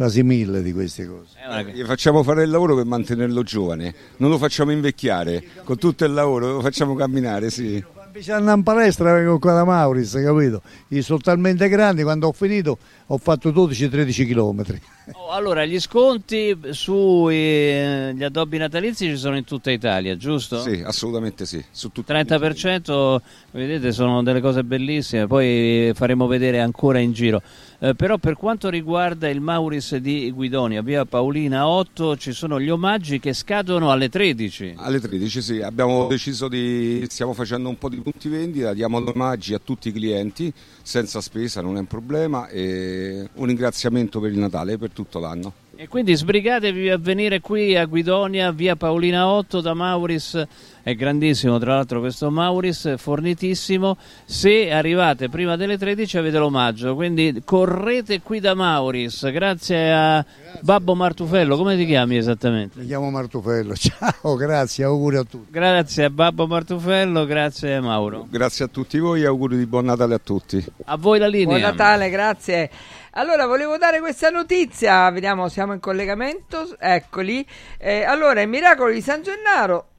quasi 0.00 0.22
mille 0.22 0.62
di 0.62 0.72
queste 0.72 1.06
cose. 1.06 1.36
Eh, 1.46 1.72
Gli 1.74 1.84
facciamo 1.84 2.22
fare 2.22 2.44
il 2.44 2.48
lavoro 2.48 2.74
per 2.74 2.86
mantenerlo 2.86 3.42
giovane, 3.42 3.94
non 4.16 4.30
lo 4.30 4.38
facciamo 4.38 4.72
invecchiare, 4.72 5.44
con 5.62 5.76
tutto 5.76 6.06
il 6.06 6.14
lavoro 6.14 6.54
lo 6.54 6.60
facciamo 6.62 6.94
camminare, 6.94 7.50
sì. 7.50 7.84
Invece 8.06 8.32
andare 8.32 8.56
in 8.56 8.62
palestra 8.62 9.12
vengo 9.12 9.38
qua 9.38 9.52
da 9.52 9.64
Mauris, 9.64 10.12
capito? 10.24 10.62
Io 10.88 11.02
sono 11.02 11.18
talmente 11.18 11.68
grandi, 11.68 12.02
quando 12.02 12.28
ho 12.28 12.32
finito 12.32 12.78
ho 13.12 13.18
fatto 13.18 13.50
12-13 13.50 14.24
chilometri. 14.24 14.80
Oh, 15.12 15.30
allora, 15.30 15.64
gli 15.64 15.80
sconti 15.80 16.56
sugli 16.70 18.22
addobbi 18.22 18.56
natalizi 18.56 19.06
ci 19.06 19.16
sono 19.16 19.36
in 19.36 19.42
tutta 19.42 19.72
Italia, 19.72 20.16
giusto? 20.16 20.60
Sì, 20.60 20.80
assolutamente 20.84 21.44
sì. 21.44 21.64
Su 21.72 21.90
tutti 21.90 22.12
30% 22.12 23.16
vedete 23.50 23.90
sono 23.90 24.22
delle 24.22 24.40
cose 24.40 24.62
bellissime, 24.62 25.26
poi 25.26 25.90
faremo 25.94 26.28
vedere 26.28 26.60
ancora 26.60 27.00
in 27.00 27.12
giro. 27.12 27.42
Eh, 27.80 27.94
però 27.94 28.18
per 28.18 28.36
quanto 28.36 28.68
riguarda 28.68 29.28
il 29.28 29.40
Mauris 29.40 29.96
di 29.96 30.30
Guidonia, 30.30 30.82
via 30.82 31.04
Paolina 31.04 31.66
8, 31.66 32.16
ci 32.16 32.32
sono 32.32 32.60
gli 32.60 32.68
omaggi 32.68 33.18
che 33.18 33.32
scadono 33.32 33.90
alle 33.90 34.08
13. 34.08 34.74
Alle 34.76 35.00
13 35.00 35.42
sì, 35.42 35.60
abbiamo 35.60 36.06
deciso 36.06 36.46
di, 36.46 37.04
stiamo 37.08 37.32
facendo 37.32 37.68
un 37.68 37.78
po' 37.78 37.88
di 37.88 37.96
punti 37.96 38.28
vendita, 38.28 38.74
diamo 38.74 38.98
omaggi 38.98 39.54
a 39.54 39.60
tutti 39.64 39.88
i 39.88 39.92
clienti, 39.92 40.52
senza 40.82 41.20
spesa, 41.20 41.62
non 41.62 41.76
è 41.76 41.80
un 41.80 41.86
problema, 41.86 42.48
e 42.48 42.99
un 43.34 43.46
ringraziamento 43.46 44.20
per 44.20 44.32
il 44.32 44.38
Natale 44.38 44.72
e 44.72 44.78
per 44.78 44.90
tutto 44.90 45.18
l'anno. 45.18 45.52
E 45.76 45.88
quindi 45.88 46.14
sbrigatevi 46.14 46.90
a 46.90 46.98
venire 46.98 47.40
qui 47.40 47.74
a 47.74 47.86
Guidonia, 47.86 48.52
via 48.52 48.76
Paolina 48.76 49.26
8 49.26 49.62
da 49.62 49.72
Mauris, 49.72 50.46
è 50.82 50.94
grandissimo 50.94 51.58
tra 51.58 51.74
l'altro 51.74 52.00
questo 52.00 52.30
Mauris, 52.30 52.96
fornitissimo, 52.96 53.96
se 54.24 54.70
arrivate 54.70 55.28
prima 55.28 55.56
delle 55.56 55.76
13 55.76 56.18
avete 56.18 56.38
l'omaggio, 56.38 56.94
quindi 56.94 57.42
correte 57.44 58.20
qui 58.22 58.40
da 58.40 58.54
Mauris, 58.54 59.30
grazie 59.30 59.92
a 59.92 60.24
Babbo 60.60 60.94
Martufello, 60.94 61.56
come 61.56 61.76
ti 61.76 61.86
chiami 61.86 62.16
esattamente? 62.16 62.80
Mi 62.80 62.86
chiamo 62.86 63.10
Martufello, 63.10 63.74
ciao, 63.78 64.36
grazie, 64.36 64.84
auguri 64.84 65.16
a 65.16 65.24
tutti. 65.24 65.50
Grazie 65.50 66.04
a 66.04 66.10
Babbo 66.10 66.46
Martufello, 66.46 67.26
grazie 67.26 67.74
a 67.74 67.80
Mauro. 67.80 68.26
Grazie 68.30 68.64
a 68.64 68.68
tutti 68.68 68.98
voi 68.98 69.22
e 69.22 69.26
auguri 69.26 69.56
di 69.56 69.66
buon 69.66 69.84
Natale 69.84 70.14
a 70.14 70.20
tutti. 70.22 70.64
A 70.84 70.96
voi 70.96 71.18
la 71.18 71.26
linea. 71.26 71.58
Buon 71.58 71.60
Natale, 71.60 72.10
grazie. 72.10 72.70
Allora, 73.14 73.46
volevo 73.46 73.76
dare 73.76 73.98
questa 73.98 74.30
notizia, 74.30 75.10
vediamo, 75.10 75.48
siamo 75.48 75.72
in 75.72 75.80
collegamento, 75.80 76.76
eccoli. 76.78 77.44
Eh, 77.76 78.04
allora, 78.04 78.40
il 78.40 78.48
miracolo 78.48 78.92
di 78.92 79.00
San 79.00 79.22
Gennaro 79.22 79.89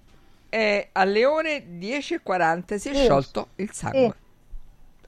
è 0.52 0.90
alle 0.92 1.26
ore 1.26 1.66
10.40 1.80 2.76
si 2.76 2.90
è 2.90 2.94
Sì. 2.94 3.02
sciolto 3.04 3.48
il 3.56 3.72
sangue. 3.72 4.16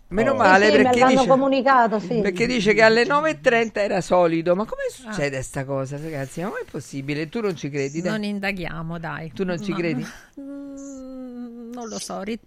Meno 0.08 0.32
Sì, 0.32 0.38
male 0.38 0.70
sì, 0.72 0.78
me 0.78 0.84
perché, 0.84 1.06
dice, 1.08 1.28
comunicato, 1.28 2.00
sì. 2.00 2.22
perché 2.22 2.46
dice 2.46 2.74
che 2.74 2.82
alle 2.84 3.04
9.30 3.04 3.82
era 3.82 4.00
solido. 4.00 4.56
Ma 4.56 4.64
come 4.64 4.84
succede 4.90 5.42
sta 5.42 5.66
cosa, 5.66 5.98
ragazzi? 5.98 6.42
Ma 6.42 6.50
com'è 6.50 6.66
possibile? 6.70 7.28
Tu 7.30 7.42
non 7.42 7.56
ci 7.56 7.70
credi? 7.70 8.00
dai? 8.02 8.12
Non 8.12 8.24
indaghiamo, 8.24 9.00
dai. 9.00 9.32
Tu 9.34 9.44
non 9.44 9.60
ci 9.62 9.72
No. 9.72 9.78
credi? 9.78 10.06
Mm, 10.40 11.72
Non 11.74 11.88
lo 11.90 11.98
so, 12.00 12.22
ri- 12.22 12.40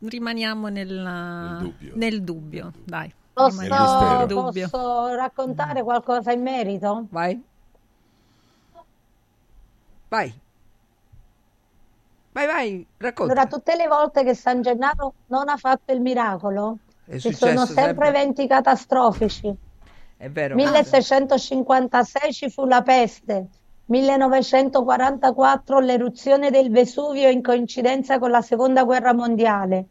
rimaniamo 0.00 0.66
nella- 0.68 1.64
nel 1.92 2.22
dubbio. 2.22 2.72
dai. 2.84 3.12
Posso, 3.32 3.60
nel 3.60 4.26
dubbio. 4.26 4.68
posso 4.68 5.14
raccontare 5.14 5.82
qualcosa 5.84 6.32
in 6.32 6.42
merito? 6.42 7.06
Vai. 7.10 7.40
Vai. 10.08 10.34
Vai, 12.34 12.46
vai, 12.46 12.84
racconta. 12.96 13.32
Allora, 13.32 13.46
tutte 13.46 13.76
le 13.76 13.86
volte 13.86 14.24
che 14.24 14.34
San 14.34 14.60
Gennaro 14.60 15.14
non 15.26 15.48
ha 15.48 15.56
fatto 15.56 15.92
il 15.92 16.00
miracolo, 16.00 16.78
È 17.04 17.16
ci 17.18 17.32
sono 17.32 17.64
sempre 17.64 17.84
sempre. 17.84 18.08
eventi 18.08 18.48
catastrofici. 18.48 19.54
È 20.16 20.28
vero. 20.28 20.56
1656 20.56 22.32
ci 22.32 22.50
fu 22.50 22.64
la 22.64 22.82
peste, 22.82 23.46
1944 23.86 25.78
l'eruzione 25.78 26.50
del 26.50 26.70
Vesuvio 26.72 27.28
in 27.28 27.40
coincidenza 27.40 28.18
con 28.18 28.30
la 28.32 28.42
seconda 28.42 28.82
guerra 28.82 29.14
mondiale, 29.14 29.86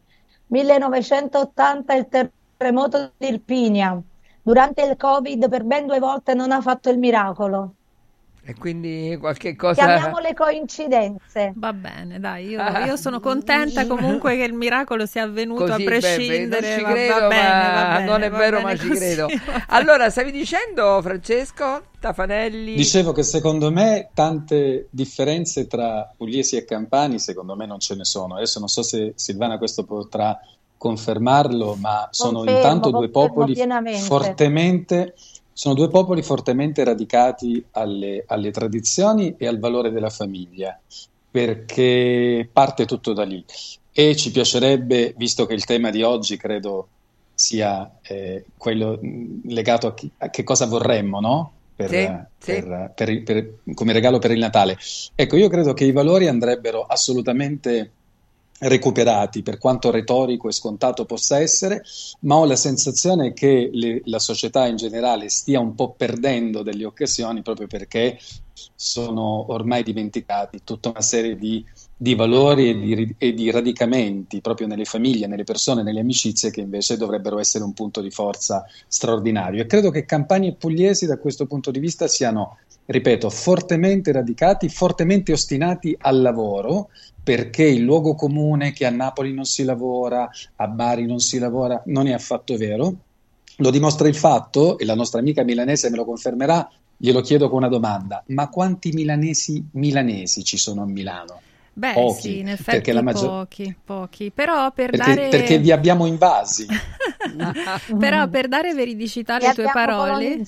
1980 0.48 1.94
il 1.94 2.08
terremoto 2.08 3.12
di 3.16 3.26
Irpinia. 3.26 3.98
Durante 4.42 4.82
il 4.82 4.96
Covid 4.98 5.48
per 5.48 5.64
ben 5.64 5.86
due 5.86 5.98
volte 5.98 6.34
non 6.34 6.52
ha 6.52 6.60
fatto 6.60 6.90
il 6.90 6.98
miracolo. 6.98 7.74
E 8.46 8.54
quindi 8.54 9.16
qualche 9.18 9.56
cosa... 9.56 9.86
Chiamiamole 9.86 10.34
coincidenze. 10.34 11.52
Va 11.56 11.72
bene, 11.72 12.20
dai, 12.20 12.48
io, 12.48 12.62
io 12.84 12.96
sono 12.96 13.18
contenta 13.18 13.86
comunque 13.86 14.36
che 14.36 14.42
il 14.42 14.52
miracolo 14.52 15.06
sia 15.06 15.22
avvenuto 15.22 15.64
Così, 15.64 15.72
a 15.72 15.76
beh, 15.76 15.84
prescindere. 15.84 16.60
non 16.60 16.76
ci 16.76 16.82
va- 16.82 16.88
va 16.88 16.94
credo, 16.94 17.28
bene, 17.28 17.72
va 17.72 17.86
bene, 17.96 18.04
non 18.04 18.22
è 18.22 18.30
va 18.30 18.36
vero, 18.36 18.60
ma 18.60 18.76
ci 18.76 18.88
credo. 18.88 19.28
va. 19.46 19.64
Allora, 19.68 20.10
stavi 20.10 20.30
dicendo, 20.30 21.00
Francesco 21.00 21.84
Tafanelli? 21.98 22.74
Dicevo 22.74 23.12
che 23.12 23.22
secondo 23.22 23.70
me 23.72 24.10
tante 24.12 24.88
differenze 24.90 25.66
tra 25.66 26.12
pugliesi 26.14 26.56
e 26.56 26.66
campani, 26.66 27.18
secondo 27.18 27.56
me 27.56 27.64
non 27.64 27.78
ce 27.80 27.94
ne 27.94 28.04
sono. 28.04 28.36
Adesso 28.36 28.58
non 28.58 28.68
so 28.68 28.82
se 28.82 29.12
Silvana 29.16 29.56
questo 29.56 29.84
potrà 29.84 30.38
confermarlo, 30.76 31.76
ma 31.80 32.08
sono 32.10 32.38
Confermo, 32.40 32.58
intanto 32.58 32.90
due 32.90 33.08
popoli 33.08 33.54
pienamente. 33.54 34.04
fortemente, 34.04 35.14
sono 35.54 35.74
due 35.74 35.88
popoli 35.88 36.22
fortemente 36.22 36.84
radicati 36.84 37.66
alle, 37.72 38.24
alle 38.26 38.50
tradizioni 38.50 39.36
e 39.38 39.46
al 39.46 39.58
valore 39.60 39.90
della 39.90 40.10
famiglia, 40.10 40.78
perché 41.30 42.48
parte 42.52 42.84
tutto 42.86 43.12
da 43.12 43.24
lì. 43.24 43.44
E 43.92 44.16
ci 44.16 44.30
piacerebbe, 44.32 45.14
visto 45.16 45.46
che 45.46 45.54
il 45.54 45.64
tema 45.64 45.90
di 45.90 46.02
oggi 46.02 46.36
credo 46.36 46.90
sia 47.32 47.98
eh, 48.02 48.44
quello 48.56 48.98
mh, 49.00 49.40
legato 49.52 49.86
a, 49.88 49.94
chi- 49.94 50.12
a 50.18 50.30
che 50.30 50.42
cosa 50.42 50.66
vorremmo, 50.66 51.20
no? 51.20 51.60
Per, 51.74 51.90
Sì, 51.90 51.96
eh, 51.96 52.30
sì. 52.38 52.52
per- 52.52 52.92
per- 52.94 53.22
per- 53.22 53.54
come 53.74 53.92
regalo 53.92 54.18
per 54.18 54.30
il 54.32 54.38
Natale. 54.38 54.76
Ecco, 55.14 55.36
io 55.36 55.48
credo 55.48 55.72
che 55.72 55.84
i 55.84 55.92
valori 55.92 56.28
andrebbero 56.28 56.82
assolutamente 56.84 57.94
recuperati, 58.68 59.42
per 59.42 59.58
quanto 59.58 59.90
retorico 59.90 60.48
e 60.48 60.52
scontato 60.52 61.04
possa 61.04 61.38
essere, 61.38 61.82
ma 62.20 62.36
ho 62.36 62.44
la 62.44 62.56
sensazione 62.56 63.32
che 63.32 63.68
le- 63.72 64.00
la 64.04 64.18
società 64.18 64.66
in 64.66 64.76
generale 64.76 65.28
stia 65.28 65.60
un 65.60 65.74
po' 65.74 65.92
perdendo 65.92 66.62
delle 66.62 66.84
occasioni 66.84 67.42
proprio 67.42 67.66
perché 67.66 68.18
sono 68.74 69.52
ormai 69.52 69.82
dimenticati 69.82 70.62
tutta 70.64 70.90
una 70.90 71.02
serie 71.02 71.36
di, 71.36 71.64
di 71.96 72.14
valori 72.14 72.70
e 72.70 72.78
di, 72.78 73.14
e 73.18 73.34
di 73.34 73.50
radicamenti 73.50 74.40
proprio 74.40 74.66
nelle 74.66 74.84
famiglie, 74.84 75.26
nelle 75.26 75.44
persone, 75.44 75.82
nelle 75.82 76.00
amicizie 76.00 76.50
che 76.50 76.60
invece 76.60 76.96
dovrebbero 76.96 77.38
essere 77.38 77.64
un 77.64 77.72
punto 77.72 78.00
di 78.00 78.10
forza 78.10 78.64
straordinario. 78.88 79.62
E 79.62 79.66
credo 79.66 79.90
che 79.90 80.04
Campania 80.04 80.50
e 80.50 80.54
Pugliesi 80.54 81.06
da 81.06 81.18
questo 81.18 81.46
punto 81.46 81.70
di 81.70 81.78
vista 81.78 82.08
siano, 82.08 82.58
ripeto, 82.86 83.30
fortemente 83.30 84.12
radicati, 84.12 84.68
fortemente 84.68 85.32
ostinati 85.32 85.96
al 86.00 86.20
lavoro, 86.20 86.90
perché 87.22 87.64
il 87.64 87.82
luogo 87.82 88.14
comune 88.14 88.72
che 88.72 88.84
a 88.84 88.90
Napoli 88.90 89.32
non 89.32 89.44
si 89.44 89.64
lavora, 89.64 90.28
a 90.56 90.66
Bari 90.66 91.06
non 91.06 91.20
si 91.20 91.38
lavora, 91.38 91.80
non 91.86 92.06
è 92.06 92.12
affatto 92.12 92.56
vero. 92.56 92.94
Lo 93.58 93.70
dimostra 93.70 94.08
il 94.08 94.16
fatto, 94.16 94.78
e 94.78 94.84
la 94.84 94.96
nostra 94.96 95.20
amica 95.20 95.44
milanese 95.44 95.88
me 95.88 95.96
lo 95.96 96.04
confermerà, 96.04 96.68
glielo 96.96 97.20
chiedo 97.20 97.48
con 97.48 97.58
una 97.58 97.68
domanda, 97.68 98.22
ma 98.28 98.48
quanti 98.48 98.90
milanesi 98.90 99.64
milanesi 99.72 100.42
ci 100.42 100.56
sono 100.56 100.82
a 100.82 100.86
Milano? 100.86 101.40
Beh, 101.76 101.92
Pochi, 101.92 102.20
sì, 102.20 102.38
in 102.38 102.48
effetti 102.50 102.70
perché 102.70 102.92
la 102.92 103.02
maggior- 103.02 103.26
pochi, 103.28 103.76
pochi. 103.84 104.30
Però 104.32 104.70
per 104.70 104.90
Perché, 104.90 105.14
dare... 105.14 105.28
perché 105.28 105.58
vi 105.58 105.72
abbiamo 105.72 106.06
invasi. 106.06 106.66
Però 107.98 108.28
per 108.28 108.48
dare 108.48 108.74
veridicità 108.74 109.34
alle 109.36 109.52
tue 109.54 109.70
parole, 109.72 110.40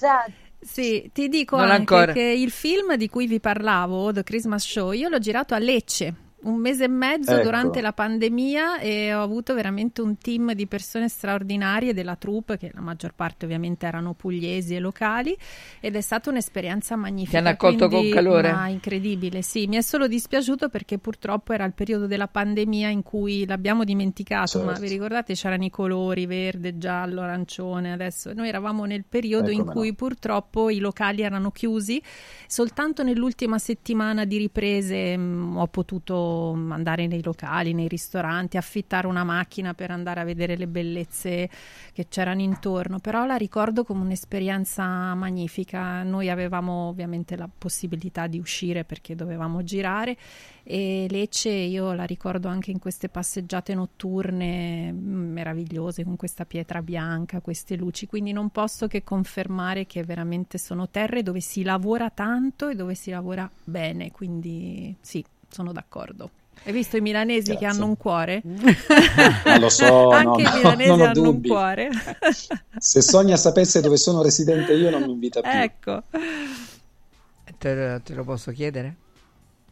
sì, 0.61 1.11
ti 1.13 1.29
dico 1.29 1.57
Non 1.57 1.71
anche 1.71 1.95
ancora. 1.95 2.13
che 2.13 2.21
il 2.21 2.51
film 2.51 2.95
di 2.95 3.09
cui 3.09 3.27
vi 3.27 3.41
parlavo, 3.41 4.13
The 4.13 4.23
Christmas 4.23 4.65
Show, 4.65 4.93
io 4.93 5.09
l'ho 5.09 5.19
girato 5.19 5.55
a 5.55 5.59
Lecce. 5.59 6.15
Un 6.47 6.59
mese 6.61 6.85
e 6.85 6.89
mezzo 6.89 7.33
Ecco. 7.33 7.43
durante 7.43 7.81
la 7.81 7.93
pandemia 7.93 8.79
e 8.79 9.13
ho 9.13 9.21
avuto 9.21 9.53
veramente 9.53 10.01
un 10.01 10.17
team 10.17 10.53
di 10.53 10.69
persone 10.69 11.09
straordinarie 11.09 11.93
della 11.93 12.15
troupe, 12.15 12.57
che 12.57 12.71
la 12.73 12.81
maggior 12.81 13.15
parte 13.15 13.47
ovviamente 13.47 13.85
erano 13.85 14.15
pugliesi 14.15 14.77
e 14.77 14.79
locali, 14.79 15.37
ed 15.81 15.97
è 15.97 16.01
stata 16.01 16.31
un'esperienza 16.31 16.95
magnifica. 16.95 17.31
Ti 17.33 17.37
hanno 17.39 17.49
accolto 17.49 17.89
quindi- 17.89 18.11
con 18.11 18.23
calore? 18.23 18.53
ma 18.53 18.69
incredibile, 18.69 19.43
sì. 19.43 19.67
Mi 19.67 19.75
è 19.77 19.81
solo 19.81 20.07
dispiaciuto 20.07 20.69
perché 20.69 20.99
purtroppo 20.99 21.53
era 21.53 21.65
il 21.65 21.73
periodo 21.73 22.07
della 22.07 22.29
pandemia 22.29 22.91
in 22.91 23.03
cui 23.03 23.45
l'abbiamo 23.45 23.83
dimenticato, 23.83 24.61
ma 24.61 24.67
Certo. 24.67 24.81
vi 24.83 24.89
ricordate 24.89 25.35
c'erano 25.35 25.65
i 25.65 25.71
colori 25.71 26.27
verde, 26.27 26.79
giallo, 26.79 27.23
arancione, 27.23 27.93
adesso 27.93 28.33
noi 28.33 28.47
eravamo 28.49 28.85
nel 28.85 29.05
periodo 29.09 29.49
Eh, 29.49 29.55
in 29.55 29.65
cui 29.65 29.89
no. 29.89 29.95
purtroppo 29.95 30.71
i 30.71 30.79
locali 30.79 31.23
erano 31.23 31.51
chiusi, 31.51 32.01
soltanto 32.47 33.03
nell'ultima 33.03 33.59
settimana 33.59 34.25
di 34.25 34.37
riprese 34.39 35.17
mh, 35.17 35.57
ho 35.57 35.67
potuto 35.67 36.35
andare 36.53 37.07
nei 37.07 37.23
locali, 37.23 37.73
nei 37.73 37.89
ristoranti, 37.89 38.57
affittare 38.57 39.07
una 39.07 39.25
macchina 39.25 39.75
per 39.75 39.91
andare 39.91 40.21
a 40.21 40.25
vedere 40.25 40.57
le 40.57 40.67
bellezze 40.67 41.49
che 41.93 42.07
c'erano 42.09 42.43
intorno, 42.43 42.99
però 42.99 43.27
la 43.27 43.37
ricordo 43.37 43.85
come 43.85 44.03
un'esperienza 44.03 45.15
magnifica. 45.15 46.03
Noi 46.03 46.31
avevamo 46.31 46.89
ovviamente 46.89 47.37
la 47.37 47.49
possibilità 47.57 48.27
di 48.27 48.39
uscire 48.39 48.85
perché 48.85 49.15
dovevamo 49.15 49.63
girare 49.63 50.17
e 50.69 51.07
Lecce 51.09 51.49
io 51.49 51.93
la 51.93 52.03
ricordo 52.03 52.49
anche 52.49 52.73
in 52.73 52.81
queste 52.81 53.09
passeggiate 53.09 53.73
notturne 53.73 54.91
mm, 54.91 55.33
meravigliose 55.33 56.03
con 56.03 56.17
questa 56.17 56.45
pietra 56.45 56.83
bianca, 56.83 57.41
queste 57.41 57.77
luci, 57.77 58.09
quindi 58.09 58.33
non 58.33 58.51
posso 58.51 58.89
che 58.89 59.05
confermare 59.05 59.87
che 59.87 60.03
veramente 60.03 60.59
sono 60.59 60.89
terre 60.89 61.23
dove 61.23 61.39
si 61.39 61.63
lavora 61.63 62.11
tanto 62.11 62.69
e 62.69 62.75
dove 62.75 62.97
si 62.97 63.11
lavora 63.11 63.49
bene, 63.63 64.11
quindi 64.11 64.97
sì, 65.01 65.25
sono 65.49 65.73
d'accordo. 65.73 66.31
Hai 66.65 66.73
visto 66.73 66.97
i 66.97 67.01
milanesi 67.01 67.57
che 67.57 67.65
Grazie. 67.65 67.67
hanno 67.67 67.87
un 67.87 67.97
cuore? 67.97 68.43
Ma 69.45 69.59
lo 69.59 69.69
so, 69.69 70.11
Anche 70.11 70.43
no, 70.43 70.49
i 70.49 70.51
no, 70.51 70.53
milanesi 70.53 70.89
non 70.89 71.01
ho 71.01 71.05
hanno 71.05 71.31
un 71.31 71.41
dubbi. 71.41 71.49
cuore. 71.49 71.91
Se 72.79 73.01
Sonia 73.03 73.37
sapesse 73.37 73.81
dove 73.81 73.97
sono 73.97 74.23
residente 74.23 74.73
io 74.75 74.91
non 74.91 75.05
mi 75.05 75.13
invita 75.13 75.43
più. 75.45 75.61
ecco. 75.61 76.03
Te, 77.59 78.01
te 78.05 78.15
lo 78.15 78.25
posso 78.25 78.53
chiedere? 78.53 78.97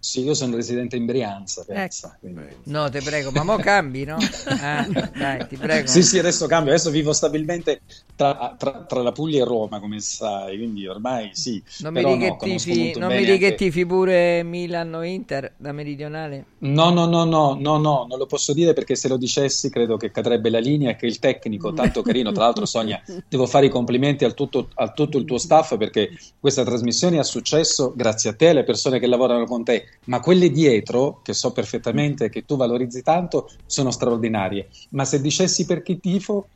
Sì, 0.06 0.20
io 0.22 0.35
sono 0.35 0.55
residente 0.56 0.97
in 0.97 1.06
Brianza, 1.06 1.62
Ecco. 1.62 1.72
pensa. 1.72 2.14
quindi- 2.20 2.43
No, 2.64 2.90
te 2.90 3.01
prego, 3.01 3.31
ma 3.31 3.43
mo 3.43 3.56
cambi, 3.56 4.05
no? 4.05 4.18
Eh, 4.55 5.09
dai, 5.16 5.47
ti 5.47 5.56
prego. 5.56 5.89
Sì, 5.89 6.02
sì, 6.02 6.18
adesso 6.18 6.47
cambio, 6.47 6.72
adesso 6.72 6.90
vivo 6.90 7.14
stabilmente 7.14 7.81
tra, 8.14 8.55
tra- 8.59 8.85
tra 8.86 9.01
la 9.02 9.12
Puglia 9.12 9.40
e 9.43 9.44
Roma, 9.47 9.81
come 9.81 10.01
sai, 10.01 10.59
quindi 10.59 10.86
ormai 10.86 11.31
sì. 11.32 11.62
Non 11.78 11.94
mi 11.94 12.02
Però 12.02 12.14
dica 12.14 12.28
no, 12.28 12.36
tifi, 12.36 12.93
non 12.98 13.14
mi 13.14 13.31
anche- 13.31 13.55
tifi 13.55 13.86
pure 13.86 14.43
Milan 14.43 14.93
o 14.93 15.02
Inter 15.02 15.55
da 15.56 15.72
meridionale. 15.72 16.44
No, 16.59 16.90
no, 16.90 17.06
no, 17.06 17.24
no, 17.24 17.56
no, 17.59 17.78
no, 17.78 18.06
non 18.09 18.18
lo 18.18 18.26
posso 18.26 18.52
dire 18.52 18.72
perché 18.74 18.97
se 18.97 19.09
lo 19.09 19.16
dicessi 19.16 19.68
credo 19.70 19.97
che 19.97 20.10
cadrebbe 20.10 20.48
la 20.51 20.59
linea 20.60 20.90
e 20.90 20.97
che 20.97 21.06
il 21.06 21.18
tecnico, 21.18 21.72
tanto 21.72 22.02
carino, 22.02 22.31
tra 22.32 22.44
l'altro 22.44 22.64
Sonia, 22.66 23.02
devo 23.28 23.47
fare 23.47 23.66
i 23.66 23.70
complimenti 23.70 24.24
al 24.24 24.35
tutto, 24.35 24.68
a 24.74 24.90
tutto 24.93 25.18
il 25.18 25.24
tuo 25.24 25.39
staff 25.39 25.76
perché 25.76 26.10
questa 26.39 26.62
trasmissione 26.64 27.18
ha 27.18 27.22
successo 27.22 27.93
grazie 27.94 28.31
a 28.31 28.35
te 28.35 28.47
e 28.47 28.48
alle 28.51 28.64
persone 28.64 28.98
che 28.98 29.06
lavorano 29.06 29.44
con 29.44 29.62
te, 29.64 29.93
ma 30.04 30.20
quelle 30.20 30.50
dietro, 30.50 31.20
che 31.22 31.32
so 31.32 31.52
perfettamente 31.52 32.28
che 32.28 32.42
tu 32.42 32.56
valorizzi 32.56 33.02
tanto, 33.02 33.48
sono 33.66 33.90
straordinarie. 33.90 34.68
Ma 34.90 35.04
se 35.04 35.20
dicessi 35.20 35.64
per 35.64 35.82
chi 35.82 35.98
tifo, 35.98 36.50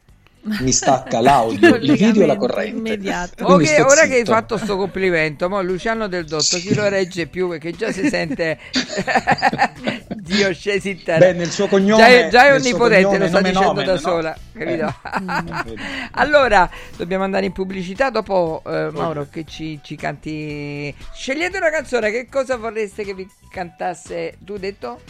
mi 0.61 0.73
stacca 0.73 1.21
l'audio, 1.21 1.77
il 1.81 1.93
video 1.93 2.23
e 2.23 2.27
la 2.27 2.37
corrente. 2.37 2.77
immediato. 2.77 3.45
Quindi 3.45 3.65
Ok, 3.65 3.71
sto 3.71 3.87
ora 3.87 4.03
che 4.07 4.13
hai 4.13 4.19
zitto. 4.19 4.33
fatto 4.33 4.57
sto 4.59 4.77
complimento, 4.77 5.49
mo 5.49 5.61
Luciano 5.63 6.09
Del 6.09 6.25
Dotto 6.25 6.57
chi 6.59 6.75
lo 6.75 6.89
regge 6.89 7.27
più 7.27 7.49
perché 7.49 7.73
già 7.73 7.93
si 7.93 8.09
sente 8.09 8.59
Dio 10.17 10.53
scesi 10.53 10.91
in 10.91 11.03
terra. 11.03 11.19
Beh, 11.27 11.33
nel 11.33 11.51
suo 11.51 11.67
cognome- 11.69 12.03
già 12.03 12.09
è, 12.09 12.29
già 12.29 12.47
è 12.49 12.53
onnipotente, 12.55 13.03
cognome, 13.05 13.19
lo 13.19 13.27
sta 13.29 13.41
dicendo 13.41 13.67
nomen, 13.69 13.85
da 13.87 13.93
no? 13.93 13.99
sola, 13.99 14.37
capito? 14.53 14.87
Eh. 14.87 16.09
allora, 16.13 16.69
dobbiamo 16.97 17.25
andare 17.25 17.47
in 17.47 17.53
pubblicità 17.53 18.11
dopo 18.11 18.63
eh, 18.67 18.91
Mauro 18.93 19.27
che 19.31 19.45
ci, 19.45 19.79
ci 19.83 19.97
canti 19.97 20.95
Scegliete 21.15 21.57
una 21.59 21.71
canzone, 21.71 22.11
che 22.11 22.29
cosa 22.31 22.57
vorreste 22.57 23.05
che 23.05 23.15
vi 23.15 23.27
cantasse? 23.51 24.37
Tu 24.45 24.59
detto? 24.59 25.01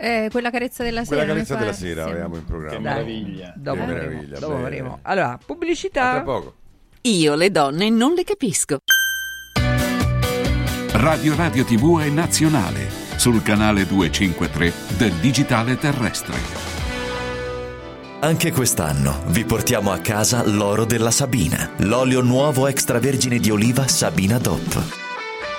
Eh, 0.00 0.28
quella 0.30 0.50
carezza 0.50 0.82
della 0.82 1.04
sera. 1.04 1.16
Quella 1.16 1.32
carezza 1.34 1.56
della 1.56 1.72
sera 1.74 2.04
avevamo 2.04 2.36
in 2.36 2.44
programma. 2.46 2.74
Che 2.74 2.78
meraviglia. 2.82 3.52
Dopo 3.54 3.80
Che 3.80 3.86
meraviglia, 3.86 4.38
dopo 4.38 4.58
faremo. 4.58 4.98
Allora, 5.02 5.38
pubblicità. 5.44 6.10
A 6.10 6.14
tra 6.14 6.22
poco. 6.22 6.54
Io 7.02 7.34
le 7.34 7.50
donne 7.50 7.90
non 7.90 8.14
le 8.14 8.24
capisco. 8.24 8.78
Radio 10.92 11.36
Radio 11.36 11.64
TV 11.64 12.00
è 12.00 12.08
nazionale 12.08 12.88
sul 13.16 13.42
canale 13.42 13.86
253 13.86 14.72
del 14.96 15.12
digitale 15.12 15.76
terrestre. 15.76 16.34
Anche 18.20 18.52
quest'anno 18.52 19.22
vi 19.28 19.44
portiamo 19.44 19.92
a 19.92 19.98
casa 19.98 20.46
l'oro 20.46 20.84
della 20.84 21.10
Sabina, 21.10 21.70
l'olio 21.78 22.20
nuovo 22.20 22.66
extravergine 22.66 23.38
di 23.38 23.50
oliva 23.50 23.86
Sabina 23.86 24.38
DOP. 24.38 25.09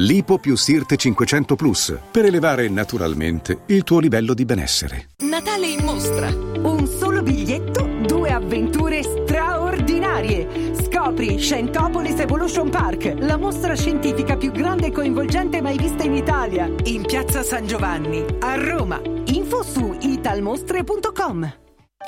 Lipo 0.00 0.38
più 0.38 0.56
Sirte 0.56 0.96
500 0.96 1.56
Plus 1.56 1.98
per 2.10 2.24
elevare 2.24 2.70
naturalmente 2.70 3.60
il 3.66 3.82
tuo 3.82 3.98
livello 3.98 4.32
di 4.32 4.46
benessere. 4.46 5.10
Natale 5.18 5.66
in 5.66 5.84
mostra. 5.84 6.28
Un 6.28 6.86
solo 6.86 7.22
biglietto, 7.22 7.86
due 8.06 8.30
avventure 8.30 9.02
straordinarie. 9.02 10.74
Scopri 10.74 11.36
Scientopolis 11.38 12.18
Evolution 12.18 12.70
Park, 12.70 13.14
la 13.18 13.36
mostra 13.36 13.76
scientifica 13.76 14.38
più 14.38 14.52
grande 14.52 14.86
e 14.86 14.92
coinvolgente 14.92 15.60
mai 15.60 15.76
vista 15.76 16.02
in 16.02 16.14
Italia. 16.14 16.72
In 16.84 17.02
piazza 17.02 17.42
San 17.42 17.66
Giovanni, 17.66 18.24
a 18.40 18.54
Roma. 18.54 18.98
Info 19.26 19.62
su 19.62 19.98
italmostre.com. 20.00 21.56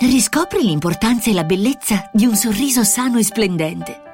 Riscopri 0.00 0.62
l'importanza 0.62 1.28
e 1.28 1.34
la 1.34 1.44
bellezza 1.44 2.08
di 2.10 2.24
un 2.24 2.36
sorriso 2.36 2.84
sano 2.84 3.18
e 3.18 3.22
splendente. 3.22 4.11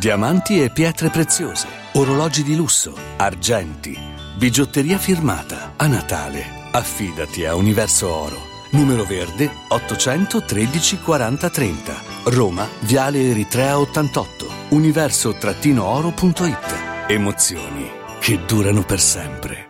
Diamanti 0.00 0.62
e 0.62 0.70
pietre 0.70 1.10
preziose, 1.10 1.66
orologi 1.92 2.42
di 2.42 2.56
lusso, 2.56 2.94
argenti, 3.18 3.94
bigiotteria 4.34 4.96
firmata. 4.96 5.74
A 5.76 5.86
Natale, 5.88 6.70
affidati 6.70 7.44
a 7.44 7.54
Universo 7.54 8.10
Oro. 8.10 8.38
Numero 8.70 9.04
verde 9.04 9.50
813 9.68 11.00
40 11.00 11.50
30. 11.50 11.94
Roma, 12.24 12.66
Viale 12.78 13.28
Eritrea 13.28 13.78
88. 13.78 14.46
Universo-oro.it. 14.70 16.74
Emozioni 17.06 17.90
che 18.20 18.40
durano 18.46 18.82
per 18.82 19.00
sempre. 19.00 19.69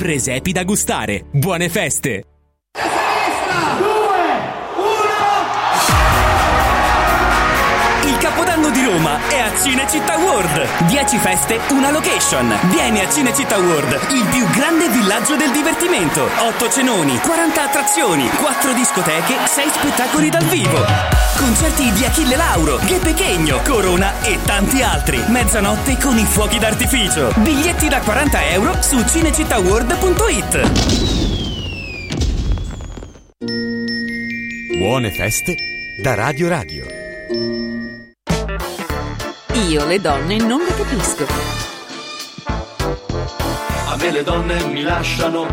Presepi 0.01 0.51
da 0.51 0.63
gustare. 0.63 1.25
Buone 1.31 1.69
feste! 1.69 2.23
Cinecittà 9.63 10.17
World. 10.17 10.87
10 10.87 11.17
feste, 11.19 11.59
una 11.69 11.91
location. 11.91 12.51
Vieni 12.71 12.99
a 12.99 13.07
Cinecittà 13.07 13.59
World, 13.59 13.91
il 14.09 14.25
più 14.31 14.43
grande 14.49 14.89
villaggio 14.89 15.35
del 15.35 15.51
divertimento. 15.51 16.27
8 16.39 16.69
cenoni, 16.69 17.19
40 17.19 17.61
attrazioni, 17.61 18.27
4 18.27 18.73
discoteche, 18.73 19.35
6 19.45 19.69
spettacoli 19.69 20.29
dal 20.29 20.45
vivo. 20.45 20.83
Concerti 21.37 21.91
di 21.91 22.03
Achille 22.03 22.35
Lauro, 22.37 22.77
Che 22.77 22.97
Pechegno, 22.97 23.61
Corona 23.63 24.23
e 24.23 24.39
tanti 24.43 24.81
altri. 24.81 25.23
Mezzanotte 25.27 25.95
con 25.99 26.17
i 26.17 26.25
fuochi 26.25 26.57
d'artificio. 26.57 27.31
Biglietti 27.35 27.87
da 27.87 27.99
40 27.99 28.49
euro 28.49 28.81
su 28.81 28.99
cinecittàworld.it. 28.99 30.71
Buone 34.75 35.11
feste 35.11 35.55
da 36.01 36.15
Radio 36.15 36.49
Radio. 36.49 37.00
Io 39.67 39.85
le 39.85 39.99
donne 39.99 40.37
non 40.37 40.59
le 40.59 40.73
capisco. 40.75 41.25
A 43.87 43.95
me 43.97 44.11
le 44.11 44.23
donne 44.23 44.63
mi 44.65 44.81
lasciano. 44.81 45.45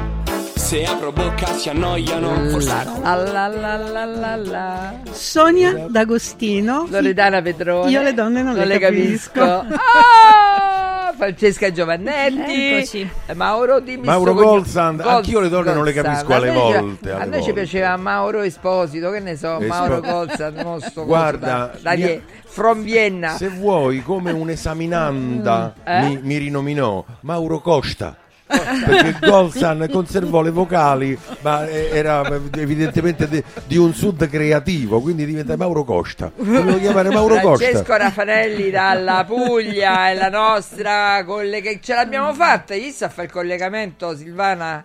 Se 0.54 0.84
apro 0.84 1.12
bocca 1.12 1.46
si 1.54 1.68
annoiano. 1.68 2.48
Forse 2.50 2.84
no. 2.84 3.00
La 3.02 3.46
la 3.48 3.76
la 3.76 4.36
la. 4.36 4.94
Sonia 5.10 5.86
D'Agostino. 5.88 6.86
Loredana 6.88 7.42
Pedrone. 7.42 7.90
Io 7.90 8.02
le 8.02 8.14
donne 8.14 8.42
non, 8.42 8.54
le 8.54 8.78
capisco. 8.78 9.66
Ah, 9.76 10.87
Francesca 11.18 11.72
Giovannetti. 11.72 12.76
Eccoci. 12.76 13.10
Mauro 13.34 13.80
Di 13.80 13.96
Mauro 13.96 14.34
Golzan, 14.34 15.00
anch'io 15.00 15.40
le 15.40 15.48
donne 15.48 15.74
non 15.74 15.82
le 15.82 15.92
capisco 15.92 16.32
alle 16.32 16.52
volte, 16.52 17.10
alle 17.10 17.22
a 17.22 17.24
noi 17.26 17.42
ci 17.42 17.52
piaceva 17.52 17.96
Mauro 17.96 18.40
Esposito, 18.42 19.10
che 19.10 19.18
ne 19.18 19.36
so, 19.36 19.58
Espo- 19.58 19.66
Mauro 19.66 20.00
Golzan, 20.00 20.54
nostro 20.54 21.04
Guarda, 21.04 21.72
da, 21.80 21.96
da 21.96 22.18
from 22.44 22.82
Vienna. 22.82 23.30
Se 23.30 23.48
vuoi, 23.48 24.00
come 24.02 24.30
un 24.30 24.48
esaminanda 24.48 25.74
Eh? 25.84 26.02
mi, 26.02 26.20
mi 26.22 26.36
rinominò 26.36 27.04
Mauro 27.22 27.58
Costa. 27.60 28.16
Perché 28.48 29.18
Golzan 29.20 29.86
conservò 29.90 30.40
le 30.40 30.50
vocali, 30.50 31.16
ma 31.42 31.68
era 31.68 32.22
evidentemente 32.56 33.28
de- 33.28 33.44
di 33.66 33.76
un 33.76 33.92
sud 33.92 34.26
creativo, 34.28 35.00
quindi 35.00 35.26
diventa 35.26 35.56
Mauro 35.56 35.84
Costa. 35.84 36.32
Volevo 36.34 36.78
chiamare 36.78 37.10
Mauro 37.10 37.34
Francesco 37.36 37.78
Costa. 37.78 37.96
Raffanelli 37.98 38.70
dalla 38.70 39.24
Puglia 39.26 40.08
è 40.08 40.14
la 40.14 40.30
nostra 40.30 41.22
collega 41.24 41.70
ce 41.80 41.94
l'abbiamo 41.94 42.32
fatta 42.32 42.72
hai 42.72 42.80
visto 42.80 43.04
a 43.04 43.08
fare 43.08 43.26
il 43.26 43.32
collegamento 43.32 44.16
Silvana 44.16 44.82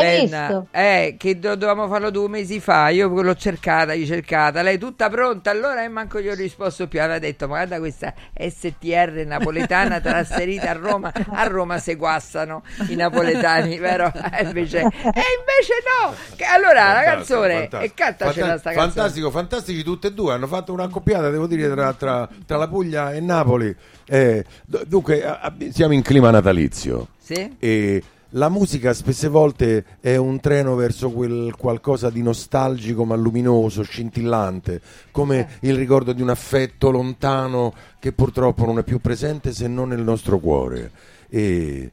Penna? 0.00 0.66
Eh, 0.70 1.14
che 1.18 1.38
do- 1.38 1.54
dovevamo 1.56 1.88
farlo 1.88 2.10
due 2.10 2.28
mesi 2.28 2.60
fa 2.60 2.88
io 2.88 3.08
l'ho 3.08 3.34
cercata, 3.34 3.92
ricercata 3.92 4.62
lei 4.62 4.78
tutta 4.78 5.08
pronta 5.08 5.50
allora 5.50 5.82
e 5.84 5.88
manco 5.88 6.20
gli 6.20 6.28
ho 6.28 6.34
risposto 6.34 6.86
più 6.88 7.00
aveva 7.00 7.18
detto 7.18 7.46
ma 7.48 7.54
guarda 7.56 7.78
questa 7.78 8.12
STR 8.34 9.24
napoletana 9.26 10.00
trasferita 10.00 10.70
a 10.70 10.74
Roma 10.74 11.12
a 11.30 11.46
Roma 11.46 11.78
se 11.78 11.94
guastano 11.96 12.62
i 12.88 12.94
napoletani 12.94 13.78
vero? 13.78 14.12
E 14.32 14.42
invece, 14.44 14.78
e 14.80 14.84
invece 14.86 15.74
no 15.84 16.14
Che- 16.36 16.44
allora 16.44 16.92
la 16.92 17.02
Fantastico, 17.02 17.40
canzone 17.40 17.54
fantastico. 17.54 17.82
e 17.82 17.94
cantacela 17.94 18.32
Fanta- 18.46 18.58
sta 18.58 18.70
canzone 18.70 18.92
Fantastico, 18.96 19.30
fantastici 19.30 19.82
tutte 19.82 20.06
e 20.08 20.12
due. 20.12 20.32
Hanno 20.32 20.46
fatto 20.46 20.72
una 20.72 20.84
accoppiata, 20.84 21.28
devo 21.30 21.46
dire, 21.46 21.68
tra, 21.70 21.92
tra- 21.92 22.28
tra 22.46 22.56
la 22.56 22.68
Puglia 22.68 23.12
e 23.12 23.20
Napoli. 23.20 23.74
Eh, 24.06 24.44
d- 24.64 24.84
dunque, 24.86 25.24
a- 25.24 25.40
a- 25.40 25.52
siamo 25.70 25.92
in 25.92 26.02
clima 26.02 26.30
natalizio. 26.30 27.08
Sì? 27.18 27.56
E 27.58 28.02
la 28.36 28.48
musica 28.48 28.92
spesse 28.92 29.28
volte 29.28 29.84
è 30.00 30.16
un 30.16 30.40
treno 30.40 30.74
verso 30.74 31.10
quel 31.10 31.54
qualcosa 31.56 32.10
di 32.10 32.22
nostalgico 32.22 33.04
ma 33.04 33.14
luminoso, 33.16 33.82
scintillante, 33.82 34.80
come 35.10 35.38
eh. 35.60 35.68
il 35.68 35.76
ricordo 35.76 36.12
di 36.12 36.22
un 36.22 36.28
affetto 36.30 36.90
lontano 36.90 37.72
che 37.98 38.12
purtroppo 38.12 38.64
non 38.66 38.78
è 38.78 38.82
più 38.82 39.00
presente 39.00 39.52
se 39.52 39.68
non 39.68 39.88
nel 39.88 40.02
nostro 40.02 40.38
cuore. 40.38 40.90
E 41.28 41.90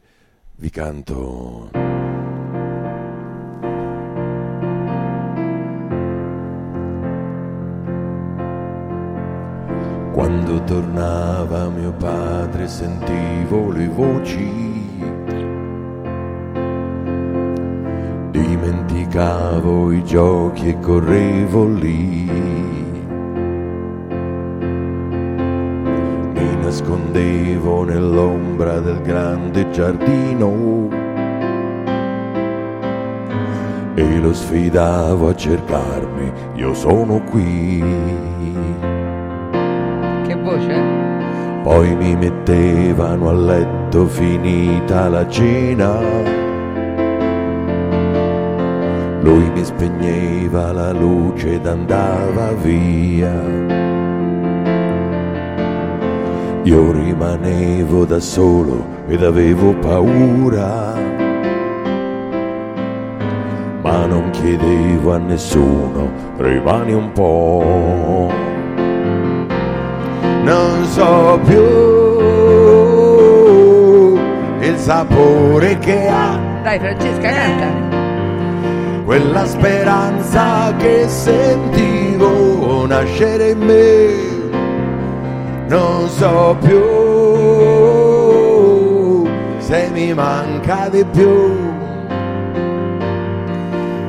vi 0.55 0.69
canto... 0.69 1.91
Quando 10.13 10.63
tornava 10.63 11.69
mio 11.69 11.91
padre 11.93 12.67
sentivo 12.67 13.71
le 13.71 13.87
voci 13.87 14.82
Dimenticavo 18.33 19.91
i 19.91 20.03
giochi 20.03 20.69
e 20.69 20.79
correvo 20.79 21.67
lì. 21.67 22.27
Mi 26.33 26.55
nascondevo 26.63 27.83
nell'ombra 27.83 28.79
del 28.79 29.01
grande 29.03 29.69
giardino 29.69 30.89
e 33.93 34.19
lo 34.19 34.33
sfidavo 34.33 35.29
a 35.29 35.35
cercarmi, 35.35 36.31
io 36.55 36.73
sono 36.73 37.21
qui. 37.29 37.83
Che 40.25 40.35
voce? 40.41 40.81
Poi 41.61 41.95
mi 41.95 42.15
mettevano 42.15 43.29
a 43.29 43.33
letto 43.33 44.07
finita 44.07 45.07
la 45.07 45.27
cena. 45.27 46.42
Lui 49.23 49.49
mi 49.51 49.63
spegneva 49.63 50.73
la 50.73 50.91
luce 50.91 51.53
ed 51.53 51.65
andava 51.65 52.51
via. 52.61 53.31
Io 56.63 56.91
rimanevo 56.91 58.03
da 58.03 58.19
solo 58.19 58.85
ed 59.07 59.23
avevo 59.23 59.73
paura, 59.75 60.93
ma 63.81 64.05
non 64.05 64.29
chiedevo 64.31 65.13
a 65.13 65.17
nessuno, 65.19 66.11
rimani 66.37 66.91
un 66.91 67.11
po'. 67.13 68.29
Non 70.43 70.83
so 70.83 71.39
più 71.45 71.63
il 74.59 74.77
sapore 74.77 75.77
che 75.79 76.07
ha 76.09 76.37
Dai 76.63 76.79
Francesca, 76.79 77.29
canta. 77.29 77.92
Quella 79.13 79.45
speranza 79.45 80.73
che 80.77 81.07
sentivo 81.07 82.87
nascere 82.87 83.51
in 83.51 83.59
me. 83.59 84.15
Non 85.67 86.09
so 86.09 86.57
più 86.59 86.81
se 89.59 89.89
mi 89.91 90.15
manca 90.15 90.89
di 90.89 91.05
più 91.05 91.55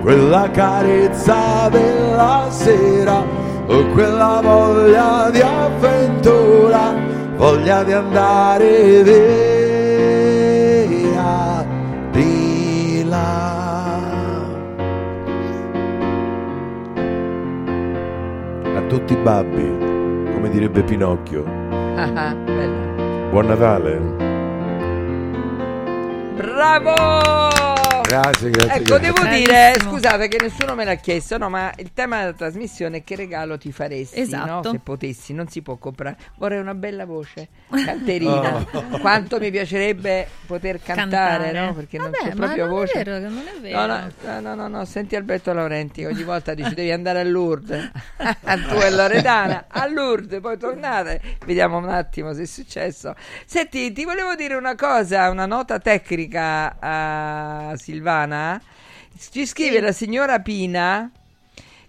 quella 0.01 0.49
carezza 0.51 1.69
della 1.69 2.47
sera 2.49 3.23
o 3.67 3.87
quella 3.89 4.41
voglia 4.43 5.29
di 5.31 5.43
avventura, 5.43 6.95
voglia 7.37 7.85
di 7.85 7.93
andare 7.93 9.03
via 9.03 9.54
tutti 18.99 19.13
i 19.15 19.17
babbi, 19.17 19.77
come 20.33 20.49
direbbe 20.51 20.85
Pinocchio. 20.85 21.45
Ah, 21.97 22.13
ah. 22.15 22.35
Buon 23.31 23.47
Natale. 23.47 23.99
Bravo! 26.37 27.74
Grazie, 28.21 28.51
grazie. 28.51 28.75
Ecco, 28.81 28.97
grazie. 28.99 29.13
devo 29.13 29.35
dire, 29.35 29.75
scusate 29.81 30.29
che 30.29 30.39
nessuno 30.41 30.75
me 30.75 30.85
l'ha 30.85 30.95
chiesto, 30.95 31.37
no, 31.39 31.49
ma 31.49 31.73
il 31.79 31.93
tema 31.93 32.21
della 32.21 32.33
trasmissione 32.33 32.99
è 32.99 33.05
che 33.05 33.17
regalo 33.17 33.59
ti 33.59 33.73
faresti, 33.73 34.21
Esatto. 34.21 34.63
no? 34.63 34.71
Se 34.73 34.79
potessi, 34.79 35.33
non 35.33 35.49
si 35.49 35.63
può 35.63 35.77
comprare. 35.77 36.17
Vorrei 36.37 36.61
una 36.61 36.75
bella 36.75 37.05
voce, 37.07 37.49
canterina. 37.85 38.65
Oh. 38.73 38.83
Quanto 39.01 39.39
mi 39.39 39.47
pipiacerebbe 39.47 40.29
poter 40.47 40.81
cantare, 40.83 41.45
Cantare. 41.51 41.67
no? 41.67 41.75
Perché 41.75 41.99
non 41.99 42.11
Vabbè, 42.11 42.23
c'è 42.31 42.35
ma 42.35 42.45
proprio 42.47 42.67
non 42.67 42.75
è 42.75 42.79
voce. 42.79 43.03
vero, 43.03 43.19
non 43.19 43.43
è 43.47 43.61
vero. 43.61 43.87
No, 43.87 43.87
no, 43.87 44.41
no, 44.41 44.55
no, 44.55 44.69
no, 44.69 44.85
senti 44.85 45.17
Alberto 45.17 45.53
Laurenti, 45.53 46.05
ogni 46.05 46.23
volta 46.23 46.55
dici 46.55 46.75
devi 46.75 46.93
andare 46.93 47.21
a 47.21 47.25
Lourdes, 47.25 47.91
tu 48.69 48.75
e 48.81 48.91
Loredana, 48.91 49.65
a 49.69 49.87
Lourdes, 49.89 50.41
poi 50.41 50.57
tornate, 50.59 51.21
vediamo 51.47 51.79
un 51.79 51.89
attimo 51.89 52.33
se 52.33 52.43
è 52.43 52.47
successo. 52.47 53.15
Senti, 53.45 53.93
ti 53.93 54.05
volevo 54.05 54.35
dire 54.35 54.55
una 54.55 54.75
cosa, 54.75 55.31
una 55.31 55.47
nota 55.47 55.79
tecnica 55.79 56.77
a 56.79 57.73
Silvana. 58.05 58.61
Ci 59.17 59.47
scrive 59.47 59.81
la 59.81 59.93
signora 59.93 60.41
Pina 60.41 61.11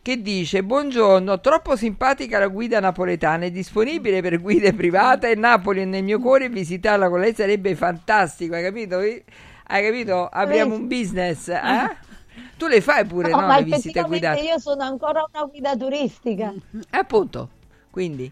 che 0.01 0.21
dice 0.21 0.63
buongiorno, 0.63 1.41
troppo 1.41 1.75
simpatica 1.75 2.37
la 2.37 2.47
guida 2.47 2.79
napoletana, 2.79 3.45
è 3.45 3.51
disponibile 3.51 4.21
per 4.21 4.39
guide 4.39 4.71
private, 4.71 5.33
Napoli 5.33 5.81
è 5.81 5.85
nel 5.85 6.03
mio 6.03 6.19
cuore, 6.19 6.47
visitarla 6.47 7.09
con 7.09 7.19
lei 7.19 7.33
sarebbe 7.33 7.75
fantastico, 7.75 8.53
hai 8.53 8.61
capito? 8.61 8.99
Hai 8.99 9.83
capito? 9.83 10.29
Apriamo 10.31 10.75
un 10.75 10.87
business, 10.87 11.47
eh? 11.49 11.97
Tu 12.55 12.67
le 12.67 12.81
fai 12.81 13.03
pure, 13.05 13.31
no, 13.31 13.41
ma 13.41 13.57
le 13.57 13.63
visite 13.63 14.03
guidate? 14.03 14.41
io 14.41 14.59
sono 14.59 14.83
ancora 14.83 15.25
una 15.33 15.45
guida 15.45 15.75
turistica. 15.75 16.53
Appunto, 16.91 17.49
quindi 17.89 18.31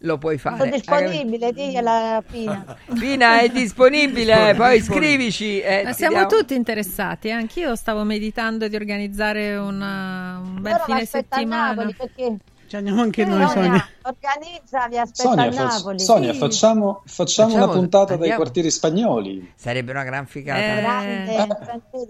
lo 0.00 0.18
puoi 0.18 0.36
fare. 0.38 0.58
Sono 0.58 0.70
disponibile, 0.70 1.52
digliela 1.52 2.22
Pina. 2.30 2.76
Pina 2.98 3.40
è 3.40 3.48
disponibile, 3.48 4.54
poi 4.54 4.80
scrivici. 4.80 5.60
eh, 5.60 5.88
siamo 5.92 6.16
diamo- 6.16 6.28
tutti 6.28 6.54
interessati, 6.54 7.28
eh. 7.28 7.32
anch'io 7.32 7.74
stavo 7.76 8.04
meditando 8.04 8.68
di 8.68 8.76
organizzare 8.76 9.56
una- 9.56 10.40
un 10.42 10.60
bel 10.60 10.72
Però 10.72 10.84
fine 10.84 11.04
settimana. 11.06 11.74
Napoli 11.74 11.94
perché 11.94 12.36
Ci 12.66 12.74
andiamo 12.74 13.00
anche 13.00 13.22
Eh, 13.22 13.26
noi, 13.26 13.46
Sonia. 13.48 13.88
organizza, 14.02 14.88
vi 14.88 14.98
aspetta 14.98 15.28
Sonia, 15.28 15.44
a 15.44 15.52
fac- 15.52 15.72
Napoli. 15.76 16.00
Sonia, 16.00 16.32
Sì. 16.32 16.38
facciamo, 16.40 17.02
facciamo 17.06 17.48
Facciamo- 17.50 17.64
una 17.64 17.72
puntata 17.72 18.04
dai 18.06 18.14
andiamo. 18.16 18.36
quartieri 18.38 18.70
spagnoli. 18.72 19.52
Sarebbe 19.54 19.92
una 19.92 20.02
gran 20.02 20.26
figata. 20.26 20.58
Eh, 20.60 20.80
Grande, 20.80 21.36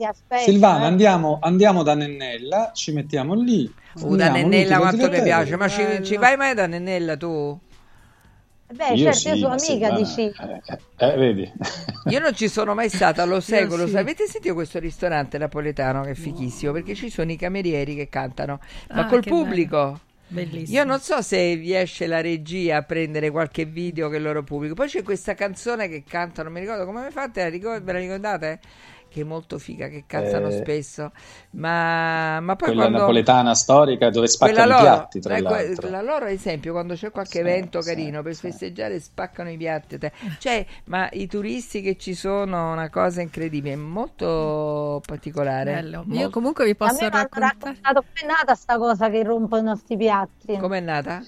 aspetta. 0.07 0.39
Silvana, 0.43 0.85
eh. 0.85 0.87
andiamo, 0.87 1.39
andiamo 1.43 1.83
da 1.83 1.95
Nennella, 1.95 2.71
ci 2.75 2.93
mettiamo 2.93 3.35
lì. 3.35 3.71
Uh, 4.01 4.17
da 4.17 4.31
Nennella 4.31 4.79
quanto 4.79 5.11
ti 5.11 5.21
piace, 5.21 5.57
ma 5.57 5.69
ci, 5.69 5.83
ci 6.03 6.17
vai 6.17 6.37
mai 6.39 6.55
da 6.55 6.67
Nennella 6.67 7.17
tu? 7.19 7.59
Beh, 8.69 8.95
Io 8.95 9.13
certo, 9.13 9.29
io 9.29 9.37
sì, 9.37 9.37
sono 9.37 9.55
ma 9.55 9.57
amica 9.57 9.91
di 9.91 10.05
Sci. 10.05 10.23
Eh, 10.23 10.63
eh, 10.97 11.17
vedi. 11.17 11.53
Io 12.05 12.19
non 12.21 12.35
ci 12.35 12.49
sono 12.49 12.75
mai 12.75 12.89
stata, 12.89 13.25
lo 13.25 13.41
seguo, 13.41 13.77
lo 13.77 13.87
sì. 13.87 13.97
Avete 13.97 14.27
sentito 14.27 14.55
questo 14.55 14.79
ristorante 14.79 15.39
napoletano 15.39 16.03
che 16.03 16.11
è 16.11 16.15
fichissimo? 16.15 16.73
Perché 16.73 16.95
ci 16.95 17.11
sono 17.11 17.31
i 17.33 17.37
camerieri 17.37 17.95
che 17.95 18.09
cantano, 18.09 18.61
ma 18.93 19.05
Ah, 19.05 19.07
col 19.07 19.25
pubblico. 19.25 20.01
Bellissimo. 20.29 20.79
Io 20.79 20.85
non 20.85 21.01
so 21.01 21.23
se 21.23 21.55
riesce 21.55 22.07
la 22.09 22.21
regia 22.21 22.79
a 22.79 22.83
prendere 22.83 23.31
qualche 23.31 23.65
video 23.65 24.09
che 24.09 24.19
loro 24.19 24.43
pubblicano. 24.43 24.75
Poi 24.75 24.89
c'è 24.89 25.03
questa 25.03 25.35
canzone 25.35 25.89
che 25.89 26.03
cantano, 26.05 26.51
mi 26.51 26.61
ricordo 26.61 26.85
come 26.85 27.11
fate, 27.11 27.49
ve 27.51 27.81
la 27.93 27.99
ricordate? 27.99 28.61
Che 29.17 29.23
è 29.23 29.25
molto 29.25 29.59
figa, 29.59 29.89
che 29.89 30.05
cantano 30.07 30.51
Eh, 30.51 30.53
spesso. 30.53 31.11
Ma, 31.53 32.39
ma 32.41 32.55
poi 32.55 32.69
Quella 32.69 32.83
quando... 32.83 32.99
napoletana 32.99 33.55
storica 33.55 34.11
dove 34.11 34.27
spaccano 34.29 34.69
i 34.69 34.75
loro, 34.75 34.83
piatti, 34.83 35.21
tra 35.21 35.39
l'altro. 35.39 35.89
la 35.89 36.03
loro, 36.03 36.27
ad 36.27 36.33
esempio, 36.33 36.73
quando 36.73 36.93
c'è 36.95 37.11
qualche 37.11 37.39
Sì, 37.39 37.41
evento 37.41 37.79
sì, 37.81 37.85
carino 37.87 38.23
per 38.23 38.35
festeggiare, 38.35 39.01
spaccano 39.01 39.49
i 39.51 39.57
piatti. 39.57 39.99
Cioè, 40.39 40.67
ma 40.87 41.09
i 41.13 41.27
turisti 41.27 41.81
che 41.81 41.97
ci 41.97 42.13
sono, 42.15 42.73
una 42.73 42.91
cosa 42.91 43.23
incredibile, 43.23 43.75
molto 43.77 45.01
particolare. 45.07 45.73
Bello. 45.73 46.05
Io 46.09 46.15
Molto- 46.25 46.31
comunque 46.31 46.65
vi 46.67 46.75
A 46.79 46.93
posso 46.93 47.09
raccontare. 47.09 47.79
com'è 47.81 48.27
nata 48.27 48.55
sta 48.55 48.77
cosa 48.79 49.09
che 49.11 49.23
rompono 49.23 49.75
sti 49.77 49.97
piatti. 49.97 50.57
Com'è 50.59 50.81
nata? 50.81 51.23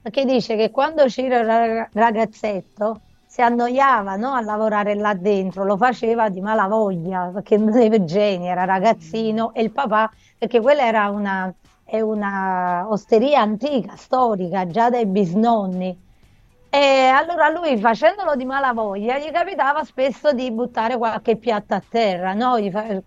Perché 0.00 0.24
dice 0.24 0.56
che 0.56 0.70
quando 0.70 1.08
Ciro 1.08 1.34
era 1.36 1.88
ragazzetto 1.92 3.02
si 3.38 3.44
annoiava 3.44 4.16
no, 4.16 4.32
a 4.32 4.40
lavorare 4.40 4.96
là 4.96 5.14
dentro, 5.14 5.62
lo 5.62 5.76
faceva 5.76 6.28
di 6.28 6.40
malavoglia, 6.40 7.30
perché 7.32 7.56
non 7.56 7.72
era 7.72 8.64
ragazzino, 8.64 9.54
e 9.54 9.62
il 9.62 9.70
papà, 9.70 10.10
perché 10.36 10.60
quella 10.60 10.82
era 10.82 11.08
una, 11.10 11.54
una 11.92 12.86
osteria 12.88 13.40
antica, 13.40 13.94
storica, 13.94 14.66
già 14.66 14.90
dai 14.90 15.06
bisnonni. 15.06 15.96
E 16.68 16.78
allora 17.14 17.48
lui, 17.48 17.78
facendolo 17.78 18.34
di 18.34 18.44
malavoglia, 18.44 19.18
gli 19.18 19.30
capitava 19.30 19.84
spesso 19.84 20.32
di 20.32 20.50
buttare 20.50 20.96
qualche 20.96 21.36
piatto 21.36 21.74
a 21.74 21.82
terra, 21.88 22.34
no? 22.34 22.56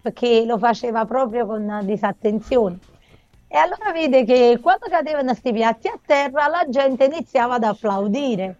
Perché 0.01 0.45
lo 0.45 0.57
faceva 0.57 1.03
proprio 1.03 1.45
con 1.45 1.81
disattenzione. 1.83 2.79
E 3.49 3.57
allora 3.57 3.91
vede 3.91 4.23
che 4.23 4.59
quando 4.61 4.85
cadevano 4.89 5.31
questi 5.31 5.51
piatti 5.51 5.89
a 5.89 5.99
terra 6.05 6.47
la 6.47 6.63
gente 6.69 7.03
iniziava 7.03 7.55
ad 7.55 7.63
applaudire. 7.65 8.55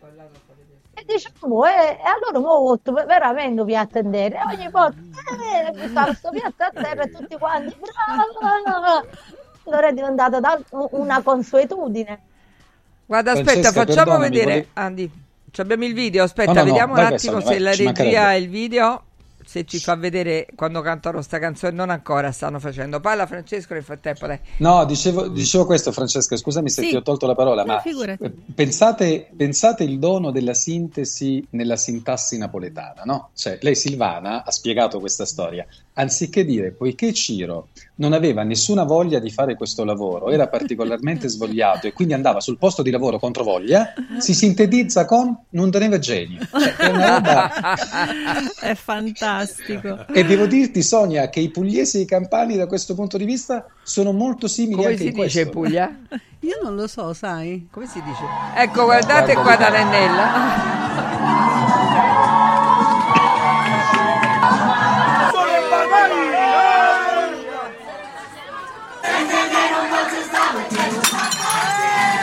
E 1.01 1.13
diciamo, 1.13 1.65
e, 1.65 1.69
e 1.69 1.99
allora 2.05 2.39
mo 2.39 2.79
veramente 3.05 3.63
piatto 3.65 3.97
a 3.99 4.03
terra. 4.03 4.51
E 4.51 4.55
ogni 4.55 4.69
volta 4.69 4.97
eh, 4.99 5.71
buttava 5.71 6.05
questo 6.05 6.29
piatto 6.29 6.63
a 6.63 6.69
terra 6.71 7.03
e 7.03 7.09
tutti 7.11 7.37
quanti 7.37 7.75
bravo. 7.79 9.07
Allora 9.65 9.87
è 9.87 9.93
diventata 9.93 10.39
da- 10.39 10.59
una 10.91 11.21
consuetudine. 11.21 12.21
Guarda, 13.05 13.31
aspetta, 13.31 13.51
Francesca, 13.51 13.79
facciamo 13.85 13.95
perdonami, 14.17 14.29
vedere. 14.29 14.45
volevo- 14.51 14.67
Andy, 14.73 15.11
ci 15.51 15.61
abbiamo 15.61 15.85
il 15.85 15.93
video. 15.93 16.23
Aspetta, 16.23 16.51
No, 16.51 16.59
no, 16.59 16.65
no, 16.65 16.71
vediamo 16.71 16.93
vai, 16.93 17.01
un 17.03 17.07
vai, 17.09 17.17
attimo 17.17 17.39
Sonia, 17.41 17.47
se 17.47 17.63
vai, 17.63 17.63
la 17.63 18.01
regia 18.03 18.27
ha 18.27 18.35
il 18.35 18.49
video. 18.49 19.03
Se 19.51 19.65
ci 19.65 19.79
fa 19.79 19.95
vedere 19.95 20.47
quando 20.55 20.79
cantano 20.79 21.21
sta 21.21 21.37
canzone, 21.37 21.73
non 21.75 21.89
ancora 21.89 22.31
stanno 22.31 22.57
facendo. 22.57 23.01
Parla 23.01 23.27
Francesco 23.27 23.73
nel 23.73 23.83
frattempo, 23.83 24.25
dai. 24.25 24.39
No, 24.59 24.85
dicevo, 24.85 25.27
dicevo 25.27 25.65
questo 25.65 25.91
Francesca, 25.91 26.37
scusami 26.37 26.69
se 26.69 26.83
Sì. 26.83 26.87
ti 26.89 26.95
ho 26.95 27.01
tolto 27.01 27.27
la 27.27 27.35
parola, 27.35 27.63
No, 27.65 27.73
ma 27.73 27.79
figurati. 27.81 28.23
eh, 28.23 28.31
pensate, 28.55 29.29
pensate 29.35 29.83
il 29.83 29.99
dono 29.99 30.31
della 30.31 30.53
sintesi 30.53 31.45
nella 31.49 31.75
sintassi 31.75 32.37
napoletana, 32.37 33.01
no? 33.03 33.31
Cioè, 33.33 33.57
lei 33.61 33.75
Silvana 33.75 34.45
ha 34.45 34.51
spiegato 34.51 34.99
questa 35.01 35.25
storia, 35.25 35.65
anziché 35.93 36.45
dire, 36.45 36.71
poiché 36.71 37.13
Ciro 37.13 37.69
non 37.95 38.13
aveva 38.13 38.43
nessuna 38.43 38.83
voglia 38.83 39.19
di 39.19 39.29
fare 39.29 39.55
questo 39.55 39.83
lavoro, 39.83 40.29
era 40.29 40.47
particolarmente 40.47 41.27
svogliato 41.29 41.87
e 41.87 41.93
quindi 41.93 42.13
andava 42.13 42.39
sul 42.39 42.57
posto 42.57 42.81
di 42.81 42.91
lavoro 42.91 43.19
contro 43.19 43.43
voglia, 43.43 43.93
si 44.17 44.33
sintetizza 44.33 45.05
con 45.05 45.37
non 45.49 45.69
teneva 45.71 45.99
genio. 45.99 46.39
Cioè, 46.49 46.75
è 46.75 46.87
una 46.87 47.15
roba 47.15 47.51
È 48.59 48.75
fantastico. 48.75 50.07
e 50.13 50.23
devo 50.23 50.45
dirti, 50.45 50.81
Sonia, 50.81 51.29
che 51.29 51.39
i 51.39 51.49
pugliesi 51.49 51.97
e 51.97 52.01
i 52.01 52.05
campani 52.05 52.55
da 52.55 52.67
questo 52.67 52.93
punto 52.95 53.17
di 53.17 53.25
vista 53.25 53.65
sono 53.83 54.11
molto 54.11 54.47
simili 54.47 54.75
Come 54.75 54.87
anche 54.87 54.97
si 55.01 55.07
in 55.07 55.13
dice 55.13 55.41
in 55.41 55.49
questo. 55.49 55.59
Puglia? 55.59 55.97
Io 56.39 56.59
non 56.63 56.75
lo 56.75 56.87
so, 56.87 57.13
sai. 57.13 57.67
Come 57.69 57.85
si 57.85 58.01
dice? 58.01 58.23
Ecco, 58.55 58.85
guardate 58.85 59.33
qua 59.35 59.55
da 59.55 59.69
Nennella. 59.69 61.50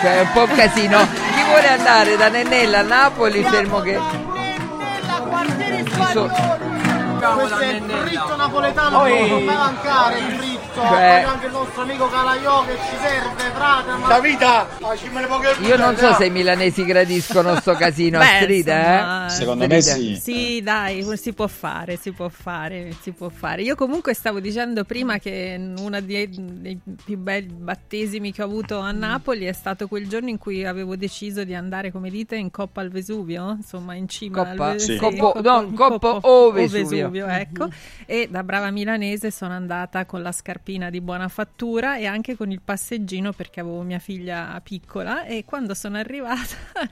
È 0.01 0.21
un 0.21 0.31
po' 0.33 0.47
casino. 0.47 0.99
Chi 1.35 1.43
vuole 1.45 1.69
andare 1.69 2.17
da 2.17 2.29
Nennella 2.29 2.79
a 2.79 2.83
Napoli, 2.83 3.43
fermo 3.43 3.81
che... 3.81 3.99
Ci 5.85 6.13
so- 7.21 7.33
Questo 7.35 7.59
è 7.59 7.67
il 7.75 7.83
fritto 7.83 8.37
napoletano 8.37 8.99
Oi. 9.01 9.13
che 9.13 9.29
non 9.29 9.43
fa 9.47 9.55
mancare 9.57 10.19
il 10.19 10.25
fritto. 10.37 10.57
Cioè- 10.75 10.89
Poi 10.89 11.23
anche 11.25 11.47
il 11.47 11.53
nostro 11.53 11.83
amico 11.83 12.09
Calaiò 12.09 12.65
che 12.65 12.73
ci 12.77 12.97
serve, 13.01 13.43
frate. 13.55 13.91
Ma... 13.99 14.09
La 14.09 14.21
vita! 14.21 14.67
Io 15.63 15.77
non 15.77 15.97
so 15.97 16.13
se 16.15 16.27
i 16.27 16.31
milanesi 16.31 16.85
gradiscono 16.85 17.57
sto 17.57 17.75
casino 17.75 18.19
a 18.19 18.21
Beh, 18.23 18.43
strida, 18.43 18.77
insomma, 18.77 19.27
eh? 19.27 19.31
Secondo 19.31 19.67
me 19.67 19.81
Strida. 19.81 20.19
sì. 20.19 20.21
Sì, 20.39 20.63
dai, 20.63 21.17
si 21.17 21.33
può 21.33 21.47
fare, 21.47 21.97
si 21.97 22.13
può 22.13 22.29
fare, 22.29 22.95
si 23.01 23.11
può 23.13 23.29
fare. 23.29 23.63
Io 23.63 23.75
comunque 23.75 24.15
stavo 24.15 24.41
dicendo 24.41 24.85
prima 24.85 25.19
che 25.19 25.73
uno 25.79 26.01
dei, 26.01 26.29
dei 26.31 26.79
più 27.05 27.19
belli 27.19 27.53
battesimi 27.53 28.33
che 28.33 28.43
ho 28.43 28.47
avuto 28.47 28.79
a 28.79 28.93
Napoli 28.93 29.47
è 29.47 29.53
stato 29.53 29.89
quel 29.89 30.09
giorno 30.09 30.29
in 30.29 30.39
cui 30.39 30.65
avevo 30.65 30.97
deciso 30.97 31.45
di 31.45 31.55
andare, 31.55 31.91
come 31.91 32.11
dite, 32.11 32.37
in 32.37 32.51
Coppa 32.51 32.81
al 32.81 32.91
Vesuvio, 32.91 33.57
insomma 33.59 33.95
in 33.95 34.09
cima 34.09 34.45
Coppa? 34.45 34.67
al 34.67 34.73
Vesuvio. 34.75 35.11
Sì. 35.11 35.17
Coppo- 35.17 35.41
no, 35.43 35.73
Coppo 35.75 36.19
o 36.23 36.51
Vesuvio. 36.53 37.08
Ecco. 37.17 37.69
E 38.07 38.29
da 38.31 38.43
brava 38.43 38.71
milanese 38.71 39.31
sono 39.31 39.55
andata 39.55 40.05
con 40.07 40.23
la 40.23 40.33
scarpina 40.33 40.91
di 40.91 41.01
buona 41.01 41.29
fattura 41.29 41.97
e 41.99 42.07
anche 42.07 42.37
con 42.37 42.51
il 42.51 42.61
passeggino 42.65 43.33
perché 43.33 43.61
avevo 43.61 43.83
mia 43.83 43.99
figlia 43.99 44.61
piccola 44.63 45.25
e 45.25 45.45
quando 45.45 45.75
sono 45.75 45.97
arrivata 45.99 46.57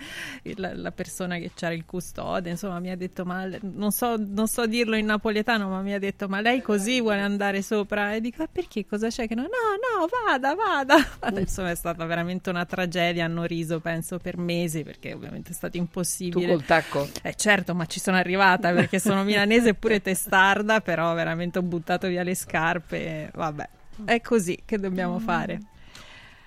la, 0.56 0.74
la 0.74 0.92
persona 0.92 1.36
che 1.38 1.50
c'era 1.54 1.74
il 1.74 1.84
custode 1.84 2.50
insomma 2.50 2.78
mi 2.80 2.90
ha 2.90 2.96
detto 2.96 3.24
ma 3.24 3.48
non 3.60 3.90
so, 3.92 4.16
non 4.18 4.46
so 4.48 4.66
dirlo 4.66 4.96
in 4.96 5.06
napoletano 5.06 5.68
ma 5.68 5.80
mi 5.80 5.92
ha 5.94 5.98
detto 5.98 6.28
ma 6.28 6.40
lei 6.40 6.62
così 6.62 7.00
vuole 7.00 7.20
andare 7.20 7.62
sopra 7.62 8.14
e 8.14 8.20
dico 8.20 8.42
"Ah, 8.42 8.48
perché 8.50 8.86
cosa 8.86 9.08
c'è 9.08 9.26
che 9.26 9.34
no 9.34 9.42
no 9.42 9.48
no 9.48 10.06
vada 10.26 10.54
vada 10.54 10.96
Vada." 11.20 11.40
insomma 11.40 11.70
è 11.70 11.74
stata 11.74 12.04
veramente 12.04 12.50
una 12.50 12.64
tragedia 12.64 13.24
hanno 13.24 13.44
riso 13.44 13.80
penso 13.80 14.18
per 14.18 14.36
mesi 14.38 14.82
perché 14.82 15.12
ovviamente 15.12 15.50
è 15.50 15.54
stato 15.54 15.72
Tu 15.72 15.78
impossibile 15.78 16.46
col 16.48 16.64
tacco? 16.64 17.08
eh 17.22 17.34
certo, 17.34 17.74
ma 17.74 17.86
ci 17.86 18.00
sono 18.00 18.16
arrivata 18.16 18.72
perché 18.72 18.98
sono 18.98 19.22
milanese 19.24 19.70
e 19.70 19.74
pure 19.74 20.00
testarda, 20.06 20.80
però 20.80 21.12
veramente 21.14 21.58
ho 21.58 21.62
buttato 21.62 22.06
via 22.06 22.22
le 22.22 22.36
scarpe. 22.36 23.30
Vabbè, 23.34 23.68
è 24.04 24.20
così 24.20 24.62
che 24.64 24.78
dobbiamo 24.78 25.18
fare. 25.18 25.60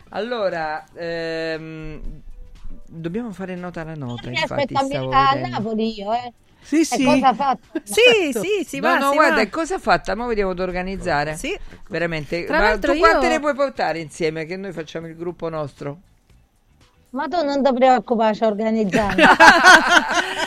Allora, 0.09 0.85
ehm, 0.93 2.01
dobbiamo 2.87 3.31
fare 3.33 3.55
nota 3.55 3.81
alla 3.81 3.95
nota, 3.95 4.29
Mi 4.29 4.39
infatti 4.39 4.73
aspetta 4.73 4.79
a, 4.79 4.83
stavo 4.85 5.11
a 5.11 5.33
vedendo. 5.33 5.49
Napoli 5.57 5.99
io, 5.99 6.13
eh. 6.13 6.33
Sì, 6.61 6.79
E 6.81 6.85
sì. 6.85 7.03
cosa 7.03 7.27
ha 7.29 7.33
fatto? 7.33 7.67
Sì, 7.83 8.31
sì, 8.31 8.65
si 8.65 8.79
no, 8.79 8.87
va, 8.87 8.97
no, 8.97 9.09
si 9.11 9.15
guarda, 9.15 9.35
va. 9.35 9.41
e 9.41 9.49
cosa 9.49 9.75
ha 9.75 9.79
fatta? 9.79 10.15
Ma 10.15 10.25
vediamo 10.25 10.53
di 10.53 10.61
organizzare. 10.61 11.35
Sì. 11.35 11.57
Veramente. 11.89 12.45
Tra 12.45 12.59
Ma 12.59 12.77
tu 12.77 12.97
quante 12.97 13.25
io- 13.25 13.31
ne 13.31 13.39
puoi 13.39 13.53
portare 13.55 13.99
insieme? 13.99 14.45
Che 14.45 14.55
noi 14.57 14.71
facciamo 14.71 15.07
il 15.07 15.15
gruppo 15.15 15.47
nostro. 15.49 15.99
Ma 17.11 17.27
tu 17.27 17.43
non 17.43 17.63
ti 17.63 17.73
preoccupare, 17.73 18.35
ci 18.35 18.43
organizziamo. 18.43 19.15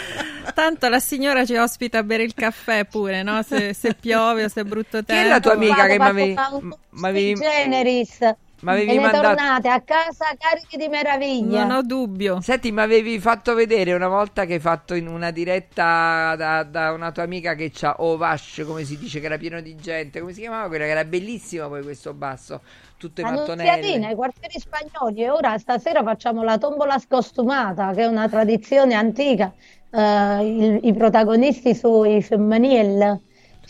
Tanto 0.54 0.88
la 0.88 0.98
signora 1.00 1.44
ci 1.44 1.56
ospita 1.56 1.98
a 1.98 2.02
bere 2.02 2.22
il 2.22 2.34
caffè 2.34 2.84
pure, 2.84 3.22
no? 3.22 3.42
Se, 3.42 3.72
se 3.74 3.94
piove 3.94 4.44
o 4.44 4.48
se 4.48 4.60
è 4.60 4.64
brutto 4.64 4.98
Chi 4.98 5.04
tempo. 5.06 5.24
è 5.26 5.28
la 5.28 5.40
tua 5.40 5.52
amica 5.52 5.86
che 5.86 5.98
mi 5.98 6.04
avevi... 6.04 6.34
fatto 6.34 6.56
un 6.56 6.64
m- 6.66 6.74
m'avevi- 6.90 7.34
Generis. 7.40 8.18
m'avevi 8.60 8.90
e 8.94 9.00
mandato- 9.00 9.26
tornate 9.34 9.68
a 9.68 9.80
casa 9.80 10.26
carichi 10.38 10.76
di 10.76 10.88
meraviglia. 10.88 11.64
Non 11.64 11.76
ho 11.78 11.82
dubbio. 11.82 12.40
Senti, 12.40 12.70
mi 12.70 12.80
avevi 12.80 13.18
fatto 13.18 13.54
vedere 13.54 13.92
una 13.92 14.08
volta 14.08 14.44
che 14.44 14.54
hai 14.54 14.60
fatto 14.60 14.94
in 14.94 15.08
una 15.08 15.30
diretta 15.32 16.34
da, 16.36 16.62
da 16.62 16.92
una 16.92 17.10
tua 17.10 17.22
amica 17.24 17.54
che 17.54 17.70
c'ha 17.72 17.96
Ovash, 17.98 18.62
come 18.66 18.84
si 18.84 18.96
dice, 18.98 19.18
che 19.20 19.26
era 19.26 19.38
pieno 19.38 19.60
di 19.60 19.74
gente. 19.76 20.20
Come 20.20 20.32
si 20.32 20.40
chiamava 20.40 20.68
quella? 20.68 20.84
Che 20.84 20.90
era 20.90 21.04
bellissima 21.04 21.66
poi 21.68 21.82
questo 21.82 22.12
basso. 22.14 22.60
Tutte 22.96 23.22
Annunziatina, 23.22 23.64
mattonelle. 23.64 24.12
i 24.12 24.14
quartieri 24.14 24.58
spagnoli 24.60 25.22
e 25.24 25.30
ora 25.30 25.58
stasera 25.58 26.04
facciamo 26.04 26.44
la 26.44 26.56
tombola 26.56 27.00
scostumata 27.00 27.92
che 27.92 28.02
è 28.02 28.06
una 28.06 28.28
tradizione 28.28 28.94
antica. 28.94 29.52
Eh, 29.94 30.46
il- 30.46 30.80
I 30.86 30.92
protagonisti 30.94 31.74
sono 31.74 32.04
i 32.06 32.22
femminil, 32.22 32.98
il 33.00 33.20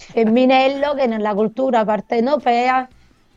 femminello 0.01 0.95
che 0.95 1.07
nella 1.07 1.35
cultura 1.35 1.85
partenopea 1.85 2.89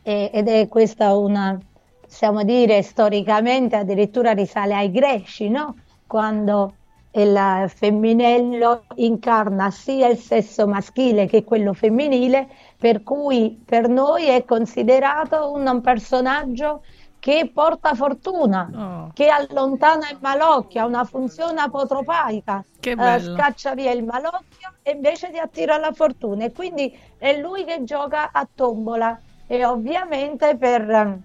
è- 0.02 0.30
ed 0.32 0.48
è 0.48 0.68
questa 0.68 1.16
una, 1.16 1.58
possiamo 2.00 2.44
dire 2.44 2.82
storicamente 2.82 3.76
addirittura 3.76 4.32
risale 4.32 4.74
ai 4.74 4.90
greci, 4.92 5.48
no? 5.48 5.74
Quando 6.06 6.76
il 7.12 7.64
femminello 7.74 8.84
incarna 8.96 9.70
sia 9.70 10.06
il 10.08 10.18
sesso 10.18 10.66
maschile 10.68 11.26
che 11.26 11.42
quello 11.44 11.72
femminile, 11.72 12.48
per 12.78 13.02
cui 13.02 13.60
per 13.64 13.88
noi 13.88 14.26
è 14.26 14.44
considerato 14.44 15.50
un 15.52 15.80
personaggio 15.80 16.82
che 17.26 17.50
porta 17.52 17.92
fortuna, 17.94 18.70
Oh. 18.72 19.10
che 19.12 19.26
allontana 19.28 20.08
il 20.10 20.18
malocchio, 20.20 20.82
ha 20.82 20.86
una 20.86 21.02
funzione 21.04 21.60
apotropaica, 21.60 22.64
eh, 22.80 23.18
scaccia 23.20 23.74
via 23.74 23.90
il 23.90 24.04
malocchio 24.04 24.74
e 24.80 24.92
invece 24.92 25.30
ti 25.32 25.38
attira 25.38 25.76
la 25.76 25.90
fortuna. 25.92 26.44
E 26.44 26.52
quindi 26.52 26.96
è 27.18 27.36
lui 27.40 27.64
che 27.64 27.82
gioca 27.82 28.30
a 28.30 28.48
tombola 28.54 29.20
e 29.44 29.64
ovviamente 29.64 30.56
per 30.56 30.88
ehm, 30.88 31.22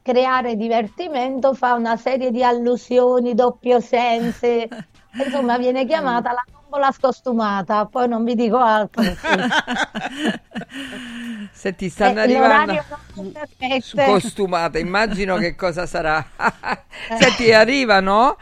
creare 0.00 0.56
divertimento 0.56 1.52
fa 1.52 1.74
una 1.74 1.96
serie 1.98 2.30
di 2.30 2.42
allusioni, 2.42 3.34
doppio 3.34 3.80
sensi, 3.80 4.66
insomma 5.22 5.58
viene 5.58 5.84
chiamata 5.84 6.32
la 6.32 6.44
tombola 6.74 6.92
scostumata, 6.92 7.86
poi 7.86 8.08
non 8.08 8.24
vi 8.24 8.34
dico 8.34 8.58
altro. 8.58 9.02
Senti, 11.52 11.88
stanno 11.88 12.18
Eh, 12.18 12.22
arrivando 12.22 12.72
l'orario 12.72 12.84
non 13.14 13.32
permette. 13.32 13.80
su 13.80 13.96
costumata, 13.96 14.78
immagino 14.78 15.36
che 15.36 15.54
cosa 15.54 15.86
sarà. 15.86 16.24
Senti, 17.18 17.52
arrivano 17.52 18.36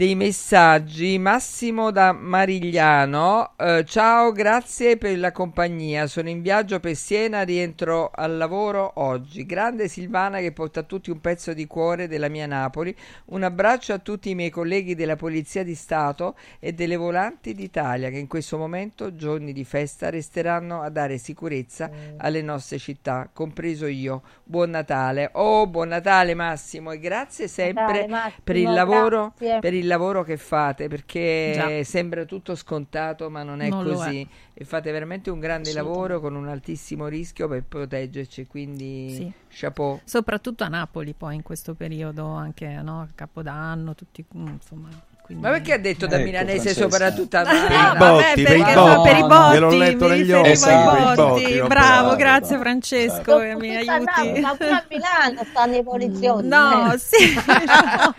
dei 0.00 0.14
messaggi. 0.14 1.18
Massimo 1.18 1.90
da 1.90 2.12
Marigliano, 2.12 3.52
eh, 3.58 3.84
ciao, 3.84 4.32
grazie 4.32 4.96
per 4.96 5.18
la 5.18 5.30
compagnia. 5.30 6.06
Sono 6.06 6.30
in 6.30 6.40
viaggio 6.40 6.80
per 6.80 6.94
Siena, 6.94 7.42
rientro 7.42 8.10
al 8.10 8.38
lavoro 8.38 8.92
oggi. 8.94 9.44
Grande 9.44 9.88
Silvana 9.88 10.38
che 10.38 10.52
porta 10.52 10.80
a 10.80 10.84
tutti 10.84 11.10
un 11.10 11.20
pezzo 11.20 11.52
di 11.52 11.66
cuore 11.66 12.08
della 12.08 12.28
mia 12.28 12.46
Napoli. 12.46 12.96
Un 13.26 13.42
abbraccio 13.42 13.92
a 13.92 13.98
tutti 13.98 14.30
i 14.30 14.34
miei 14.34 14.48
colleghi 14.48 14.94
della 14.94 15.16
Polizia 15.16 15.62
di 15.62 15.74
Stato 15.74 16.34
e 16.60 16.72
delle 16.72 16.96
volanti 16.96 17.52
d'Italia 17.52 18.08
che 18.08 18.16
in 18.16 18.26
questo 18.26 18.56
momento, 18.56 19.14
giorni 19.14 19.52
di 19.52 19.64
festa, 19.64 20.08
resteranno 20.08 20.80
a 20.80 20.88
dare 20.88 21.18
sicurezza 21.18 21.90
alle 22.16 22.40
nostre 22.40 22.78
città, 22.78 23.28
compreso 23.30 23.84
io. 23.84 24.22
Buon 24.44 24.70
Natale. 24.70 25.28
Oh, 25.34 25.66
buon 25.66 25.88
Natale 25.88 26.32
Massimo 26.32 26.90
e 26.90 26.98
grazie 26.98 27.48
sempre 27.48 27.82
Natale, 27.82 28.08
Massimo, 28.08 28.42
per 28.42 28.56
il 28.56 28.72
lavoro 28.72 29.34
grazie. 29.36 29.58
per 29.60 29.74
il 29.74 29.88
lavoro 29.90 30.22
che 30.22 30.36
fate 30.36 30.88
perché 30.88 31.52
Già. 31.54 31.84
sembra 31.84 32.24
tutto 32.24 32.54
scontato 32.54 33.28
ma 33.28 33.42
non 33.42 33.60
è 33.60 33.68
Non 33.68 33.84
così 33.84 34.26
e 34.54 34.64
fate 34.64 34.90
veramente 34.90 35.28
un 35.30 35.38
grande 35.40 35.72
lavoro 35.72 36.20
con 36.20 36.34
un 36.34 36.48
altissimo 36.48 37.06
rischio 37.08 37.46
per 37.48 37.64
proteggerci 37.64 38.46
quindi 38.46 39.14
Sì. 39.14 39.32
chapeau 39.48 40.00
Soprattutto 40.04 40.64
a 40.64 40.68
Napoli 40.68 41.12
poi 41.12 41.34
in 41.34 41.42
questo 41.42 41.74
periodo, 41.74 42.26
anche 42.26 42.66
no, 42.82 43.00
a 43.02 43.08
Capodanno, 43.14 43.94
tutti, 43.94 44.24
mm, 44.36 44.46
insomma, 44.46 44.88
quindi- 45.30 45.42
Ma 45.46 45.50
perché 45.50 45.72
ha 45.74 45.78
detto 45.78 46.06
da 46.06 46.16
Ecco, 46.16 46.24
milanese 46.24 46.58
Francesca. 46.74 46.80
soprattutto 46.90 47.36
a 47.36 47.40
Ah, 47.40 47.52
Milano? 47.52 47.98
vabbè, 47.98 48.10
botti, 48.10 48.42
per 48.42 48.56
i 48.56 48.62
botti. 48.62 49.08
per 49.08 49.16
i 49.16 49.20
No, 49.20 49.26
botti, 49.28 49.52
gliel'ho 49.54 49.70
letto 49.76 50.04
mi 50.04 50.10
negli 50.10 50.32
occhi, 50.32 50.48
Esatto, 50.50 51.00
botti. 51.24 51.42
botti, 51.42 51.62
Bravo, 51.68 52.08
vabbè. 52.08 52.16
grazie 52.18 52.58
Francesco, 52.58 53.38
che 53.38 53.54
mi 53.56 53.78
tutta 53.78 53.98
Napoli, 53.98 54.26
aiuti. 54.28 54.40
Ma 54.40 54.54
pure 54.54 54.70
a 54.70 54.84
Milano 54.88 55.40
stanno 55.50 55.76
i 55.76 55.82
poliziotti. 55.84 56.46
No, 56.48 56.92
eh. 56.92 56.98
sì, 56.98 57.34
no, 57.34 58.14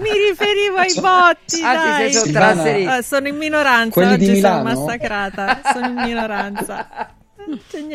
mi 0.00 0.10
riferivo 0.28 0.76
ai 0.78 0.94
botti. 1.00 1.62
Ah, 1.62 1.74
dai. 1.74 2.12
sottrasserito. 2.12 2.94
Eh, 2.96 3.02
sono 3.02 3.28
in 3.28 3.36
minoranza, 3.36 3.90
Quelli 3.92 4.16
di 4.16 4.28
oggi 4.30 4.40
sono 4.40 4.62
Milano? 4.62 4.80
massacrata. 4.84 5.60
Sono 5.72 5.86
in 5.86 5.94
minoranza. 5.94 6.86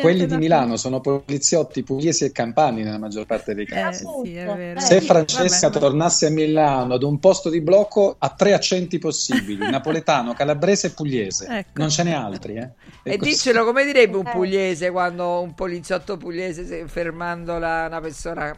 Quelli 0.00 0.26
di 0.26 0.36
Milano 0.36 0.76
sono 0.76 1.00
poliziotti 1.00 1.82
pugliesi 1.82 2.24
e 2.24 2.32
campani 2.32 2.82
nella 2.82 2.98
maggior 2.98 3.26
parte 3.26 3.54
dei. 3.54 3.64
Eh, 3.64 3.68
casi. 3.68 4.04
sì, 4.24 4.34
è 4.34 4.44
vero. 4.54 4.80
Se 4.80 4.96
Eh, 4.96 5.00
Francesca 5.00 5.68
vabbè. 5.68 5.80
tornasse 5.80 6.26
a 6.26 6.30
Milano 6.30 6.94
ad 6.94 7.02
un 7.02 7.18
posto 7.18 7.50
di 7.50 7.60
blocco 7.60 8.16
ha 8.18 8.28
tre 8.30 8.52
accenti 8.52 8.98
possibili: 8.98 9.58
napoletano, 9.70 10.34
calabrese 10.34 10.88
e 10.88 10.90
pugliese. 10.90 11.46
Ecco. 11.48 11.70
Non 11.74 11.90
ce 11.90 12.02
n'è 12.02 12.12
altri. 12.12 12.54
Eh? 12.56 12.70
E 13.02 13.16
così. 13.18 13.30
diccelo 13.30 13.64
come 13.64 13.84
direbbe 13.84 14.16
un 14.16 14.24
pugliese 14.30 14.90
quando 14.90 15.40
un 15.40 15.54
poliziotto 15.54 16.16
pugliese 16.16 16.66
se- 16.66 16.84
fermandola 16.86 17.86
una 17.86 18.00
persona 18.00 18.56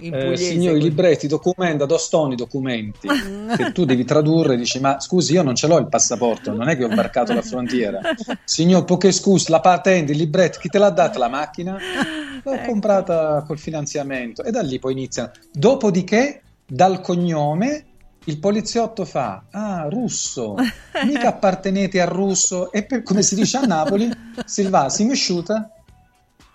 in 0.00 0.14
Eh, 0.14 0.24
pugliese. 0.24 0.44
signori 0.44 0.80
libretti, 0.82 1.26
documenta, 1.26 1.86
dove 1.86 2.00
sono 2.00 2.32
i 2.32 2.36
documenti? 2.36 3.08
che 3.56 3.72
tu 3.72 3.84
devi 3.84 4.04
tradurre 4.04 4.54
e 4.54 4.56
dici: 4.56 4.78
Ma 4.80 5.00
scusi, 5.00 5.32
io 5.32 5.42
non 5.42 5.54
ce 5.54 5.66
l'ho 5.66 5.78
il 5.78 5.88
passaporto, 5.88 6.52
non 6.54 6.68
è 6.68 6.76
che 6.76 6.84
ho 6.84 6.88
varcato 6.88 7.32
la 7.32 7.42
frontiera. 7.42 8.00
Signor, 8.44 8.84
poche 8.84 9.12
scusi, 9.12 9.50
la 9.50 9.60
patente, 9.60 10.12
il 10.12 10.18
libretto, 10.18 10.58
chi 10.58 10.68
te 10.68 10.78
l'ha 10.78 10.90
data 10.90 11.18
la 11.18 11.28
macchina? 11.28 11.76
L'ho 12.44 12.52
Ecco. 12.52 12.66
comprata 12.66 13.42
col 13.46 13.58
finanziamento 13.58 14.44
e 14.44 14.50
da 14.52 14.62
lì 14.62 14.78
poi 14.78 14.92
iniziano. 14.92 15.30
Dopodiché, 15.52 16.42
dal 16.66 17.00
cognome. 17.00 17.84
Il 18.28 18.40
poliziotto 18.40 19.04
fa, 19.04 19.44
ah, 19.52 19.86
russo, 19.88 20.56
mica 21.04 21.28
appartenete 21.28 22.00
al 22.00 22.08
russo, 22.08 22.72
e 22.72 22.84
per, 22.84 23.04
come 23.04 23.22
si 23.22 23.36
dice 23.36 23.58
a 23.58 23.60
Napoli, 23.60 24.10
Silva, 24.44 24.88
si 24.88 25.04
mesciuta 25.04 25.70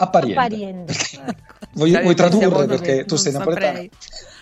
a 0.01 0.09
pariente. 0.09 0.35
Pariente. 0.35 0.93
Vuoi, 1.73 1.91
vuoi 2.01 2.15
tradurre 2.15 2.65
perché 2.65 3.05
tu 3.05 3.15
sei 3.15 3.31
napoletano? 3.33 3.87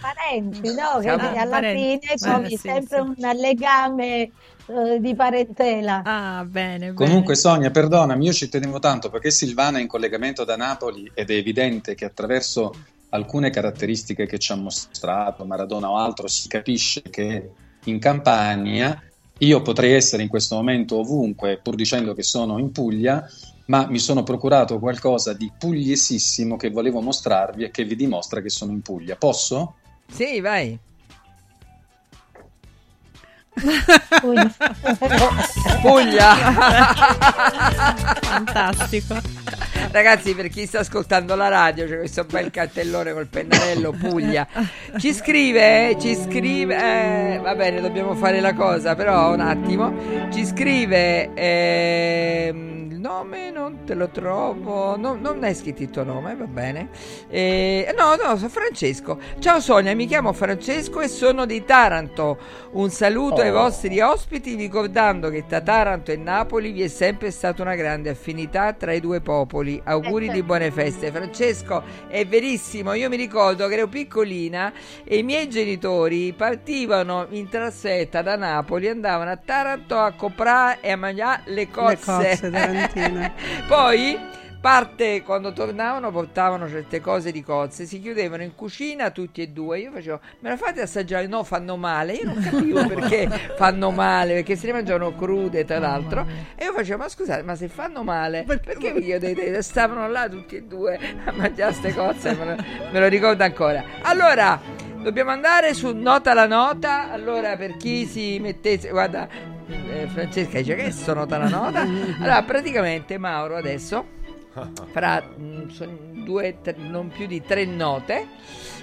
Parenti, 0.01 0.73
no? 0.73 0.99
Che 0.99 1.09
alla 1.09 1.49
parenti. 1.49 1.99
fine 2.01 2.15
trovi 2.15 2.49
sì, 2.49 2.57
sempre 2.57 2.97
sì. 2.97 3.23
un 3.23 3.39
legame 3.39 4.31
eh, 4.65 4.99
di 4.99 5.13
parentela. 5.13 6.01
Ah, 6.03 6.45
bene, 6.45 6.77
bene. 6.77 6.93
Comunque 6.93 7.35
Sonia, 7.35 7.69
perdonami, 7.71 8.25
io 8.25 8.33
ci 8.33 8.49
tenevo 8.49 8.79
tanto 8.79 9.09
perché 9.09 9.31
Silvana 9.31 9.77
è 9.77 9.81
in 9.81 9.87
collegamento 9.87 10.43
da 10.43 10.55
Napoli 10.55 11.11
ed 11.13 11.29
è 11.29 11.33
evidente 11.33 11.93
che 11.93 12.05
attraverso 12.05 12.73
alcune 13.09 13.49
caratteristiche 13.49 14.25
che 14.25 14.39
ci 14.39 14.51
ha 14.51 14.55
mostrato, 14.55 15.45
Maradona 15.45 15.89
o 15.89 15.97
altro, 15.97 16.27
si 16.27 16.47
capisce 16.47 17.01
che 17.01 17.49
in 17.85 17.99
Campania 17.99 19.01
io 19.39 19.61
potrei 19.61 19.93
essere 19.93 20.23
in 20.23 20.29
questo 20.29 20.55
momento 20.55 20.97
ovunque, 20.97 21.59
pur 21.61 21.75
dicendo 21.75 22.13
che 22.13 22.23
sono 22.23 22.57
in 22.57 22.71
Puglia, 22.71 23.27
ma 23.69 23.87
mi 23.89 23.99
sono 23.99 24.23
procurato 24.23 24.79
qualcosa 24.79 25.33
di 25.33 25.51
pugliesissimo 25.57 26.57
che 26.57 26.69
volevo 26.69 27.01
mostrarvi 27.01 27.63
e 27.63 27.71
che 27.71 27.85
vi 27.85 27.95
dimostra 27.95 28.41
che 28.41 28.49
sono 28.49 28.71
in 28.71 28.81
Puglia. 28.81 29.15
Posso? 29.15 29.75
Sì, 30.07 30.39
vai. 30.41 30.77
Puglia. 35.81 36.33
Fantastico. 38.21 39.15
Ragazzi, 39.91 40.35
per 40.35 40.49
chi 40.49 40.67
sta 40.67 40.79
ascoltando 40.79 41.33
la 41.35 41.47
radio, 41.47 41.87
c'è 41.87 41.97
questo 41.97 42.23
bel 42.23 42.51
cartellone 42.51 43.11
col 43.11 43.25
pennarello 43.27 43.91
Puglia. 43.91 44.47
Ci 44.97 45.13
scrive, 45.13 45.97
ci 45.99 46.15
scrive, 46.15 46.75
eh, 46.75 47.39
va 47.39 47.55
bene, 47.55 47.81
dobbiamo 47.81 48.13
fare 48.13 48.39
la 48.39 48.53
cosa, 48.53 48.95
però 48.95 49.33
un 49.33 49.39
attimo. 49.39 49.91
Ci 50.31 50.45
scrive, 50.45 51.33
ehm, 51.33 52.91
il 52.91 52.99
nome 52.99 53.49
non 53.49 53.85
te 53.85 53.95
lo 53.95 54.09
trovo, 54.09 54.95
no, 54.97 55.17
non 55.19 55.43
hai 55.43 55.55
scritto 55.55 55.81
il 55.81 55.89
tuo 55.89 56.03
nome, 56.03 56.35
va 56.35 56.45
bene. 56.45 56.89
Eh, 57.27 57.93
no, 57.97 58.15
no, 58.15 58.35
sono 58.35 58.49
Francesco. 58.49 59.17
Ciao 59.39 59.59
Sonia, 59.59 59.95
mi 59.95 60.05
chiamo 60.05 60.33
Francesco 60.33 60.99
e 60.99 61.07
sono 61.07 61.45
di 61.45 61.63
Taranto. 61.65 62.37
Un 62.73 62.91
saluto 62.91 63.41
ai 63.49 63.55
vostri 63.55 63.99
ospiti, 63.99 64.53
ricordando 64.53 65.29
che 65.29 65.45
tra 65.47 65.61
Taranto 65.61 66.11
e 66.11 66.17
Napoli 66.17 66.71
vi 66.71 66.83
è 66.83 66.87
sempre 66.87 67.31
stata 67.31 67.63
una 67.63 67.75
grande 67.75 68.09
affinità 68.09 68.73
tra 68.73 68.93
i 68.93 68.99
due 68.99 69.21
popoli. 69.21 69.81
Auguri 69.83 70.29
di 70.29 70.43
buone 70.43 70.71
feste. 70.71 71.11
Francesco, 71.11 71.83
è 72.07 72.25
verissimo, 72.27 72.93
io 72.93 73.09
mi 73.09 73.17
ricordo 73.17 73.67
che 73.67 73.73
ero 73.73 73.87
piccolina 73.87 74.71
e 75.03 75.17
i 75.17 75.23
miei 75.23 75.49
genitori 75.49 76.31
partivano 76.33 77.25
in 77.31 77.49
trasferta 77.49 78.21
da 78.21 78.35
Napoli, 78.35 78.87
andavano 78.87 79.31
a 79.31 79.37
Taranto 79.37 79.97
a 79.97 80.11
comprare 80.11 80.77
e 80.81 80.91
a 80.91 80.95
mangiare 80.95 81.41
le 81.45 81.69
cozze. 81.69 82.37
Le 82.49 82.51
cozze. 82.51 83.33
Poi 83.67 84.17
parte 84.59 85.23
quando 85.23 85.53
tornavano 85.53 86.11
portavano 86.11 86.67
certe 86.67 86.99
cose 86.99 87.31
di 87.31 87.41
cozze, 87.41 87.85
si 87.85 88.01
chiudevano 88.01 88.43
in 88.43 88.55
cucina 88.55 89.09
tutti 89.11 89.41
e 89.41 89.47
due. 89.47 89.79
Io 89.79 89.91
facevo, 89.91 90.19
me 90.39 90.49
la 90.49 90.57
fate 90.57 90.81
assaggiare? 90.81 91.27
No, 91.27 91.43
fanno 91.43 91.77
male. 91.77 92.13
Io 92.13 92.25
non 92.25 92.41
capivo 92.41 92.85
perché 92.87 93.27
fanno 93.55 93.91
male, 93.91 94.33
perché 94.35 94.55
se 94.55 94.67
le 94.67 94.73
mangiavano 94.73 95.15
crude 95.15 95.63
tra 95.65 95.79
l'altro. 95.79 96.25
E 96.55 96.65
io 96.65 96.73
facevo, 96.73 96.97
ma 96.97 97.09
scusate, 97.09 97.43
ma 97.43 97.55
se 97.55 97.67
fanno 97.67 98.03
male, 98.03 98.43
perché 98.45 98.91
vi 98.93 99.03
chiedete? 99.03 99.61
Stavano 99.61 100.07
là 100.09 100.27
tutti 100.27 100.57
e 100.57 100.63
due 100.63 100.99
a 101.23 101.31
mangiare 101.31 101.71
queste 101.71 101.93
cozze, 101.93 102.33
me 102.33 102.45
lo, 102.45 102.55
me 102.91 102.99
lo 102.99 103.07
ricordo 103.07 103.43
ancora. 103.43 103.83
Allora, 104.01 104.59
dobbiamo 105.01 105.31
andare 105.31 105.73
su 105.73 105.95
nota 105.95 106.33
la 106.33 106.47
nota. 106.47 107.11
Allora, 107.11 107.55
per 107.55 107.77
chi 107.77 108.05
si 108.05 108.39
mettesse, 108.39 108.89
guarda, 108.89 109.27
eh, 109.67 110.07
Francesca 110.07 110.57
dice 110.57 110.75
che 110.75 110.85
è 110.85 111.13
nota 111.13 111.37
la 111.37 111.47
nota. 111.47 111.81
Allora, 112.19 112.43
praticamente 112.43 113.17
Mauro 113.17 113.55
adesso 113.55 114.17
farà 114.91 115.23
mm, 115.37 116.23
due, 116.23 116.57
tre- 116.61 116.75
non 116.77 117.09
più 117.09 117.27
di 117.27 117.41
tre 117.41 117.65
note. 117.65 118.27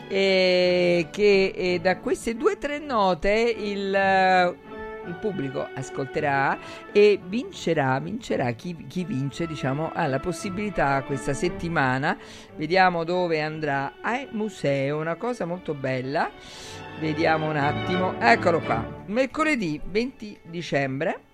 E 0.09 1.09
che 1.11 1.53
e 1.55 1.81
da 1.81 1.99
queste 1.99 2.37
due 2.37 2.53
o 2.53 2.59
tre 2.59 2.79
note 2.79 3.29
il, 3.31 3.93
eh, 3.93 4.55
il 5.07 5.15
pubblico 5.21 5.67
ascolterà 5.75 6.59
e 6.93 7.19
vincerà, 7.25 7.99
vincerà 7.99 8.51
chi, 8.53 8.87
chi 8.87 9.05
vince, 9.05 9.47
diciamo, 9.47 9.91
ha 9.93 10.07
la 10.07 10.21
possibilità 10.21 11.03
questa 11.03 11.33
settimana, 11.33 12.17
vediamo 12.55 13.03
dove 13.03 13.41
andrà, 13.41 13.95
al 14.01 14.29
museo, 14.31 14.99
una 14.99 15.17
cosa 15.17 15.45
molto 15.45 15.75
bella, 15.75 16.31
vediamo 17.01 17.49
un 17.49 17.57
attimo, 17.57 18.21
eccolo 18.21 18.61
qua, 18.61 19.03
mercoledì 19.07 19.81
20 19.85 20.39
dicembre 20.45 21.26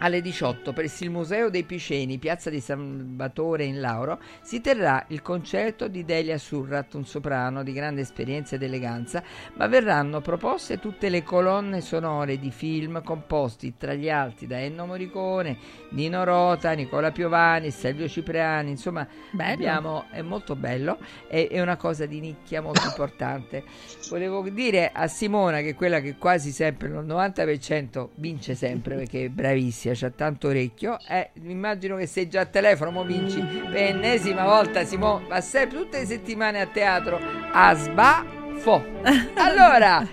alle 0.00 0.20
18 0.20 0.72
presso 0.72 1.04
il 1.04 1.10
Museo 1.10 1.50
dei 1.50 1.64
Piceni, 1.64 2.18
piazza 2.18 2.50
di 2.50 2.60
San 2.60 3.16
Batore 3.16 3.64
in 3.64 3.80
Lauro, 3.80 4.20
si 4.42 4.60
terrà 4.60 5.04
il 5.08 5.22
concerto 5.22 5.88
di 5.88 6.04
Delia 6.04 6.38
Surrat, 6.38 6.94
un 6.94 7.06
soprano 7.06 7.62
di 7.62 7.72
grande 7.72 8.02
esperienza 8.02 8.54
ed 8.54 8.62
eleganza, 8.62 9.22
ma 9.54 9.66
verranno 9.66 10.20
proposte 10.20 10.78
tutte 10.78 11.08
le 11.08 11.22
colonne 11.22 11.80
sonore 11.80 12.38
di 12.38 12.50
film 12.50 13.02
composti 13.02 13.74
tra 13.76 13.94
gli 13.94 14.08
altri 14.08 14.46
da 14.46 14.60
Ennio 14.60 14.86
Morricone, 14.86 15.58
Nino 15.90 16.24
Rota, 16.24 16.72
Nicola 16.72 17.10
Piovani, 17.10 17.70
Silvio 17.70 18.08
Cipriani, 18.08 18.70
insomma 18.70 19.06
abbiamo, 19.36 20.06
è 20.10 20.22
molto 20.22 20.56
bello, 20.56 20.98
è, 21.28 21.48
è 21.50 21.60
una 21.60 21.76
cosa 21.76 22.06
di 22.06 22.20
nicchia 22.20 22.60
molto 22.60 22.86
importante. 22.88 23.64
Volevo 24.08 24.48
dire 24.48 24.90
a 24.92 25.06
Simona 25.06 25.60
che 25.60 25.70
è 25.70 25.74
quella 25.74 26.00
che 26.00 26.16
quasi 26.16 26.50
sempre, 26.50 26.88
il 26.88 26.94
90% 26.94 28.08
vince 28.16 28.54
sempre 28.54 28.96
perché 28.96 29.26
è 29.26 29.28
bravissima, 29.28 29.89
c'ha 29.94 30.10
tanto 30.10 30.48
orecchio, 30.48 30.98
eh, 31.08 31.30
immagino 31.42 31.96
che 31.96 32.06
sei 32.06 32.28
già 32.28 32.42
a 32.42 32.46
telefono, 32.46 32.90
mo 32.90 33.04
vinci 33.04 33.40
per 33.40 33.76
ennesima 33.76 34.44
volta, 34.44 34.84
Simona 34.84 35.26
va 35.26 35.40
sempre 35.40 35.78
tutte 35.78 36.00
le 36.00 36.06
settimane 36.06 36.60
a 36.60 36.66
teatro 36.66 37.18
a 37.52 37.74
Sbafo. 37.74 38.98
Allora, 39.34 40.06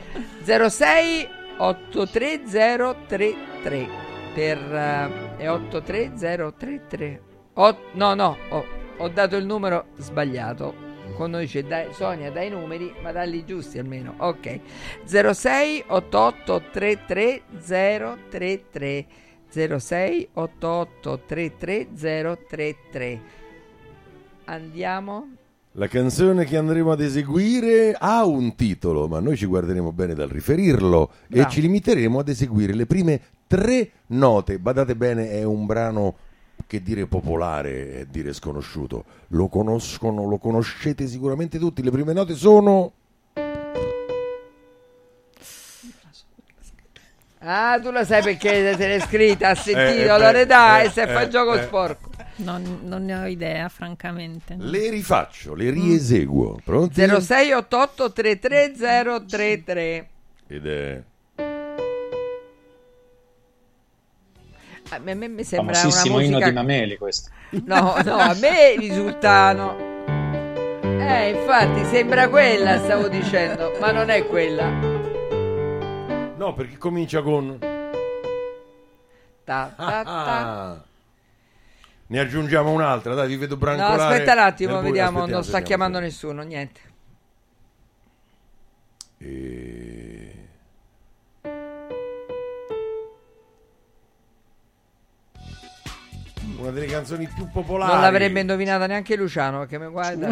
06 0.44 1.28
83033 1.58 3.88
per 4.34 4.58
eh, 4.58 5.38
è 5.38 5.49
83033. 5.49 7.22
Oh, 7.54 7.78
no, 7.94 8.14
no, 8.14 8.38
ho, 8.49 8.66
ho 8.98 9.08
dato 9.10 9.36
il 9.36 9.45
numero 9.45 9.88
sbagliato. 9.98 10.86
Quando 11.16 11.40
dice 11.40 11.64
dai, 11.64 11.94
Sonia 11.94 12.32
dai 12.32 12.49
numeri, 12.49 12.94
ma 13.02 13.12
dalli 13.12 13.45
giusti 13.45 13.80
almeno. 13.80 14.16
Ok. 14.18 14.60
06 15.06 15.86
88 15.88 16.64
33 16.72 17.41
033 18.30 19.06
06 19.80 20.30
88 20.34 21.22
33 21.26 21.88
033 21.96 23.22
Andiamo. 24.46 25.28
La 25.74 25.88
canzone 25.88 26.46
che 26.46 26.58
andremo 26.58 26.92
ad 26.92 27.02
eseguire 27.02 27.96
ha 27.98 28.26
un 28.26 28.56
titolo, 28.56 29.08
ma 29.08 29.20
noi 29.20 29.36
ci 29.36 29.46
guarderemo 29.46 29.92
bene 29.92 30.16
dal 30.16 30.30
riferirlo 30.30 31.12
Bravo. 31.28 31.48
e 31.48 31.52
ci 31.52 31.62
limiteremo 31.62 32.20
ad 32.20 32.30
eseguire 32.30 32.74
le 32.74 32.86
prime 32.86 33.22
tre 33.46 33.92
note. 34.08 34.58
Badate 34.58 34.96
bene, 34.96 35.32
è 35.32 35.44
un 35.44 35.66
brano 35.66 36.16
che 36.66 36.82
dire 36.82 37.06
popolare 37.06 38.00
è 38.00 38.06
dire 38.06 38.34
sconosciuto. 38.34 39.06
Lo 39.30 39.48
conoscono, 39.48 40.28
lo 40.28 40.38
conoscete 40.38 41.08
sicuramente 41.08 41.60
tutti. 41.60 41.84
Le 41.84 41.92
prime 41.92 42.14
note 42.14 42.34
sono 42.36 42.94
Ah, 47.49 47.80
tu 47.82 47.91
lo 47.91 48.03
sai 48.03 48.22
perché 48.22 48.76
te 48.76 48.88
l'hai 48.88 48.99
scritta, 48.99 49.48
ha 49.52 49.56
sentito 49.56 50.15
Eh, 50.15 50.19
Loredà 50.19 50.82
eh, 50.82 50.88
e 50.88 50.90
se 50.90 51.03
eh, 51.03 51.07
fa 51.07 51.22
il 51.22 51.30
gioco 51.30 51.53
eh. 51.53 51.61
sporco. 51.64 52.10
Non, 52.38 52.82
non 52.84 53.06
ne 53.06 53.18
ho 53.18 53.26
idea, 53.26 53.69
francamente. 53.69 54.57
Le 54.60 54.90
rifaccio, 54.90 55.53
le 55.56 55.69
rieseguo. 55.69 56.60
Pronti? 56.61 56.99
0688 56.99 58.11
33033 58.11 60.10
Ed 60.48 60.68
è... 60.68 61.02
A 64.90 64.99
me, 64.99 65.11
a 65.11 65.15
me 65.15 65.28
mi 65.30 65.44
sembra 65.45 65.72
una 65.72 65.90
Famosissimo 65.90 66.19
inno 66.19 66.30
musica 66.38 66.49
di 66.49 66.56
Mameli 66.56 66.98
questo. 66.98 67.30
No, 67.64 67.95
no, 68.03 68.15
a 68.18 68.36
me 68.40 68.76
risultano. 68.80 69.95
Eh, 70.82 71.30
infatti 71.30 71.86
sembra 71.86 72.28
quella, 72.28 72.78
stavo 72.80 73.07
dicendo, 73.07 73.72
ma 73.80 73.91
non 73.91 74.10
è 74.10 74.26
quella. 74.26 74.87
No, 76.38 76.54
perché 76.54 76.78
comincia 76.78 77.22
con... 77.22 77.58
Ta, 79.44 79.74
ta, 79.76 80.04
ta. 80.04 80.04
Ah. 80.04 80.84
Ne 82.10 82.20
aggiungiamo 82.20 82.72
un'altra, 82.72 83.14
dai, 83.16 83.28
vi 83.28 83.38
vedo 83.38 83.56
No, 83.56 83.60
brancolare. 83.60 84.14
aspetta 84.14 84.34
un 84.34 84.40
attimo, 84.40 84.82
vediamo, 84.82 85.26
non 85.26 85.44
sta 85.44 85.62
chiamando 85.62 86.00
nessuno, 86.00 86.44
niente. 86.44 86.80
E- 89.18 90.32
Una 96.60 96.72
delle 96.72 96.86
canzoni 96.86 97.28
più 97.28 97.50
popolari. 97.50 97.92
Non 97.92 98.02
l'avrebbe 98.02 98.40
indovinata 98.40 98.88
neanche 98.88 99.16
Luciano, 99.16 99.60
perché 99.60 99.78
mi 99.78 99.88
guarda. 99.88 100.28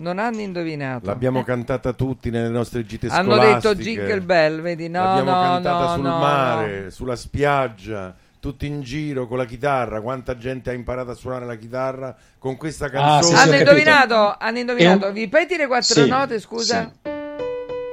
non 0.00 0.18
hanno 0.18 0.40
indovinato 0.40 1.04
L'abbiamo 1.06 1.44
cantata 1.44 1.92
tutti 1.92 2.30
nelle 2.30 2.48
nostre 2.48 2.86
gite 2.86 3.06
hanno 3.08 3.36
detto 3.38 3.74
Jingle 3.74 4.22
Bell 4.22 4.62
vedi 4.62 4.88
no 4.88 5.04
L'abbiamo 5.04 5.30
no 5.30 5.40
cantata 5.42 5.84
no 5.84 5.92
sul 5.92 6.02
no, 6.02 6.18
mare, 6.18 6.90
sulla 6.90 7.16
spiaggia, 7.16 8.16
tutti 8.40 8.66
in 8.66 8.80
giro 8.80 9.26
con 9.26 9.36
la 9.36 9.44
chitarra. 9.44 10.00
Quanta 10.00 10.36
gente 10.36 10.70
ha 10.70 10.72
imparato 10.72 11.10
a 11.10 11.14
suonare 11.14 11.44
la 11.44 11.56
chitarra 11.56 12.16
con 12.38 12.56
questa 12.56 12.86
Ah, 12.86 12.88
sì, 12.88 12.94
canzone? 12.96 13.36
sì, 13.36 13.42
hanno 13.42 13.52
ho 13.54 13.58
indovinato 13.58 14.36
hanno 14.38 14.58
indovinato 14.58 15.06
un- 15.08 15.12
ripeti 15.12 15.56
le 15.56 15.66
quattro 15.66 16.02
Sì, 16.02 16.08
note 16.08 16.40
scusa 16.40 16.90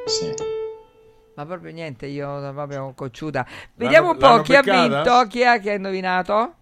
Sì. 0.06 0.34
Ma 1.36 1.46
proprio 1.46 1.72
niente, 1.72 2.08
io 2.08 2.40
sono 2.40 2.52
proprio 2.54 2.94
cocciuta. 2.96 3.46
Vediamo 3.76 4.10
un 4.12 4.18
po' 4.18 4.42
chi 4.42 4.56
ha 4.56 4.62
beccata? 4.62 4.88
vinto, 4.88 5.28
chi 5.28 5.44
ha, 5.44 5.58
chi 5.60 5.70
ha 5.70 5.74
indovinato. 5.74 6.54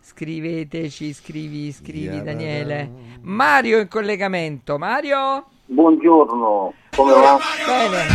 Scriveteci, 0.00 1.12
scrivi, 1.12 1.70
scrivi 1.70 2.16
Yeah, 2.16 2.22
Daniele. 2.24 2.90
Mario 3.20 3.78
in 3.78 3.86
collegamento. 3.86 4.76
Mario? 4.76 5.46
Buongiorno, 5.66 6.72
come 6.96 7.12
va? 7.12 7.38
Bene, 7.64 8.06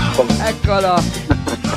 eccolo. 0.49 1.75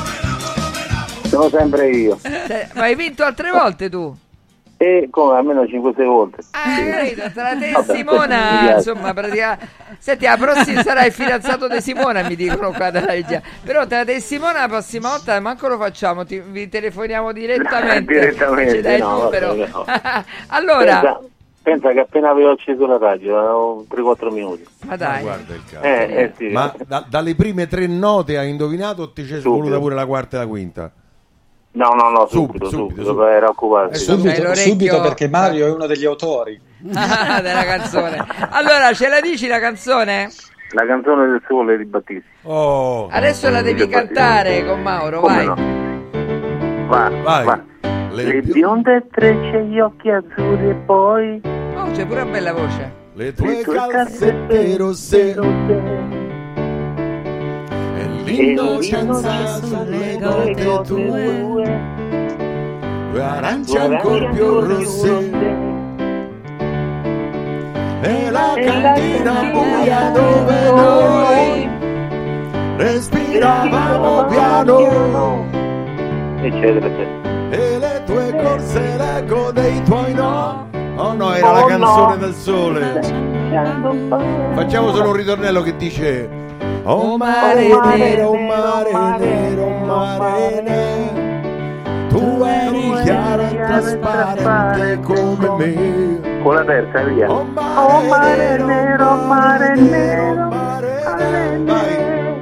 Sono 1.31 1.49
sempre 1.49 1.89
io. 1.89 2.17
Se- 2.17 2.69
Ma 2.73 2.83
hai 2.83 2.95
vinto 2.95 3.23
altre 3.23 3.51
volte 3.51 3.89
tu? 3.89 4.13
E 4.75 5.07
come 5.11 5.37
almeno 5.37 5.61
5-6 5.63 6.03
volte. 6.05 6.41
Ah, 6.51 6.97
capito, 6.97 7.31
tra 7.33 7.55
te 7.55 7.69
e 7.69 7.83
Simona, 7.83 8.73
insomma, 8.75 9.13
pratica... 9.13 9.57
Senti, 9.99 10.25
la 10.25 10.37
prossima 10.37 10.81
sarà 10.81 11.05
il 11.05 11.11
fidanzato 11.13 11.67
di 11.67 11.79
Simona, 11.79 12.23
mi 12.27 12.35
dicono 12.35 12.71
qua 12.71 12.89
dalla 12.89 13.05
regia. 13.11 13.41
Però 13.63 13.85
tra 13.85 14.03
te 14.03 14.15
e 14.15 14.19
Simona 14.19 14.61
la 14.61 14.67
prossima 14.67 15.09
volta 15.09 15.39
manco 15.39 15.67
lo 15.67 15.77
facciamo, 15.77 16.25
ti, 16.25 16.39
vi 16.39 16.67
telefoniamo 16.67 17.31
direttamente. 17.31 18.11
Direttamente, 18.11 18.75
Ci 18.77 18.81
dai 18.81 18.95
il 18.95 19.01
no, 19.03 19.21
numero. 19.23 19.47
vabbè, 19.55 19.69
no. 19.71 19.85
allora, 20.47 20.99
Pensa, 20.99 21.19
pensa 21.61 21.91
che 21.91 21.99
appena 21.99 22.29
avevo 22.31 22.49
acceso 22.49 22.87
la 22.87 22.97
radio, 22.97 23.37
avevo 23.37 23.85
3-4 23.87 24.33
minuti. 24.33 24.65
ma 24.85 24.97
dai. 24.97 25.21
Guarda 25.21 25.53
il 25.53 25.61
caso. 25.71 25.83
Eh, 25.85 26.13
eh 26.23 26.31
sì. 26.37 26.47
Ma 26.47 26.73
da- 26.87 27.05
dalle 27.07 27.35
prime 27.35 27.67
tre 27.67 27.85
note 27.85 28.35
hai 28.39 28.49
indovinato 28.49 29.03
o 29.03 29.11
ti 29.13 29.21
c'è 29.21 29.35
Subito. 29.39 29.51
voluta 29.51 29.77
pure 29.77 29.93
la 29.93 30.05
quarta 30.07 30.37
e 30.37 30.39
la 30.39 30.47
quinta? 30.47 30.91
No, 31.73 31.89
no, 31.93 32.09
no, 32.09 32.27
Subito, 32.27 32.65
subito, 32.69 32.69
subito, 32.69 33.03
subito, 33.13 33.45
occuparsi. 33.49 33.93
Eh, 34.03 34.05
Subito, 34.15 34.55
subito 34.55 35.01
perché 35.01 35.29
Mario 35.29 35.67
è 35.67 35.71
uno 35.71 35.85
degli 35.87 36.05
autori. 36.05 36.59
Ah, 36.93 37.39
della 37.43 37.63
canzone. 37.63 38.17
Allora, 38.49 38.91
ce 38.93 39.07
la 39.07 39.21
dici 39.21 39.47
la 39.47 39.59
canzone? 39.59 40.29
La 40.73 40.85
canzone 40.85 41.27
del 41.27 41.41
sole 41.47 41.77
di 41.77 41.85
Battisti. 41.85 42.29
Oh, 42.43 43.07
Adesso 43.09 43.49
la 43.49 43.61
devi 43.61 43.87
cantare 43.87 44.65
con 44.65 44.81
Mauro, 44.81 45.19
Come 45.21 45.35
vai. 45.35 45.45
no? 45.45 46.87
Va, 46.87 47.09
Vai. 47.23 47.45
va. 47.45 47.59
Le 48.11 48.23
Le 48.23 48.41
bio- 48.41 48.53
bionde 48.53 49.07
trecce, 49.09 49.63
gli 49.63 49.79
occhi 49.79 50.09
azzurri 50.09 50.69
e 50.69 50.73
poi 50.85 51.41
Oh, 51.75 51.91
c'è 51.91 52.05
pure 52.05 52.21
una 52.21 52.31
bella 52.31 52.51
voce. 52.51 52.93
le 53.13 53.33
tue 53.33 53.47
le 53.47 53.61
tue 53.63 53.75
calzette 53.87 54.75
rosse 54.77 55.33
rosse 55.35 56.20
l'innocenza 58.31 59.61
sulle 59.61 60.17
gote 60.19 60.81
tue, 60.83 61.79
arance 63.21 63.77
ancora 63.77 64.29
più 64.29 64.59
rosse. 64.59 65.29
E 68.03 68.31
la 68.31 68.53
cantina 68.55 69.51
buia 69.51 70.09
dove 70.09 70.71
noi 70.71 71.69
respiravamo 72.77 74.25
piano 74.25 75.45
e 77.51 77.77
le 77.77 78.01
tue 78.05 78.35
corse 78.41 78.97
l'eco 78.97 79.51
dei 79.51 79.83
tuoi 79.83 80.13
no. 80.13 80.67
Oh 80.95 81.13
no, 81.13 81.33
era 81.33 81.49
Oh 81.49 81.53
la 81.53 81.61
no. 81.61 81.67
canzone 81.67 82.17
del 82.17 82.33
sole. 82.33 83.01
Facciamo 84.55 84.93
solo 84.93 85.09
un 85.09 85.15
ritornello 85.15 85.61
che 85.61 85.75
dice 85.75 86.27
Oh 86.83 87.15
mare 87.17 87.67
nero, 87.67 88.29
oh 88.29 88.37
mare 88.37 88.91
nero, 89.19 89.63
oh 89.65 90.17
mare 90.17 90.61
nero 90.61 92.09
Tu 92.09 92.43
eri 92.43 93.03
chiara 93.03 93.49
e 93.49 93.55
trasparente 93.55 94.99
come 95.01 95.49
me 95.57 96.41
Con 96.41 96.55
la 96.55 96.63
terza, 96.65 97.03
via. 97.03 97.29
Oh 97.31 97.43
mare 98.07 98.57
nero, 98.57 99.15
mare 99.27 99.75
nero, 99.75 100.49
mare 100.49 101.57
nero 101.57 102.37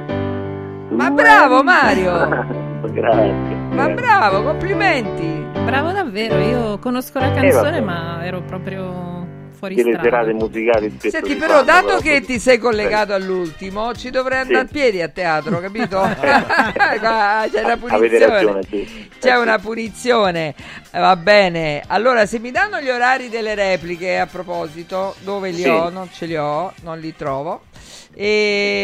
Ma 0.88 1.10
bravo 1.10 1.62
Mario! 1.62 2.48
Grazie. 2.90 3.56
Ma 3.70 3.88
bravo, 3.90 4.42
complimenti! 4.42 5.44
Bravo 5.64 5.92
davvero, 5.92 6.38
io 6.38 6.78
conosco 6.78 7.18
la 7.18 7.28
vabbè. 7.28 7.40
canzone 7.40 7.80
ma 7.80 8.24
ero 8.24 8.40
proprio 8.42 9.19
fuori 9.60 9.74
Che 9.74 9.82
le 9.84 9.90
serate 9.92 10.08
strada. 10.08 10.32
musicali 10.32 10.98
Senti, 10.98 11.34
però, 11.36 11.62
dato 11.62 11.86
però 11.86 11.98
che 12.00 12.22
ti 12.22 12.38
sei 12.38 12.56
collegato 12.58 13.12
all'ultimo, 13.12 13.94
ci 13.94 14.08
dovrei 14.10 14.38
andare 14.40 14.60
Sì. 14.60 14.64
a 14.64 14.68
piedi 14.72 15.02
a 15.02 15.08
teatro, 15.08 15.60
capito? 15.60 16.00
C'è 16.20 16.98
una 17.02 17.40
Avete 17.88 18.18
ragione, 18.26 18.60
punizione. 18.60 18.62
sì. 18.86 19.08
C'è 19.20 19.36
una 19.36 19.58
punizione, 19.58 20.54
Eh, 20.90 20.98
va 20.98 21.14
bene. 21.16 21.82
Allora, 21.86 22.24
se 22.26 22.38
mi 22.38 22.50
danno 22.50 22.80
gli 22.80 22.88
orari 22.88 23.28
delle 23.28 23.54
repliche 23.54 24.18
a 24.18 24.26
proposito, 24.26 25.14
dove 25.20 25.50
li 25.50 25.62
Sì. 25.62 25.68
ho? 25.68 25.90
Non 25.90 26.08
ce 26.10 26.24
li 26.26 26.36
ho, 26.36 26.72
non 26.82 26.98
li 26.98 27.14
trovo. 27.14 27.62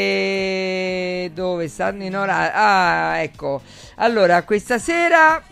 E 0.09 1.31
dove 1.35 1.69
stanno 1.69 2.03
in 2.05 2.16
orario? 2.16 2.51
Ah, 2.55 3.19
ecco. 3.23 3.62
Allora, 3.97 4.43
questa 4.43 4.78
sera 4.78 5.43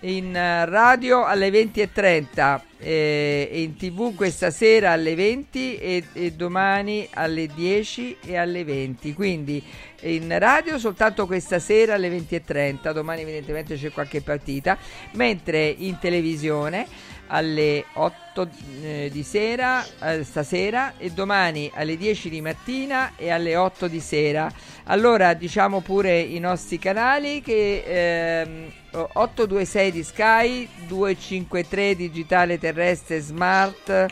in 0.00 0.34
eh, 0.34 0.64
radio 0.66 1.24
alle 1.24 1.48
20.30 1.50 2.60
eh, 2.82 3.48
e 3.50 3.62
in 3.62 3.76
tv 3.76 4.14
questa 4.14 4.50
sera 4.50 4.90
alle 4.90 5.14
20 5.14 5.78
e, 5.78 6.04
e 6.12 6.32
domani 6.32 7.08
alle 7.12 7.46
10 7.46 8.18
e 8.24 8.36
alle 8.36 8.64
20 8.64 9.14
quindi 9.14 9.62
in 10.02 10.36
radio 10.38 10.78
soltanto 10.78 11.26
questa 11.26 11.60
sera 11.60 11.94
alle 11.94 12.10
20.30 12.10 12.92
domani 12.92 13.22
evidentemente 13.22 13.76
c'è 13.76 13.92
qualche 13.92 14.20
partita 14.20 14.76
mentre 15.12 15.64
in 15.68 15.98
televisione 16.00 16.86
alle 17.32 17.84
8 17.94 18.48
eh, 18.82 19.08
di 19.10 19.22
sera 19.22 19.84
eh, 20.00 20.22
stasera 20.22 20.94
e 20.98 21.10
domani 21.10 21.70
alle 21.74 21.96
10 21.96 22.28
di 22.28 22.40
mattina 22.40 23.12
e 23.16 23.30
alle 23.30 23.56
8 23.56 23.88
di 23.88 24.00
sera. 24.00 24.52
Allora 24.84 25.32
diciamo 25.34 25.80
pure 25.80 26.20
i 26.20 26.38
nostri 26.38 26.78
canali 26.78 27.40
che 27.40 27.82
ehm, 27.86 28.72
826 28.92 29.92
di 29.92 30.02
Sky 30.02 30.68
253 30.86 31.96
digitale 31.96 32.58
terrestre 32.58 33.20
smart 33.20 34.06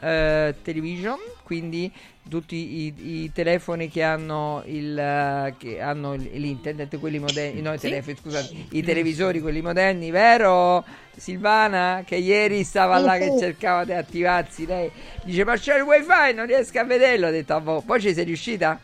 eh, 0.00 0.54
television 0.62 1.18
quindi 1.42 1.90
tutti 2.28 2.54
i, 2.56 2.94
i 3.24 3.32
telefoni 3.32 3.88
che 3.88 4.02
hanno, 4.02 4.62
il, 4.66 5.54
che 5.58 5.80
hanno 5.80 6.14
l'internet, 6.14 6.98
quelli 6.98 7.18
moderni, 7.18 7.60
no, 7.60 7.72
i 7.72 7.78
Sì. 7.78 7.88
telefoni, 7.88 8.16
scusate, 8.16 8.48
i 8.70 8.82
televisori, 8.82 9.40
quelli 9.40 9.62
moderni, 9.62 10.10
vero 10.10 10.84
Silvana? 11.16 12.02
Che 12.04 12.16
ieri 12.16 12.64
stava 12.64 12.98
Sì, 12.98 13.04
là 13.04 13.12
sì. 13.12 13.18
che 13.18 13.36
cercava 13.38 13.84
di 13.84 13.92
attivarsi, 13.92 14.66
lei 14.66 14.90
dice 15.22 15.44
ma 15.44 15.56
c'è 15.56 15.76
il 15.76 15.82
wifi, 15.82 16.34
non 16.34 16.46
riesco 16.46 16.78
a 16.78 16.84
vederlo, 16.84 17.28
ho 17.28 17.30
detto 17.30 17.54
a 17.54 17.60
voi, 17.60 17.82
poi 17.84 18.00
ci 18.00 18.12
sei 18.14 18.24
riuscita? 18.24 18.80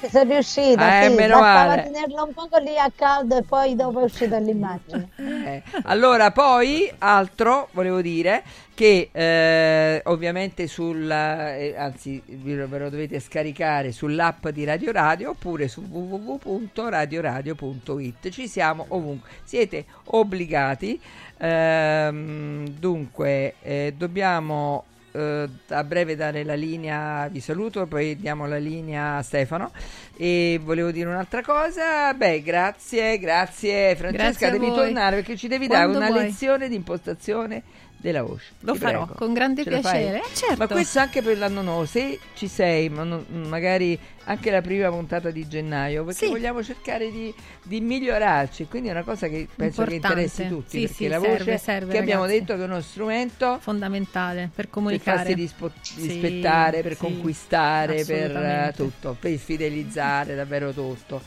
Ci 0.00 0.08
sono 0.10 0.30
riuscita, 0.30 1.00
Eh, 1.02 1.08
sì, 1.08 1.14
meno 1.14 1.40
male. 1.40 1.84
tenerlo 1.84 2.24
un 2.24 2.34
po' 2.34 2.48
lì 2.58 2.78
a 2.78 2.90
caldo 2.94 3.38
e 3.38 3.42
poi 3.42 3.74
dopo 3.74 4.00
è 4.00 4.02
uscita 4.04 4.36
l'immagine. 4.38 5.08
Eh, 5.46 5.62
allora, 5.84 6.32
poi 6.32 6.90
altro 6.98 7.68
volevo 7.72 8.00
dire 8.00 8.42
che 8.74 9.10
eh, 9.12 10.00
ovviamente 10.06 10.66
sul 10.66 11.08
eh, 11.10 11.74
anzi 11.76 12.20
ve 12.26 12.66
ve 12.66 12.78
lo 12.78 12.90
dovete 12.90 13.20
scaricare 13.20 13.92
sull'app 13.92 14.48
di 14.48 14.64
Radio 14.64 14.90
Radio 14.92 15.30
oppure 15.30 15.68
su 15.68 15.82
www.radioradio.it. 15.88 18.28
Ci 18.30 18.48
siamo 18.48 18.84
ovunque. 18.88 19.28
Siete 19.44 19.84
obbligati. 20.06 21.00
Ehm, 21.38 22.66
dunque, 22.68 23.54
eh, 23.62 23.94
dobbiamo 23.96 24.84
eh, 25.16 25.48
a 25.68 25.84
breve 25.84 26.16
dare 26.16 26.44
la 26.44 26.54
linea, 26.54 27.28
vi 27.28 27.40
saluto, 27.40 27.86
poi 27.86 28.16
diamo 28.16 28.46
la 28.46 28.58
linea 28.58 29.16
a 29.16 29.22
Stefano. 29.22 29.70
E 30.16 30.60
volevo 30.62 30.90
dire 30.90 31.08
un'altra 31.08 31.42
cosa. 31.42 32.12
Beh, 32.14 32.42
grazie, 32.42 33.18
grazie 33.18 33.94
Francesca, 33.96 34.22
Grazie 34.24 34.50
devi 34.50 34.66
voi. 34.66 34.76
tornare 34.76 35.16
perché 35.16 35.36
ci 35.36 35.48
devi 35.48 35.66
dare 35.66 35.86
Quando 35.88 35.98
una 35.98 36.10
vuoi. 36.10 36.24
lezione 36.24 36.68
di 36.68 36.74
impostazione 36.74 37.62
della 38.06 38.22
voce. 38.22 38.44
Lo 38.60 38.72
Ti 38.72 38.78
farò, 38.78 39.04
prego. 39.04 39.18
con 39.18 39.32
grande 39.32 39.62
Ce 39.64 39.68
piacere. 39.70 40.18
Eh, 40.18 40.34
certo. 40.34 40.56
Ma 40.58 40.66
questo 40.68 40.98
anche 41.00 41.22
per 41.22 41.36
l'anno 41.38 41.62
nuovo, 41.62 41.84
se 41.86 42.18
ci 42.34 42.46
sei, 42.48 42.88
ma 42.88 43.02
non- 43.02 43.24
magari 43.48 43.98
anche 44.28 44.50
la 44.50 44.60
prima 44.60 44.88
puntata 44.90 45.30
di 45.30 45.46
gennaio, 45.46 46.04
perché 46.04 46.26
Sì. 46.26 46.30
vogliamo 46.30 46.62
cercare 46.62 47.10
di, 47.10 47.32
di 47.62 47.80
migliorarci. 47.80 48.66
Quindi 48.66 48.88
è 48.88 48.92
una 48.92 49.02
cosa 49.04 49.28
che 49.28 49.46
penso 49.54 49.84
che 49.84 49.94
Importante. 49.94 50.22
interessi 50.22 50.48
tutti, 50.48 50.70
Sì, 50.70 50.80
perché 50.80 50.94
sì, 50.94 51.06
la 51.08 51.20
serve, 51.20 51.38
voce 51.44 51.58
serve, 51.58 51.92
che 51.92 51.98
abbiamo 51.98 52.22
ragazzi. 52.22 52.40
detto 52.40 52.54
che 52.56 52.60
è 52.62 52.64
uno 52.64 52.80
strumento 52.80 53.58
fondamentale 53.60 54.40
per 54.42 54.50
per 54.54 54.70
comunicare. 54.70 55.16
farsi 55.18 55.34
rispo- 55.34 55.70
Sì, 55.80 56.00
rispettare, 56.06 56.82
per 56.82 56.96
conquistare, 56.96 58.04
per 58.04 58.20
assolutamente. 58.30 58.76
tutto, 58.76 59.16
per 59.18 59.36
fidelizzare 59.36 60.34
davvero 60.34 60.72
tutto. 60.72 61.20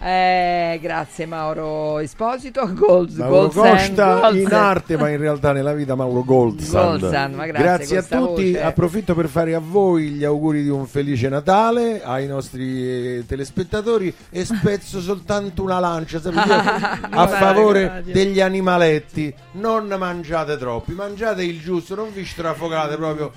Eh, 0.00 0.78
grazie 0.80 1.26
Mauro 1.26 1.98
Esposito, 1.98 2.72
Gold, 2.72 3.16
Mauro 3.16 3.48
Costa 3.48 4.20
Goldsan. 4.20 4.36
in 4.36 4.52
arte, 4.52 4.96
ma 4.96 5.08
in 5.08 5.18
realtà 5.18 5.50
nella 5.50 5.72
vita 5.72 5.96
Mauro 5.96 6.22
Goldsand. 6.22 7.00
Goldsan, 7.00 7.32
ma 7.32 7.46
grazie, 7.46 7.98
a 7.98 8.02
tutti, 8.02 8.52
voce. 8.52 8.62
approfitto 8.62 9.14
per 9.16 9.28
fare 9.28 9.54
a 9.54 9.58
voi 9.58 10.10
gli 10.10 10.24
auguri 10.24 10.62
di 10.62 10.68
un 10.68 10.86
felice 10.86 11.28
Natale 11.28 12.00
ai 12.04 12.28
nostri 12.28 13.18
eh, 13.18 13.24
telespettatori 13.26 14.14
e 14.30 14.44
spezzo 14.44 15.00
soltanto 15.00 15.64
una 15.64 15.80
lancia 15.80 16.20
a 17.10 17.26
favore 17.26 18.04
degli 18.04 18.40
animaletti. 18.40 19.34
Non 19.52 19.92
mangiate 19.98 20.56
troppi, 20.56 20.92
mangiate 20.92 21.42
il 21.42 21.60
giusto, 21.60 21.96
non 21.96 22.12
vi 22.12 22.24
strafogate 22.24 22.94
proprio 22.96 23.32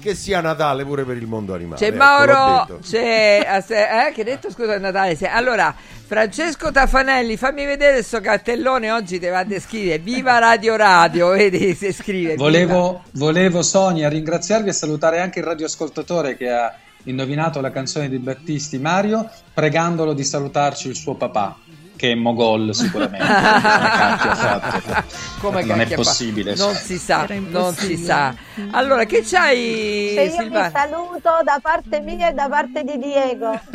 che 0.00 0.14
sia 0.14 0.40
Natale 0.40 0.84
pure 0.86 1.04
per 1.04 1.18
il 1.18 1.26
mondo 1.26 1.52
animale. 1.52 1.78
C'è 1.78 1.88
Ecco, 1.88 1.96
Mauro, 1.96 2.78
c'è 2.82 3.62
eh, 3.68 4.12
che 4.12 4.20
hai 4.20 4.24
detto 4.24 4.50
scusa 4.50 4.78
Natale. 4.78 5.14
Sì. 5.14 5.26
Allora, 5.26 5.74
Francesco 6.06 6.70
Tafanelli, 6.70 7.36
fammi 7.36 7.64
vedere 7.64 7.94
questo 7.94 8.20
cartellone 8.20 8.92
oggi 8.92 9.18
ti 9.18 9.26
va 9.26 9.40
a 9.40 9.44
descrivere. 9.44 9.98
Viva 9.98 10.38
Radio 10.38 10.76
Radio, 10.76 11.30
vedi 11.34 11.74
se 11.74 11.92
scrive. 11.92 12.36
Volevo, 12.36 13.02
volevo 13.14 13.60
Sonia 13.62 14.08
ringraziarvi 14.08 14.68
e 14.68 14.72
salutare 14.72 15.18
anche 15.18 15.40
il 15.40 15.44
radioascoltatore 15.44 16.36
che 16.36 16.48
ha 16.48 16.72
indovinato 17.06 17.60
la 17.60 17.72
canzone 17.72 18.08
di 18.08 18.18
Battisti 18.18 18.78
Mario, 18.78 19.28
pregandolo 19.52 20.12
di 20.12 20.22
salutarci 20.22 20.86
il 20.86 20.94
suo 20.94 21.14
papà, 21.14 21.56
che 21.96 22.12
è 22.12 22.14
Mogol 22.14 22.74
sicuramente. 22.74 23.26
Come 23.26 24.34
fatto? 24.34 25.04
Come 25.40 25.64
non 25.64 25.80
è 25.80 25.94
possibile. 25.94 26.54
Non 26.54 26.74
si 26.74 26.98
sa, 26.98 27.26
non 27.48 27.74
si 27.74 27.96
sa. 27.96 28.34
Allora, 28.70 29.04
che 29.04 29.22
c'hai 29.24 30.12
Se 30.14 30.22
io 30.22 30.48
vi 30.48 30.70
saluto 30.72 31.30
da 31.44 31.58
parte 31.60 32.00
mia 32.00 32.28
e 32.28 32.32
da 32.32 32.48
parte 32.48 32.82
di 32.84 32.98
Diego. 32.98 33.58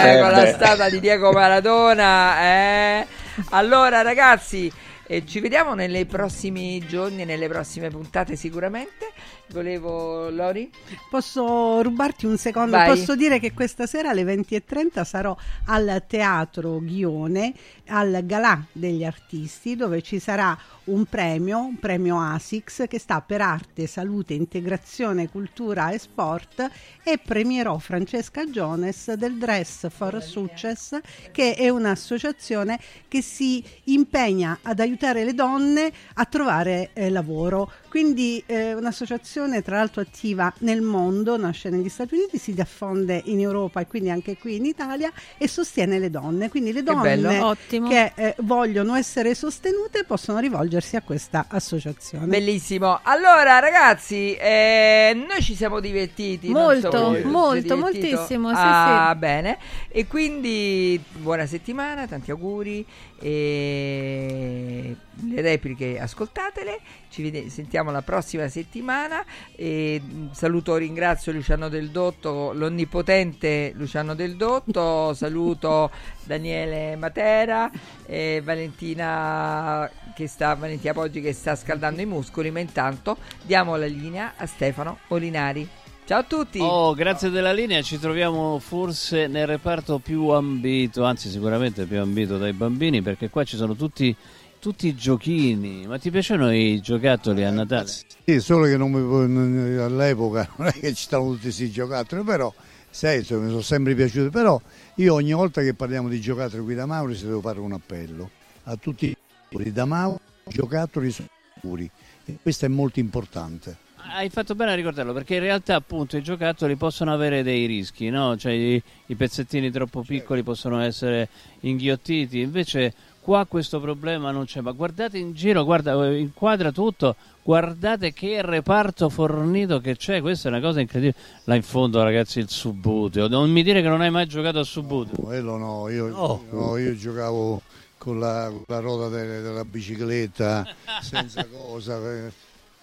Eh, 0.00 0.20
con 0.20 0.30
la 0.30 0.42
beh. 0.42 0.52
statua 0.52 0.88
di 0.88 1.00
Diego 1.00 1.32
Maradona. 1.32 2.40
eh. 2.42 3.06
Allora, 3.50 4.02
ragazzi, 4.02 4.70
eh, 5.10 5.26
ci 5.26 5.40
vediamo 5.40 5.74
nei 5.74 6.06
prossimi 6.06 6.78
giorni, 6.86 7.24
nelle 7.24 7.48
prossime 7.48 7.90
puntate 7.90 8.36
sicuramente. 8.36 9.10
Volevo, 9.48 10.30
Lori? 10.30 10.70
Posso 11.10 11.82
rubarti 11.82 12.26
un 12.26 12.38
secondo? 12.38 12.76
Vai. 12.76 12.90
Posso 12.90 13.16
dire 13.16 13.40
che 13.40 13.52
questa 13.52 13.86
sera 13.86 14.10
alle 14.10 14.22
20.30 14.22 15.02
sarò 15.02 15.36
al 15.64 16.04
Teatro 16.06 16.78
Ghione, 16.78 17.52
al 17.88 18.24
Galà 18.24 18.64
degli 18.70 19.02
Artisti, 19.02 19.74
dove 19.74 20.00
ci 20.00 20.20
sarà 20.20 20.56
un 20.84 21.04
premio, 21.06 21.58
un 21.58 21.80
premio 21.80 22.20
ASICS, 22.20 22.84
che 22.88 23.00
sta 23.00 23.20
per 23.20 23.40
arte, 23.40 23.88
salute, 23.88 24.34
integrazione, 24.34 25.28
cultura 25.28 25.90
e 25.90 25.98
sport 25.98 26.70
e 27.02 27.18
premierò 27.18 27.78
Francesca 27.78 28.46
Jones 28.46 29.12
del 29.14 29.36
Dress 29.38 29.88
for 29.90 30.22
Success, 30.22 31.00
che 31.32 31.54
è 31.54 31.68
un'associazione 31.68 32.78
che 33.08 33.22
si 33.22 33.64
impegna 33.84 34.60
ad 34.62 34.78
aiutare 34.78 34.98
le 35.24 35.34
donne 35.34 35.90
a 36.14 36.24
trovare 36.26 36.90
eh, 36.92 37.08
lavoro. 37.10 37.70
Quindi 37.90 38.40
eh, 38.46 38.72
un'associazione 38.72 39.62
tra 39.62 39.78
l'altro 39.78 40.00
attiva 40.00 40.52
nel 40.58 40.80
mondo, 40.80 41.36
nasce 41.36 41.70
negli 41.70 41.88
Stati 41.88 42.14
Uniti, 42.14 42.38
si 42.38 42.54
diffonde 42.54 43.20
in 43.24 43.40
Europa 43.40 43.80
e 43.80 43.88
quindi 43.88 44.10
anche 44.10 44.36
qui 44.38 44.54
in 44.56 44.64
Italia 44.64 45.10
e 45.36 45.48
sostiene 45.48 45.98
le 45.98 46.08
donne. 46.08 46.48
Quindi 46.48 46.72
le 46.72 46.84
Che 46.84 46.94
bello. 46.94 47.22
donne 47.28 47.40
Ottimo. 47.40 47.88
che 47.88 48.12
eh, 48.14 48.34
vogliono 48.42 48.94
essere 48.94 49.34
sostenute 49.34 50.04
possono 50.04 50.38
rivolgersi 50.38 50.94
a 50.94 51.02
questa 51.02 51.46
associazione. 51.48 52.26
Bellissimo. 52.26 53.00
Allora, 53.02 53.58
ragazzi, 53.58 54.34
eh, 54.36 55.12
noi 55.28 55.42
ci 55.42 55.56
siamo 55.56 55.80
divertiti. 55.80 56.52
non 56.52 56.62
Molto, 56.62 56.90
so, 56.92 57.18
molto, 57.28 57.74
divertito? 57.74 57.76
moltissimo, 57.76 58.50
sì, 58.50 58.54
ah, 58.56 59.10
sì. 59.12 59.18
bene. 59.18 59.58
E 59.88 60.06
quindi 60.06 61.02
buona 61.18 61.46
settimana, 61.46 62.06
tanti 62.06 62.30
auguri. 62.30 62.86
E 63.22 64.96
le 65.28 65.40
repliche 65.40 65.98
ascoltatele. 65.98 66.78
Ci 67.08 67.22
vede- 67.22 67.48
sentiamo 67.50 67.79
la 67.90 68.02
prossima 68.02 68.48
settimana. 68.48 69.24
E, 69.56 69.98
mh, 70.04 70.32
saluto, 70.32 70.76
ringrazio 70.76 71.32
Luciano 71.32 71.70
Del 71.70 71.88
Dotto, 71.88 72.52
l'onnipotente 72.52 73.72
Luciano 73.74 74.14
Del 74.14 74.36
Dotto. 74.36 75.14
saluto 75.30 75.90
Daniele 76.24 76.96
Matera 76.96 77.70
e 78.04 78.42
Valentina 78.44 79.90
che 80.14 80.26
sta 80.26 80.54
Valentina 80.54 80.92
Poggi 80.92 81.20
che 81.20 81.32
sta 81.32 81.56
scaldando 81.56 82.02
i 82.02 82.06
muscoli, 82.06 82.50
ma 82.50 82.60
intanto 82.60 83.16
diamo 83.42 83.76
la 83.76 83.86
linea 83.86 84.34
a 84.36 84.46
Stefano 84.46 84.98
Olinari. 85.08 85.68
Ciao 86.10 86.18
a 86.18 86.24
tutti. 86.24 86.58
Oh, 86.60 86.92
grazie 86.92 87.30
della 87.30 87.52
linea, 87.52 87.82
ci 87.82 87.96
troviamo 87.96 88.58
forse 88.58 89.28
nel 89.28 89.46
reparto 89.46 90.00
più 90.00 90.30
ambito, 90.30 91.04
anzi 91.04 91.28
sicuramente 91.28 91.84
più 91.84 92.00
ambito 92.00 92.36
dai 92.36 92.52
bambini, 92.52 93.00
perché 93.00 93.30
qua 93.30 93.44
ci 93.44 93.56
sono 93.56 93.76
tutti, 93.76 94.14
tutti 94.60 94.86
i 94.86 94.94
giochini. 94.94 95.86
Ma 95.86 95.98
ti 95.98 96.10
piacciono 96.10 96.52
i 96.52 96.80
giocattoli 96.80 97.42
a 97.42 97.50
Natale? 97.50 97.88
Sì, 97.88 98.40
solo 98.40 98.66
che 98.66 98.78
mi, 98.78 99.76
all'epoca 99.78 100.48
non 100.56 100.68
è 100.68 100.72
che 100.72 100.94
ci 100.94 101.02
stavano 101.02 101.30
tutti 101.30 101.44
questi 101.44 101.70
giocattoli, 101.70 102.22
però 102.22 102.52
sai, 102.90 103.18
mi 103.18 103.24
sono 103.24 103.60
sempre 103.62 103.94
piaciuti. 103.94 104.30
Però 104.30 104.60
io 104.96 105.14
ogni 105.14 105.32
volta 105.32 105.62
che 105.62 105.74
parliamo 105.74 106.08
di 106.08 106.20
giocattoli 106.20 106.62
qui 106.62 106.74
da 106.74 106.86
Mauri 106.86 107.18
devo 107.18 107.40
fare 107.40 107.58
un 107.58 107.72
appello 107.72 108.30
a 108.64 108.76
tutti 108.76 109.06
i 109.06 109.16
giocatori 109.16 109.72
da 109.72 109.84
Mauri, 109.86 110.18
giocattoli 110.44 111.10
sono 111.10 111.28
sicuri 111.54 111.90
e 112.26 112.38
questo 112.40 112.66
è 112.66 112.68
molto 112.68 113.00
importante. 113.00 113.88
Hai 114.12 114.30
fatto 114.30 114.54
bene 114.54 114.72
a 114.72 114.74
ricordarlo 114.74 115.12
perché 115.12 115.34
in 115.34 115.40
realtà 115.40 115.74
appunto 115.74 116.16
i 116.16 116.22
giocattoli 116.22 116.74
possono 116.76 117.12
avere 117.12 117.42
dei 117.42 117.66
rischi, 117.66 118.08
no? 118.08 118.36
Cioè 118.36 118.52
i, 118.52 118.82
i 119.06 119.14
pezzettini 119.14 119.70
troppo 119.70 120.02
piccoli 120.02 120.42
possono 120.42 120.80
essere 120.80 121.28
inghiottiti, 121.60 122.40
invece 122.40 122.94
qua 123.20 123.44
questo 123.46 123.80
problema 123.80 124.30
non 124.30 124.44
c'è, 124.46 124.60
ma 124.60 124.72
guardate 124.72 125.18
in 125.18 125.32
giro, 125.34 125.64
guarda, 125.64 126.04
eh, 126.06 126.18
inquadra 126.18 126.72
tutto, 126.72 127.16
guardate 127.42 128.12
che 128.12 128.42
reparto 128.42 129.08
fornito 129.08 129.80
che 129.80 129.96
c'è, 129.96 130.20
questa 130.20 130.48
è 130.48 130.52
una 130.52 130.60
cosa 130.60 130.80
incredibile. 130.80 131.16
Là 131.44 131.54
in 131.54 131.62
fondo 131.62 132.02
ragazzi 132.02 132.38
il 132.38 132.48
subbuteo, 132.48 133.28
non 133.28 133.50
mi 133.50 133.62
dire 133.62 133.82
che 133.82 133.88
non 133.88 134.00
hai 134.00 134.10
mai 134.10 134.26
giocato 134.26 134.58
a 134.58 134.64
subbuteo. 134.64 135.16
Quello 135.24 135.56
no, 135.56 135.88
io, 135.88 136.08
no, 136.50 136.76
io 136.78 136.96
giocavo 136.96 137.62
con 137.98 138.18
la, 138.18 138.50
la 138.66 138.78
ruota 138.80 139.08
de- 139.08 139.42
della 139.42 139.64
bicicletta, 139.64 140.66
senza 141.02 141.44
cosa. 141.46 141.96
eh. 141.98 142.32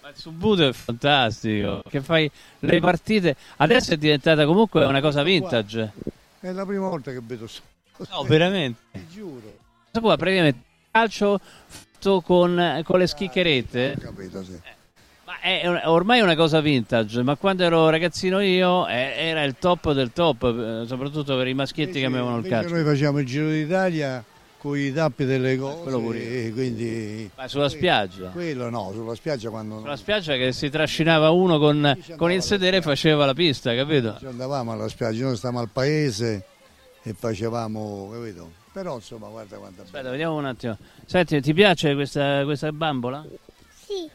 Ma 0.00 0.08
il 0.10 0.16
subbuteo 0.16 0.68
è 0.68 0.72
fantastico, 0.72 1.82
che 1.88 2.00
fai 2.00 2.30
le 2.60 2.80
partite, 2.80 3.36
adesso 3.56 3.92
è 3.92 3.96
diventata 3.96 4.46
comunque 4.46 4.84
una 4.84 5.00
cosa 5.00 5.22
vintage. 5.22 5.92
È 6.40 6.52
la 6.52 6.64
prima 6.64 6.88
volta 6.88 7.10
che 7.10 7.20
vedo 7.20 7.48
No, 8.10 8.22
veramente. 8.22 8.78
Ti 8.92 9.06
giuro. 9.10 9.66
Qua 9.92 10.16
praticamente 10.16 10.60
calcio 10.90 11.40
fatto 11.98 12.20
con, 12.20 12.82
con 12.84 12.98
le 12.98 13.06
schiccherette. 13.06 13.96
Capito, 14.00 14.42
sì. 14.44 14.58
Ma 15.24 15.40
è 15.40 15.86
ormai 15.86 16.20
è 16.20 16.22
una 16.22 16.36
cosa 16.36 16.60
vintage, 16.60 17.22
ma 17.22 17.36
quando 17.36 17.62
ero 17.62 17.90
ragazzino 17.90 18.40
io 18.40 18.86
eh, 18.88 19.12
era 19.16 19.42
il 19.42 19.56
top 19.58 19.92
del 19.92 20.12
top, 20.12 20.44
eh, 20.44 20.86
soprattutto 20.86 21.36
per 21.36 21.46
i 21.48 21.54
maschietti 21.54 21.98
che 21.98 22.06
avevano 22.06 22.38
il 22.38 22.44
Invece 22.44 22.54
calcio. 22.54 22.74
Noi 22.74 22.84
facciamo 22.84 23.18
il 23.18 23.26
Giro 23.26 23.50
d'Italia 23.50 24.24
con 24.56 24.78
i 24.78 24.90
tappi 24.90 25.24
delle 25.24 25.58
cose 25.58 26.50
quindi... 26.52 27.30
Ma 27.36 27.46
sulla 27.46 27.68
spiaggia? 27.68 28.30
Quello 28.30 28.70
no, 28.70 28.90
sulla 28.94 29.14
spiaggia 29.14 29.50
quando... 29.50 29.80
Sulla 29.80 29.96
spiaggia 29.96 30.34
che 30.36 30.52
si 30.52 30.70
trascinava 30.70 31.30
uno 31.30 31.58
con, 31.58 31.96
con 32.16 32.32
il 32.32 32.42
sedere 32.42 32.78
e 32.78 32.82
faceva 32.82 33.26
la 33.26 33.34
pista, 33.34 33.74
capito? 33.74 34.16
Ci 34.18 34.26
andavamo 34.26 34.72
alla 34.72 34.88
spiaggia, 34.88 35.24
noi 35.24 35.36
stavamo 35.36 35.60
al 35.60 35.68
paese 35.68 36.44
e 37.02 37.12
facevamo, 37.12 38.10
capito? 38.12 38.57
Però 38.78 38.94
insomma 38.94 39.26
guarda 39.26 39.56
quanta 39.56 39.82
Aspetta, 39.82 40.08
vediamo 40.08 40.36
un 40.36 40.44
attimo. 40.44 40.78
Senti, 41.04 41.40
ti 41.40 41.52
piace 41.52 41.94
questa, 41.94 42.44
questa 42.44 42.70
bambola? 42.70 43.26
Sì, 43.74 44.08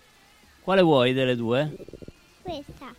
Quale 0.61 0.81
vuoi 0.81 1.11
delle 1.11 1.35
due? 1.35 1.69
questa. 2.41 2.95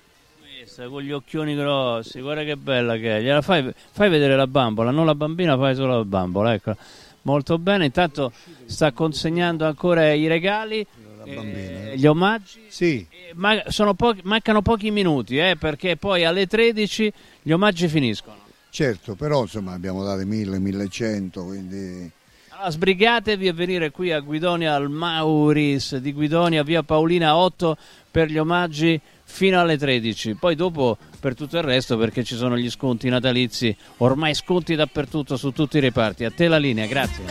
Questa 0.59 0.89
con 0.89 1.01
gli 1.01 1.11
occhioni 1.11 1.55
grossi, 1.55 2.21
guarda 2.21 2.45
che 2.45 2.59
bella 2.59 2.97
che 2.97 3.17
è. 3.17 3.23
Gliela 3.23 3.41
fai, 3.41 3.73
fai 3.93 4.11
vedere 4.11 4.37
la 4.37 4.47
bambola, 4.47 4.91
non 4.91 5.07
la 5.07 5.15
bambina, 5.15 5.57
fai 5.57 5.75
solo 5.75 5.97
la 5.97 6.05
bambola, 6.05 6.53
ecco. 6.53 6.77
Molto 7.23 7.57
bene, 7.57 7.87
intanto 7.87 8.31
sta 8.67 8.93
consegnando 8.93 9.65
ancora 9.65 10.13
i 10.13 10.27
regali, 10.27 10.87
eh, 11.25 11.95
gli 11.97 12.05
omaggi. 12.07 12.67
Sì. 12.69 13.07
Eh, 13.09 13.31
ma- 13.37 13.63
sono 13.69 13.95
pochi- 13.95 14.21
mancano 14.25 14.61
pochi 14.61 14.91
minuti, 14.91 15.39
eh, 15.39 15.57
perché 15.59 15.97
poi 15.97 16.27
alle 16.27 16.47
13 16.47 17.11
gli 17.41 17.53
omaggi 17.53 17.89
finiscono. 17.89 18.43
Certo, 18.75 19.15
però 19.15 19.43
insomma 19.43 19.73
abbiamo 19.73 20.03
dato 20.03 20.27
1000, 20.27 20.59
1100, 20.59 21.45
quindi... 21.45 22.11
Allora, 22.49 22.71
sbrigatevi 22.71 23.47
a 23.47 23.53
venire 23.53 23.93
qui 23.93 24.11
a 24.11 24.19
Guidonia 24.19 24.75
al 24.75 24.91
Mauris 24.91 25.99
di 25.99 26.13
Guidonia, 26.13 26.65
via 26.65 26.83
Paolina 26.83 27.37
8 27.37 27.77
per 28.11 28.29
gli 28.29 28.37
omaggi 28.37 29.01
fino 29.23 29.61
alle 29.61 29.79
13. 29.79 30.35
Poi 30.35 30.57
dopo 30.57 30.99
per 31.21 31.37
tutto 31.37 31.57
il 31.57 31.63
resto 31.63 31.97
perché 31.97 32.25
ci 32.25 32.35
sono 32.35 32.59
gli 32.59 32.69
sconti 32.69 33.09
natalizi, 33.09 33.77
ormai 33.99 34.35
sconti 34.35 34.75
dappertutto 34.75 35.37
su 35.37 35.53
tutti 35.53 35.77
i 35.77 35.81
reparti. 35.81 36.25
A 36.25 36.33
te 36.33 36.49
la 36.49 36.59
linea, 36.59 36.87
grazie. 36.87 37.23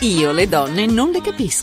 Io 0.00 0.32
le 0.32 0.48
donne 0.48 0.86
non 0.86 1.10
le 1.10 1.20
capisco. 1.20 1.62